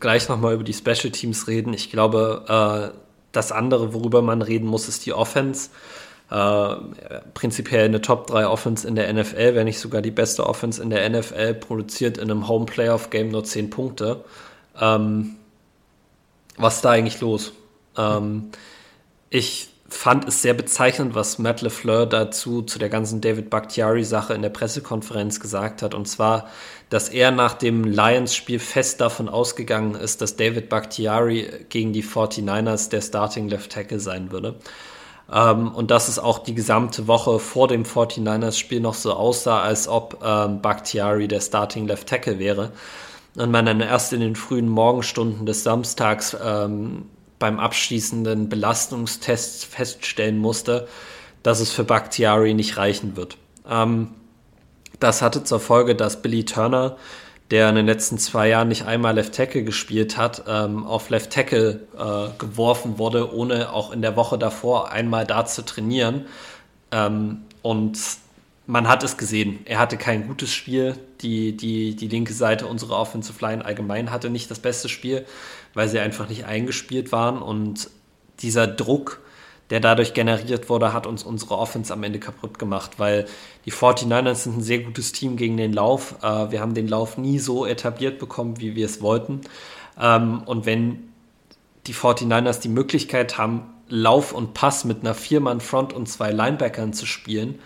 gleich 0.00 0.28
nochmal 0.28 0.54
über 0.54 0.64
die 0.64 0.74
Special 0.74 1.10
Teams 1.10 1.46
reden. 1.46 1.72
Ich 1.72 1.90
glaube, 1.90 2.92
äh, 2.92 2.98
das 3.30 3.52
andere, 3.52 3.94
worüber 3.94 4.22
man 4.22 4.42
reden 4.42 4.66
muss, 4.66 4.88
ist 4.88 5.06
die 5.06 5.12
Offense. 5.12 5.70
Äh, 6.30 6.74
prinzipiell 7.32 7.84
eine 7.84 8.00
Top 8.00 8.26
3 8.26 8.48
Offense 8.48 8.86
in 8.86 8.96
der 8.96 9.10
NFL, 9.12 9.54
wenn 9.54 9.64
nicht 9.64 9.78
sogar 9.78 10.02
die 10.02 10.10
beste 10.10 10.46
Offense 10.46 10.82
in 10.82 10.90
der 10.90 11.08
NFL, 11.08 11.54
produziert 11.54 12.18
in 12.18 12.30
einem 12.30 12.48
Home 12.48 12.66
Playoff 12.66 13.10
Game 13.10 13.28
nur 13.28 13.44
10 13.44 13.70
Punkte. 13.70 14.24
Ähm, 14.78 15.36
was 16.56 16.76
ist 16.76 16.84
da 16.84 16.90
eigentlich 16.90 17.20
los? 17.20 17.52
Ähm, 17.96 18.50
ich 19.30 19.68
fand 19.88 20.28
es 20.28 20.42
sehr 20.42 20.52
bezeichnend, 20.52 21.14
was 21.14 21.38
Matt 21.38 21.62
LeFleur 21.62 22.04
dazu 22.04 22.62
zu 22.62 22.78
der 22.78 22.90
ganzen 22.90 23.22
David 23.22 23.48
Bakhtiari-Sache 23.48 24.34
in 24.34 24.42
der 24.42 24.50
Pressekonferenz 24.50 25.40
gesagt 25.40 25.80
hat. 25.80 25.94
Und 25.94 26.06
zwar, 26.06 26.48
dass 26.90 27.08
er 27.08 27.30
nach 27.30 27.54
dem 27.54 27.84
Lions-Spiel 27.84 28.58
fest 28.58 29.00
davon 29.00 29.30
ausgegangen 29.30 29.94
ist, 29.94 30.20
dass 30.20 30.36
David 30.36 30.68
Bakhtiari 30.68 31.48
gegen 31.70 31.94
die 31.94 32.04
49ers 32.04 32.90
der 32.90 33.00
Starting 33.00 33.48
Left 33.48 33.72
Tackle 33.72 33.98
sein 33.98 34.30
würde. 34.30 34.56
Ähm, 35.32 35.72
und 35.74 35.90
dass 35.90 36.08
es 36.08 36.18
auch 36.18 36.38
die 36.40 36.54
gesamte 36.54 37.06
Woche 37.06 37.38
vor 37.38 37.66
dem 37.66 37.84
49ers-Spiel 37.84 38.80
noch 38.80 38.94
so 38.94 39.14
aussah, 39.14 39.62
als 39.62 39.88
ob 39.88 40.22
ähm, 40.22 40.60
Bakhtiari 40.60 41.28
der 41.28 41.40
Starting 41.40 41.86
Left 41.86 42.08
Tackle 42.08 42.38
wäre. 42.38 42.72
Und 43.36 43.50
man 43.50 43.64
dann 43.64 43.80
erst 43.80 44.12
in 44.12 44.20
den 44.20 44.36
frühen 44.36 44.68
Morgenstunden 44.68 45.46
des 45.46 45.62
Samstags 45.62 46.36
ähm, 46.44 47.06
beim 47.38 47.60
abschließenden 47.60 48.48
Belastungstest 48.48 49.64
feststellen 49.64 50.38
musste, 50.38 50.88
dass 51.42 51.60
es 51.60 51.70
für 51.70 51.84
Bakhtiari 51.84 52.54
nicht 52.54 52.76
reichen 52.76 53.16
wird. 53.16 53.36
Ähm, 53.68 54.08
das 55.00 55.22
hatte 55.22 55.44
zur 55.44 55.60
Folge, 55.60 55.94
dass 55.94 56.22
Billy 56.22 56.44
Turner, 56.44 56.96
der 57.50 57.68
in 57.70 57.76
den 57.76 57.86
letzten 57.86 58.18
zwei 58.18 58.48
Jahren 58.48 58.68
nicht 58.68 58.84
einmal 58.84 59.14
Left 59.14 59.34
Tackle 59.34 59.62
gespielt 59.62 60.16
hat, 60.16 60.44
ähm, 60.48 60.84
auf 60.84 61.08
Left 61.10 61.32
Tackle 61.32 61.80
äh, 61.96 62.38
geworfen 62.38 62.98
wurde, 62.98 63.32
ohne 63.32 63.72
auch 63.72 63.92
in 63.92 64.02
der 64.02 64.16
Woche 64.16 64.38
davor 64.38 64.90
einmal 64.90 65.26
da 65.26 65.46
zu 65.46 65.64
trainieren. 65.64 66.26
Ähm, 66.90 67.42
und 67.62 67.98
man 68.66 68.88
hat 68.88 69.02
es 69.02 69.16
gesehen. 69.16 69.60
Er 69.64 69.78
hatte 69.78 69.96
kein 69.96 70.26
gutes 70.26 70.52
Spiel. 70.52 70.96
Die, 71.22 71.56
die, 71.56 71.96
die 71.96 72.08
linke 72.08 72.32
Seite 72.32 72.66
unserer 72.66 72.98
Offensive 72.98 73.44
Line 73.44 73.64
allgemein 73.64 74.10
hatte 74.10 74.30
nicht 74.30 74.50
das 74.50 74.58
beste 74.58 74.88
Spiel 74.88 75.24
weil 75.74 75.88
sie 75.88 75.98
einfach 75.98 76.28
nicht 76.28 76.44
eingespielt 76.44 77.12
waren. 77.12 77.40
Und 77.40 77.90
dieser 78.40 78.66
Druck, 78.66 79.20
der 79.70 79.80
dadurch 79.80 80.14
generiert 80.14 80.68
wurde, 80.68 80.92
hat 80.92 81.06
uns 81.06 81.22
unsere 81.22 81.58
Offense 81.58 81.92
am 81.92 82.02
Ende 82.02 82.18
kaputt 82.18 82.58
gemacht, 82.58 82.98
weil 82.98 83.26
die 83.66 83.72
49ers 83.72 84.34
sind 84.34 84.58
ein 84.58 84.62
sehr 84.62 84.80
gutes 84.80 85.12
Team 85.12 85.36
gegen 85.36 85.56
den 85.56 85.72
Lauf. 85.72 86.16
Äh, 86.22 86.50
wir 86.50 86.60
haben 86.60 86.74
den 86.74 86.88
Lauf 86.88 87.18
nie 87.18 87.38
so 87.38 87.66
etabliert 87.66 88.18
bekommen, 88.18 88.60
wie 88.60 88.74
wir 88.74 88.86
es 88.86 89.02
wollten. 89.02 89.42
Ähm, 90.00 90.42
und 90.46 90.66
wenn 90.66 91.12
die 91.86 91.94
49ers 91.94 92.60
die 92.60 92.68
Möglichkeit 92.68 93.38
haben, 93.38 93.62
Lauf 93.88 94.32
und 94.32 94.54
Pass 94.54 94.84
mit 94.84 95.00
einer 95.00 95.14
Viermann-Front 95.14 95.92
und 95.92 96.08
zwei 96.08 96.30
Linebackern 96.30 96.92
zu 96.92 97.06
spielen 97.06 97.58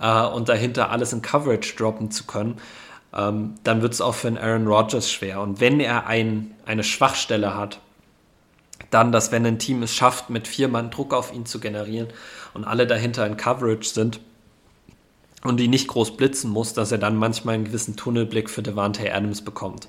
äh, 0.00 0.24
und 0.26 0.48
dahinter 0.48 0.90
alles 0.90 1.12
in 1.12 1.22
Coverage 1.22 1.74
droppen 1.76 2.10
zu 2.10 2.24
können, 2.24 2.58
ähm, 3.14 3.54
dann 3.62 3.82
wird 3.82 3.94
es 3.94 4.00
auch 4.00 4.14
für 4.14 4.28
einen 4.28 4.38
Aaron 4.38 4.66
Rodgers 4.66 5.10
schwer. 5.10 5.40
Und 5.40 5.60
wenn 5.60 5.80
er 5.80 6.06
ein, 6.06 6.54
eine 6.66 6.84
Schwachstelle 6.84 7.56
hat, 7.56 7.80
dann, 8.90 9.12
dass 9.12 9.32
wenn 9.32 9.46
ein 9.46 9.58
Team 9.58 9.82
es 9.82 9.94
schafft, 9.94 10.30
mit 10.30 10.48
vier 10.48 10.68
Mann 10.68 10.90
Druck 10.90 11.14
auf 11.14 11.32
ihn 11.32 11.46
zu 11.46 11.60
generieren 11.60 12.08
und 12.54 12.64
alle 12.64 12.86
dahinter 12.86 13.26
in 13.26 13.36
Coverage 13.36 13.88
sind, 13.88 14.20
und 15.44 15.58
die 15.58 15.68
nicht 15.68 15.88
groß 15.88 16.16
blitzen 16.16 16.50
muss, 16.50 16.72
dass 16.72 16.90
er 16.90 16.98
dann 16.98 17.16
manchmal 17.16 17.54
einen 17.54 17.64
gewissen 17.64 17.96
Tunnelblick 17.96 18.50
für 18.50 18.62
Devante 18.62 19.14
Adams 19.14 19.42
bekommt. 19.42 19.88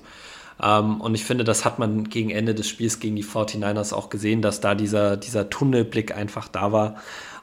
Ähm, 0.62 1.00
und 1.00 1.14
ich 1.14 1.24
finde, 1.24 1.44
das 1.44 1.64
hat 1.64 1.78
man 1.78 2.04
gegen 2.08 2.30
Ende 2.30 2.54
des 2.54 2.68
Spiels 2.68 3.00
gegen 3.00 3.16
die 3.16 3.24
49ers 3.24 3.92
auch 3.92 4.10
gesehen, 4.10 4.42
dass 4.42 4.60
da 4.60 4.74
dieser, 4.74 5.16
dieser 5.16 5.50
Tunnelblick 5.50 6.14
einfach 6.14 6.48
da 6.48 6.72
war 6.72 6.96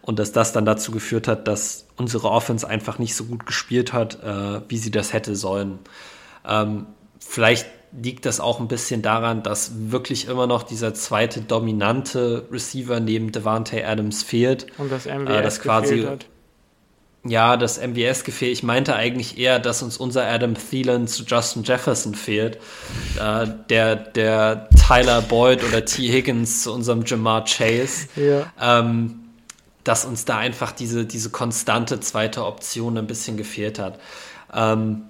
und 0.03 0.19
dass 0.19 0.31
das 0.31 0.51
dann 0.51 0.65
dazu 0.65 0.91
geführt 0.91 1.27
hat, 1.27 1.47
dass 1.47 1.87
unsere 1.95 2.29
Offense 2.29 2.67
einfach 2.67 2.99
nicht 2.99 3.15
so 3.15 3.23
gut 3.23 3.45
gespielt 3.45 3.93
hat, 3.93 4.21
äh, 4.23 4.61
wie 4.67 4.77
sie 4.77 4.91
das 4.91 5.13
hätte 5.13 5.35
sollen. 5.35 5.79
Ähm, 6.45 6.85
vielleicht 7.19 7.67
liegt 8.01 8.25
das 8.25 8.39
auch 8.39 8.59
ein 8.59 8.67
bisschen 8.67 9.01
daran, 9.01 9.43
dass 9.43 9.71
wirklich 9.91 10.27
immer 10.27 10.45
noch 10.45 10.63
dieser 10.63 10.93
zweite 10.93 11.41
dominante 11.41 12.45
Receiver 12.51 12.99
neben 12.99 13.31
Devante 13.31 13.85
Adams 13.85 14.23
fehlt. 14.23 14.67
Und 14.77 14.91
das 14.91 15.05
MVS 15.05 15.29
äh, 15.29 15.41
das 15.41 15.59
quasi, 15.61 16.01
hat. 16.03 16.25
Ja, 17.25 17.55
das 17.55 17.79
MVS 17.79 18.25
gefehlt. 18.25 18.51
Ich 18.51 18.63
meinte 18.63 18.95
eigentlich 18.95 19.37
eher, 19.37 19.59
dass 19.59 19.83
uns 19.83 19.95
unser 19.97 20.27
Adam 20.27 20.55
Thielen 20.55 21.07
zu 21.07 21.23
Justin 21.23 21.63
Jefferson 21.63 22.15
fehlt. 22.15 22.57
Äh, 23.17 23.47
der, 23.69 23.95
der 23.95 24.67
Tyler 24.85 25.21
Boyd 25.21 25.63
oder 25.63 25.85
T. 25.85 26.11
Higgins 26.11 26.63
zu 26.63 26.73
unserem 26.73 27.05
Jamar 27.05 27.45
Chase. 27.45 28.07
Ja. 28.17 28.51
Ähm, 28.59 29.22
dass 29.83 30.05
uns 30.05 30.25
da 30.25 30.37
einfach 30.37 30.71
diese, 30.71 31.05
diese 31.05 31.29
konstante 31.29 31.99
zweite 31.99 32.45
Option 32.45 32.97
ein 32.97 33.07
bisschen 33.07 33.37
gefehlt 33.37 33.79
hat. 33.79 33.99
Ähm, 34.53 35.03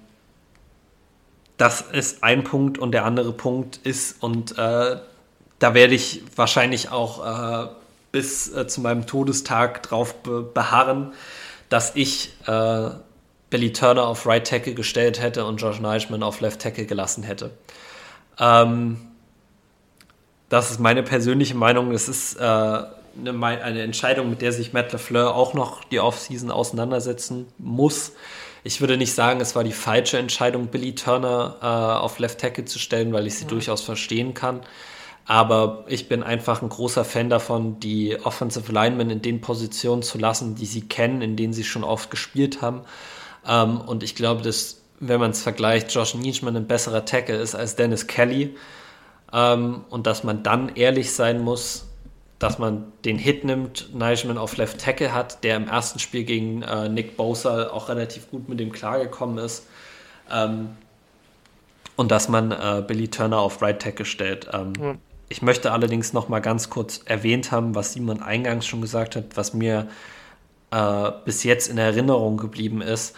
das 1.56 1.82
ist 1.82 2.24
ein 2.24 2.44
Punkt 2.44 2.78
und 2.78 2.92
der 2.92 3.04
andere 3.04 3.32
Punkt 3.32 3.78
ist, 3.84 4.22
und 4.22 4.58
äh, 4.58 4.96
da 5.58 5.74
werde 5.74 5.94
ich 5.94 6.22
wahrscheinlich 6.36 6.90
auch 6.90 7.66
äh, 7.66 7.68
bis 8.10 8.52
äh, 8.52 8.66
zu 8.66 8.80
meinem 8.80 9.06
Todestag 9.06 9.82
drauf 9.82 10.14
be 10.22 10.42
beharren, 10.42 11.12
dass 11.68 11.92
ich 11.94 12.34
äh, 12.46 12.90
Billy 13.50 13.72
Turner 13.72 14.06
auf 14.06 14.26
Right 14.26 14.46
Tackle 14.46 14.74
gestellt 14.74 15.20
hätte 15.20 15.44
und 15.44 15.58
Josh 15.58 15.80
Neischmann 15.80 16.22
auf 16.22 16.40
Left 16.40 16.60
Tackle 16.60 16.86
gelassen 16.86 17.22
hätte. 17.22 17.50
Ähm, 18.38 18.98
das 20.48 20.70
ist 20.70 20.80
meine 20.80 21.02
persönliche 21.02 21.54
Meinung. 21.54 21.92
Es 21.92 22.08
ist 22.08 22.34
äh, 22.34 22.82
eine, 23.18 23.46
eine, 23.46 23.82
Entscheidung, 23.82 24.30
mit 24.30 24.42
der 24.42 24.52
sich 24.52 24.72
Matt 24.72 24.92
LeFleur 24.92 25.34
auch 25.34 25.54
noch 25.54 25.84
die 25.84 26.00
Offseason 26.00 26.50
auseinandersetzen 26.50 27.46
muss. 27.58 28.12
Ich 28.62 28.80
würde 28.80 28.96
nicht 28.96 29.14
sagen, 29.14 29.40
es 29.40 29.54
war 29.54 29.64
die 29.64 29.72
falsche 29.72 30.18
Entscheidung, 30.18 30.68
Billy 30.68 30.94
Turner 30.94 31.56
äh, 31.60 31.66
auf 32.02 32.18
Left 32.18 32.40
Tackle 32.40 32.64
zu 32.64 32.78
stellen, 32.78 33.12
weil 33.12 33.26
ich 33.26 33.34
sie 33.34 33.44
ja. 33.44 33.50
durchaus 33.50 33.82
verstehen 33.82 34.34
kann. 34.34 34.62
Aber 35.26 35.84
ich 35.88 36.08
bin 36.08 36.22
einfach 36.22 36.60
ein 36.62 36.68
großer 36.68 37.04
Fan 37.04 37.30
davon, 37.30 37.80
die 37.80 38.18
Offensive 38.24 38.70
Linemen 38.70 39.10
in 39.10 39.22
den 39.22 39.40
Positionen 39.40 40.02
zu 40.02 40.18
lassen, 40.18 40.54
die 40.54 40.66
sie 40.66 40.82
kennen, 40.82 41.22
in 41.22 41.36
denen 41.36 41.52
sie 41.52 41.64
schon 41.64 41.84
oft 41.84 42.10
gespielt 42.10 42.60
haben. 42.60 42.82
Ähm, 43.46 43.80
und 43.80 44.02
ich 44.02 44.14
glaube, 44.14 44.42
dass, 44.42 44.82
wenn 45.00 45.20
man 45.20 45.30
es 45.30 45.42
vergleicht, 45.42 45.94
Josh 45.94 46.14
Nischman 46.14 46.56
ein 46.56 46.66
besserer 46.66 47.04
Tackle 47.04 47.36
ist 47.36 47.54
als 47.54 47.76
Dennis 47.76 48.06
Kelly. 48.06 48.56
Ähm, 49.32 49.84
und 49.88 50.06
dass 50.06 50.24
man 50.24 50.42
dann 50.42 50.74
ehrlich 50.74 51.12
sein 51.12 51.40
muss, 51.40 51.86
dass 52.44 52.58
man 52.58 52.92
den 53.06 53.16
Hit 53.16 53.44
nimmt, 53.44 53.94
Nightman 53.94 54.36
auf 54.36 54.58
Left 54.58 54.78
Tackle 54.78 55.14
hat, 55.14 55.42
der 55.44 55.56
im 55.56 55.66
ersten 55.66 55.98
Spiel 55.98 56.24
gegen 56.24 56.60
äh, 56.60 56.90
Nick 56.90 57.16
Bosa 57.16 57.70
auch 57.70 57.88
relativ 57.88 58.30
gut 58.30 58.50
mit 58.50 58.60
dem 58.60 58.70
klargekommen 58.70 59.38
ist. 59.38 59.66
Ähm, 60.30 60.76
und 61.96 62.10
dass 62.10 62.28
man 62.28 62.52
äh, 62.52 62.84
Billy 62.86 63.08
Turner 63.08 63.38
auf 63.38 63.62
Right 63.62 63.80
Tackle 63.80 64.04
stellt. 64.04 64.50
Ähm, 64.52 64.74
ja. 64.78 64.94
Ich 65.30 65.40
möchte 65.40 65.72
allerdings 65.72 66.12
noch 66.12 66.28
mal 66.28 66.40
ganz 66.40 66.68
kurz 66.68 67.00
erwähnt 67.06 67.50
haben, 67.50 67.74
was 67.74 67.94
Simon 67.94 68.20
eingangs 68.20 68.66
schon 68.66 68.82
gesagt 68.82 69.16
hat, 69.16 69.24
was 69.36 69.54
mir 69.54 69.88
äh, 70.70 71.12
bis 71.24 71.44
jetzt 71.44 71.68
in 71.68 71.78
Erinnerung 71.78 72.36
geblieben 72.36 72.82
ist. 72.82 73.16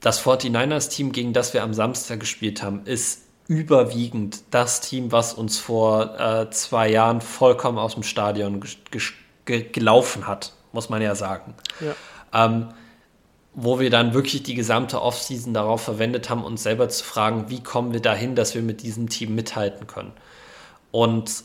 Das 0.00 0.24
49ers-Team, 0.24 1.10
gegen 1.10 1.32
das 1.32 1.54
wir 1.54 1.64
am 1.64 1.74
Samstag 1.74 2.20
gespielt 2.20 2.62
haben, 2.62 2.82
ist 2.84 3.23
überwiegend 3.46 4.40
das 4.50 4.80
Team, 4.80 5.12
was 5.12 5.34
uns 5.34 5.58
vor 5.58 6.18
äh, 6.18 6.50
zwei 6.50 6.88
Jahren 6.88 7.20
vollkommen 7.20 7.78
aus 7.78 7.94
dem 7.94 8.02
Stadion 8.02 8.64
gelaufen 9.44 10.26
hat, 10.26 10.52
muss 10.72 10.88
man 10.88 11.02
ja 11.02 11.14
sagen. 11.14 11.54
Ja. 11.80 11.94
Ähm, 12.32 12.68
wo 13.56 13.78
wir 13.78 13.90
dann 13.90 14.14
wirklich 14.14 14.42
die 14.42 14.54
gesamte 14.54 15.00
Offseason 15.00 15.54
darauf 15.54 15.82
verwendet 15.82 16.28
haben, 16.28 16.42
uns 16.42 16.64
selber 16.64 16.88
zu 16.88 17.04
fragen, 17.04 17.50
wie 17.50 17.62
kommen 17.62 17.92
wir 17.92 18.00
dahin, 18.00 18.34
dass 18.34 18.54
wir 18.54 18.62
mit 18.62 18.82
diesem 18.82 19.08
Team 19.08 19.34
mithalten 19.34 19.86
können. 19.86 20.12
Und 20.90 21.44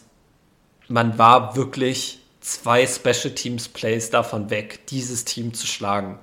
man 0.87 1.19
war 1.19 1.55
wirklich 1.55 2.19
zwei 2.39 2.87
Special 2.87 3.35
Teams 3.35 3.67
Plays 3.67 4.09
davon 4.09 4.49
weg, 4.49 4.87
dieses 4.87 5.25
Team 5.25 5.53
zu 5.53 5.67
schlagen. 5.67 6.17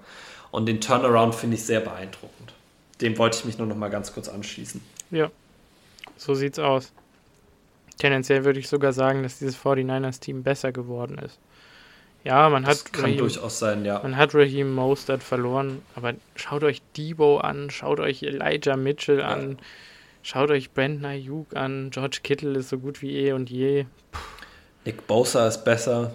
Und 0.51 0.67
den 0.67 0.81
Turnaround 0.81 1.37
finde 1.37 1.57
ich 1.57 1.65
sehr 1.65 1.81
beeindruckend. 1.81 2.53
Dem 3.01 3.17
wollte 3.19 3.39
ich 3.39 3.45
mich 3.45 3.59
nur 3.59 3.69
noch 3.69 3.77
mal 3.77 3.91
ganz 3.91 4.13
kurz 4.13 4.29
anschließen. 4.29 4.81
Ja, 5.13 5.31
so 6.17 6.35
sieht's 6.35 6.59
aus. 6.59 6.93
Tendenziell 7.99 8.45
würde 8.45 8.59
ich 8.59 8.69
sogar 8.69 8.93
sagen, 8.93 9.23
dass 9.23 9.39
dieses 9.39 9.57
49ers-Team 9.57 10.43
besser 10.43 10.73
geworden 10.73 11.19
ist. 11.19 11.39
Ja, 12.25 12.49
man 12.51 12.65
das 12.65 12.85
hat. 12.85 12.93
Kann 12.93 13.05
Raheem, 13.05 13.19
durchaus 13.19 13.59
sein, 13.59 13.85
ja. 13.85 14.01
Man 14.03 14.17
hat 14.17 14.35
Raheem 14.35 14.75
Mostert 14.75 15.23
verloren, 15.23 15.83
aber 15.95 16.15
schaut 16.35 16.65
euch 16.65 16.83
Debo 16.97 17.39
an, 17.39 17.71
schaut 17.71 18.01
euch 18.01 18.23
Elijah 18.23 18.77
Mitchell 18.77 19.21
ja. 19.21 19.29
an, 19.29 19.59
schaut 20.23 20.51
euch 20.51 20.73
Brandon 20.73 21.05
Ayuk 21.07 21.55
an, 21.55 21.91
George 21.91 22.19
Kittle 22.23 22.59
ist 22.59 22.69
so 22.69 22.79
gut 22.79 23.01
wie 23.01 23.17
eh 23.17 23.33
und 23.33 23.49
je. 23.49 23.85
Puh. 24.11 24.21
Nick 24.87 25.07
Bosa 25.07 25.47
ist 25.49 25.65
besser. 25.65 26.13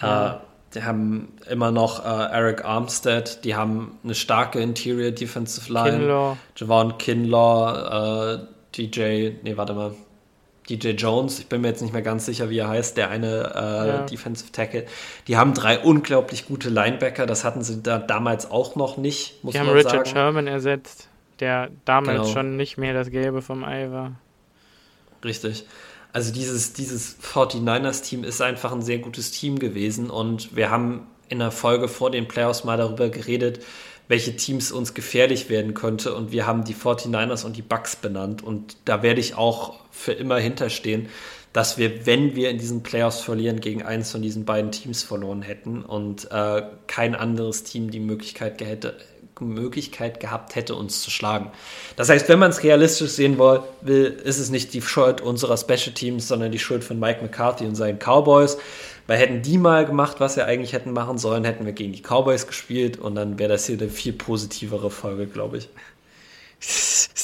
Ja. 0.00 0.36
Äh, 0.36 0.38
die 0.74 0.84
haben 0.84 1.32
immer 1.50 1.72
noch 1.72 2.04
äh, 2.04 2.32
Eric 2.32 2.64
Armstead, 2.64 3.44
die 3.44 3.56
haben 3.56 3.98
eine 4.04 4.14
starke 4.14 4.60
Interior 4.60 5.10
Defensive 5.10 5.70
Line. 5.70 5.98
Kinlaw. 5.98 6.36
Javon 6.56 6.96
Kinlaw, 6.96 8.34
äh, 8.34 8.38
DJ, 8.76 9.32
nee, 9.42 9.56
warte 9.56 9.74
mal. 9.74 9.94
DJ 10.68 10.90
Jones, 10.90 11.40
ich 11.40 11.46
bin 11.46 11.62
mir 11.62 11.68
jetzt 11.68 11.82
nicht 11.82 11.92
mehr 11.92 12.02
ganz 12.02 12.26
sicher, 12.26 12.48
wie 12.48 12.58
er 12.58 12.68
heißt, 12.68 12.96
der 12.96 13.10
eine 13.10 13.52
äh, 13.54 13.88
ja. 13.88 14.02
Defensive 14.06 14.52
Tackle. 14.52 14.86
Die 15.26 15.36
haben 15.36 15.52
drei 15.52 15.80
unglaublich 15.80 16.46
gute 16.46 16.68
Linebacker, 16.68 17.26
das 17.26 17.42
hatten 17.42 17.62
sie 17.62 17.82
da 17.82 17.98
damals 17.98 18.50
auch 18.50 18.76
noch 18.76 18.96
nicht, 18.96 19.42
muss 19.42 19.54
Die 19.54 19.58
haben 19.58 19.68
Richard 19.68 19.90
sagen. 19.90 20.06
Sherman 20.06 20.46
ersetzt, 20.46 21.08
der 21.40 21.70
damals 21.84 22.20
genau. 22.20 22.32
schon 22.32 22.56
nicht 22.56 22.78
mehr 22.78 22.94
das 22.94 23.10
Gelbe 23.10 23.42
vom 23.42 23.64
Ei 23.64 23.90
war. 23.90 24.12
Richtig. 25.24 25.64
Also 26.12 26.32
dieses, 26.32 26.72
dieses 26.72 27.16
49ers-Team 27.20 28.22
ist 28.22 28.40
einfach 28.40 28.72
ein 28.72 28.82
sehr 28.82 28.98
gutes 28.98 29.32
Team 29.32 29.58
gewesen 29.58 30.10
und 30.10 30.54
wir 30.54 30.70
haben 30.70 31.06
in 31.28 31.38
der 31.38 31.52
Folge 31.52 31.88
vor 31.88 32.10
den 32.10 32.26
Playoffs 32.26 32.64
mal 32.64 32.76
darüber 32.76 33.08
geredet, 33.08 33.60
welche 34.10 34.34
Teams 34.34 34.72
uns 34.72 34.92
gefährlich 34.92 35.48
werden 35.50 35.72
könnte. 35.72 36.16
Und 36.16 36.32
wir 36.32 36.44
haben 36.44 36.64
die 36.64 36.74
49ers 36.74 37.46
und 37.46 37.56
die 37.56 37.62
Bucks 37.62 37.94
benannt. 37.94 38.42
Und 38.42 38.76
da 38.84 39.04
werde 39.04 39.20
ich 39.20 39.36
auch 39.36 39.78
für 39.92 40.10
immer 40.10 40.36
hinterstehen, 40.38 41.08
dass 41.52 41.78
wir, 41.78 42.06
wenn 42.06 42.34
wir 42.34 42.50
in 42.50 42.58
diesen 42.58 42.82
Playoffs 42.82 43.20
verlieren, 43.20 43.60
gegen 43.60 43.84
eins 43.84 44.10
von 44.10 44.20
diesen 44.20 44.44
beiden 44.44 44.72
Teams 44.72 45.04
verloren 45.04 45.42
hätten 45.42 45.84
und 45.84 46.28
äh, 46.32 46.62
kein 46.88 47.14
anderes 47.14 47.62
Team 47.62 47.92
die 47.92 48.00
Möglichkeit, 48.00 48.60
hätte, 48.60 48.96
Möglichkeit 49.38 50.18
gehabt 50.18 50.56
hätte, 50.56 50.74
uns 50.74 51.02
zu 51.02 51.10
schlagen. 51.12 51.52
Das 51.94 52.08
heißt, 52.08 52.28
wenn 52.28 52.40
man 52.40 52.50
es 52.50 52.64
realistisch 52.64 53.12
sehen 53.12 53.38
will, 53.38 54.20
ist 54.24 54.40
es 54.40 54.50
nicht 54.50 54.74
die 54.74 54.82
Schuld 54.82 55.20
unserer 55.20 55.56
Special 55.56 55.94
Teams, 55.94 56.26
sondern 56.26 56.50
die 56.50 56.58
Schuld 56.58 56.82
von 56.82 56.98
Mike 56.98 57.22
McCarthy 57.22 57.64
und 57.64 57.76
seinen 57.76 58.00
Cowboys. 58.00 58.58
Weil 59.10 59.18
hätten 59.18 59.42
die 59.42 59.58
mal 59.58 59.86
gemacht, 59.86 60.20
was 60.20 60.34
sie 60.34 60.46
eigentlich 60.46 60.72
hätten 60.72 60.92
machen 60.92 61.18
sollen, 61.18 61.42
hätten 61.42 61.66
wir 61.66 61.72
gegen 61.72 61.92
die 61.92 62.00
Cowboys 62.00 62.46
gespielt 62.46 62.96
und 62.96 63.16
dann 63.16 63.40
wäre 63.40 63.48
das 63.48 63.66
hier 63.66 63.76
eine 63.76 63.88
viel 63.88 64.12
positivere 64.12 64.88
Folge, 64.88 65.26
glaube 65.26 65.56
ich. 65.56 65.68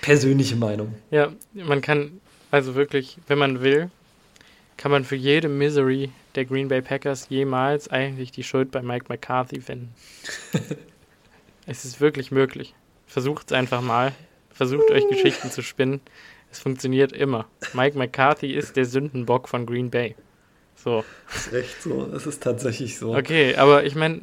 Persönliche 0.00 0.56
Meinung. 0.56 0.94
Ja, 1.10 1.30
man 1.52 1.82
kann, 1.82 2.22
also 2.50 2.74
wirklich, 2.74 3.18
wenn 3.26 3.36
man 3.36 3.60
will, 3.60 3.90
kann 4.78 4.90
man 4.90 5.04
für 5.04 5.14
jede 5.14 5.50
Misery 5.50 6.10
der 6.36 6.46
Green 6.46 6.68
Bay 6.68 6.80
Packers 6.80 7.28
jemals 7.28 7.88
eigentlich 7.88 8.32
die 8.32 8.42
Schuld 8.42 8.70
bei 8.70 8.80
Mike 8.80 9.04
McCarthy 9.10 9.60
finden. 9.60 9.92
es 11.66 11.84
ist 11.84 12.00
wirklich 12.00 12.30
möglich. 12.30 12.74
Versucht 13.06 13.50
es 13.50 13.52
einfach 13.52 13.82
mal. 13.82 14.14
Versucht 14.54 14.90
euch 14.90 15.06
Geschichten 15.10 15.50
zu 15.50 15.60
spinnen. 15.60 16.00
Es 16.50 16.60
funktioniert 16.60 17.12
immer. 17.12 17.44
Mike 17.74 17.98
McCarthy 17.98 18.54
ist 18.54 18.78
der 18.78 18.86
Sündenbock 18.86 19.50
von 19.50 19.66
Green 19.66 19.90
Bay. 19.90 20.14
So. 20.86 21.04
Das 21.26 21.46
ist 21.48 21.52
echt 21.52 21.82
so. 21.82 22.12
Es 22.14 22.26
ist 22.26 22.44
tatsächlich 22.44 22.96
so. 22.96 23.16
Okay, 23.16 23.56
aber 23.56 23.82
ich 23.82 23.96
meine, 23.96 24.20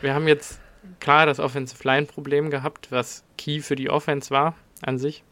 wir 0.00 0.12
haben 0.12 0.26
jetzt 0.26 0.58
klar 0.98 1.24
das 1.24 1.38
Offensive 1.38 1.84
Line 1.84 2.06
Problem 2.06 2.50
gehabt, 2.50 2.90
was 2.90 3.22
key 3.36 3.60
für 3.60 3.76
die 3.76 3.88
Offense 3.88 4.30
war 4.30 4.56
an 4.82 4.98
sich. 4.98 5.22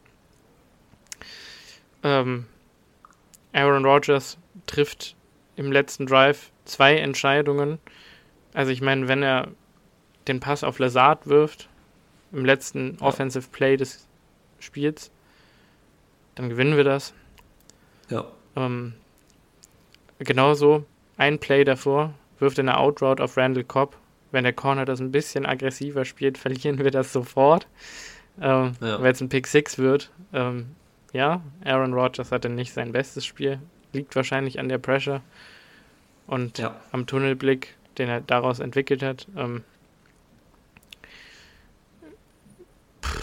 Ähm, 2.05 2.47
Aaron 3.53 3.85
Rodgers 3.85 4.39
trifft 4.69 5.17
im 5.57 5.73
letzten 5.73 6.07
Drive 6.07 6.53
zwei 6.65 6.97
Entscheidungen. 6.97 7.81
Also 8.55 8.71
ich 8.71 8.81
meine, 8.81 9.09
wenn 9.09 9.25
er 9.25 9.49
den 10.29 10.39
Pass 10.39 10.63
auf 10.63 10.79
Lazard 10.79 11.27
wirft, 11.27 11.69
im 12.31 12.45
letzten 12.45 12.99
ja. 13.01 13.03
Offensive 13.05 13.49
Play 13.51 13.77
des 13.77 14.07
Spiels, 14.61 15.11
dann 16.37 16.49
gewinnen 16.51 16.77
wir 16.77 16.85
das. 16.85 17.15
Ja. 18.11 18.27
Ähm, 18.55 18.95
genauso 20.19 20.85
ein 21.17 21.39
Play 21.39 21.65
davor 21.65 22.15
wirft 22.39 22.59
eine 22.59 22.79
Outroute 22.79 23.23
auf 23.23 23.37
Randall 23.37 23.65
Cobb. 23.65 23.97
wenn 24.33 24.45
der 24.45 24.53
Corner 24.53 24.85
das 24.85 25.01
ein 25.01 25.13
bisschen 25.13 25.47
aggressiver 25.47 26.05
spielt, 26.05 26.37
verlieren 26.39 26.79
wir 26.79 26.91
das 26.91 27.13
sofort. 27.13 27.67
Ähm, 28.41 28.73
ja. 28.81 29.01
Wenn 29.01 29.13
es 29.13 29.21
ein 29.21 29.29
Pick 29.29 29.47
6 29.47 29.79
wird, 29.79 30.11
ähm, 30.35 30.75
ja, 31.13 31.41
Aaron 31.65 31.95
Rodgers 31.95 32.33
hatte 32.33 32.51
nicht 32.51 32.73
sein 32.73 32.93
bestes 32.93 33.25
Spiel. 33.25 33.61
Liegt 33.93 34.15
wahrscheinlich 34.15 34.59
an 34.59 34.69
der 34.69 34.79
Pressure 34.79 35.23
und 36.27 36.59
ja. 36.59 36.77
am 36.93 37.07
Tunnelblick, 37.07 37.75
den 37.97 38.09
er 38.09 38.21
daraus 38.21 38.59
entwickelt 38.59 39.03
hat. 39.03 39.27
Ähm, 39.37 39.63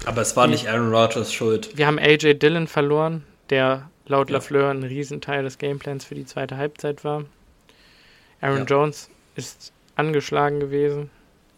Aber 0.05 0.21
es 0.21 0.35
war 0.35 0.47
nicht 0.47 0.67
Aaron 0.67 0.93
Rodgers 0.93 1.31
schuld. 1.31 1.77
Wir 1.77 1.85
haben 1.85 1.99
AJ 1.99 2.35
Dillon 2.35 2.67
verloren, 2.67 3.23
der 3.49 3.89
laut 4.05 4.29
ja. 4.29 4.35
LaFleur 4.35 4.69
ein 4.69 4.83
Riesenteil 4.83 5.43
des 5.43 5.57
Gameplans 5.57 6.05
für 6.05 6.15
die 6.15 6.25
zweite 6.25 6.57
Halbzeit 6.57 7.03
war. 7.03 7.25
Aaron 8.41 8.59
ja. 8.59 8.65
Jones 8.65 9.09
ist 9.35 9.71
angeschlagen 9.95 10.59
gewesen. 10.59 11.09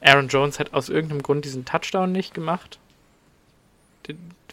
Aaron 0.01 0.27
Jones 0.27 0.59
hat 0.59 0.73
aus 0.73 0.89
irgendeinem 0.89 1.23
Grund 1.23 1.45
diesen 1.45 1.65
Touchdown 1.65 2.11
nicht 2.11 2.33
gemacht. 2.33 2.79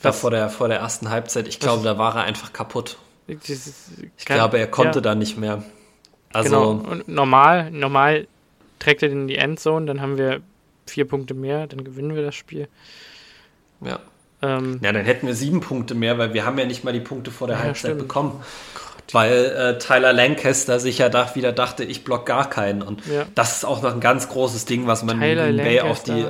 Was, 0.00 0.20
vor, 0.20 0.30
der, 0.30 0.48
vor 0.48 0.68
der 0.68 0.78
ersten 0.78 1.10
Halbzeit, 1.10 1.46
ich 1.46 1.60
glaube, 1.60 1.84
da 1.84 1.98
war 1.98 2.16
er 2.16 2.22
einfach 2.22 2.52
kaputt. 2.52 2.98
ich 3.26 4.24
glaube, 4.24 4.58
er 4.58 4.66
konnte 4.66 4.98
ja. 4.98 5.02
da 5.02 5.14
nicht 5.14 5.36
mehr. 5.36 5.62
Also, 6.32 6.50
genau. 6.50 6.90
Und 6.90 7.08
normal, 7.08 7.70
normal 7.70 8.26
trägt 8.78 9.02
er 9.02 9.10
den 9.10 9.22
in 9.22 9.28
die 9.28 9.36
Endzone, 9.36 9.86
dann 9.86 10.00
haben 10.00 10.16
wir 10.16 10.40
vier 10.86 11.04
Punkte 11.06 11.34
mehr, 11.34 11.66
dann 11.66 11.84
gewinnen 11.84 12.14
wir 12.14 12.22
das 12.22 12.34
Spiel. 12.34 12.68
Ja. 13.80 14.00
Ähm, 14.42 14.80
ja, 14.82 14.92
dann 14.92 15.04
hätten 15.04 15.26
wir 15.26 15.34
sieben 15.34 15.60
Punkte 15.60 15.94
mehr, 15.94 16.18
weil 16.18 16.34
wir 16.34 16.44
haben 16.44 16.58
ja 16.58 16.66
nicht 16.66 16.82
mal 16.84 16.92
die 16.92 17.00
Punkte 17.00 17.30
vor 17.30 17.46
der 17.46 17.56
ja, 17.56 17.62
Halbzeit 17.62 17.92
stimmt. 17.92 17.98
bekommen. 17.98 18.42
Gott. 18.74 19.14
Weil 19.14 19.44
äh, 19.44 19.78
Tyler 19.78 20.12
Lancaster 20.12 20.80
sich 20.80 20.98
ja 20.98 21.08
da 21.08 21.34
wieder 21.34 21.52
dachte, 21.52 21.84
ich 21.84 22.04
block 22.04 22.26
gar 22.26 22.50
keinen. 22.50 22.82
Und 22.82 23.06
ja. 23.06 23.24
das 23.34 23.56
ist 23.56 23.64
auch 23.64 23.82
noch 23.82 23.94
ein 23.94 24.00
ganz 24.00 24.28
großes 24.28 24.64
Ding, 24.64 24.86
was 24.86 25.04
man 25.04 25.20
Tyler 25.20 25.46
in 25.46 25.56
Bay 25.58 25.80
auf 25.80 26.02
die, 26.02 26.26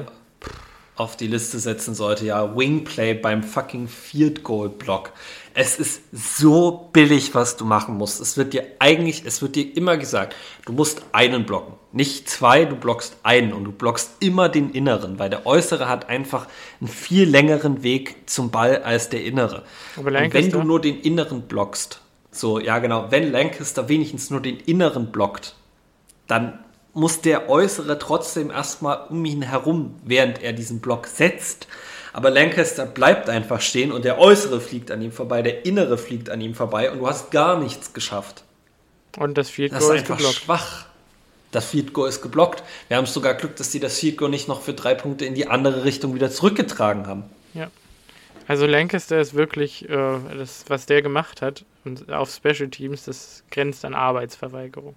auf 0.96 1.16
die 1.16 1.26
Liste 1.26 1.58
setzen 1.58 1.94
sollte. 1.94 2.26
Ja, 2.26 2.54
Wingplay 2.54 3.14
beim 3.14 3.42
fucking 3.42 3.88
Field 3.88 4.42
Goal 4.42 4.68
Block. 4.68 5.12
Es 5.54 5.78
ist 5.78 6.02
so 6.12 6.88
billig, 6.92 7.34
was 7.34 7.56
du 7.56 7.64
machen 7.64 7.96
musst. 7.96 8.20
Es 8.20 8.36
wird 8.36 8.52
dir 8.52 8.64
eigentlich, 8.78 9.24
es 9.26 9.42
wird 9.42 9.56
dir 9.56 9.76
immer 9.76 9.96
gesagt, 9.96 10.34
du 10.64 10.72
musst 10.72 11.02
einen 11.12 11.44
blocken. 11.44 11.74
Nicht 11.92 12.28
zwei, 12.28 12.64
du 12.64 12.74
blockst 12.74 13.16
einen 13.22 13.52
und 13.52 13.64
du 13.64 13.72
blockst 13.72 14.12
immer 14.20 14.48
den 14.48 14.70
inneren, 14.70 15.18
weil 15.18 15.28
der 15.28 15.46
äußere 15.46 15.88
hat 15.88 16.08
einfach 16.08 16.46
einen 16.80 16.88
viel 16.88 17.28
längeren 17.28 17.82
Weg 17.82 18.28
zum 18.30 18.50
Ball 18.50 18.82
als 18.82 19.10
der 19.10 19.24
innere. 19.24 19.64
Aber 19.96 20.08
und 20.08 20.32
wenn 20.32 20.50
du 20.50 20.62
nur 20.62 20.80
den 20.80 21.00
inneren 21.00 21.42
blockst, 21.42 22.00
so, 22.30 22.58
ja 22.58 22.78
genau, 22.78 23.10
wenn 23.10 23.30
Lancaster 23.30 23.88
wenigstens 23.88 24.30
nur 24.30 24.40
den 24.40 24.58
inneren 24.58 25.12
blockt, 25.12 25.54
dann 26.26 26.58
muss 26.94 27.20
der 27.20 27.48
äußere 27.48 27.98
trotzdem 27.98 28.50
erstmal 28.50 29.06
um 29.08 29.24
ihn 29.24 29.42
herum, 29.42 29.96
während 30.04 30.42
er 30.42 30.52
diesen 30.52 30.80
Block 30.80 31.06
setzt. 31.06 31.66
Aber 32.12 32.30
Lancaster 32.30 32.84
bleibt 32.86 33.28
einfach 33.28 33.60
stehen 33.60 33.90
und 33.90 34.04
der 34.04 34.18
äußere 34.18 34.60
fliegt 34.60 34.90
an 34.90 35.00
ihm 35.00 35.12
vorbei, 35.12 35.42
der 35.42 35.64
innere 35.64 35.96
fliegt 35.96 36.28
an 36.28 36.40
ihm 36.40 36.54
vorbei 36.54 36.90
und 36.90 36.98
du 36.98 37.08
hast 37.08 37.30
gar 37.30 37.58
nichts 37.58 37.94
geschafft. 37.94 38.44
Und 39.18 39.38
das 39.38 39.50
Field 39.50 39.72
Goal 39.72 39.80
das 39.80 39.88
ist, 39.88 39.98
einfach 39.98 40.16
geblockt. 40.16 40.36
schwach. 40.36 40.86
Das 41.50 41.66
Field 41.66 41.92
Goal 41.92 42.08
ist 42.08 42.22
geblockt. 42.22 42.62
Wir 42.88 42.96
haben 42.96 43.06
sogar 43.06 43.34
Glück, 43.34 43.56
dass 43.56 43.70
die 43.70 43.80
das 43.80 43.98
Field 43.98 44.16
Goal 44.16 44.30
nicht 44.30 44.48
noch 44.48 44.62
für 44.62 44.72
drei 44.74 44.94
Punkte 44.94 45.24
in 45.24 45.34
die 45.34 45.48
andere 45.48 45.84
Richtung 45.84 46.14
wieder 46.14 46.30
zurückgetragen 46.30 47.06
haben. 47.06 47.24
Ja. 47.54 47.70
Also 48.48 48.66
Lancaster 48.66 49.20
ist 49.20 49.34
wirklich, 49.34 49.88
äh, 49.88 50.18
das, 50.36 50.64
was 50.68 50.86
der 50.86 51.02
gemacht 51.02 51.42
hat 51.42 51.64
und 51.84 52.10
auf 52.10 52.30
Special 52.30 52.68
Teams, 52.68 53.04
das 53.04 53.44
grenzt 53.50 53.84
an 53.84 53.94
Arbeitsverweigerung. 53.94 54.96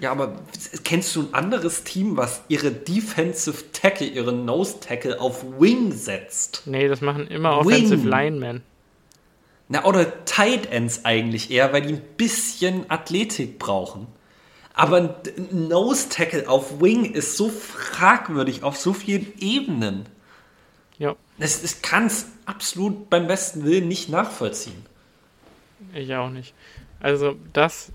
Ja, 0.00 0.12
aber 0.12 0.36
kennst 0.82 1.14
du 1.14 1.22
ein 1.22 1.34
anderes 1.34 1.84
Team, 1.84 2.16
was 2.16 2.42
ihre 2.48 2.72
Defensive 2.72 3.70
Tackle, 3.72 4.06
ihren 4.06 4.46
Nose 4.46 4.80
Tackle 4.80 5.20
auf 5.20 5.44
Wing 5.60 5.92
setzt? 5.92 6.62
Nee, 6.64 6.88
das 6.88 7.02
machen 7.02 7.26
immer 7.28 7.58
Offensive. 7.58 8.08
Linemen. 8.08 8.62
Na, 9.68 9.84
oder 9.84 10.24
Tight 10.24 10.72
Ends 10.72 11.04
eigentlich 11.04 11.50
eher, 11.50 11.72
weil 11.72 11.82
die 11.82 11.94
ein 11.94 12.02
bisschen 12.16 12.90
Athletik 12.90 13.58
brauchen. 13.58 14.06
Aber 14.72 14.96
ein 14.96 15.68
Nose 15.68 16.08
Tackle 16.08 16.48
auf 16.48 16.80
Wing 16.80 17.04
ist 17.12 17.36
so 17.36 17.50
fragwürdig 17.50 18.62
auf 18.62 18.78
so 18.78 18.94
vielen 18.94 19.32
Ebenen. 19.38 20.06
Ja. 20.98 21.14
Das, 21.38 21.60
das 21.60 21.82
kann 21.82 22.06
es 22.06 22.26
absolut 22.46 23.10
beim 23.10 23.26
besten 23.26 23.64
Willen 23.64 23.86
nicht 23.86 24.08
nachvollziehen. 24.08 24.86
Ich 25.94 26.14
auch 26.14 26.30
nicht. 26.30 26.54
Also 27.00 27.36
das, 27.52 27.92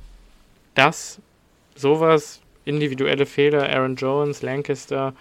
das 0.76 1.19
sowas, 1.76 2.41
individuelle 2.65 3.26
Fehler, 3.26 3.69
Aaron 3.69 3.95
Jones, 3.95 4.41
Lancaster, 4.41 5.14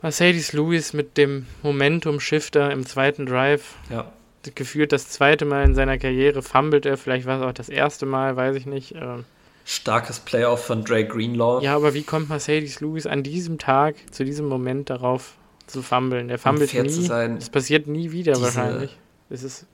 Mercedes 0.00 0.52
Lewis 0.52 0.92
mit 0.92 1.16
dem 1.16 1.46
Momentum-Shifter 1.62 2.72
im 2.72 2.86
zweiten 2.86 3.26
Drive. 3.26 3.76
Ja. 3.90 4.10
Gefühlt 4.54 4.90
das 4.90 5.08
zweite 5.08 5.44
Mal 5.44 5.64
in 5.64 5.74
seiner 5.74 5.98
Karriere 5.98 6.42
fummelt 6.42 6.84
er, 6.86 6.96
vielleicht 6.96 7.26
war 7.26 7.40
es 7.40 7.46
auch 7.46 7.52
das 7.52 7.68
erste 7.68 8.06
Mal, 8.06 8.34
weiß 8.34 8.56
ich 8.56 8.66
nicht. 8.66 8.94
Ähm. 8.96 9.24
Starkes 9.64 10.18
Playoff 10.18 10.64
von 10.64 10.84
Dre 10.84 11.04
Greenlaw. 11.04 11.62
Ja, 11.62 11.76
aber 11.76 11.94
wie 11.94 12.02
kommt 12.02 12.28
Mercedes 12.28 12.80
Lewis 12.80 13.06
an 13.06 13.22
diesem 13.22 13.58
Tag, 13.58 13.94
zu 14.10 14.24
diesem 14.24 14.46
Moment 14.46 14.90
darauf 14.90 15.34
zu 15.68 15.82
fummeln? 15.82 16.26
Der 16.26 16.38
fummelt 16.38 16.74
nie. 16.74 17.08
Es 17.38 17.50
passiert 17.50 17.86
nie 17.86 18.10
wieder 18.10 18.40
wahrscheinlich. 18.40 18.98
Es 19.30 19.44
ist. 19.44 19.66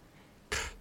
Pff. 0.52 0.72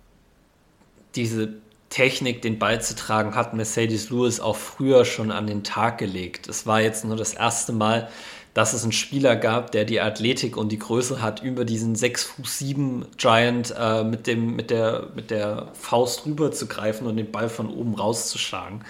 Diese 1.15 1.53
Technik, 1.89 2.41
den 2.41 2.59
Ball 2.59 2.81
zu 2.81 2.95
tragen, 2.95 3.35
hat 3.35 3.53
Mercedes 3.53 4.09
Lewis 4.09 4.39
auch 4.39 4.55
früher 4.55 5.05
schon 5.05 5.31
an 5.31 5.47
den 5.47 5.64
Tag 5.64 5.97
gelegt. 5.97 6.47
Es 6.47 6.65
war 6.65 6.81
jetzt 6.81 7.05
nur 7.05 7.15
das 7.15 7.34
erste 7.34 7.72
Mal, 7.72 8.09
dass 8.53 8.73
es 8.73 8.84
einen 8.84 8.91
Spieler 8.91 9.35
gab, 9.35 9.72
der 9.72 9.85
die 9.85 10.01
Athletik 10.01 10.57
und 10.57 10.72
die 10.72 10.80
Größe 10.80 11.22
hat, 11.22 11.43
über 11.43 11.64
diesen 11.64 11.95
6 11.95 12.23
Fuß 12.23 12.57
7 12.57 13.05
Giant 13.18 13.73
äh, 13.77 14.03
mit, 14.03 14.26
dem, 14.26 14.55
mit, 14.55 14.72
der, 14.72 15.09
mit 15.15 15.30
der 15.30 15.68
Faust 15.73 16.26
rüber 16.26 16.51
zu 16.51 16.65
greifen 16.65 17.05
und 17.05 17.18
den 17.18 17.31
Ball 17.31 17.49
von 17.49 17.69
oben 17.69 17.93
rauszuschlagen. 17.93 18.84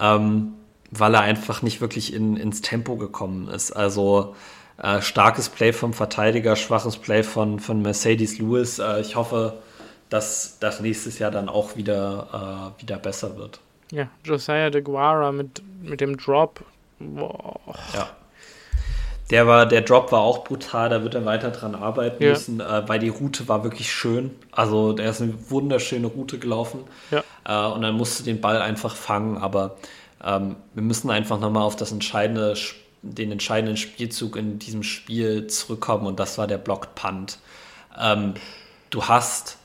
Ähm, 0.00 0.54
weil 0.90 1.14
er 1.14 1.20
einfach 1.20 1.60
nicht 1.62 1.80
wirklich 1.80 2.14
in, 2.14 2.36
ins 2.36 2.62
Tempo 2.62 2.96
gekommen 2.96 3.48
ist. 3.48 3.72
Also 3.72 4.34
äh, 4.78 5.02
starkes 5.02 5.50
Play 5.50 5.72
vom 5.72 5.92
Verteidiger, 5.92 6.56
schwaches 6.56 6.96
Play 6.96 7.22
von, 7.22 7.60
von 7.60 7.82
Mercedes 7.82 8.38
Lewis. 8.38 8.78
Äh, 8.78 9.00
ich 9.00 9.16
hoffe, 9.16 9.58
dass 10.14 10.60
das 10.60 10.78
nächstes 10.78 11.18
Jahr 11.18 11.32
dann 11.32 11.48
auch 11.48 11.74
wieder, 11.74 12.70
äh, 12.78 12.80
wieder 12.80 12.98
besser 12.98 13.36
wird. 13.36 13.58
Ja, 13.90 14.06
Josiah 14.22 14.70
de 14.70 14.80
Guara 14.80 15.32
mit, 15.32 15.60
mit 15.82 16.00
dem 16.00 16.16
Drop. 16.16 16.60
Boah. 17.00 17.58
Ja. 17.92 18.10
Der, 19.30 19.48
war, 19.48 19.66
der 19.66 19.80
Drop 19.80 20.12
war 20.12 20.20
auch 20.20 20.44
brutal, 20.44 20.88
da 20.90 21.02
wird 21.02 21.16
er 21.16 21.24
weiter 21.24 21.50
dran 21.50 21.74
arbeiten 21.74 22.22
ja. 22.22 22.30
müssen, 22.30 22.60
äh, 22.60 22.88
weil 22.88 23.00
die 23.00 23.08
Route 23.08 23.48
war 23.48 23.64
wirklich 23.64 23.92
schön. 23.92 24.30
Also 24.52 24.92
der 24.92 25.10
ist 25.10 25.20
eine 25.20 25.34
wunderschöne 25.50 26.06
Route 26.06 26.38
gelaufen. 26.38 26.84
Ja. 27.10 27.24
Äh, 27.44 27.74
und 27.74 27.82
dann 27.82 27.96
musste 27.96 28.22
den 28.22 28.40
Ball 28.40 28.62
einfach 28.62 28.94
fangen. 28.94 29.36
Aber 29.38 29.74
ähm, 30.22 30.54
wir 30.74 30.84
müssen 30.84 31.10
einfach 31.10 31.40
nochmal 31.40 31.64
auf 31.64 31.74
das 31.74 31.90
entscheidende, 31.90 32.54
den 33.02 33.32
entscheidenden 33.32 33.76
Spielzug 33.76 34.36
in 34.36 34.60
diesem 34.60 34.84
Spiel 34.84 35.48
zurückkommen 35.48 36.06
und 36.06 36.20
das 36.20 36.38
war 36.38 36.46
der 36.46 36.58
Blocked 36.58 36.94
Punt. 36.94 37.40
Ähm, 38.00 38.34
du 38.90 39.08
hast 39.08 39.58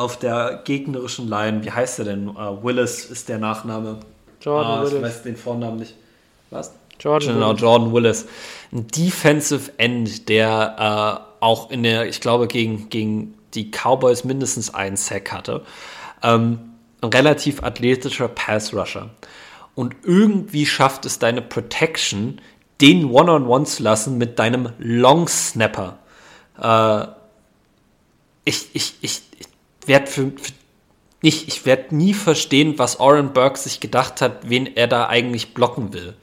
auf 0.00 0.18
der 0.18 0.62
gegnerischen 0.64 1.28
Line, 1.28 1.62
wie 1.62 1.70
heißt 1.70 1.98
er 1.98 2.06
denn? 2.06 2.28
Uh, 2.28 2.62
Willis 2.62 3.04
ist 3.04 3.28
der 3.28 3.38
Nachname. 3.38 4.00
Jordan 4.40 4.72
ah, 4.72 4.80
Willis. 4.80 4.94
Ich 4.94 5.02
weiß 5.02 5.22
den 5.24 5.36
Vornamen 5.36 5.78
nicht. 5.78 5.94
Was? 6.48 6.72
Jordan 6.98 7.34
genau, 7.34 7.50
Willis. 7.50 7.60
Jordan 7.60 7.92
Willis. 7.92 8.26
Ein 8.72 8.86
Defensive 8.88 9.70
End, 9.76 10.28
der 10.30 11.26
äh, 11.40 11.44
auch 11.44 11.70
in 11.70 11.82
der, 11.82 12.08
ich 12.08 12.22
glaube, 12.22 12.46
gegen, 12.46 12.88
gegen 12.88 13.34
die 13.52 13.70
Cowboys 13.70 14.24
mindestens 14.24 14.72
einen 14.72 14.96
Sack 14.96 15.32
hatte. 15.32 15.64
Ähm, 16.22 16.60
ein 17.02 17.10
relativ 17.10 17.62
athletischer 17.62 18.28
Pass-Rusher. 18.28 19.10
Und 19.74 19.96
irgendwie 20.02 20.64
schafft 20.64 21.04
es 21.04 21.18
deine 21.18 21.42
Protection, 21.42 22.40
den 22.80 23.10
One-on-One 23.10 23.44
-on 23.44 23.48
-one 23.48 23.64
zu 23.66 23.82
lassen 23.82 24.16
mit 24.16 24.38
deinem 24.38 24.70
Long 24.78 25.28
Snapper. 25.28 25.98
Äh, 26.58 27.06
ich, 28.46 28.74
ich, 28.74 28.94
ich 29.02 29.22
werde 29.86 30.06
für, 30.06 30.32
für 30.36 30.52
nicht, 31.22 31.48
ich 31.48 31.66
werde 31.66 31.94
nie 31.94 32.14
verstehen, 32.14 32.78
was 32.78 32.98
Oren 32.98 33.32
Burke 33.32 33.58
sich 33.58 33.80
gedacht 33.80 34.22
hat, 34.22 34.48
wen 34.48 34.66
er 34.66 34.86
da 34.86 35.06
eigentlich 35.06 35.52
blocken 35.52 35.92
will. 35.92 36.14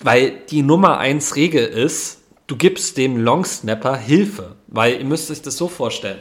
Weil 0.00 0.32
die 0.50 0.62
Nummer 0.62 0.98
1 0.98 1.36
Regel 1.36 1.64
ist, 1.64 2.20
du 2.48 2.56
gibst 2.56 2.96
dem 2.96 3.16
Long 3.16 3.44
Snapper 3.44 3.96
Hilfe. 3.96 4.56
Weil 4.66 4.98
ihr 4.98 5.04
müsst 5.04 5.30
euch 5.30 5.42
das 5.42 5.56
so 5.56 5.68
vorstellen. 5.68 6.18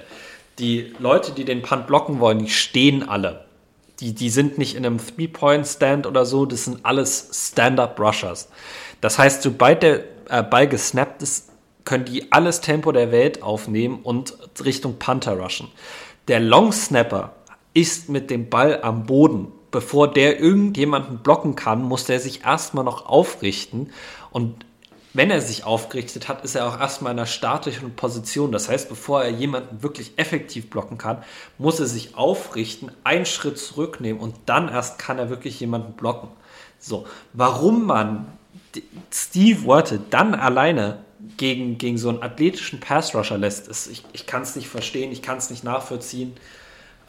Die 0.60 0.94
Leute, 1.00 1.32
die 1.32 1.46
den 1.46 1.64
Punt 1.64 1.88
blocken 1.88 2.20
wollen, 2.20 2.40
die 2.40 2.50
stehen 2.52 3.08
alle. 3.10 3.46
Die, 4.00 4.14
die 4.14 4.30
sind 4.30 4.60
nicht 4.60 4.76
in 4.76 4.86
einem 4.86 5.00
Three-Point-Stand 5.00 6.06
oder 6.06 6.26
so, 6.26 6.46
das 6.46 6.66
sind 6.66 6.86
alles 6.86 7.30
Stand-Up-Rushers. 7.52 8.50
Das 9.02 9.18
heißt, 9.18 9.42
sobald 9.42 9.82
der 9.82 10.04
äh, 10.30 10.44
Ball 10.44 10.68
gesnappt 10.68 11.24
ist, 11.24 11.50
können 11.86 12.06
die 12.06 12.32
alles 12.32 12.62
Tempo 12.62 12.92
der 12.92 13.12
Welt 13.12 13.42
aufnehmen 13.42 14.00
und 14.04 14.38
Richtung 14.64 15.00
Panther 15.00 15.40
rushen. 15.40 15.70
Der 16.28 16.40
Long 16.40 16.72
Snapper 16.72 17.34
ist 17.74 18.10
mit 18.10 18.30
dem 18.30 18.50
Ball 18.50 18.82
am 18.82 19.06
Boden 19.06 19.52
bevor 19.74 20.14
der 20.14 20.40
irgendjemanden 20.40 21.18
blocken 21.18 21.56
kann, 21.56 21.82
muss 21.82 22.06
der 22.06 22.22
sich 22.22 22.46
erstmal 22.46 22.86
noch 22.86 23.08
aufrichten. 23.08 23.90
Und 24.32 24.66
wenn 25.14 25.32
er 25.32 25.42
sich 25.42 25.66
aufgerichtet 25.66 26.30
hat, 26.30 26.46
ist 26.46 26.56
er 26.56 26.68
auch 26.68 26.80
erstmal 26.80 27.12
in 27.12 27.20
einer 27.20 27.26
statischen 27.26 27.96
Position. 27.96 28.52
Das 28.52 28.70
heißt, 28.70 28.88
bevor 28.88 29.24
er 29.24 29.32
jemanden 29.32 29.82
wirklich 29.84 30.14
effektiv 30.18 30.70
blocken 30.70 30.98
kann, 30.98 31.24
muss 31.58 31.80
er 31.80 31.88
sich 31.88 32.16
aufrichten, 32.16 32.92
einen 33.04 33.26
Schritt 33.26 33.58
zurücknehmen 33.58 34.22
und 34.22 34.36
dann 34.46 34.70
erst 34.70 35.00
kann 35.00 35.18
er 35.18 35.30
wirklich 35.30 35.60
jemanden 35.60 35.94
blocken. 35.94 36.30
So, 36.80 37.08
warum 37.34 37.86
man 37.88 38.28
Steve 39.12 39.66
Wörte 39.66 40.00
dann 40.12 40.36
alleine 40.36 41.00
gegen, 41.38 41.78
gegen 41.78 41.98
so 41.98 42.10
einen 42.10 42.22
athletischen 42.22 42.80
Pass-Rusher 42.80 43.38
lässt, 43.38 43.68
ist, 43.68 43.88
ich, 43.88 44.04
ich 44.14 44.26
kann 44.26 44.42
es 44.42 44.56
nicht 44.56 44.68
verstehen, 44.68 45.12
ich 45.12 45.22
kann 45.22 45.38
es 45.38 45.50
nicht 45.50 45.64
nachvollziehen. 45.64 46.34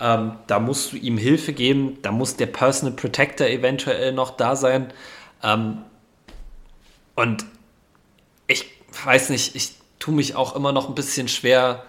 Ähm, 0.01 0.37
da 0.47 0.59
musst 0.59 0.93
du 0.93 0.97
ihm 0.97 1.19
Hilfe 1.19 1.53
geben, 1.53 1.99
da 2.03 2.13
muss 2.13 2.37
der 2.37 2.47
Personal 2.47 2.95
Protector 2.95 3.47
eventuell 3.47 4.13
noch 4.13 4.37
da 4.37 4.57
sein. 4.57 4.93
Ähm, 5.43 5.85
und 7.15 7.45
ich 8.47 8.67
weiß 9.05 9.31
nicht, 9.31 9.55
ich 9.55 9.75
tue 9.99 10.15
mich 10.15 10.35
auch 10.35 10.57
immer 10.57 10.73
noch 10.73 10.89
ein 10.89 10.95
bisschen 10.95 11.29
schwer 11.29 11.85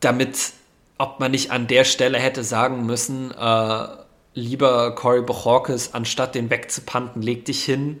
damit, 0.00 0.52
ob 0.98 1.20
man 1.20 1.30
nicht 1.30 1.50
an 1.50 1.66
der 1.66 1.84
Stelle 1.84 2.18
hätte 2.18 2.44
sagen 2.44 2.86
müssen, 2.86 3.32
äh, 3.32 3.88
lieber 4.34 4.94
Corey 4.94 5.22
Bochorkes, 5.22 5.94
anstatt 5.94 6.34
den 6.34 6.50
wegzupanten, 6.50 7.22
leg 7.22 7.44
dich 7.44 7.64
hin, 7.64 8.00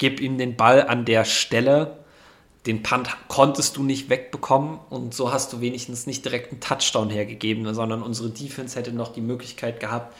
gib 0.00 0.20
ihm 0.20 0.38
den 0.38 0.56
Ball 0.56 0.88
an 0.88 1.04
der 1.04 1.24
Stelle. 1.24 1.98
Den 2.66 2.82
Punt 2.82 3.08
konntest 3.28 3.76
du 3.76 3.82
nicht 3.82 4.08
wegbekommen 4.10 4.80
und 4.90 5.14
so 5.14 5.32
hast 5.32 5.52
du 5.52 5.60
wenigstens 5.60 6.06
nicht 6.06 6.24
direkt 6.24 6.50
einen 6.50 6.60
Touchdown 6.60 7.10
hergegeben, 7.10 7.72
sondern 7.72 8.02
unsere 8.02 8.30
Defense 8.30 8.78
hätte 8.78 8.92
noch 8.92 9.12
die 9.12 9.20
Möglichkeit 9.20 9.78
gehabt, 9.78 10.16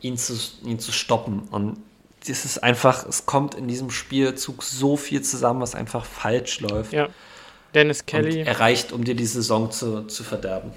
ihn 0.00 0.16
zu, 0.16 0.34
ihn 0.64 0.78
zu 0.78 0.92
stoppen. 0.92 1.40
Und 1.50 1.78
das 2.26 2.44
ist 2.44 2.62
einfach, 2.62 3.06
es 3.06 3.26
kommt 3.26 3.54
in 3.54 3.68
diesem 3.68 3.90
Spielzug 3.90 4.62
so 4.62 4.96
viel 4.96 5.22
zusammen, 5.22 5.60
was 5.60 5.74
einfach 5.74 6.04
falsch 6.04 6.60
läuft. 6.60 6.92
Ja. 6.92 7.08
Dennis 7.74 8.04
Kelly. 8.04 8.40
Und 8.40 8.46
erreicht, 8.46 8.92
um 8.92 9.04
dir 9.04 9.14
die 9.14 9.26
Saison 9.26 9.70
zu, 9.70 10.06
zu 10.06 10.24
verderben. 10.24 10.72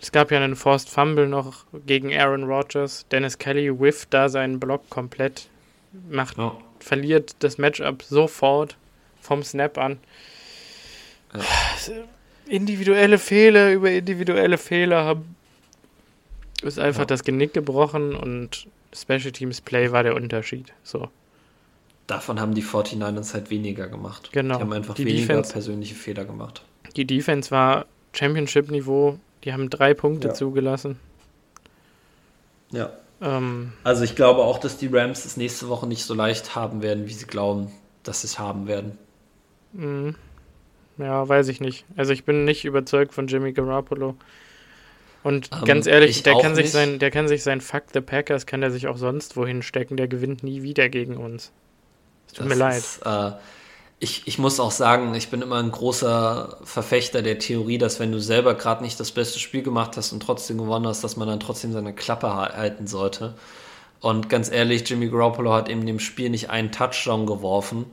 Es 0.00 0.12
gab 0.12 0.30
ja 0.30 0.38
einen 0.38 0.54
Forced 0.54 0.88
Fumble 0.88 1.26
noch 1.26 1.64
gegen 1.86 2.16
Aaron 2.16 2.44
Rodgers. 2.44 3.06
Dennis 3.10 3.38
Kelly 3.38 3.80
whifft 3.80 4.14
da 4.14 4.28
seinen 4.28 4.60
Block 4.60 4.88
komplett, 4.88 5.48
macht, 6.08 6.38
ja. 6.38 6.56
Verliert 6.86 7.34
das 7.40 7.58
Matchup 7.58 8.02
sofort 8.02 8.76
vom 9.20 9.42
Snap 9.42 9.76
an. 9.76 9.98
Ja. 11.34 11.40
Individuelle 12.46 13.18
Fehler 13.18 13.72
über 13.72 13.90
individuelle 13.90 14.56
Fehler 14.56 15.04
haben 15.04 15.34
ist 16.62 16.78
einfach 16.78 17.00
ja. 17.00 17.06
das 17.06 17.24
Genick 17.24 17.52
gebrochen 17.52 18.14
und 18.14 18.68
Special 18.94 19.32
Teams 19.32 19.60
Play 19.60 19.90
war 19.92 20.04
der 20.04 20.14
Unterschied. 20.14 20.72
So. 20.84 21.08
Davon 22.06 22.40
haben 22.40 22.54
die 22.54 22.62
49ers 22.62 23.34
halt 23.34 23.50
weniger 23.50 23.88
gemacht. 23.88 24.30
Genau. 24.32 24.56
Die 24.56 24.60
haben 24.60 24.72
einfach 24.72 24.94
die 24.94 25.04
weniger 25.04 25.26
Defense, 25.26 25.52
persönliche 25.52 25.96
Fehler 25.96 26.24
gemacht. 26.24 26.62
Die 26.94 27.04
Defense 27.04 27.50
war 27.50 27.86
Championship-Niveau. 28.12 29.18
Die 29.44 29.52
haben 29.52 29.68
drei 29.68 29.92
Punkte 29.92 30.28
ja. 30.28 30.34
zugelassen. 30.34 30.98
Ja. 32.70 32.90
Ähm, 33.20 33.72
also 33.84 34.04
ich 34.04 34.14
glaube 34.14 34.42
auch, 34.42 34.58
dass 34.58 34.76
die 34.76 34.88
Rams 34.88 35.24
es 35.24 35.36
nächste 35.36 35.68
Woche 35.68 35.86
nicht 35.86 36.04
so 36.04 36.14
leicht 36.14 36.54
haben 36.54 36.82
werden, 36.82 37.06
wie 37.06 37.12
sie 37.12 37.26
glauben, 37.26 37.70
dass 38.02 38.22
sie 38.22 38.26
es 38.26 38.38
haben 38.38 38.66
werden. 38.66 38.98
Mhm. 39.72 40.14
Ja, 40.98 41.28
weiß 41.28 41.48
ich 41.48 41.60
nicht. 41.60 41.84
Also 41.96 42.12
ich 42.12 42.24
bin 42.24 42.44
nicht 42.44 42.64
überzeugt 42.64 43.14
von 43.14 43.26
Jimmy 43.26 43.52
Garoppolo. 43.52 44.16
Und 45.22 45.50
ähm, 45.52 45.64
ganz 45.64 45.86
ehrlich, 45.86 46.22
der 46.22 46.38
kann, 46.38 46.54
sich 46.54 46.70
sein, 46.70 46.98
der 46.98 47.10
kann 47.10 47.28
sich 47.28 47.42
sein 47.42 47.60
Fuck 47.60 47.84
the 47.92 48.00
Packers, 48.00 48.46
kann 48.46 48.62
er 48.62 48.70
sich 48.70 48.86
auch 48.86 48.96
sonst 48.96 49.36
wohin 49.36 49.62
stecken. 49.62 49.96
Der 49.96 50.08
gewinnt 50.08 50.42
nie 50.42 50.62
wieder 50.62 50.88
gegen 50.88 51.16
uns. 51.16 51.52
Es 52.26 52.34
tut 52.34 52.46
das 52.46 52.48
mir 52.48 52.54
leid. 52.54 52.78
Ist, 52.78 53.02
äh, 53.04 53.32
ich, 53.98 54.26
ich 54.26 54.38
muss 54.38 54.60
auch 54.60 54.70
sagen, 54.70 55.14
ich 55.14 55.30
bin 55.30 55.40
immer 55.40 55.56
ein 55.56 55.70
großer 55.70 56.58
Verfechter 56.64 57.22
der 57.22 57.38
Theorie, 57.38 57.78
dass 57.78 57.98
wenn 57.98 58.12
du 58.12 58.20
selber 58.20 58.54
gerade 58.54 58.82
nicht 58.82 59.00
das 59.00 59.10
beste 59.10 59.38
Spiel 59.38 59.62
gemacht 59.62 59.96
hast 59.96 60.12
und 60.12 60.22
trotzdem 60.22 60.58
gewonnen 60.58 60.86
hast, 60.86 61.02
dass 61.02 61.16
man 61.16 61.28
dann 61.28 61.40
trotzdem 61.40 61.72
seine 61.72 61.94
Klappe 61.94 62.34
halten 62.34 62.86
sollte. 62.86 63.34
Und 64.00 64.28
ganz 64.28 64.50
ehrlich, 64.50 64.88
Jimmy 64.88 65.08
Garoppolo 65.08 65.52
hat 65.54 65.68
in 65.70 65.86
dem 65.86 65.98
Spiel 65.98 66.28
nicht 66.28 66.50
einen 66.50 66.72
Touchdown 66.72 67.24
geworfen. 67.24 67.86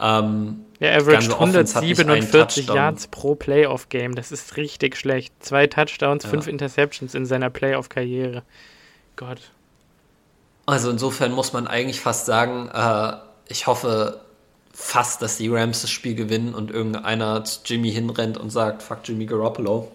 Ähm, 0.00 0.64
er 0.80 0.96
averaged 0.96 1.32
147 1.32 2.66
Yards 2.66 3.06
pro 3.08 3.34
Playoff-Game. 3.34 4.14
Das 4.14 4.32
ist 4.32 4.56
richtig 4.56 4.96
schlecht. 4.96 5.34
Zwei 5.40 5.66
Touchdowns, 5.66 6.24
ja. 6.24 6.30
fünf 6.30 6.46
Interceptions 6.46 7.14
in 7.14 7.26
seiner 7.26 7.50
Playoff-Karriere. 7.50 8.42
Gott. 9.16 9.40
Also 10.66 10.90
insofern 10.90 11.32
muss 11.32 11.52
man 11.52 11.66
eigentlich 11.66 12.00
fast 12.00 12.24
sagen, 12.24 12.70
äh, 12.72 13.16
ich 13.48 13.66
hoffe 13.66 14.23
fast, 14.74 15.22
dass 15.22 15.36
die 15.36 15.48
Rams 15.48 15.82
das 15.82 15.90
Spiel 15.90 16.14
gewinnen 16.14 16.54
und 16.54 16.70
irgendeiner 16.70 17.44
zu 17.44 17.60
Jimmy 17.64 17.92
hinrennt 17.92 18.36
und 18.36 18.50
sagt, 18.50 18.82
fuck 18.82 18.98
Jimmy 19.04 19.24
Garoppolo. 19.26 19.90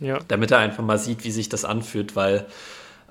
Ja. 0.00 0.20
Damit 0.28 0.52
er 0.52 0.58
einfach 0.58 0.84
mal 0.84 0.98
sieht, 0.98 1.24
wie 1.24 1.30
sich 1.30 1.48
das 1.48 1.64
anfühlt, 1.64 2.16
weil 2.16 2.46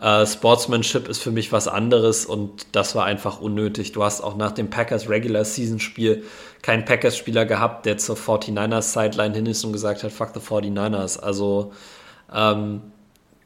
äh, 0.02 0.26
Sportsmanship 0.26 1.08
ist 1.10 1.22
für 1.22 1.32
mich 1.32 1.52
was 1.52 1.68
anderes 1.68 2.26
und 2.26 2.68
das 2.72 2.96
war 2.96 3.06
einfach 3.06 3.42
unnötig. 3.42 3.92
Du 3.92 4.04
hast 4.04 4.22
auch 4.22 4.38
nach 4.38 4.54
dem 4.54 4.70
Packers 4.70 5.10
Regular 5.10 5.44
Season 5.44 5.80
Spiel 5.80 6.24
keinen 6.62 6.86
Packers-Spieler 6.86 7.46
gehabt, 7.46 7.86
der 7.86 7.98
zur 7.98 8.16
49ers 8.16 8.94
Sideline 8.94 9.36
hin 9.36 9.46
ist 9.46 9.64
und 9.66 9.74
gesagt 9.74 10.04
hat, 10.04 10.12
fuck 10.12 10.30
the 10.34 10.40
49ers. 10.40 11.20
Also 11.20 11.74
ähm, 12.34 12.82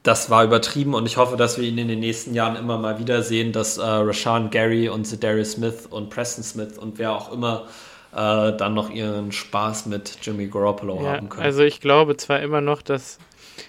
das 0.03 0.29
war 0.29 0.43
übertrieben 0.43 0.93
und 0.93 1.05
ich 1.05 1.17
hoffe, 1.17 1.37
dass 1.37 1.57
wir 1.57 1.63
ihn 1.65 1.77
in 1.77 1.87
den 1.87 2.01
nächsten 2.01 2.33
Jahren 2.33 2.57
immer 2.57 2.77
mal 2.77 2.99
wieder 2.99 3.23
sehen, 3.23 3.53
dass 3.53 3.77
äh, 3.77 3.81
Rashawn 3.81 4.49
Gary 4.49 4.89
und 4.89 5.05
Zedarius 5.05 5.53
Smith 5.53 5.87
und 5.89 6.09
Preston 6.09 6.43
Smith 6.43 6.77
und 6.77 6.99
wer 6.99 7.13
auch 7.13 7.31
immer 7.31 7.67
äh, 8.11 8.55
dann 8.55 8.73
noch 8.73 8.89
ihren 8.89 9.31
Spaß 9.31 9.85
mit 9.85 10.17
Jimmy 10.21 10.47
Garoppolo 10.47 11.01
ja, 11.03 11.13
haben 11.13 11.29
können. 11.29 11.43
Also 11.43 11.63
ich 11.63 11.79
glaube 11.79 12.17
zwar 12.17 12.41
immer 12.41 12.59
noch, 12.59 12.81
dass 12.81 13.17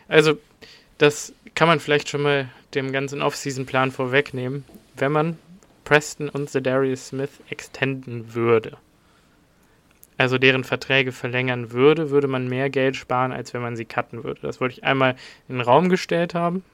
also 0.08 0.34
das 0.98 1.32
kann 1.54 1.68
man 1.68 1.78
vielleicht 1.78 2.08
schon 2.08 2.22
mal 2.22 2.48
dem 2.74 2.90
ganzen 2.90 3.22
Off-Season-Plan 3.22 3.92
vorwegnehmen, 3.92 4.64
wenn 4.96 5.12
man 5.12 5.38
Preston 5.84 6.28
und 6.28 6.50
Zedarius 6.50 7.08
Smith 7.08 7.30
extenden 7.48 8.34
würde. 8.34 8.76
Also 10.16 10.38
deren 10.38 10.62
Verträge 10.62 11.10
verlängern 11.12 11.72
würde, 11.72 12.10
würde 12.10 12.28
man 12.28 12.48
mehr 12.48 12.70
Geld 12.70 12.96
sparen, 12.96 13.32
als 13.32 13.52
wenn 13.52 13.62
man 13.62 13.76
sie 13.76 13.84
cutten 13.84 14.22
würde. 14.22 14.40
Das 14.42 14.60
wollte 14.60 14.74
ich 14.74 14.84
einmal 14.84 15.16
in 15.48 15.56
den 15.56 15.60
Raum 15.60 15.88
gestellt 15.88 16.34
haben. 16.34 16.64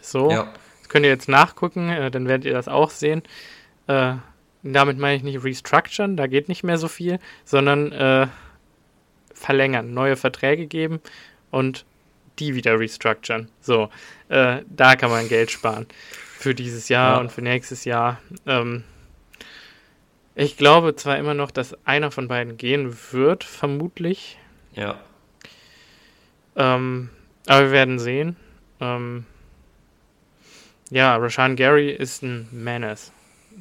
So, 0.00 0.30
ja. 0.30 0.48
das 0.80 0.88
könnt 0.88 1.04
ihr 1.04 1.10
jetzt 1.10 1.28
nachgucken, 1.28 1.90
äh, 1.90 2.10
dann 2.10 2.26
werdet 2.26 2.46
ihr 2.46 2.52
das 2.52 2.68
auch 2.68 2.90
sehen. 2.90 3.22
Äh, 3.86 4.14
damit 4.62 4.98
meine 4.98 5.16
ich 5.16 5.22
nicht 5.22 5.44
restructuren, 5.44 6.16
da 6.16 6.26
geht 6.26 6.48
nicht 6.48 6.64
mehr 6.64 6.78
so 6.78 6.88
viel, 6.88 7.18
sondern 7.44 7.92
äh, 7.92 8.26
verlängern, 9.34 9.94
neue 9.94 10.16
Verträge 10.16 10.66
geben 10.66 11.00
und 11.50 11.84
die 12.38 12.54
wieder 12.54 12.78
restructuren. 12.78 13.48
So, 13.60 13.90
äh, 14.28 14.62
da 14.68 14.96
kann 14.96 15.10
man 15.10 15.28
Geld 15.28 15.50
sparen. 15.50 15.86
Für 16.38 16.54
dieses 16.54 16.88
Jahr 16.88 17.14
ja. 17.14 17.20
und 17.20 17.32
für 17.32 17.42
nächstes 17.42 17.84
Jahr. 17.84 18.20
Ähm, 18.46 18.84
ich 20.36 20.56
glaube 20.58 20.94
zwar 20.94 21.18
immer 21.18 21.34
noch, 21.34 21.50
dass 21.50 21.74
einer 21.86 22.10
von 22.10 22.28
beiden 22.28 22.58
gehen 22.58 22.94
wird, 23.10 23.42
vermutlich. 23.42 24.38
Ja. 24.74 25.00
Ähm, 26.54 27.08
aber 27.46 27.64
wir 27.64 27.70
werden 27.72 27.98
sehen. 27.98 28.36
Ähm, 28.80 29.24
ja, 30.90 31.16
Rashan 31.16 31.56
Gary 31.56 31.90
ist 31.90 32.22
ein 32.22 32.48
Menace. 32.52 33.12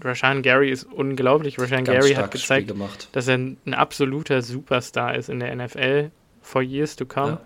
Rashan 0.02 0.42
Gary 0.42 0.70
ist 0.70 0.84
unglaublich. 0.84 1.58
Rashan 1.58 1.86
Gary 1.86 2.14
hat 2.14 2.32
gezeigt, 2.32 2.74
dass 3.14 3.28
er 3.30 3.38
ein 3.38 3.74
absoluter 3.74 4.42
Superstar 4.42 5.16
ist 5.16 5.30
in 5.30 5.40
der 5.40 5.56
NFL 5.56 6.12
for 6.42 6.62
years 6.62 6.98
to 6.98 7.06
come. 7.06 7.40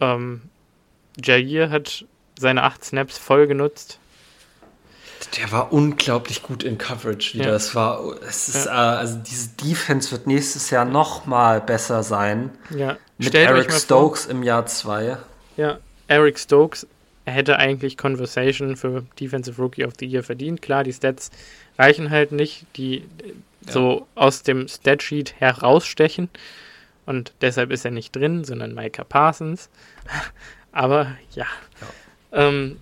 Ja. 0.00 0.14
Ähm, 0.14 0.42
Jair 1.22 1.68
hat 1.68 2.06
seine 2.38 2.62
acht 2.62 2.82
Snaps 2.82 3.18
voll 3.18 3.46
genutzt. 3.46 4.00
Der 5.36 5.50
war 5.50 5.72
unglaublich 5.72 6.42
gut 6.42 6.62
in 6.62 6.78
Coverage 6.78 7.34
wieder. 7.34 7.48
Ja. 7.48 7.54
Es 7.54 7.74
war, 7.74 8.00
es 8.28 8.48
ist, 8.48 8.66
ja. 8.66 8.94
äh, 8.94 8.98
also 8.98 9.18
diese 9.18 9.48
Defense 9.64 10.12
wird 10.12 10.26
nächstes 10.26 10.70
Jahr 10.70 10.84
noch 10.84 11.26
mal 11.26 11.60
besser 11.60 12.02
sein. 12.02 12.50
Ja. 12.70 12.96
Mit 13.18 13.28
Stellt 13.28 13.48
Eric 13.48 13.72
Stokes 13.72 14.24
vor. 14.24 14.32
im 14.32 14.42
Jahr 14.42 14.66
2. 14.66 15.18
Ja, 15.56 15.78
Eric 16.06 16.38
Stokes, 16.38 16.86
hätte 17.24 17.58
eigentlich 17.58 17.96
Conversation 17.96 18.76
für 18.76 19.04
Defensive 19.20 19.60
Rookie 19.60 19.84
of 19.84 19.94
the 19.98 20.06
Year 20.06 20.22
verdient. 20.22 20.62
Klar, 20.62 20.84
die 20.84 20.92
Stats 20.92 21.30
reichen 21.78 22.10
halt 22.10 22.32
nicht, 22.32 22.66
die 22.76 23.04
ja. 23.66 23.72
so 23.72 24.06
aus 24.14 24.42
dem 24.42 24.68
Statsheet 24.68 25.34
herausstechen. 25.40 26.28
Und 27.06 27.32
deshalb 27.40 27.70
ist 27.70 27.84
er 27.84 27.90
nicht 27.90 28.14
drin, 28.14 28.44
sondern 28.44 28.74
Micah 28.74 29.04
Parsons. 29.04 29.70
Aber 30.72 31.16
ja. 31.34 31.46
ja. 31.80 32.48
Ähm, 32.48 32.76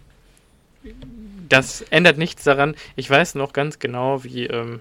das 1.49 1.83
ändert 1.91 2.19
nichts 2.19 2.45
daran. 2.45 2.75
Ich 2.97 3.09
weiß 3.09 3.35
noch 3.35 3.53
ganz 3.53 3.79
genau, 3.79 4.25
wie, 4.25 4.47
ähm, 4.47 4.81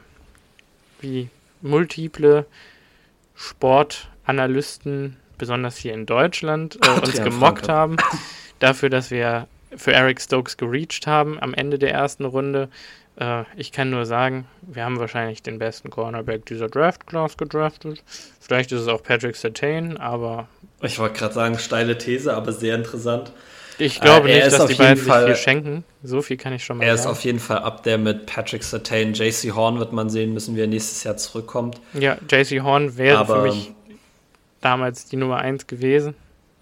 wie 1.02 1.30
multiple 1.62 2.46
Sportanalysten, 3.36 5.18
besonders 5.38 5.78
hier 5.78 5.94
in 5.94 6.06
Deutschland, 6.06 6.78
äh, 6.86 6.90
uns 7.00 7.22
gemockt 7.22 7.70
haben, 7.70 7.98
dafür, 8.60 8.90
dass 8.90 9.12
wir 9.12 9.48
für 9.76 9.94
Eric 9.94 10.22
Stokes 10.22 10.58
gereached 10.58 11.08
haben 11.08 11.40
am 11.40 11.54
Ende 11.54 11.78
der 11.78 11.92
ersten 11.92 12.26
Runde. 12.26 12.70
Äh, 13.20 13.44
ich 13.58 13.72
kann 13.72 13.90
nur 13.90 14.06
sagen, 14.06 14.48
wir 14.62 14.86
haben 14.86 15.00
wahrscheinlich 15.00 15.44
den 15.44 15.60
besten 15.60 15.90
Cornerback 15.90 16.46
dieser 16.46 16.70
Draft-Class 16.70 17.38
gedraftet. 17.38 18.04
Vielleicht 18.40 18.72
ist 18.72 18.82
es 18.82 18.88
auch 18.88 19.04
Patrick 19.04 19.36
Sertain, 19.36 19.98
aber. 19.98 20.48
Ich 20.82 21.00
wollte 21.00 21.20
gerade 21.20 21.34
sagen, 21.34 21.60
steile 21.60 21.98
These, 21.98 22.34
aber 22.34 22.54
sehr 22.54 22.76
interessant. 22.76 23.32
Ich 23.78 24.00
glaube 24.00 24.30
äh, 24.30 24.36
nicht, 24.36 24.52
dass 24.52 24.68
die 24.68 24.76
beiden 24.76 25.04
Fall, 25.04 25.28
sich 25.28 25.36
viel 25.36 25.44
schenken. 25.44 25.84
So 26.04 26.22
viel 26.22 26.38
kann 26.38 26.54
ich 26.54 26.64
schon 26.64 26.78
mal 26.78 26.84
er 26.84 26.98
sagen. 26.98 27.08
Er 27.08 27.12
ist 27.12 27.18
auf 27.18 27.24
jeden 27.24 27.40
Fall 27.40 27.60
ab 27.60 27.84
der 27.84 27.98
mit 27.98 28.26
Patrick 28.26 28.64
Sertain. 28.64 29.14
JC 29.14 29.54
Horn 29.54 29.80
wird 29.80 29.92
man 29.92 30.10
sehen 30.10 30.34
müssen, 30.34 30.56
wie 30.56 30.62
er 30.62 30.68
nächstes 30.68 31.04
Jahr 31.04 31.18
zurückkommt. 31.18 31.80
Ja, 31.94 32.18
JC 32.30 32.62
Horn 32.62 32.98
wäre 32.98 33.26
für 33.26 33.42
mich 33.42 33.72
damals 34.62 35.06
die 35.06 35.18
Nummer 35.18 35.38
1 35.38 35.68
gewesen. 35.68 36.16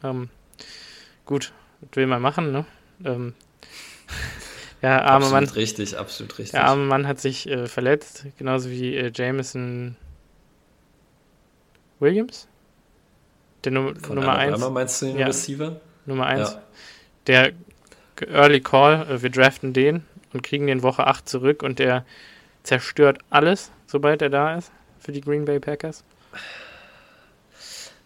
Ähm, 0.03 0.29
gut, 1.25 1.53
will 1.93 2.07
man 2.07 2.21
machen, 2.21 2.51
ne? 2.51 2.65
Ähm, 3.05 3.33
der 4.81 5.05
arme 5.05 5.25
absolut 5.25 5.31
Mann. 5.31 5.55
richtig, 5.55 5.97
absolut 5.97 6.37
richtig. 6.37 6.51
Der 6.51 6.65
arme 6.65 6.83
Mann 6.85 7.07
hat 7.07 7.19
sich 7.19 7.47
äh, 7.47 7.67
verletzt, 7.67 8.25
genauso 8.37 8.69
wie 8.69 8.95
äh, 8.95 9.11
Jameson 9.13 9.95
Williams. 11.99 12.47
Der 13.63 13.71
Num 13.71 13.95
Von 13.95 14.15
Nummer 14.15 14.37
1. 14.37 14.59
meinst 14.69 15.01
du 15.01 15.05
den 15.05 15.19
ja, 15.19 15.27
Receiver? 15.27 15.79
Nummer 16.05 16.25
1. 16.25 16.51
Ja. 16.51 16.61
Der 17.27 17.53
Early 18.27 18.61
Call, 18.61 19.07
äh, 19.09 19.21
wir 19.21 19.29
draften 19.29 19.73
den 19.73 20.03
und 20.33 20.43
kriegen 20.43 20.67
den 20.67 20.83
Woche 20.83 21.07
8 21.07 21.27
zurück 21.27 21.63
und 21.63 21.79
der 21.79 22.05
zerstört 22.63 23.19
alles, 23.29 23.71
sobald 23.87 24.21
er 24.21 24.29
da 24.29 24.55
ist, 24.57 24.71
für 24.99 25.11
die 25.11 25.21
Green 25.21 25.45
Bay 25.45 25.59
Packers. 25.59 26.03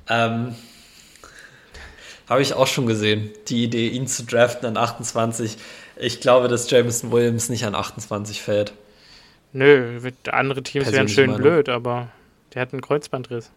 Ähm, 0.09 0.55
Habe 2.29 2.41
ich 2.41 2.53
auch 2.53 2.67
schon 2.67 2.85
gesehen, 2.85 3.29
die 3.47 3.63
Idee, 3.63 3.87
ihn 3.87 4.07
zu 4.07 4.23
draften 4.23 4.67
an 4.67 4.77
28. 4.77 5.57
Ich 5.97 6.21
glaube, 6.21 6.47
dass 6.47 6.69
Jameson 6.69 7.11
Williams 7.11 7.49
nicht 7.49 7.65
an 7.65 7.75
28 7.75 8.41
fällt. 8.41 8.73
Nö, 9.53 9.99
andere 10.31 10.61
Teams 10.61 10.91
wären 10.91 11.07
schön 11.07 11.31
Meinung. 11.31 11.41
blöd, 11.41 11.69
aber 11.69 12.09
der 12.53 12.61
hat 12.61 12.73
einen 12.73 12.81
Kreuzbandriss. 12.81 13.49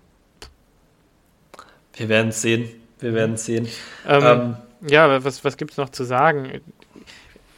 Wir 1.95 2.09
werden 2.09 2.28
es 2.28 2.41
sehen. 2.41 2.70
Wir 3.01 3.12
werden 3.15 3.35
es 3.35 3.45
sehen. 3.45 3.69
Ähm, 4.07 4.23
ähm, 4.24 4.57
ja, 4.82 5.24
was, 5.24 5.44
was 5.44 5.57
gibt 5.57 5.73
es 5.73 5.77
noch 5.77 5.90
zu 5.90 6.05
sagen? 6.05 6.61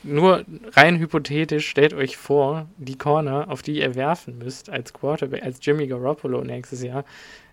Nur 0.02 0.44
rein 0.72 0.98
hypothetisch, 0.98 1.68
stellt 1.68 1.94
euch 1.94 2.16
vor, 2.16 2.66
die 2.76 2.98
Corner, 2.98 3.48
auf 3.48 3.62
die 3.62 3.78
ihr 3.78 3.94
werfen 3.94 4.38
müsst 4.38 4.68
als 4.68 4.92
Quarterback, 4.92 5.44
als 5.44 5.58
Jimmy 5.62 5.86
Garoppolo 5.86 6.42
nächstes 6.42 6.82
Jahr, 6.82 7.04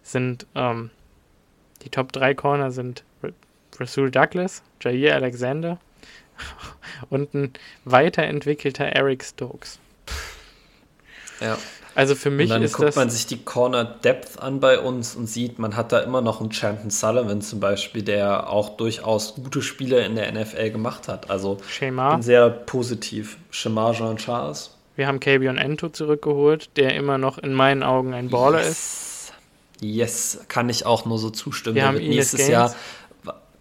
sind 0.02 0.48
ähm, 0.56 0.90
die 1.84 1.90
Top 1.90 2.12
3 2.12 2.34
Corner 2.34 2.72
sind 2.72 3.04
Rasul 3.80 4.12
Douglas, 4.12 4.64
Jair 4.82 5.16
Alexander 5.16 5.80
und 7.10 7.34
ein 7.34 7.54
weiterentwickelter 7.86 8.86
Eric 8.86 9.24
Stokes. 9.24 9.80
Ja. 11.40 11.58
Also 11.96 12.16
für 12.16 12.30
mich 12.30 12.50
und 12.50 12.56
dann 12.56 12.64
ist 12.64 12.74
guckt 12.74 12.90
das. 12.90 12.96
man 12.96 13.10
sich 13.10 13.26
die 13.26 13.38
Corner 13.38 13.84
Depth 13.84 14.40
an 14.40 14.60
bei 14.60 14.80
uns 14.80 15.16
und 15.16 15.28
sieht, 15.28 15.60
man 15.60 15.76
hat 15.76 15.92
da 15.92 16.00
immer 16.00 16.22
noch 16.22 16.40
einen 16.40 16.52
Chanton 16.52 16.90
Sullivan 16.90 17.42
zum 17.42 17.60
Beispiel, 17.60 18.04
der 18.04 18.50
auch 18.50 18.70
durchaus 18.78 19.36
gute 19.36 19.62
Spiele 19.62 20.06
in 20.06 20.16
der 20.16 20.32
NFL 20.32 20.72
gemacht 20.72 21.08
hat. 21.08 21.30
Also 21.30 21.58
Schema. 21.68 22.14
bin 22.14 22.22
sehr 22.22 22.50
positiv. 22.50 23.38
Shemar 23.50 23.94
Jean 23.94 24.18
Charles. 24.18 24.72
Wir 24.96 25.08
haben 25.08 25.20
Kabion 25.20 25.58
Ento 25.58 25.90
zurückgeholt, 25.90 26.70
der 26.76 26.96
immer 26.96 27.18
noch 27.18 27.38
in 27.38 27.54
meinen 27.54 27.84
Augen 27.84 28.14
ein 28.14 28.30
Baller 28.30 28.60
yes. 28.60 28.70
ist. 28.70 29.34
Yes, 29.82 30.40
kann 30.50 30.68
ich 30.68 30.86
auch 30.86 31.06
nur 31.06 31.18
so 31.18 31.30
zustimmen. 31.30 31.76
Wir 31.76 31.88
haben 31.88 31.98
nächstes 31.98 32.48
Jahr 32.48 32.76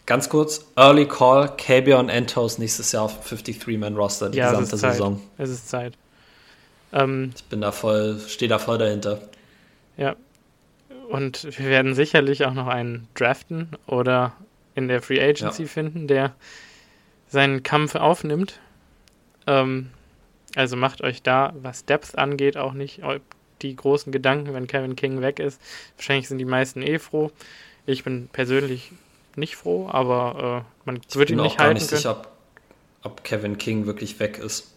Ganz 0.08 0.30
kurz, 0.30 0.64
Early 0.74 1.06
Call, 1.06 1.50
Kabion 1.58 2.08
Entos 2.08 2.56
nächstes 2.56 2.92
Jahr 2.92 3.02
auf 3.02 3.30
53-Man-Roster, 3.30 4.30
die 4.30 4.38
ja, 4.38 4.46
gesamte 4.46 4.68
es 4.68 4.72
ist 4.72 4.80
Saison. 4.80 5.20
Es 5.36 5.50
ist 5.50 5.68
Zeit. 5.68 5.98
Ähm, 6.92 7.32
ich 7.34 7.44
bin 7.44 7.60
da 7.60 7.72
voll, 7.72 8.20
stehe 8.26 8.48
da 8.48 8.58
voll 8.58 8.78
dahinter. 8.78 9.20
Ja. 9.96 10.16
Und 11.08 11.44
wir 11.58 11.66
werden 11.66 11.94
sicherlich 11.94 12.44
auch 12.44 12.54
noch 12.54 12.66
einen 12.66 13.08
draften 13.14 13.70
oder 13.86 14.32
in 14.74 14.88
der 14.88 15.02
Free 15.02 15.20
Agency 15.20 15.62
ja. 15.62 15.68
finden, 15.68 16.06
der 16.06 16.34
seinen 17.28 17.62
Kampf 17.62 17.94
aufnimmt. 17.94 18.60
Ähm, 19.46 19.90
also 20.54 20.76
macht 20.76 21.02
euch 21.02 21.22
da, 21.22 21.52
was 21.62 21.84
Depth 21.84 22.16
angeht, 22.16 22.56
auch 22.56 22.72
nicht 22.72 23.02
die 23.62 23.76
großen 23.76 24.12
Gedanken, 24.12 24.54
wenn 24.54 24.66
Kevin 24.66 24.96
King 24.96 25.20
weg 25.20 25.40
ist. 25.40 25.60
Wahrscheinlich 25.96 26.28
sind 26.28 26.38
die 26.38 26.44
meisten 26.44 26.82
eh 26.82 26.98
froh. 26.98 27.30
Ich 27.86 28.04
bin 28.04 28.28
persönlich 28.32 28.92
nicht 29.36 29.56
froh, 29.56 29.88
aber 29.90 30.64
äh, 30.64 30.86
man 30.86 31.00
ich 31.08 31.16
wird 31.16 31.30
ihn 31.30 31.36
nicht 31.40 31.58
halten 31.58 31.74
nicht 31.74 31.88
können. 31.88 31.98
Sicher, 31.98 32.10
ob, 32.12 32.28
ob, 33.02 33.24
Kevin 33.24 33.58
King 33.58 33.86
wirklich 33.86 34.18
weg 34.20 34.38
ist. 34.38 34.72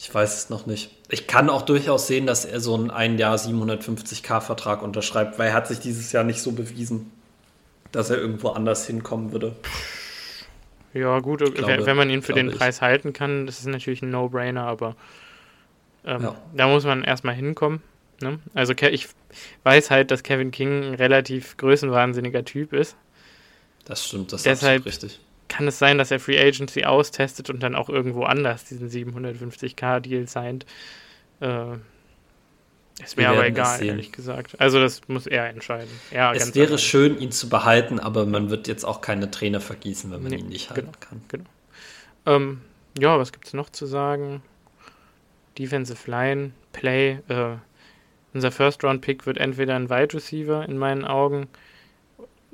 Ich 0.00 0.14
weiß 0.14 0.34
es 0.34 0.48
noch 0.48 0.64
nicht. 0.64 0.90
Ich 1.10 1.26
kann 1.26 1.50
auch 1.50 1.60
durchaus 1.60 2.06
sehen, 2.06 2.26
dass 2.26 2.46
er 2.46 2.60
so 2.60 2.74
einen 2.74 2.90
ein 2.90 3.18
Jahr 3.18 3.36
750k-Vertrag 3.36 4.80
unterschreibt, 4.80 5.38
weil 5.38 5.48
er 5.48 5.52
hat 5.52 5.68
sich 5.68 5.78
dieses 5.78 6.10
Jahr 6.10 6.24
nicht 6.24 6.40
so 6.40 6.52
bewiesen, 6.52 7.12
dass 7.92 8.08
er 8.08 8.16
irgendwo 8.16 8.48
anders 8.48 8.86
hinkommen 8.86 9.32
würde. 9.32 9.54
Ja, 10.94 11.18
gut, 11.18 11.40
glaube, 11.54 11.84
wenn 11.84 11.98
man 11.98 12.08
ihn 12.08 12.22
für 12.22 12.32
den 12.32 12.48
ich. 12.48 12.56
Preis 12.56 12.80
halten 12.80 13.12
kann, 13.12 13.44
das 13.44 13.58
ist 13.60 13.66
natürlich 13.66 14.00
ein 14.00 14.10
No-Brainer, 14.10 14.64
aber 14.64 14.96
ähm, 16.06 16.22
ja. 16.22 16.34
da 16.56 16.66
muss 16.66 16.84
man 16.84 17.04
erstmal 17.04 17.34
hinkommen. 17.34 17.82
Ne? 18.22 18.38
Also 18.54 18.72
ich 18.72 19.06
weiß 19.64 19.90
halt, 19.90 20.10
dass 20.10 20.22
Kevin 20.22 20.50
King 20.50 20.82
ein 20.82 20.94
relativ 20.94 21.58
größenwahnsinniger 21.58 22.46
Typ 22.46 22.72
ist. 22.72 22.96
Das 23.84 24.06
stimmt, 24.06 24.32
das 24.32 24.46
ist 24.46 24.64
richtig. 24.64 25.20
Kann 25.50 25.66
es 25.66 25.80
sein, 25.80 25.98
dass 25.98 26.12
er 26.12 26.20
Free 26.20 26.38
Agency 26.38 26.84
austestet 26.84 27.50
und 27.50 27.60
dann 27.60 27.74
auch 27.74 27.88
irgendwo 27.88 28.22
anders 28.22 28.64
diesen 28.64 28.88
750k-Deal 28.88 30.28
signed? 30.28 30.64
Äh, 31.40 31.72
ist 33.02 33.16
mir 33.16 33.28
aber 33.28 33.44
egal, 33.44 33.84
ehrlich 33.84 34.12
gesagt. 34.12 34.60
Also 34.60 34.78
das 34.78 35.08
muss 35.08 35.26
er 35.26 35.48
entscheiden. 35.48 35.90
Ja, 36.12 36.32
es 36.32 36.54
wäre 36.54 36.68
allein. 36.68 36.78
schön, 36.78 37.18
ihn 37.18 37.32
zu 37.32 37.48
behalten, 37.48 37.98
aber 37.98 38.26
man 38.26 38.48
wird 38.48 38.68
jetzt 38.68 38.84
auch 38.84 39.00
keine 39.00 39.28
Träne 39.32 39.60
vergießen, 39.60 40.12
wenn 40.12 40.22
man 40.22 40.30
nee, 40.30 40.38
ihn 40.38 40.48
nicht 40.48 40.70
halten 40.70 40.82
genau, 40.82 40.98
kann. 41.00 41.20
Genau. 41.26 41.44
Ähm, 42.26 42.60
ja, 42.96 43.18
was 43.18 43.32
gibt 43.32 43.48
es 43.48 43.52
noch 43.52 43.70
zu 43.70 43.86
sagen? 43.86 44.42
Defensive 45.58 46.08
Line, 46.08 46.52
Play. 46.72 47.18
Äh, 47.26 47.56
unser 48.32 48.52
First-Round-Pick 48.52 49.26
wird 49.26 49.38
entweder 49.38 49.74
ein 49.74 49.90
Wide 49.90 50.14
Receiver 50.14 50.64
in 50.64 50.78
meinen 50.78 51.04
Augen, 51.04 51.48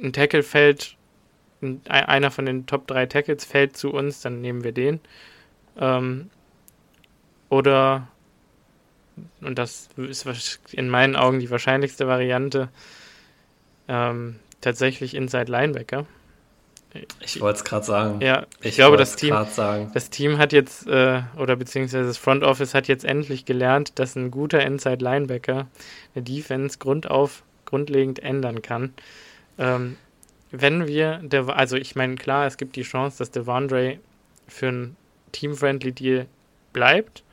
ein 0.03 0.15
Tackle 0.15 0.43
fällt 0.43 0.96
einer 1.89 2.31
von 2.31 2.47
den 2.47 2.67
Top 2.67 2.87
3 2.87 3.07
Tackles 3.07 3.45
fällt 3.45 3.77
zu 3.77 3.93
uns, 3.93 4.21
dann 4.21 4.41
nehmen 4.41 4.65
wir 4.65 4.73
den. 4.73 5.01
Ähm, 5.79 6.31
oder, 7.49 8.09
und 9.41 9.59
das 9.59 9.89
ist 9.97 10.61
in 10.73 10.89
meinen 10.89 11.17
Augen 11.17 11.41
die 11.41 11.51
wahrscheinlichste 11.51 12.07
Variante, 12.07 12.69
ähm, 13.89 14.37
tatsächlich 14.61 15.15
Inside 15.15 15.51
Linebacker. 15.51 16.07
Ich 17.21 17.41
wollte 17.41 17.59
es 17.59 17.65
gerade 17.65 17.85
sagen. 17.85 18.21
Ja, 18.21 18.47
ich, 18.61 18.71
ich 18.71 18.75
glaube, 18.77 18.97
das 18.97 19.17
Team, 19.17 19.35
das 19.35 20.11
Team 20.11 20.39
hat 20.39 20.53
jetzt, 20.53 20.87
äh, 20.87 21.23
oder 21.37 21.57
beziehungsweise 21.57 22.07
das 22.07 22.17
Front 22.17 22.43
Office 22.43 22.75
hat 22.75 22.89
jetzt 22.89 23.05
endlich 23.05 23.45
gelernt, 23.45 23.99
dass 23.99 24.17
ein 24.17 24.31
guter 24.31 24.65
Inside 24.65 25.05
Linebacker 25.05 25.67
eine 26.15 26.25
Defense 26.25 26.79
grundauf, 26.79 27.43
grundlegend 27.67 28.21
ändern 28.21 28.63
kann. 28.63 28.95
Ähm, 29.59 29.97
wenn 30.51 30.87
wir, 30.87 31.23
also 31.49 31.77
ich 31.77 31.97
meine, 31.97 32.15
klar, 32.17 32.47
es 32.47 32.57
gibt 32.57 32.77
die 32.77 32.83
Chance, 32.83 33.19
dass 33.19 33.31
Devondre 33.31 33.99
für 34.47 34.69
einen 34.69 34.97
Team-Friendly 35.33 35.93
Deal 35.93 36.27
bleibt. 36.73 37.25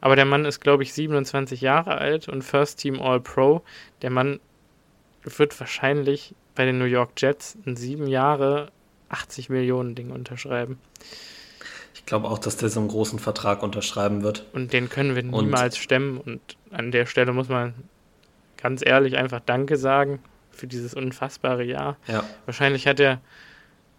Aber 0.00 0.16
der 0.16 0.24
Mann 0.24 0.44
ist, 0.44 0.60
glaube 0.60 0.82
ich, 0.82 0.92
27 0.92 1.60
Jahre 1.60 1.98
alt 1.98 2.28
und 2.28 2.42
First 2.42 2.78
Team 2.78 3.00
All-Pro. 3.00 3.62
Der 4.02 4.10
Mann 4.10 4.38
wird 5.22 5.58
wahrscheinlich 5.58 6.34
bei 6.54 6.64
den 6.64 6.78
New 6.78 6.84
York 6.84 7.12
Jets 7.16 7.56
ein 7.66 7.76
sieben 7.76 8.06
Jahre 8.06 8.70
80 9.08 9.48
Millionen 9.48 9.94
Ding 9.94 10.10
unterschreiben. 10.10 10.78
Ich 11.94 12.04
glaube 12.04 12.28
auch, 12.28 12.38
dass 12.38 12.58
der 12.58 12.68
so 12.68 12.80
einen 12.80 12.90
großen 12.90 13.18
Vertrag 13.18 13.62
unterschreiben 13.62 14.22
wird. 14.22 14.44
Und 14.52 14.74
den 14.74 14.90
können 14.90 15.16
wir 15.16 15.22
niemals 15.22 15.76
und 15.76 15.82
stemmen. 15.82 16.18
Und 16.18 16.40
an 16.70 16.90
der 16.90 17.06
Stelle 17.06 17.32
muss 17.32 17.48
man 17.48 17.74
ganz 18.58 18.84
ehrlich 18.84 19.16
einfach 19.16 19.40
Danke 19.40 19.78
sagen 19.78 20.20
für 20.54 20.66
dieses 20.66 20.94
unfassbare 20.94 21.64
Jahr. 21.64 21.96
Ja. 22.06 22.24
Wahrscheinlich 22.46 22.86
hat 22.86 23.00
er 23.00 23.20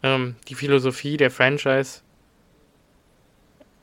ähm, 0.04 0.36
die 0.48 0.56
Philosophie 0.56 1.18
der 1.18 1.32
Franchise 1.32 2.02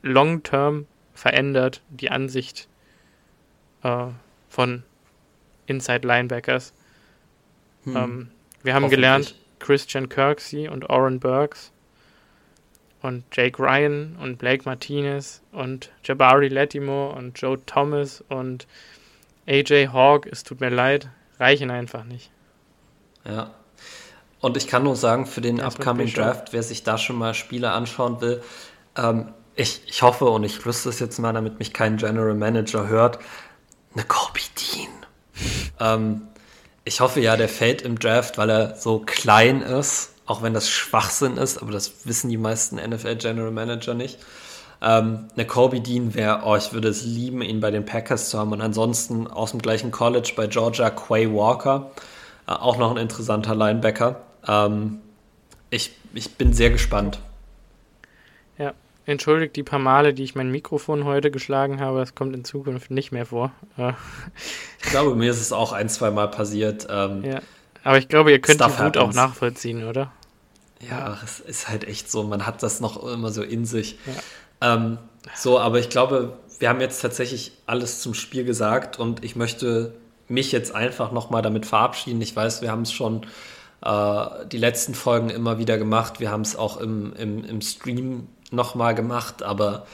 long-term 0.01 0.85
verändert, 1.13 1.81
die 1.89 2.11
Ansicht 2.11 2.67
äh, 3.83 4.07
von 4.49 4.83
Inside 5.65 6.07
Linebackers. 6.07 6.73
Hm. 7.83 7.95
Ähm, 7.95 8.31
wir 8.63 8.73
haben 8.73 8.89
gelernt, 8.89 9.35
Christian 9.59 10.09
Kirksey 10.09 10.67
und 10.67 10.89
Oren 10.89 11.19
Burks 11.19 11.71
und 13.01 13.23
Jake 13.31 13.61
Ryan 13.61 14.17
und 14.19 14.37
Blake 14.37 14.63
Martinez 14.65 15.41
und 15.51 15.91
Jabari 16.03 16.47
Lattimore 16.47 17.15
und 17.15 17.39
Joe 17.39 17.59
Thomas 17.65 18.23
und 18.29 18.67
AJ 19.47 19.87
Hawk, 19.91 20.25
es 20.25 20.43
tut 20.43 20.61
mir 20.61 20.69
leid, 20.69 21.09
reichen 21.37 21.69
einfach 21.69 22.05
nicht. 22.05 22.31
Ja. 23.25 23.51
Und 24.39 24.57
ich 24.57 24.67
kann 24.67 24.83
nur 24.83 24.95
sagen, 24.95 25.25
für 25.25 25.41
den 25.41 25.61
upcoming 25.61 26.11
Draft, 26.11 26.51
wer 26.51 26.63
sich 26.63 26.83
da 26.83 26.97
schon 26.97 27.17
mal 27.17 27.33
Spiele 27.33 27.71
anschauen 27.71 28.19
will, 28.19 28.43
ähm, 28.97 29.29
ich, 29.55 29.81
ich 29.87 30.01
hoffe 30.01 30.25
und 30.25 30.43
ich 30.43 30.65
wüsste 30.65 30.89
es 30.89 30.99
jetzt 30.99 31.19
mal, 31.19 31.33
damit 31.33 31.59
mich 31.59 31.73
kein 31.73 31.97
General 31.97 32.33
Manager 32.33 32.87
hört, 32.87 33.19
eine 33.93 34.03
Kobe 34.03 34.39
Dean. 34.57 34.89
ähm, 35.79 36.27
ich 36.85 36.99
hoffe 36.99 37.21
ja, 37.21 37.37
der 37.37 37.49
fällt 37.49 37.81
im 37.81 37.97
Draft, 37.97 38.37
weil 38.37 38.49
er 38.49 38.75
so 38.75 38.99
klein 39.05 39.61
ist, 39.61 40.11
auch 40.25 40.41
wenn 40.41 40.53
das 40.53 40.69
Schwachsinn 40.69 41.37
ist, 41.37 41.61
aber 41.61 41.71
das 41.71 42.05
wissen 42.05 42.29
die 42.29 42.37
meisten 42.37 42.75
NFL 42.75 43.15
General 43.15 43.51
Manager 43.51 43.93
nicht. 43.93 44.19
Ähm, 44.81 45.29
eine 45.33 45.47
Kobe 45.47 45.79
Dean 45.79 46.13
wäre, 46.13 46.41
oh, 46.43 46.57
ich 46.57 46.73
würde 46.73 46.89
es 46.89 47.03
lieben, 47.03 47.41
ihn 47.41 47.61
bei 47.61 47.71
den 47.71 47.85
Packers 47.85 48.29
zu 48.29 48.37
haben. 48.37 48.51
Und 48.51 48.61
ansonsten 48.61 49.27
aus 49.27 49.51
dem 49.51 49.61
gleichen 49.61 49.91
College 49.91 50.33
bei 50.35 50.47
Georgia 50.47 50.89
Quay 50.89 51.33
Walker, 51.33 51.91
auch 52.45 52.77
noch 52.77 52.91
ein 52.91 52.97
interessanter 52.97 53.55
Linebacker. 53.55 54.21
Ähm, 54.47 54.99
ich, 55.69 55.91
ich 56.13 56.35
bin 56.35 56.53
sehr 56.53 56.69
gespannt. 56.69 57.19
Ja, 58.57 58.73
entschuldigt 59.05 59.55
die 59.55 59.63
paar 59.63 59.79
Male, 59.79 60.13
die 60.13 60.23
ich 60.23 60.35
mein 60.35 60.51
Mikrofon 60.51 61.05
heute 61.05 61.31
geschlagen 61.31 61.79
habe. 61.79 62.01
Es 62.01 62.15
kommt 62.15 62.35
in 62.35 62.45
Zukunft 62.45 62.91
nicht 62.91 63.11
mehr 63.11 63.25
vor. 63.25 63.51
Äh. 63.77 63.93
ich 64.83 64.89
glaube, 64.89 65.15
mir 65.15 65.31
ist 65.31 65.41
es 65.41 65.51
auch 65.51 65.73
ein, 65.73 65.89
zwei 65.89 66.11
Mal 66.11 66.27
passiert. 66.27 66.87
Ähm, 66.89 67.23
ja, 67.23 67.41
aber 67.83 67.97
ich 67.97 68.07
glaube, 68.07 68.31
ihr 68.31 68.39
könnt 68.39 68.61
Stuff 68.61 68.77
die 68.77 68.83
Wut 68.83 68.97
auch 68.97 69.13
nachvollziehen, 69.13 69.87
oder? 69.87 70.11
Ja, 70.89 71.17
es 71.23 71.39
ist 71.39 71.69
halt 71.69 71.85
echt 71.85 72.11
so. 72.11 72.23
Man 72.23 72.45
hat 72.45 72.61
das 72.61 72.81
noch 72.81 73.01
immer 73.03 73.31
so 73.31 73.41
in 73.41 73.65
sich. 73.65 73.97
Ja. 74.61 74.75
Ähm, 74.75 74.97
so, 75.35 75.59
aber 75.59 75.79
ich 75.79 75.89
glaube, 75.89 76.37
wir 76.59 76.69
haben 76.69 76.81
jetzt 76.81 77.01
tatsächlich 77.01 77.53
alles 77.65 78.01
zum 78.01 78.13
Spiel 78.13 78.43
gesagt 78.43 78.99
und 78.99 79.23
ich 79.23 79.35
möchte 79.35 79.93
mich 80.27 80.51
jetzt 80.51 80.73
einfach 80.73 81.11
nochmal 81.11 81.41
damit 81.41 81.65
verabschieden. 81.65 82.21
Ich 82.21 82.35
weiß, 82.35 82.61
wir 82.61 82.71
haben 82.71 82.83
es 82.83 82.91
schon 82.91 83.25
äh, 83.83 84.25
die 84.51 84.57
letzten 84.57 84.93
Folgen 84.93 85.29
immer 85.29 85.57
wieder 85.57 85.77
gemacht. 85.77 86.19
Wir 86.19 86.31
haben 86.31 86.41
es 86.41 86.55
auch 86.55 86.77
im, 86.77 87.13
im, 87.13 87.43
im 87.43 87.61
Stream 87.61 88.27
nochmal 88.51 88.95
gemacht, 88.95 89.43
aber 89.43 89.85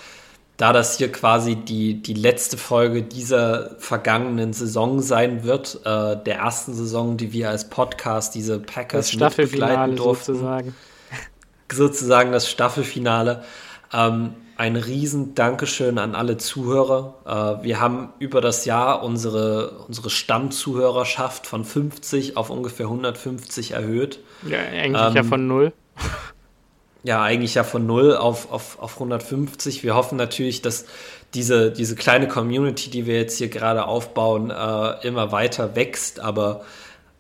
da 0.58 0.74
das 0.74 0.98
hier 0.98 1.10
quasi 1.10 1.56
die, 1.56 2.02
die 2.02 2.14
letzte 2.14 2.58
Folge 2.58 3.02
dieser 3.02 3.78
vergangenen 3.78 4.52
Saison 4.52 5.02
sein 5.02 5.44
wird, 5.46 5.80
äh, 5.86 6.18
der 6.22 6.40
ersten 6.40 6.74
Saison, 6.74 7.16
die 7.16 7.32
wir 7.32 7.50
als 7.50 7.70
Podcast 7.70 8.36
diese 8.36 8.60
Packers 8.60 9.16
begleiten 9.36 9.96
durften. 9.96 10.34
Sozusagen. 10.34 10.76
sozusagen 11.72 12.32
das 12.34 12.50
Staffelfinale. 12.50 13.44
Ähm, 13.94 14.36
ein 14.60 14.76
riesen 14.76 15.36
Dankeschön 15.36 15.98
an 15.98 16.16
alle 16.16 16.36
Zuhörer. 16.36 17.60
Äh, 17.62 17.64
wir 17.64 17.80
haben 17.80 18.10
über 18.20 18.42
das 18.42 18.66
Jahr 18.66 19.04
unsere, 19.04 19.86
unsere 19.88 20.10
Stammzuhörerschaft 20.10 21.48
von 21.48 21.64
50 21.64 22.36
auf 22.36 22.50
ungefähr 22.50 22.88
150 22.88 23.72
erhöht. 23.72 24.20
Ja, 24.46 24.60
eigentlich 24.60 25.02
ähm, 25.02 25.16
ja 25.16 25.24
von 25.24 25.48
null. 25.48 25.72
Ja, 27.04 27.24
eigentlich 27.24 27.56
ja 27.56 27.64
von 27.64 27.86
null 27.86 28.18
auf, 28.18 28.52
auf, 28.52 28.80
auf 28.80 28.96
150. 28.96 29.84
Wir 29.84 29.96
hoffen 29.96 30.18
natürlich, 30.18 30.62
dass 30.62 30.88
diese, 31.34 31.72
diese 31.72 31.96
kleine 31.96 32.28
Community, 32.28 32.90
die 32.90 33.06
wir 33.06 33.16
jetzt 33.16 33.38
hier 33.38 33.48
gerade 33.48 33.86
aufbauen, 33.86 34.50
äh, 34.50 35.08
immer 35.08 35.32
weiter 35.32 35.78
wächst. 35.78 36.20
Aber 36.20 36.66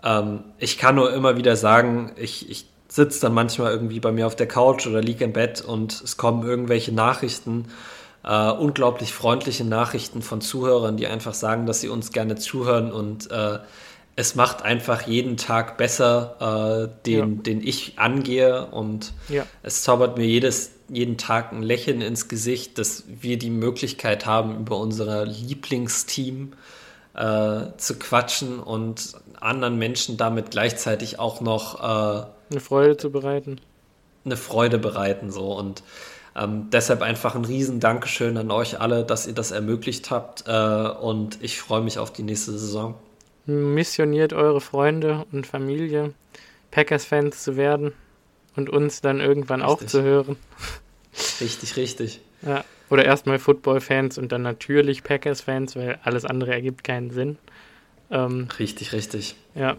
ähm, 0.03 0.43
ich 0.57 0.77
kann 0.77 0.95
nur 0.95 1.13
immer 1.13 1.37
wieder 1.37 1.55
sagen, 1.55 2.11
ich, 2.17 2.49
ich 2.49 2.65
sitze 2.89 3.21
dann 3.21 3.33
manchmal 3.33 3.71
irgendwie 3.71 3.99
bei 3.99 4.11
mir 4.11 4.27
auf 4.27 4.35
der 4.35 4.47
Couch 4.47 4.87
oder 4.87 5.01
liege 5.01 5.23
im 5.23 5.33
Bett 5.33 5.61
und 5.61 6.01
es 6.01 6.17
kommen 6.17 6.43
irgendwelche 6.43 6.91
Nachrichten, 6.91 7.65
äh, 8.23 8.51
unglaublich 8.51 9.13
freundliche 9.13 9.63
Nachrichten 9.63 10.21
von 10.21 10.41
Zuhörern, 10.41 10.97
die 10.97 11.07
einfach 11.07 11.35
sagen, 11.35 11.65
dass 11.65 11.81
sie 11.81 11.89
uns 11.89 12.11
gerne 12.11 12.35
zuhören 12.35 12.91
und 12.91 13.29
äh, 13.31 13.59
es 14.15 14.35
macht 14.35 14.63
einfach 14.63 15.03
jeden 15.07 15.37
Tag 15.37 15.77
besser, 15.77 16.89
äh, 16.91 17.05
den, 17.05 17.35
ja. 17.37 17.41
den 17.43 17.65
ich 17.65 17.93
angehe 17.97 18.65
und 18.65 19.13
ja. 19.29 19.45
es 19.63 19.83
zaubert 19.83 20.17
mir 20.17 20.25
jedes, 20.25 20.71
jeden 20.89 21.17
Tag 21.17 21.53
ein 21.53 21.61
Lächeln 21.61 22.01
ins 22.01 22.27
Gesicht, 22.27 22.77
dass 22.79 23.05
wir 23.07 23.37
die 23.37 23.51
Möglichkeit 23.51 24.25
haben, 24.25 24.59
über 24.59 24.77
unser 24.77 25.25
Lieblingsteam 25.25 26.53
äh, 27.13 27.61
zu 27.77 27.97
quatschen 27.97 28.59
und 28.59 29.13
anderen 29.39 29.77
Menschen 29.77 30.17
damit 30.17 30.51
gleichzeitig 30.51 31.17
auch 31.17 31.39
noch 31.39 31.79
äh, 31.79 32.25
eine 32.49 32.59
Freude 32.59 32.97
zu 32.97 33.11
bereiten. 33.11 33.59
Eine 34.25 34.37
Freude 34.37 34.77
bereiten, 34.77 35.31
so. 35.31 35.53
Und 35.53 35.83
ähm, 36.35 36.69
deshalb 36.71 37.01
einfach 37.01 37.35
ein 37.35 37.45
riesen 37.45 37.79
Dankeschön 37.79 38.37
an 38.37 38.51
euch 38.51 38.79
alle, 38.79 39.03
dass 39.03 39.27
ihr 39.27 39.33
das 39.33 39.51
ermöglicht 39.51 40.11
habt. 40.11 40.45
Äh, 40.47 40.51
und 40.51 41.37
ich 41.41 41.59
freue 41.59 41.81
mich 41.81 41.99
auf 41.99 42.13
die 42.13 42.23
nächste 42.23 42.51
Saison. 42.51 42.95
Missioniert 43.45 44.33
eure 44.33 44.61
Freunde 44.61 45.25
und 45.31 45.47
Familie, 45.47 46.13
Packers-Fans 46.71 47.43
zu 47.43 47.57
werden 47.57 47.93
und 48.55 48.69
uns 48.69 49.01
dann 49.01 49.19
irgendwann 49.19 49.61
richtig. 49.61 49.87
auch 49.87 49.89
zu 49.89 50.03
hören. 50.03 50.35
Richtig, 51.41 51.75
richtig. 51.75 52.21
Ja. 52.43 52.63
Oder 52.89 53.05
erstmal 53.05 53.39
Football-Fans 53.39 54.17
und 54.17 54.31
dann 54.31 54.41
natürlich 54.41 55.03
Packers-Fans, 55.03 55.75
weil 55.75 55.99
alles 56.03 56.25
andere 56.25 56.51
ergibt 56.51 56.83
keinen 56.83 57.11
Sinn. 57.11 57.37
Ähm, 58.11 58.47
richtig, 58.57 58.93
richtig. 58.93 59.35
Ja, 59.55 59.77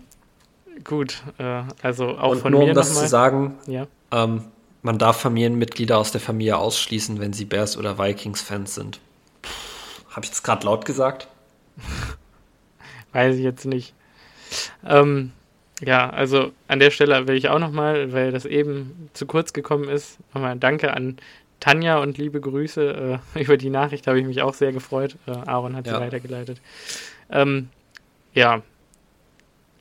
Gut, 0.84 1.22
äh, 1.38 1.62
also 1.82 2.18
auch 2.18 2.32
Und 2.32 2.40
von 2.40 2.52
nur 2.52 2.62
mir 2.62 2.68
um 2.70 2.74
das 2.74 2.94
zu 2.94 3.06
sagen, 3.06 3.58
ja. 3.66 3.86
ähm, 4.12 4.44
man 4.82 4.98
darf 4.98 5.20
Familienmitglieder 5.20 5.98
aus 5.98 6.12
der 6.12 6.20
Familie 6.20 6.56
ausschließen, 6.56 7.20
wenn 7.20 7.32
sie 7.32 7.44
Bears 7.44 7.76
oder 7.76 7.98
Vikings-Fans 7.98 8.74
sind. 8.74 9.00
Habe 10.10 10.24
ich 10.24 10.30
das 10.30 10.42
gerade 10.42 10.64
laut 10.66 10.84
gesagt? 10.84 11.28
Weiß 13.12 13.36
ich 13.36 13.42
jetzt 13.42 13.66
nicht. 13.66 13.94
Ähm, 14.86 15.32
ja, 15.80 16.10
also 16.10 16.52
an 16.68 16.80
der 16.80 16.90
Stelle 16.90 17.26
will 17.26 17.36
ich 17.36 17.48
auch 17.48 17.58
nochmal, 17.58 18.12
weil 18.12 18.32
das 18.32 18.44
eben 18.44 19.10
zu 19.12 19.26
kurz 19.26 19.52
gekommen 19.52 19.88
ist, 19.88 20.18
nochmal 20.34 20.56
Danke 20.58 20.94
an 20.94 21.16
Tanja 21.58 21.98
und 21.98 22.18
liebe 22.18 22.40
Grüße. 22.40 23.20
Äh, 23.34 23.40
über 23.42 23.56
die 23.56 23.70
Nachricht 23.70 24.06
habe 24.06 24.18
ich 24.18 24.26
mich 24.26 24.42
auch 24.42 24.54
sehr 24.54 24.72
gefreut. 24.72 25.16
Äh, 25.26 25.32
Aaron 25.32 25.76
hat 25.76 25.86
sie 25.86 25.92
ja. 25.92 26.00
weitergeleitet. 26.00 26.60
Ähm, 27.30 27.68
ja, 28.34 28.62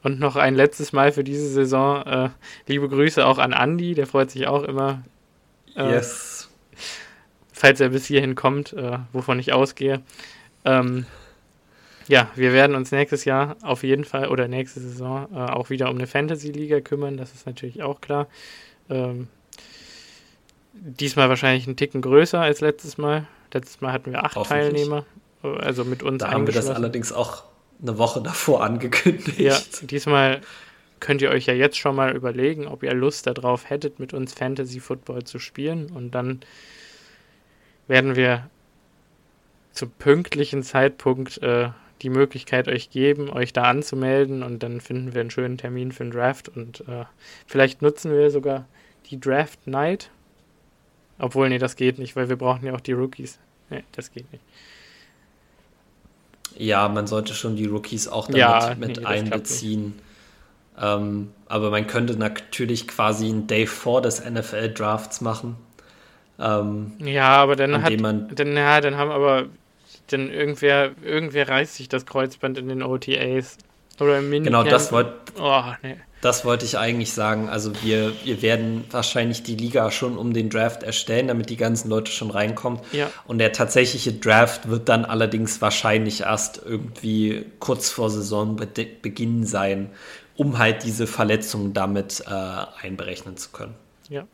und 0.04 0.20
noch 0.20 0.36
ein 0.36 0.56
letztes 0.56 0.94
Mal 0.94 1.12
für 1.12 1.24
diese 1.24 1.50
Saison. 1.50 2.06
Äh, 2.06 2.30
liebe 2.68 2.88
Grüße 2.88 3.26
auch 3.26 3.38
an 3.38 3.52
Andy, 3.52 3.94
der 3.94 4.08
freut 4.08 4.32
sich 4.32 4.48
auch 4.48 4.64
immer. 4.64 5.04
Äh, 5.76 5.92
yes. 5.92 6.50
Falls 7.52 7.80
er 7.80 7.90
bis 7.90 8.06
hierhin 8.06 8.36
kommt, 8.36 8.74
äh, 8.74 9.00
wovon 9.12 9.40
ich 9.40 9.52
ausgehe. 9.52 10.02
Ähm, 10.64 11.06
ja, 12.08 12.30
wir 12.36 12.54
werden 12.54 12.76
uns 12.76 12.92
nächstes 12.92 13.26
Jahr 13.26 13.58
auf 13.62 13.84
jeden 13.84 14.04
Fall 14.04 14.30
oder 14.30 14.48
nächste 14.48 14.80
Saison 14.80 15.28
äh, 15.34 15.38
auch 15.38 15.70
wieder 15.70 15.90
um 15.90 15.98
eine 15.98 16.08
Fantasy-Liga 16.08 16.82
kümmern, 16.82 17.18
das 17.18 17.34
ist 17.34 17.46
natürlich 17.46 17.84
auch 17.84 18.02
klar. 18.02 18.28
Ähm, 18.90 19.28
diesmal 20.74 21.30
wahrscheinlich 21.30 21.68
einen 21.68 21.76
Ticken 21.76 22.02
größer 22.02 22.40
als 22.40 22.62
letztes 22.62 22.98
Mal. 22.98 23.28
Letztes 23.54 23.82
Mal 23.82 23.94
hatten 23.94 24.12
wir 24.12 24.24
acht 24.24 24.42
Teilnehmer, 24.48 25.06
also 25.42 25.84
mit 25.84 26.02
uns. 26.02 26.20
Da 26.20 26.32
haben 26.32 26.48
wir 26.48 26.54
das 26.54 26.70
allerdings 26.70 27.12
auch 27.12 27.44
eine 27.82 27.98
Woche 27.98 28.22
davor 28.22 28.64
angekündigt. 28.64 29.40
Ja, 29.40 29.58
diesmal 29.82 30.42
könnt 31.00 31.22
ihr 31.22 31.30
euch 31.30 31.46
ja 31.46 31.54
jetzt 31.54 31.78
schon 31.78 31.96
mal 31.96 32.16
überlegen, 32.16 32.68
ob 32.68 32.84
ihr 32.84 32.94
Lust 32.94 33.28
darauf 33.28 33.70
hättet, 33.70 34.00
mit 34.00 34.14
uns 34.14 34.34
Fantasy 34.34 34.80
Football 34.80 35.24
zu 35.24 35.40
spielen. 35.40 35.90
Und 35.90 36.12
dann 36.12 36.42
werden 37.88 38.16
wir 38.16 38.50
zum 39.72 39.92
pünktlichen 39.92 40.64
Zeitpunkt 40.64 41.42
äh, 41.42 41.70
die 42.02 42.10
Möglichkeit 42.10 42.68
euch 42.68 42.90
geben, 42.90 43.30
euch 43.30 43.54
da 43.54 43.64
anzumelden. 43.64 44.44
Und 44.44 44.64
dann 44.64 44.82
finden 44.82 45.14
wir 45.14 45.22
einen 45.22 45.32
schönen 45.32 45.58
Termin 45.58 45.92
für 45.92 46.04
den 46.04 46.12
Draft. 46.12 46.50
Und 46.50 46.82
äh, 46.82 47.06
vielleicht 47.48 47.82
nutzen 47.82 48.12
wir 48.12 48.30
sogar 48.32 48.66
die 49.10 49.20
Draft 49.20 49.68
Night. 49.68 50.10
Obwohl, 51.18 51.50
nee, 51.50 51.58
das 51.58 51.76
geht 51.76 52.00
nicht, 52.00 52.16
weil 52.16 52.30
wir 52.30 52.38
brauchen 52.38 52.66
ja 52.66 52.74
auch 52.74 52.82
die 52.82 52.94
Rookies. 52.94 53.40
Nee, 53.70 53.84
das 53.92 54.12
geht 54.12 54.32
nicht. 54.32 54.44
Ja, 56.60 56.90
man 56.90 57.08
sollte 57.08 57.34
schon 57.34 57.56
die 57.56 57.66
Rookies 57.66 58.10
auch 58.10 58.28
damit 58.28 58.40
ja, 58.40 58.76
mit 58.78 59.00
nee, 59.00 59.06
einbeziehen. 59.06 59.98
Ähm, 60.80 61.32
aber 61.48 61.72
man 61.72 61.88
könnte 61.88 62.18
natürlich 62.18 62.86
quasi 62.88 63.28
einen 63.28 63.48
Day 63.48 63.66
vor 63.66 64.02
des 64.02 64.24
NFL-Drafts 64.24 65.22
machen. 65.22 65.56
Ähm, 66.38 66.92
ja, 67.00 67.30
aber 67.30 67.56
dann 67.56 67.82
hat, 67.82 67.98
man 68.00 68.28
dann, 68.36 68.56
ja, 68.56 68.82
dann 68.82 68.98
haben 68.98 69.10
aber 69.10 69.46
dann 70.08 70.30
irgendwer, 70.30 70.92
irgendwer 71.02 71.48
reißt 71.48 71.76
sich 71.76 71.88
das 71.88 72.06
Kreuzband 72.06 72.58
in 72.58 72.68
den 72.68 72.84
OTAs. 72.84 73.58
Oder 74.00 74.20
im 74.20 74.30
Minicamp. 74.30 74.64
Genau, 74.64 74.70
das 74.70 74.92
wollte 74.92 75.14
oh, 75.40 75.64
nee. 75.84 75.96
Das 76.22 76.44
wollte 76.44 76.66
ich 76.66 76.78
eigentlich 76.78 77.14
sagen. 77.14 77.48
Also 77.48 77.72
wir, 77.82 78.14
wir 78.26 78.42
werden 78.42 78.84
wahrscheinlich 78.92 79.44
die 79.44 79.56
Liga 79.56 79.90
schon 79.90 80.18
um 80.18 80.34
den 80.34 80.50
Draft 80.50 80.84
erstellen, 80.84 81.30
damit 81.30 81.50
die 81.50 81.56
ganzen 81.56 81.90
Leute 81.90 82.12
schon 82.12 82.30
reinkommen. 82.30 82.82
Ja. 82.92 83.10
Und 83.26 83.38
der 83.38 83.54
tatsächliche 83.54 84.12
Draft 84.12 84.68
wird 84.70 84.90
dann 84.90 85.06
allerdings 85.06 85.62
wahrscheinlich 85.62 86.22
erst 86.22 86.62
irgendwie 86.64 87.46
kurz 87.60 87.90
vor 87.90 88.10
Saisonbeginn 88.10 89.46
sein, 89.46 89.92
um 90.36 90.58
halt 90.58 90.84
diese 90.84 91.08
Verletzungen 91.08 91.74
damit 91.74 92.22
äh, 92.28 92.86
einberechnen 92.86 93.38
zu 93.38 93.52
können. 93.52 93.76
Ja. 94.10 94.28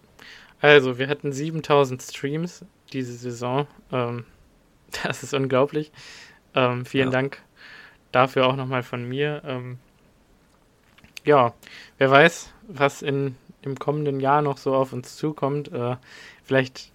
Also 0.62 0.98
wir 0.98 1.08
hatten 1.08 1.32
7000 1.32 2.02
Streams 2.02 2.66
diese 2.94 3.14
Saison. 3.14 3.68
Ähm, 3.92 4.26
das 5.04 5.22
ist 5.22 5.36
unglaublich. 5.36 5.92
Ähm, 6.56 6.86
vielen 6.86 7.10
ja. 7.10 7.12
Dank 7.12 7.42
dafür 8.16 8.48
auch 8.48 8.56
nochmal 8.56 8.82
von 8.82 9.08
mir. 9.08 9.42
Ähm, 9.46 9.78
ja, 11.26 11.54
wer 11.98 12.12
weiß, 12.12 12.50
was 12.68 13.02
in, 13.02 13.36
im 13.62 13.78
kommenden 13.78 14.20
Jahr 14.20 14.42
noch 14.42 14.58
so 14.58 14.74
auf 14.74 14.94
uns 14.94 15.18
zukommt. 15.18 15.72
Äh, 15.72 15.98
vielleicht, 16.44 16.92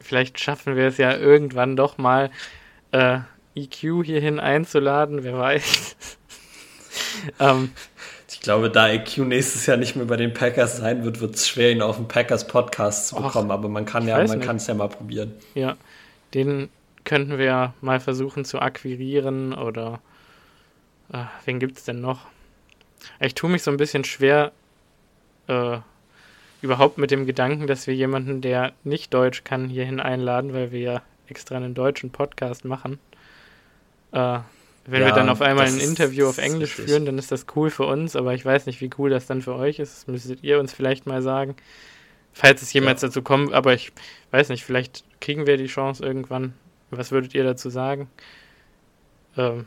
vielleicht 0.00 0.40
schaffen 0.40 0.76
wir 0.76 0.86
es 0.86 0.96
ja 0.96 1.16
irgendwann 1.16 1.76
doch 1.76 1.98
mal, 1.98 2.30
äh, 2.92 3.18
EQ 3.54 4.04
hierhin 4.04 4.40
einzuladen, 4.40 5.22
wer 5.22 5.38
weiß. 5.38 5.96
ähm, 7.40 7.70
ich 8.28 8.40
glaube, 8.40 8.70
da 8.70 8.88
EQ 8.88 9.18
nächstes 9.18 9.66
Jahr 9.66 9.76
nicht 9.76 9.96
mehr 9.96 10.06
bei 10.06 10.16
den 10.16 10.32
Packers 10.32 10.78
sein 10.78 11.04
wird, 11.04 11.20
wird 11.20 11.36
es 11.36 11.46
schwer, 11.46 11.70
ihn 11.70 11.82
auf 11.82 11.96
den 11.96 12.08
Packers 12.08 12.46
Podcast 12.46 13.08
zu 13.08 13.16
bekommen. 13.16 13.50
Och, 13.50 13.54
aber 13.54 13.68
man 13.68 13.84
kann 13.84 14.08
ja, 14.08 14.24
man 14.26 14.40
kann 14.40 14.56
es 14.56 14.66
ja 14.66 14.74
mal 14.74 14.88
probieren. 14.88 15.34
Ja, 15.54 15.76
den 16.32 16.68
könnten 17.04 17.38
wir 17.38 17.74
mal 17.80 18.00
versuchen 18.00 18.44
zu 18.44 18.60
akquirieren 18.60 19.52
oder 19.52 20.00
äh, 21.12 21.24
wen 21.44 21.58
gibt 21.58 21.78
es 21.78 21.84
denn 21.84 22.00
noch? 22.00 22.26
Ich 23.20 23.34
tue 23.34 23.50
mich 23.50 23.62
so 23.62 23.70
ein 23.70 23.76
bisschen 23.76 24.04
schwer 24.04 24.52
äh, 25.46 25.78
überhaupt 26.62 26.98
mit 26.98 27.10
dem 27.10 27.26
Gedanken, 27.26 27.66
dass 27.66 27.86
wir 27.86 27.94
jemanden, 27.94 28.40
der 28.40 28.72
nicht 28.84 29.12
Deutsch 29.12 29.44
kann, 29.44 29.68
hierhin 29.68 30.00
einladen, 30.00 30.54
weil 30.54 30.72
wir 30.72 30.80
ja 30.80 31.02
extra 31.26 31.56
einen 31.56 31.74
deutschen 31.74 32.10
Podcast 32.10 32.64
machen. 32.64 32.98
Äh, 34.12 34.38
wenn 34.86 35.00
ja, 35.00 35.08
wir 35.08 35.12
dann 35.14 35.30
auf 35.30 35.40
einmal 35.40 35.66
ein 35.66 35.78
Interview 35.78 36.26
auf 36.26 36.38
Englisch 36.38 36.74
führen, 36.74 37.06
dann 37.06 37.18
ist 37.18 37.32
das 37.32 37.46
cool 37.56 37.70
für 37.70 37.86
uns, 37.86 38.16
aber 38.16 38.34
ich 38.34 38.44
weiß 38.44 38.66
nicht, 38.66 38.80
wie 38.80 38.90
cool 38.98 39.10
das 39.10 39.26
dann 39.26 39.40
für 39.40 39.54
euch 39.54 39.78
ist. 39.78 39.96
Das 39.96 40.06
müsstet 40.06 40.42
ihr 40.42 40.60
uns 40.60 40.72
vielleicht 40.74 41.06
mal 41.06 41.22
sagen. 41.22 41.56
Falls 42.32 42.62
es 42.62 42.72
jemals 42.72 43.00
ja. 43.00 43.08
dazu 43.08 43.22
kommt, 43.22 43.54
aber 43.54 43.72
ich 43.72 43.92
weiß 44.30 44.50
nicht, 44.50 44.64
vielleicht 44.64 45.04
kriegen 45.20 45.46
wir 45.46 45.56
die 45.56 45.66
Chance 45.66 46.04
irgendwann. 46.04 46.52
Was 46.90 47.12
würdet 47.12 47.34
ihr 47.34 47.44
dazu 47.44 47.70
sagen? 47.70 48.08
Ähm, 49.36 49.66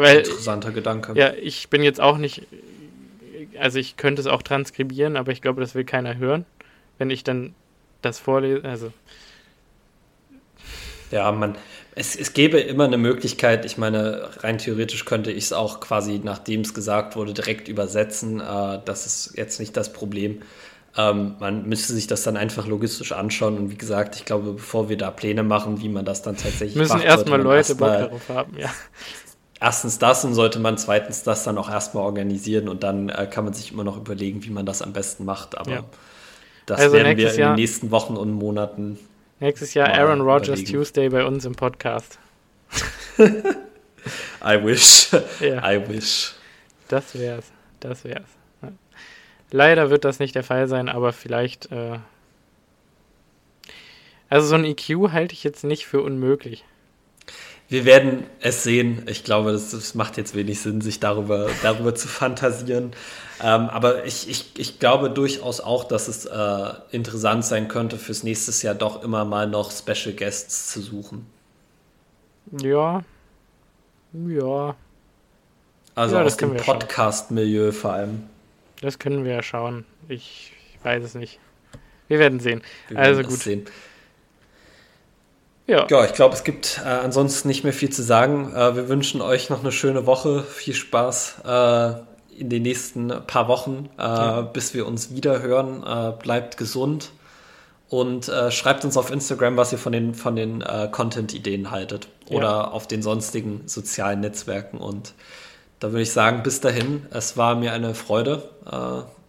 weil, 0.00 0.18
Interessanter 0.18 0.72
Gedanke. 0.72 1.12
Ja, 1.14 1.32
ich 1.34 1.68
bin 1.68 1.82
jetzt 1.82 2.00
auch 2.00 2.18
nicht, 2.18 2.46
also 3.58 3.78
ich 3.78 3.96
könnte 3.96 4.20
es 4.20 4.26
auch 4.26 4.42
transkribieren, 4.42 5.16
aber 5.16 5.32
ich 5.32 5.42
glaube, 5.42 5.60
das 5.60 5.74
will 5.74 5.84
keiner 5.84 6.16
hören, 6.16 6.44
wenn 6.98 7.10
ich 7.10 7.24
dann 7.24 7.54
das 8.02 8.18
vorlese. 8.18 8.64
Also. 8.64 8.92
Ja, 11.10 11.32
man, 11.32 11.56
es, 11.94 12.14
es 12.14 12.32
gäbe 12.32 12.60
immer 12.60 12.84
eine 12.84 12.98
Möglichkeit, 12.98 13.64
ich 13.64 13.78
meine, 13.78 14.28
rein 14.38 14.58
theoretisch 14.58 15.04
könnte 15.04 15.32
ich 15.32 15.44
es 15.44 15.52
auch 15.52 15.80
quasi, 15.80 16.20
nachdem 16.22 16.60
es 16.60 16.74
gesagt 16.74 17.16
wurde, 17.16 17.34
direkt 17.34 17.68
übersetzen. 17.68 18.40
Äh, 18.40 18.80
das 18.84 19.06
ist 19.06 19.36
jetzt 19.36 19.58
nicht 19.58 19.76
das 19.76 19.92
Problem. 19.92 20.42
Ähm, 20.96 21.36
man 21.38 21.68
müsste 21.68 21.92
sich 21.92 22.06
das 22.06 22.22
dann 22.22 22.36
einfach 22.36 22.66
logistisch 22.66 23.12
anschauen 23.12 23.56
und 23.58 23.70
wie 23.70 23.76
gesagt, 23.76 24.16
ich 24.16 24.24
glaube, 24.24 24.52
bevor 24.52 24.88
wir 24.88 24.96
da 24.96 25.10
Pläne 25.10 25.42
machen, 25.42 25.80
wie 25.80 25.88
man 25.88 26.04
das 26.04 26.22
dann 26.22 26.36
tatsächlich 26.36 26.76
müssen 26.76 26.94
macht, 26.94 27.04
erstmal 27.04 27.40
Leute 27.40 27.58
erst 27.58 27.78
Bock 27.78 27.88
darauf 27.88 28.28
haben, 28.28 28.58
ja. 28.58 28.70
Erstens 29.60 29.98
das 29.98 30.24
und 30.24 30.34
sollte 30.34 30.60
man 30.60 30.78
zweitens 30.78 31.24
das 31.24 31.42
dann 31.42 31.58
auch 31.58 31.68
erstmal 31.68 32.04
organisieren 32.04 32.68
und 32.68 32.84
dann 32.84 33.08
äh, 33.08 33.26
kann 33.26 33.44
man 33.44 33.54
sich 33.54 33.72
immer 33.72 33.82
noch 33.82 33.96
überlegen, 33.96 34.44
wie 34.44 34.50
man 34.50 34.64
das 34.66 34.82
am 34.82 34.92
besten 34.92 35.24
macht. 35.24 35.58
Aber 35.58 35.70
ja. 35.70 35.84
das 36.66 36.80
also 36.80 36.94
werden 36.94 37.16
wir 37.16 37.32
in 37.32 37.38
Jahr, 37.38 37.52
den 37.52 37.60
nächsten 37.60 37.90
Wochen 37.90 38.16
und 38.16 38.30
Monaten. 38.32 38.98
Nächstes 39.40 39.74
Jahr 39.74 39.88
Aaron 39.88 40.20
Rodgers 40.20 40.62
Tuesday 40.64 41.08
bei 41.08 41.24
uns 41.24 41.44
im 41.44 41.54
Podcast. 41.54 42.18
I 43.18 44.64
wish. 44.64 45.10
Ja. 45.40 45.68
I 45.68 45.88
wish. 45.88 46.34
Das 46.86 47.18
wär's. 47.18 47.46
Das 47.80 48.04
wär's. 48.04 48.28
Leider 49.50 49.90
wird 49.90 50.04
das 50.04 50.18
nicht 50.18 50.34
der 50.34 50.44
Fall 50.44 50.68
sein, 50.68 50.88
aber 50.88 51.12
vielleicht. 51.12 51.72
Äh 51.72 51.98
also 54.28 54.46
so 54.46 54.54
ein 54.56 54.64
EQ 54.64 55.10
halte 55.12 55.32
ich 55.32 55.42
jetzt 55.42 55.64
nicht 55.64 55.86
für 55.86 56.02
unmöglich. 56.02 56.64
Wir 57.70 57.84
werden 57.84 58.24
es 58.40 58.62
sehen. 58.62 59.04
Ich 59.08 59.24
glaube, 59.24 59.52
das, 59.52 59.72
das 59.72 59.94
macht 59.94 60.16
jetzt 60.16 60.34
wenig 60.34 60.60
Sinn, 60.60 60.80
sich 60.80 61.00
darüber, 61.00 61.50
darüber 61.62 61.94
zu 61.94 62.08
fantasieren. 62.08 62.92
Ähm, 63.42 63.68
aber 63.68 64.06
ich, 64.06 64.28
ich, 64.28 64.58
ich 64.58 64.78
glaube 64.78 65.10
durchaus 65.10 65.60
auch, 65.60 65.84
dass 65.84 66.08
es 66.08 66.24
äh, 66.24 66.72
interessant 66.90 67.44
sein 67.44 67.68
könnte, 67.68 67.98
fürs 67.98 68.22
nächste 68.22 68.66
Jahr 68.66 68.74
doch 68.74 69.04
immer 69.04 69.24
mal 69.24 69.46
noch 69.46 69.70
Special 69.70 70.14
Guests 70.14 70.72
zu 70.72 70.80
suchen. 70.80 71.26
Ja. 72.60 73.04
Ja. 74.12 74.74
Also 75.94 76.16
ja, 76.16 76.22
aus 76.22 76.36
dem 76.38 76.56
Podcast-Milieu 76.56 77.72
vor 77.72 77.92
allem. 77.92 78.22
Das 78.80 78.98
können 78.98 79.24
wir 79.24 79.32
ja 79.32 79.42
schauen. 79.42 79.84
Ich, 80.08 80.52
ich 80.72 80.84
weiß 80.84 81.04
es 81.04 81.14
nicht. 81.14 81.38
Wir 82.06 82.18
werden 82.18 82.40
sehen. 82.40 82.62
Wir 82.88 82.98
also 82.98 83.22
gut. 83.22 83.38
Sehen. 83.38 83.66
Ja. 85.68 85.86
ja, 85.90 86.04
ich 86.06 86.14
glaube, 86.14 86.34
es 86.34 86.44
gibt 86.44 86.80
äh, 86.82 86.88
ansonsten 86.88 87.46
nicht 87.46 87.62
mehr 87.62 87.74
viel 87.74 87.90
zu 87.90 88.02
sagen. 88.02 88.52
Äh, 88.54 88.74
wir 88.74 88.88
wünschen 88.88 89.20
euch 89.20 89.50
noch 89.50 89.60
eine 89.60 89.70
schöne 89.70 90.06
Woche. 90.06 90.42
Viel 90.42 90.72
Spaß 90.72 91.42
äh, 91.46 91.92
in 92.40 92.48
den 92.48 92.62
nächsten 92.62 93.08
paar 93.26 93.48
Wochen, 93.48 93.90
äh, 93.98 94.02
ja. 94.02 94.40
bis 94.40 94.72
wir 94.72 94.86
uns 94.86 95.14
wieder 95.14 95.42
hören. 95.42 95.84
Äh, 95.86 96.12
bleibt 96.22 96.56
gesund 96.56 97.10
und 97.90 98.28
äh, 98.28 98.50
schreibt 98.50 98.86
uns 98.86 98.96
auf 98.96 99.10
Instagram, 99.10 99.58
was 99.58 99.70
ihr 99.70 99.78
von 99.78 99.92
den, 99.92 100.14
von 100.14 100.36
den 100.36 100.64
Content-Ideen 100.90 101.70
haltet 101.70 102.08
oder 102.30 102.48
ja. 102.48 102.68
auf 102.68 102.86
den 102.86 103.02
sonstigen 103.02 103.62
sozialen 103.66 104.20
Netzwerken 104.20 104.78
und 104.78 105.14
da 105.80 105.92
würde 105.92 106.02
ich 106.02 106.10
sagen, 106.10 106.42
bis 106.42 106.60
dahin, 106.60 107.06
es 107.10 107.36
war 107.36 107.54
mir 107.54 107.72
eine 107.72 107.94
Freude. 107.94 108.42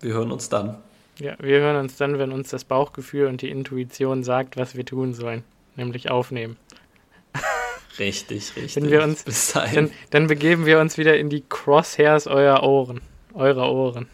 Wir 0.02 0.14
hören 0.14 0.32
uns 0.32 0.50
dann. 0.50 0.78
Ja, 1.20 1.36
wir 1.40 1.60
hören 1.60 1.76
uns 1.76 1.96
dann, 1.96 2.18
wenn 2.18 2.32
uns 2.32 2.50
das 2.50 2.64
Bauchgefühl 2.64 3.28
und 3.28 3.44
die 3.44 3.50
Intuition 3.50 4.24
sagt, 4.24 4.58
was 4.58 4.76
wir 4.76 4.84
tun 4.84 5.14
sollen, 5.14 5.44
nämlich 5.80 6.12
aufnehmen. 6.12 6.58
Richtig, 7.98 8.56
richtig. 8.56 8.76
Wenn 8.78 8.92
wir 8.92 9.04
uns, 9.04 9.24
bis 9.24 9.52
dahin. 9.52 9.76
Dann, 9.76 9.92
dann 10.12 10.28
begeben 10.28 10.66
wir 10.66 10.80
uns 10.80 10.98
wieder 10.98 11.18
in 11.18 11.30
die 11.30 11.44
Crosshairs 11.48 12.28
eurer 12.28 12.64
Ohren. 12.64 13.02
Eurer 13.34 13.72
Ohren. 13.72 14.08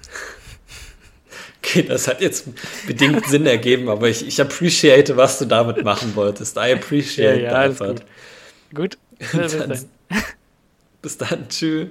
Okay, 1.62 1.84
das 1.84 2.08
hat 2.08 2.22
jetzt 2.22 2.48
bedingt 2.86 3.26
Sinn 3.28 3.46
ergeben, 3.46 3.90
aber 3.90 4.08
ich, 4.08 4.26
ich 4.26 4.42
appreciate, 4.42 5.18
was 5.18 5.40
du 5.40 5.46
damit 5.46 5.84
machen 5.84 6.16
wolltest. 6.16 6.58
I 6.58 6.74
appreciate 6.74 7.42
ja, 7.42 7.68
ja, 7.68 7.74
that. 7.74 8.06
Gut. 8.74 8.98
gut. 8.98 8.98
Bis 11.02 11.18
dann. 11.18 11.48
Tschüss. 11.50 11.88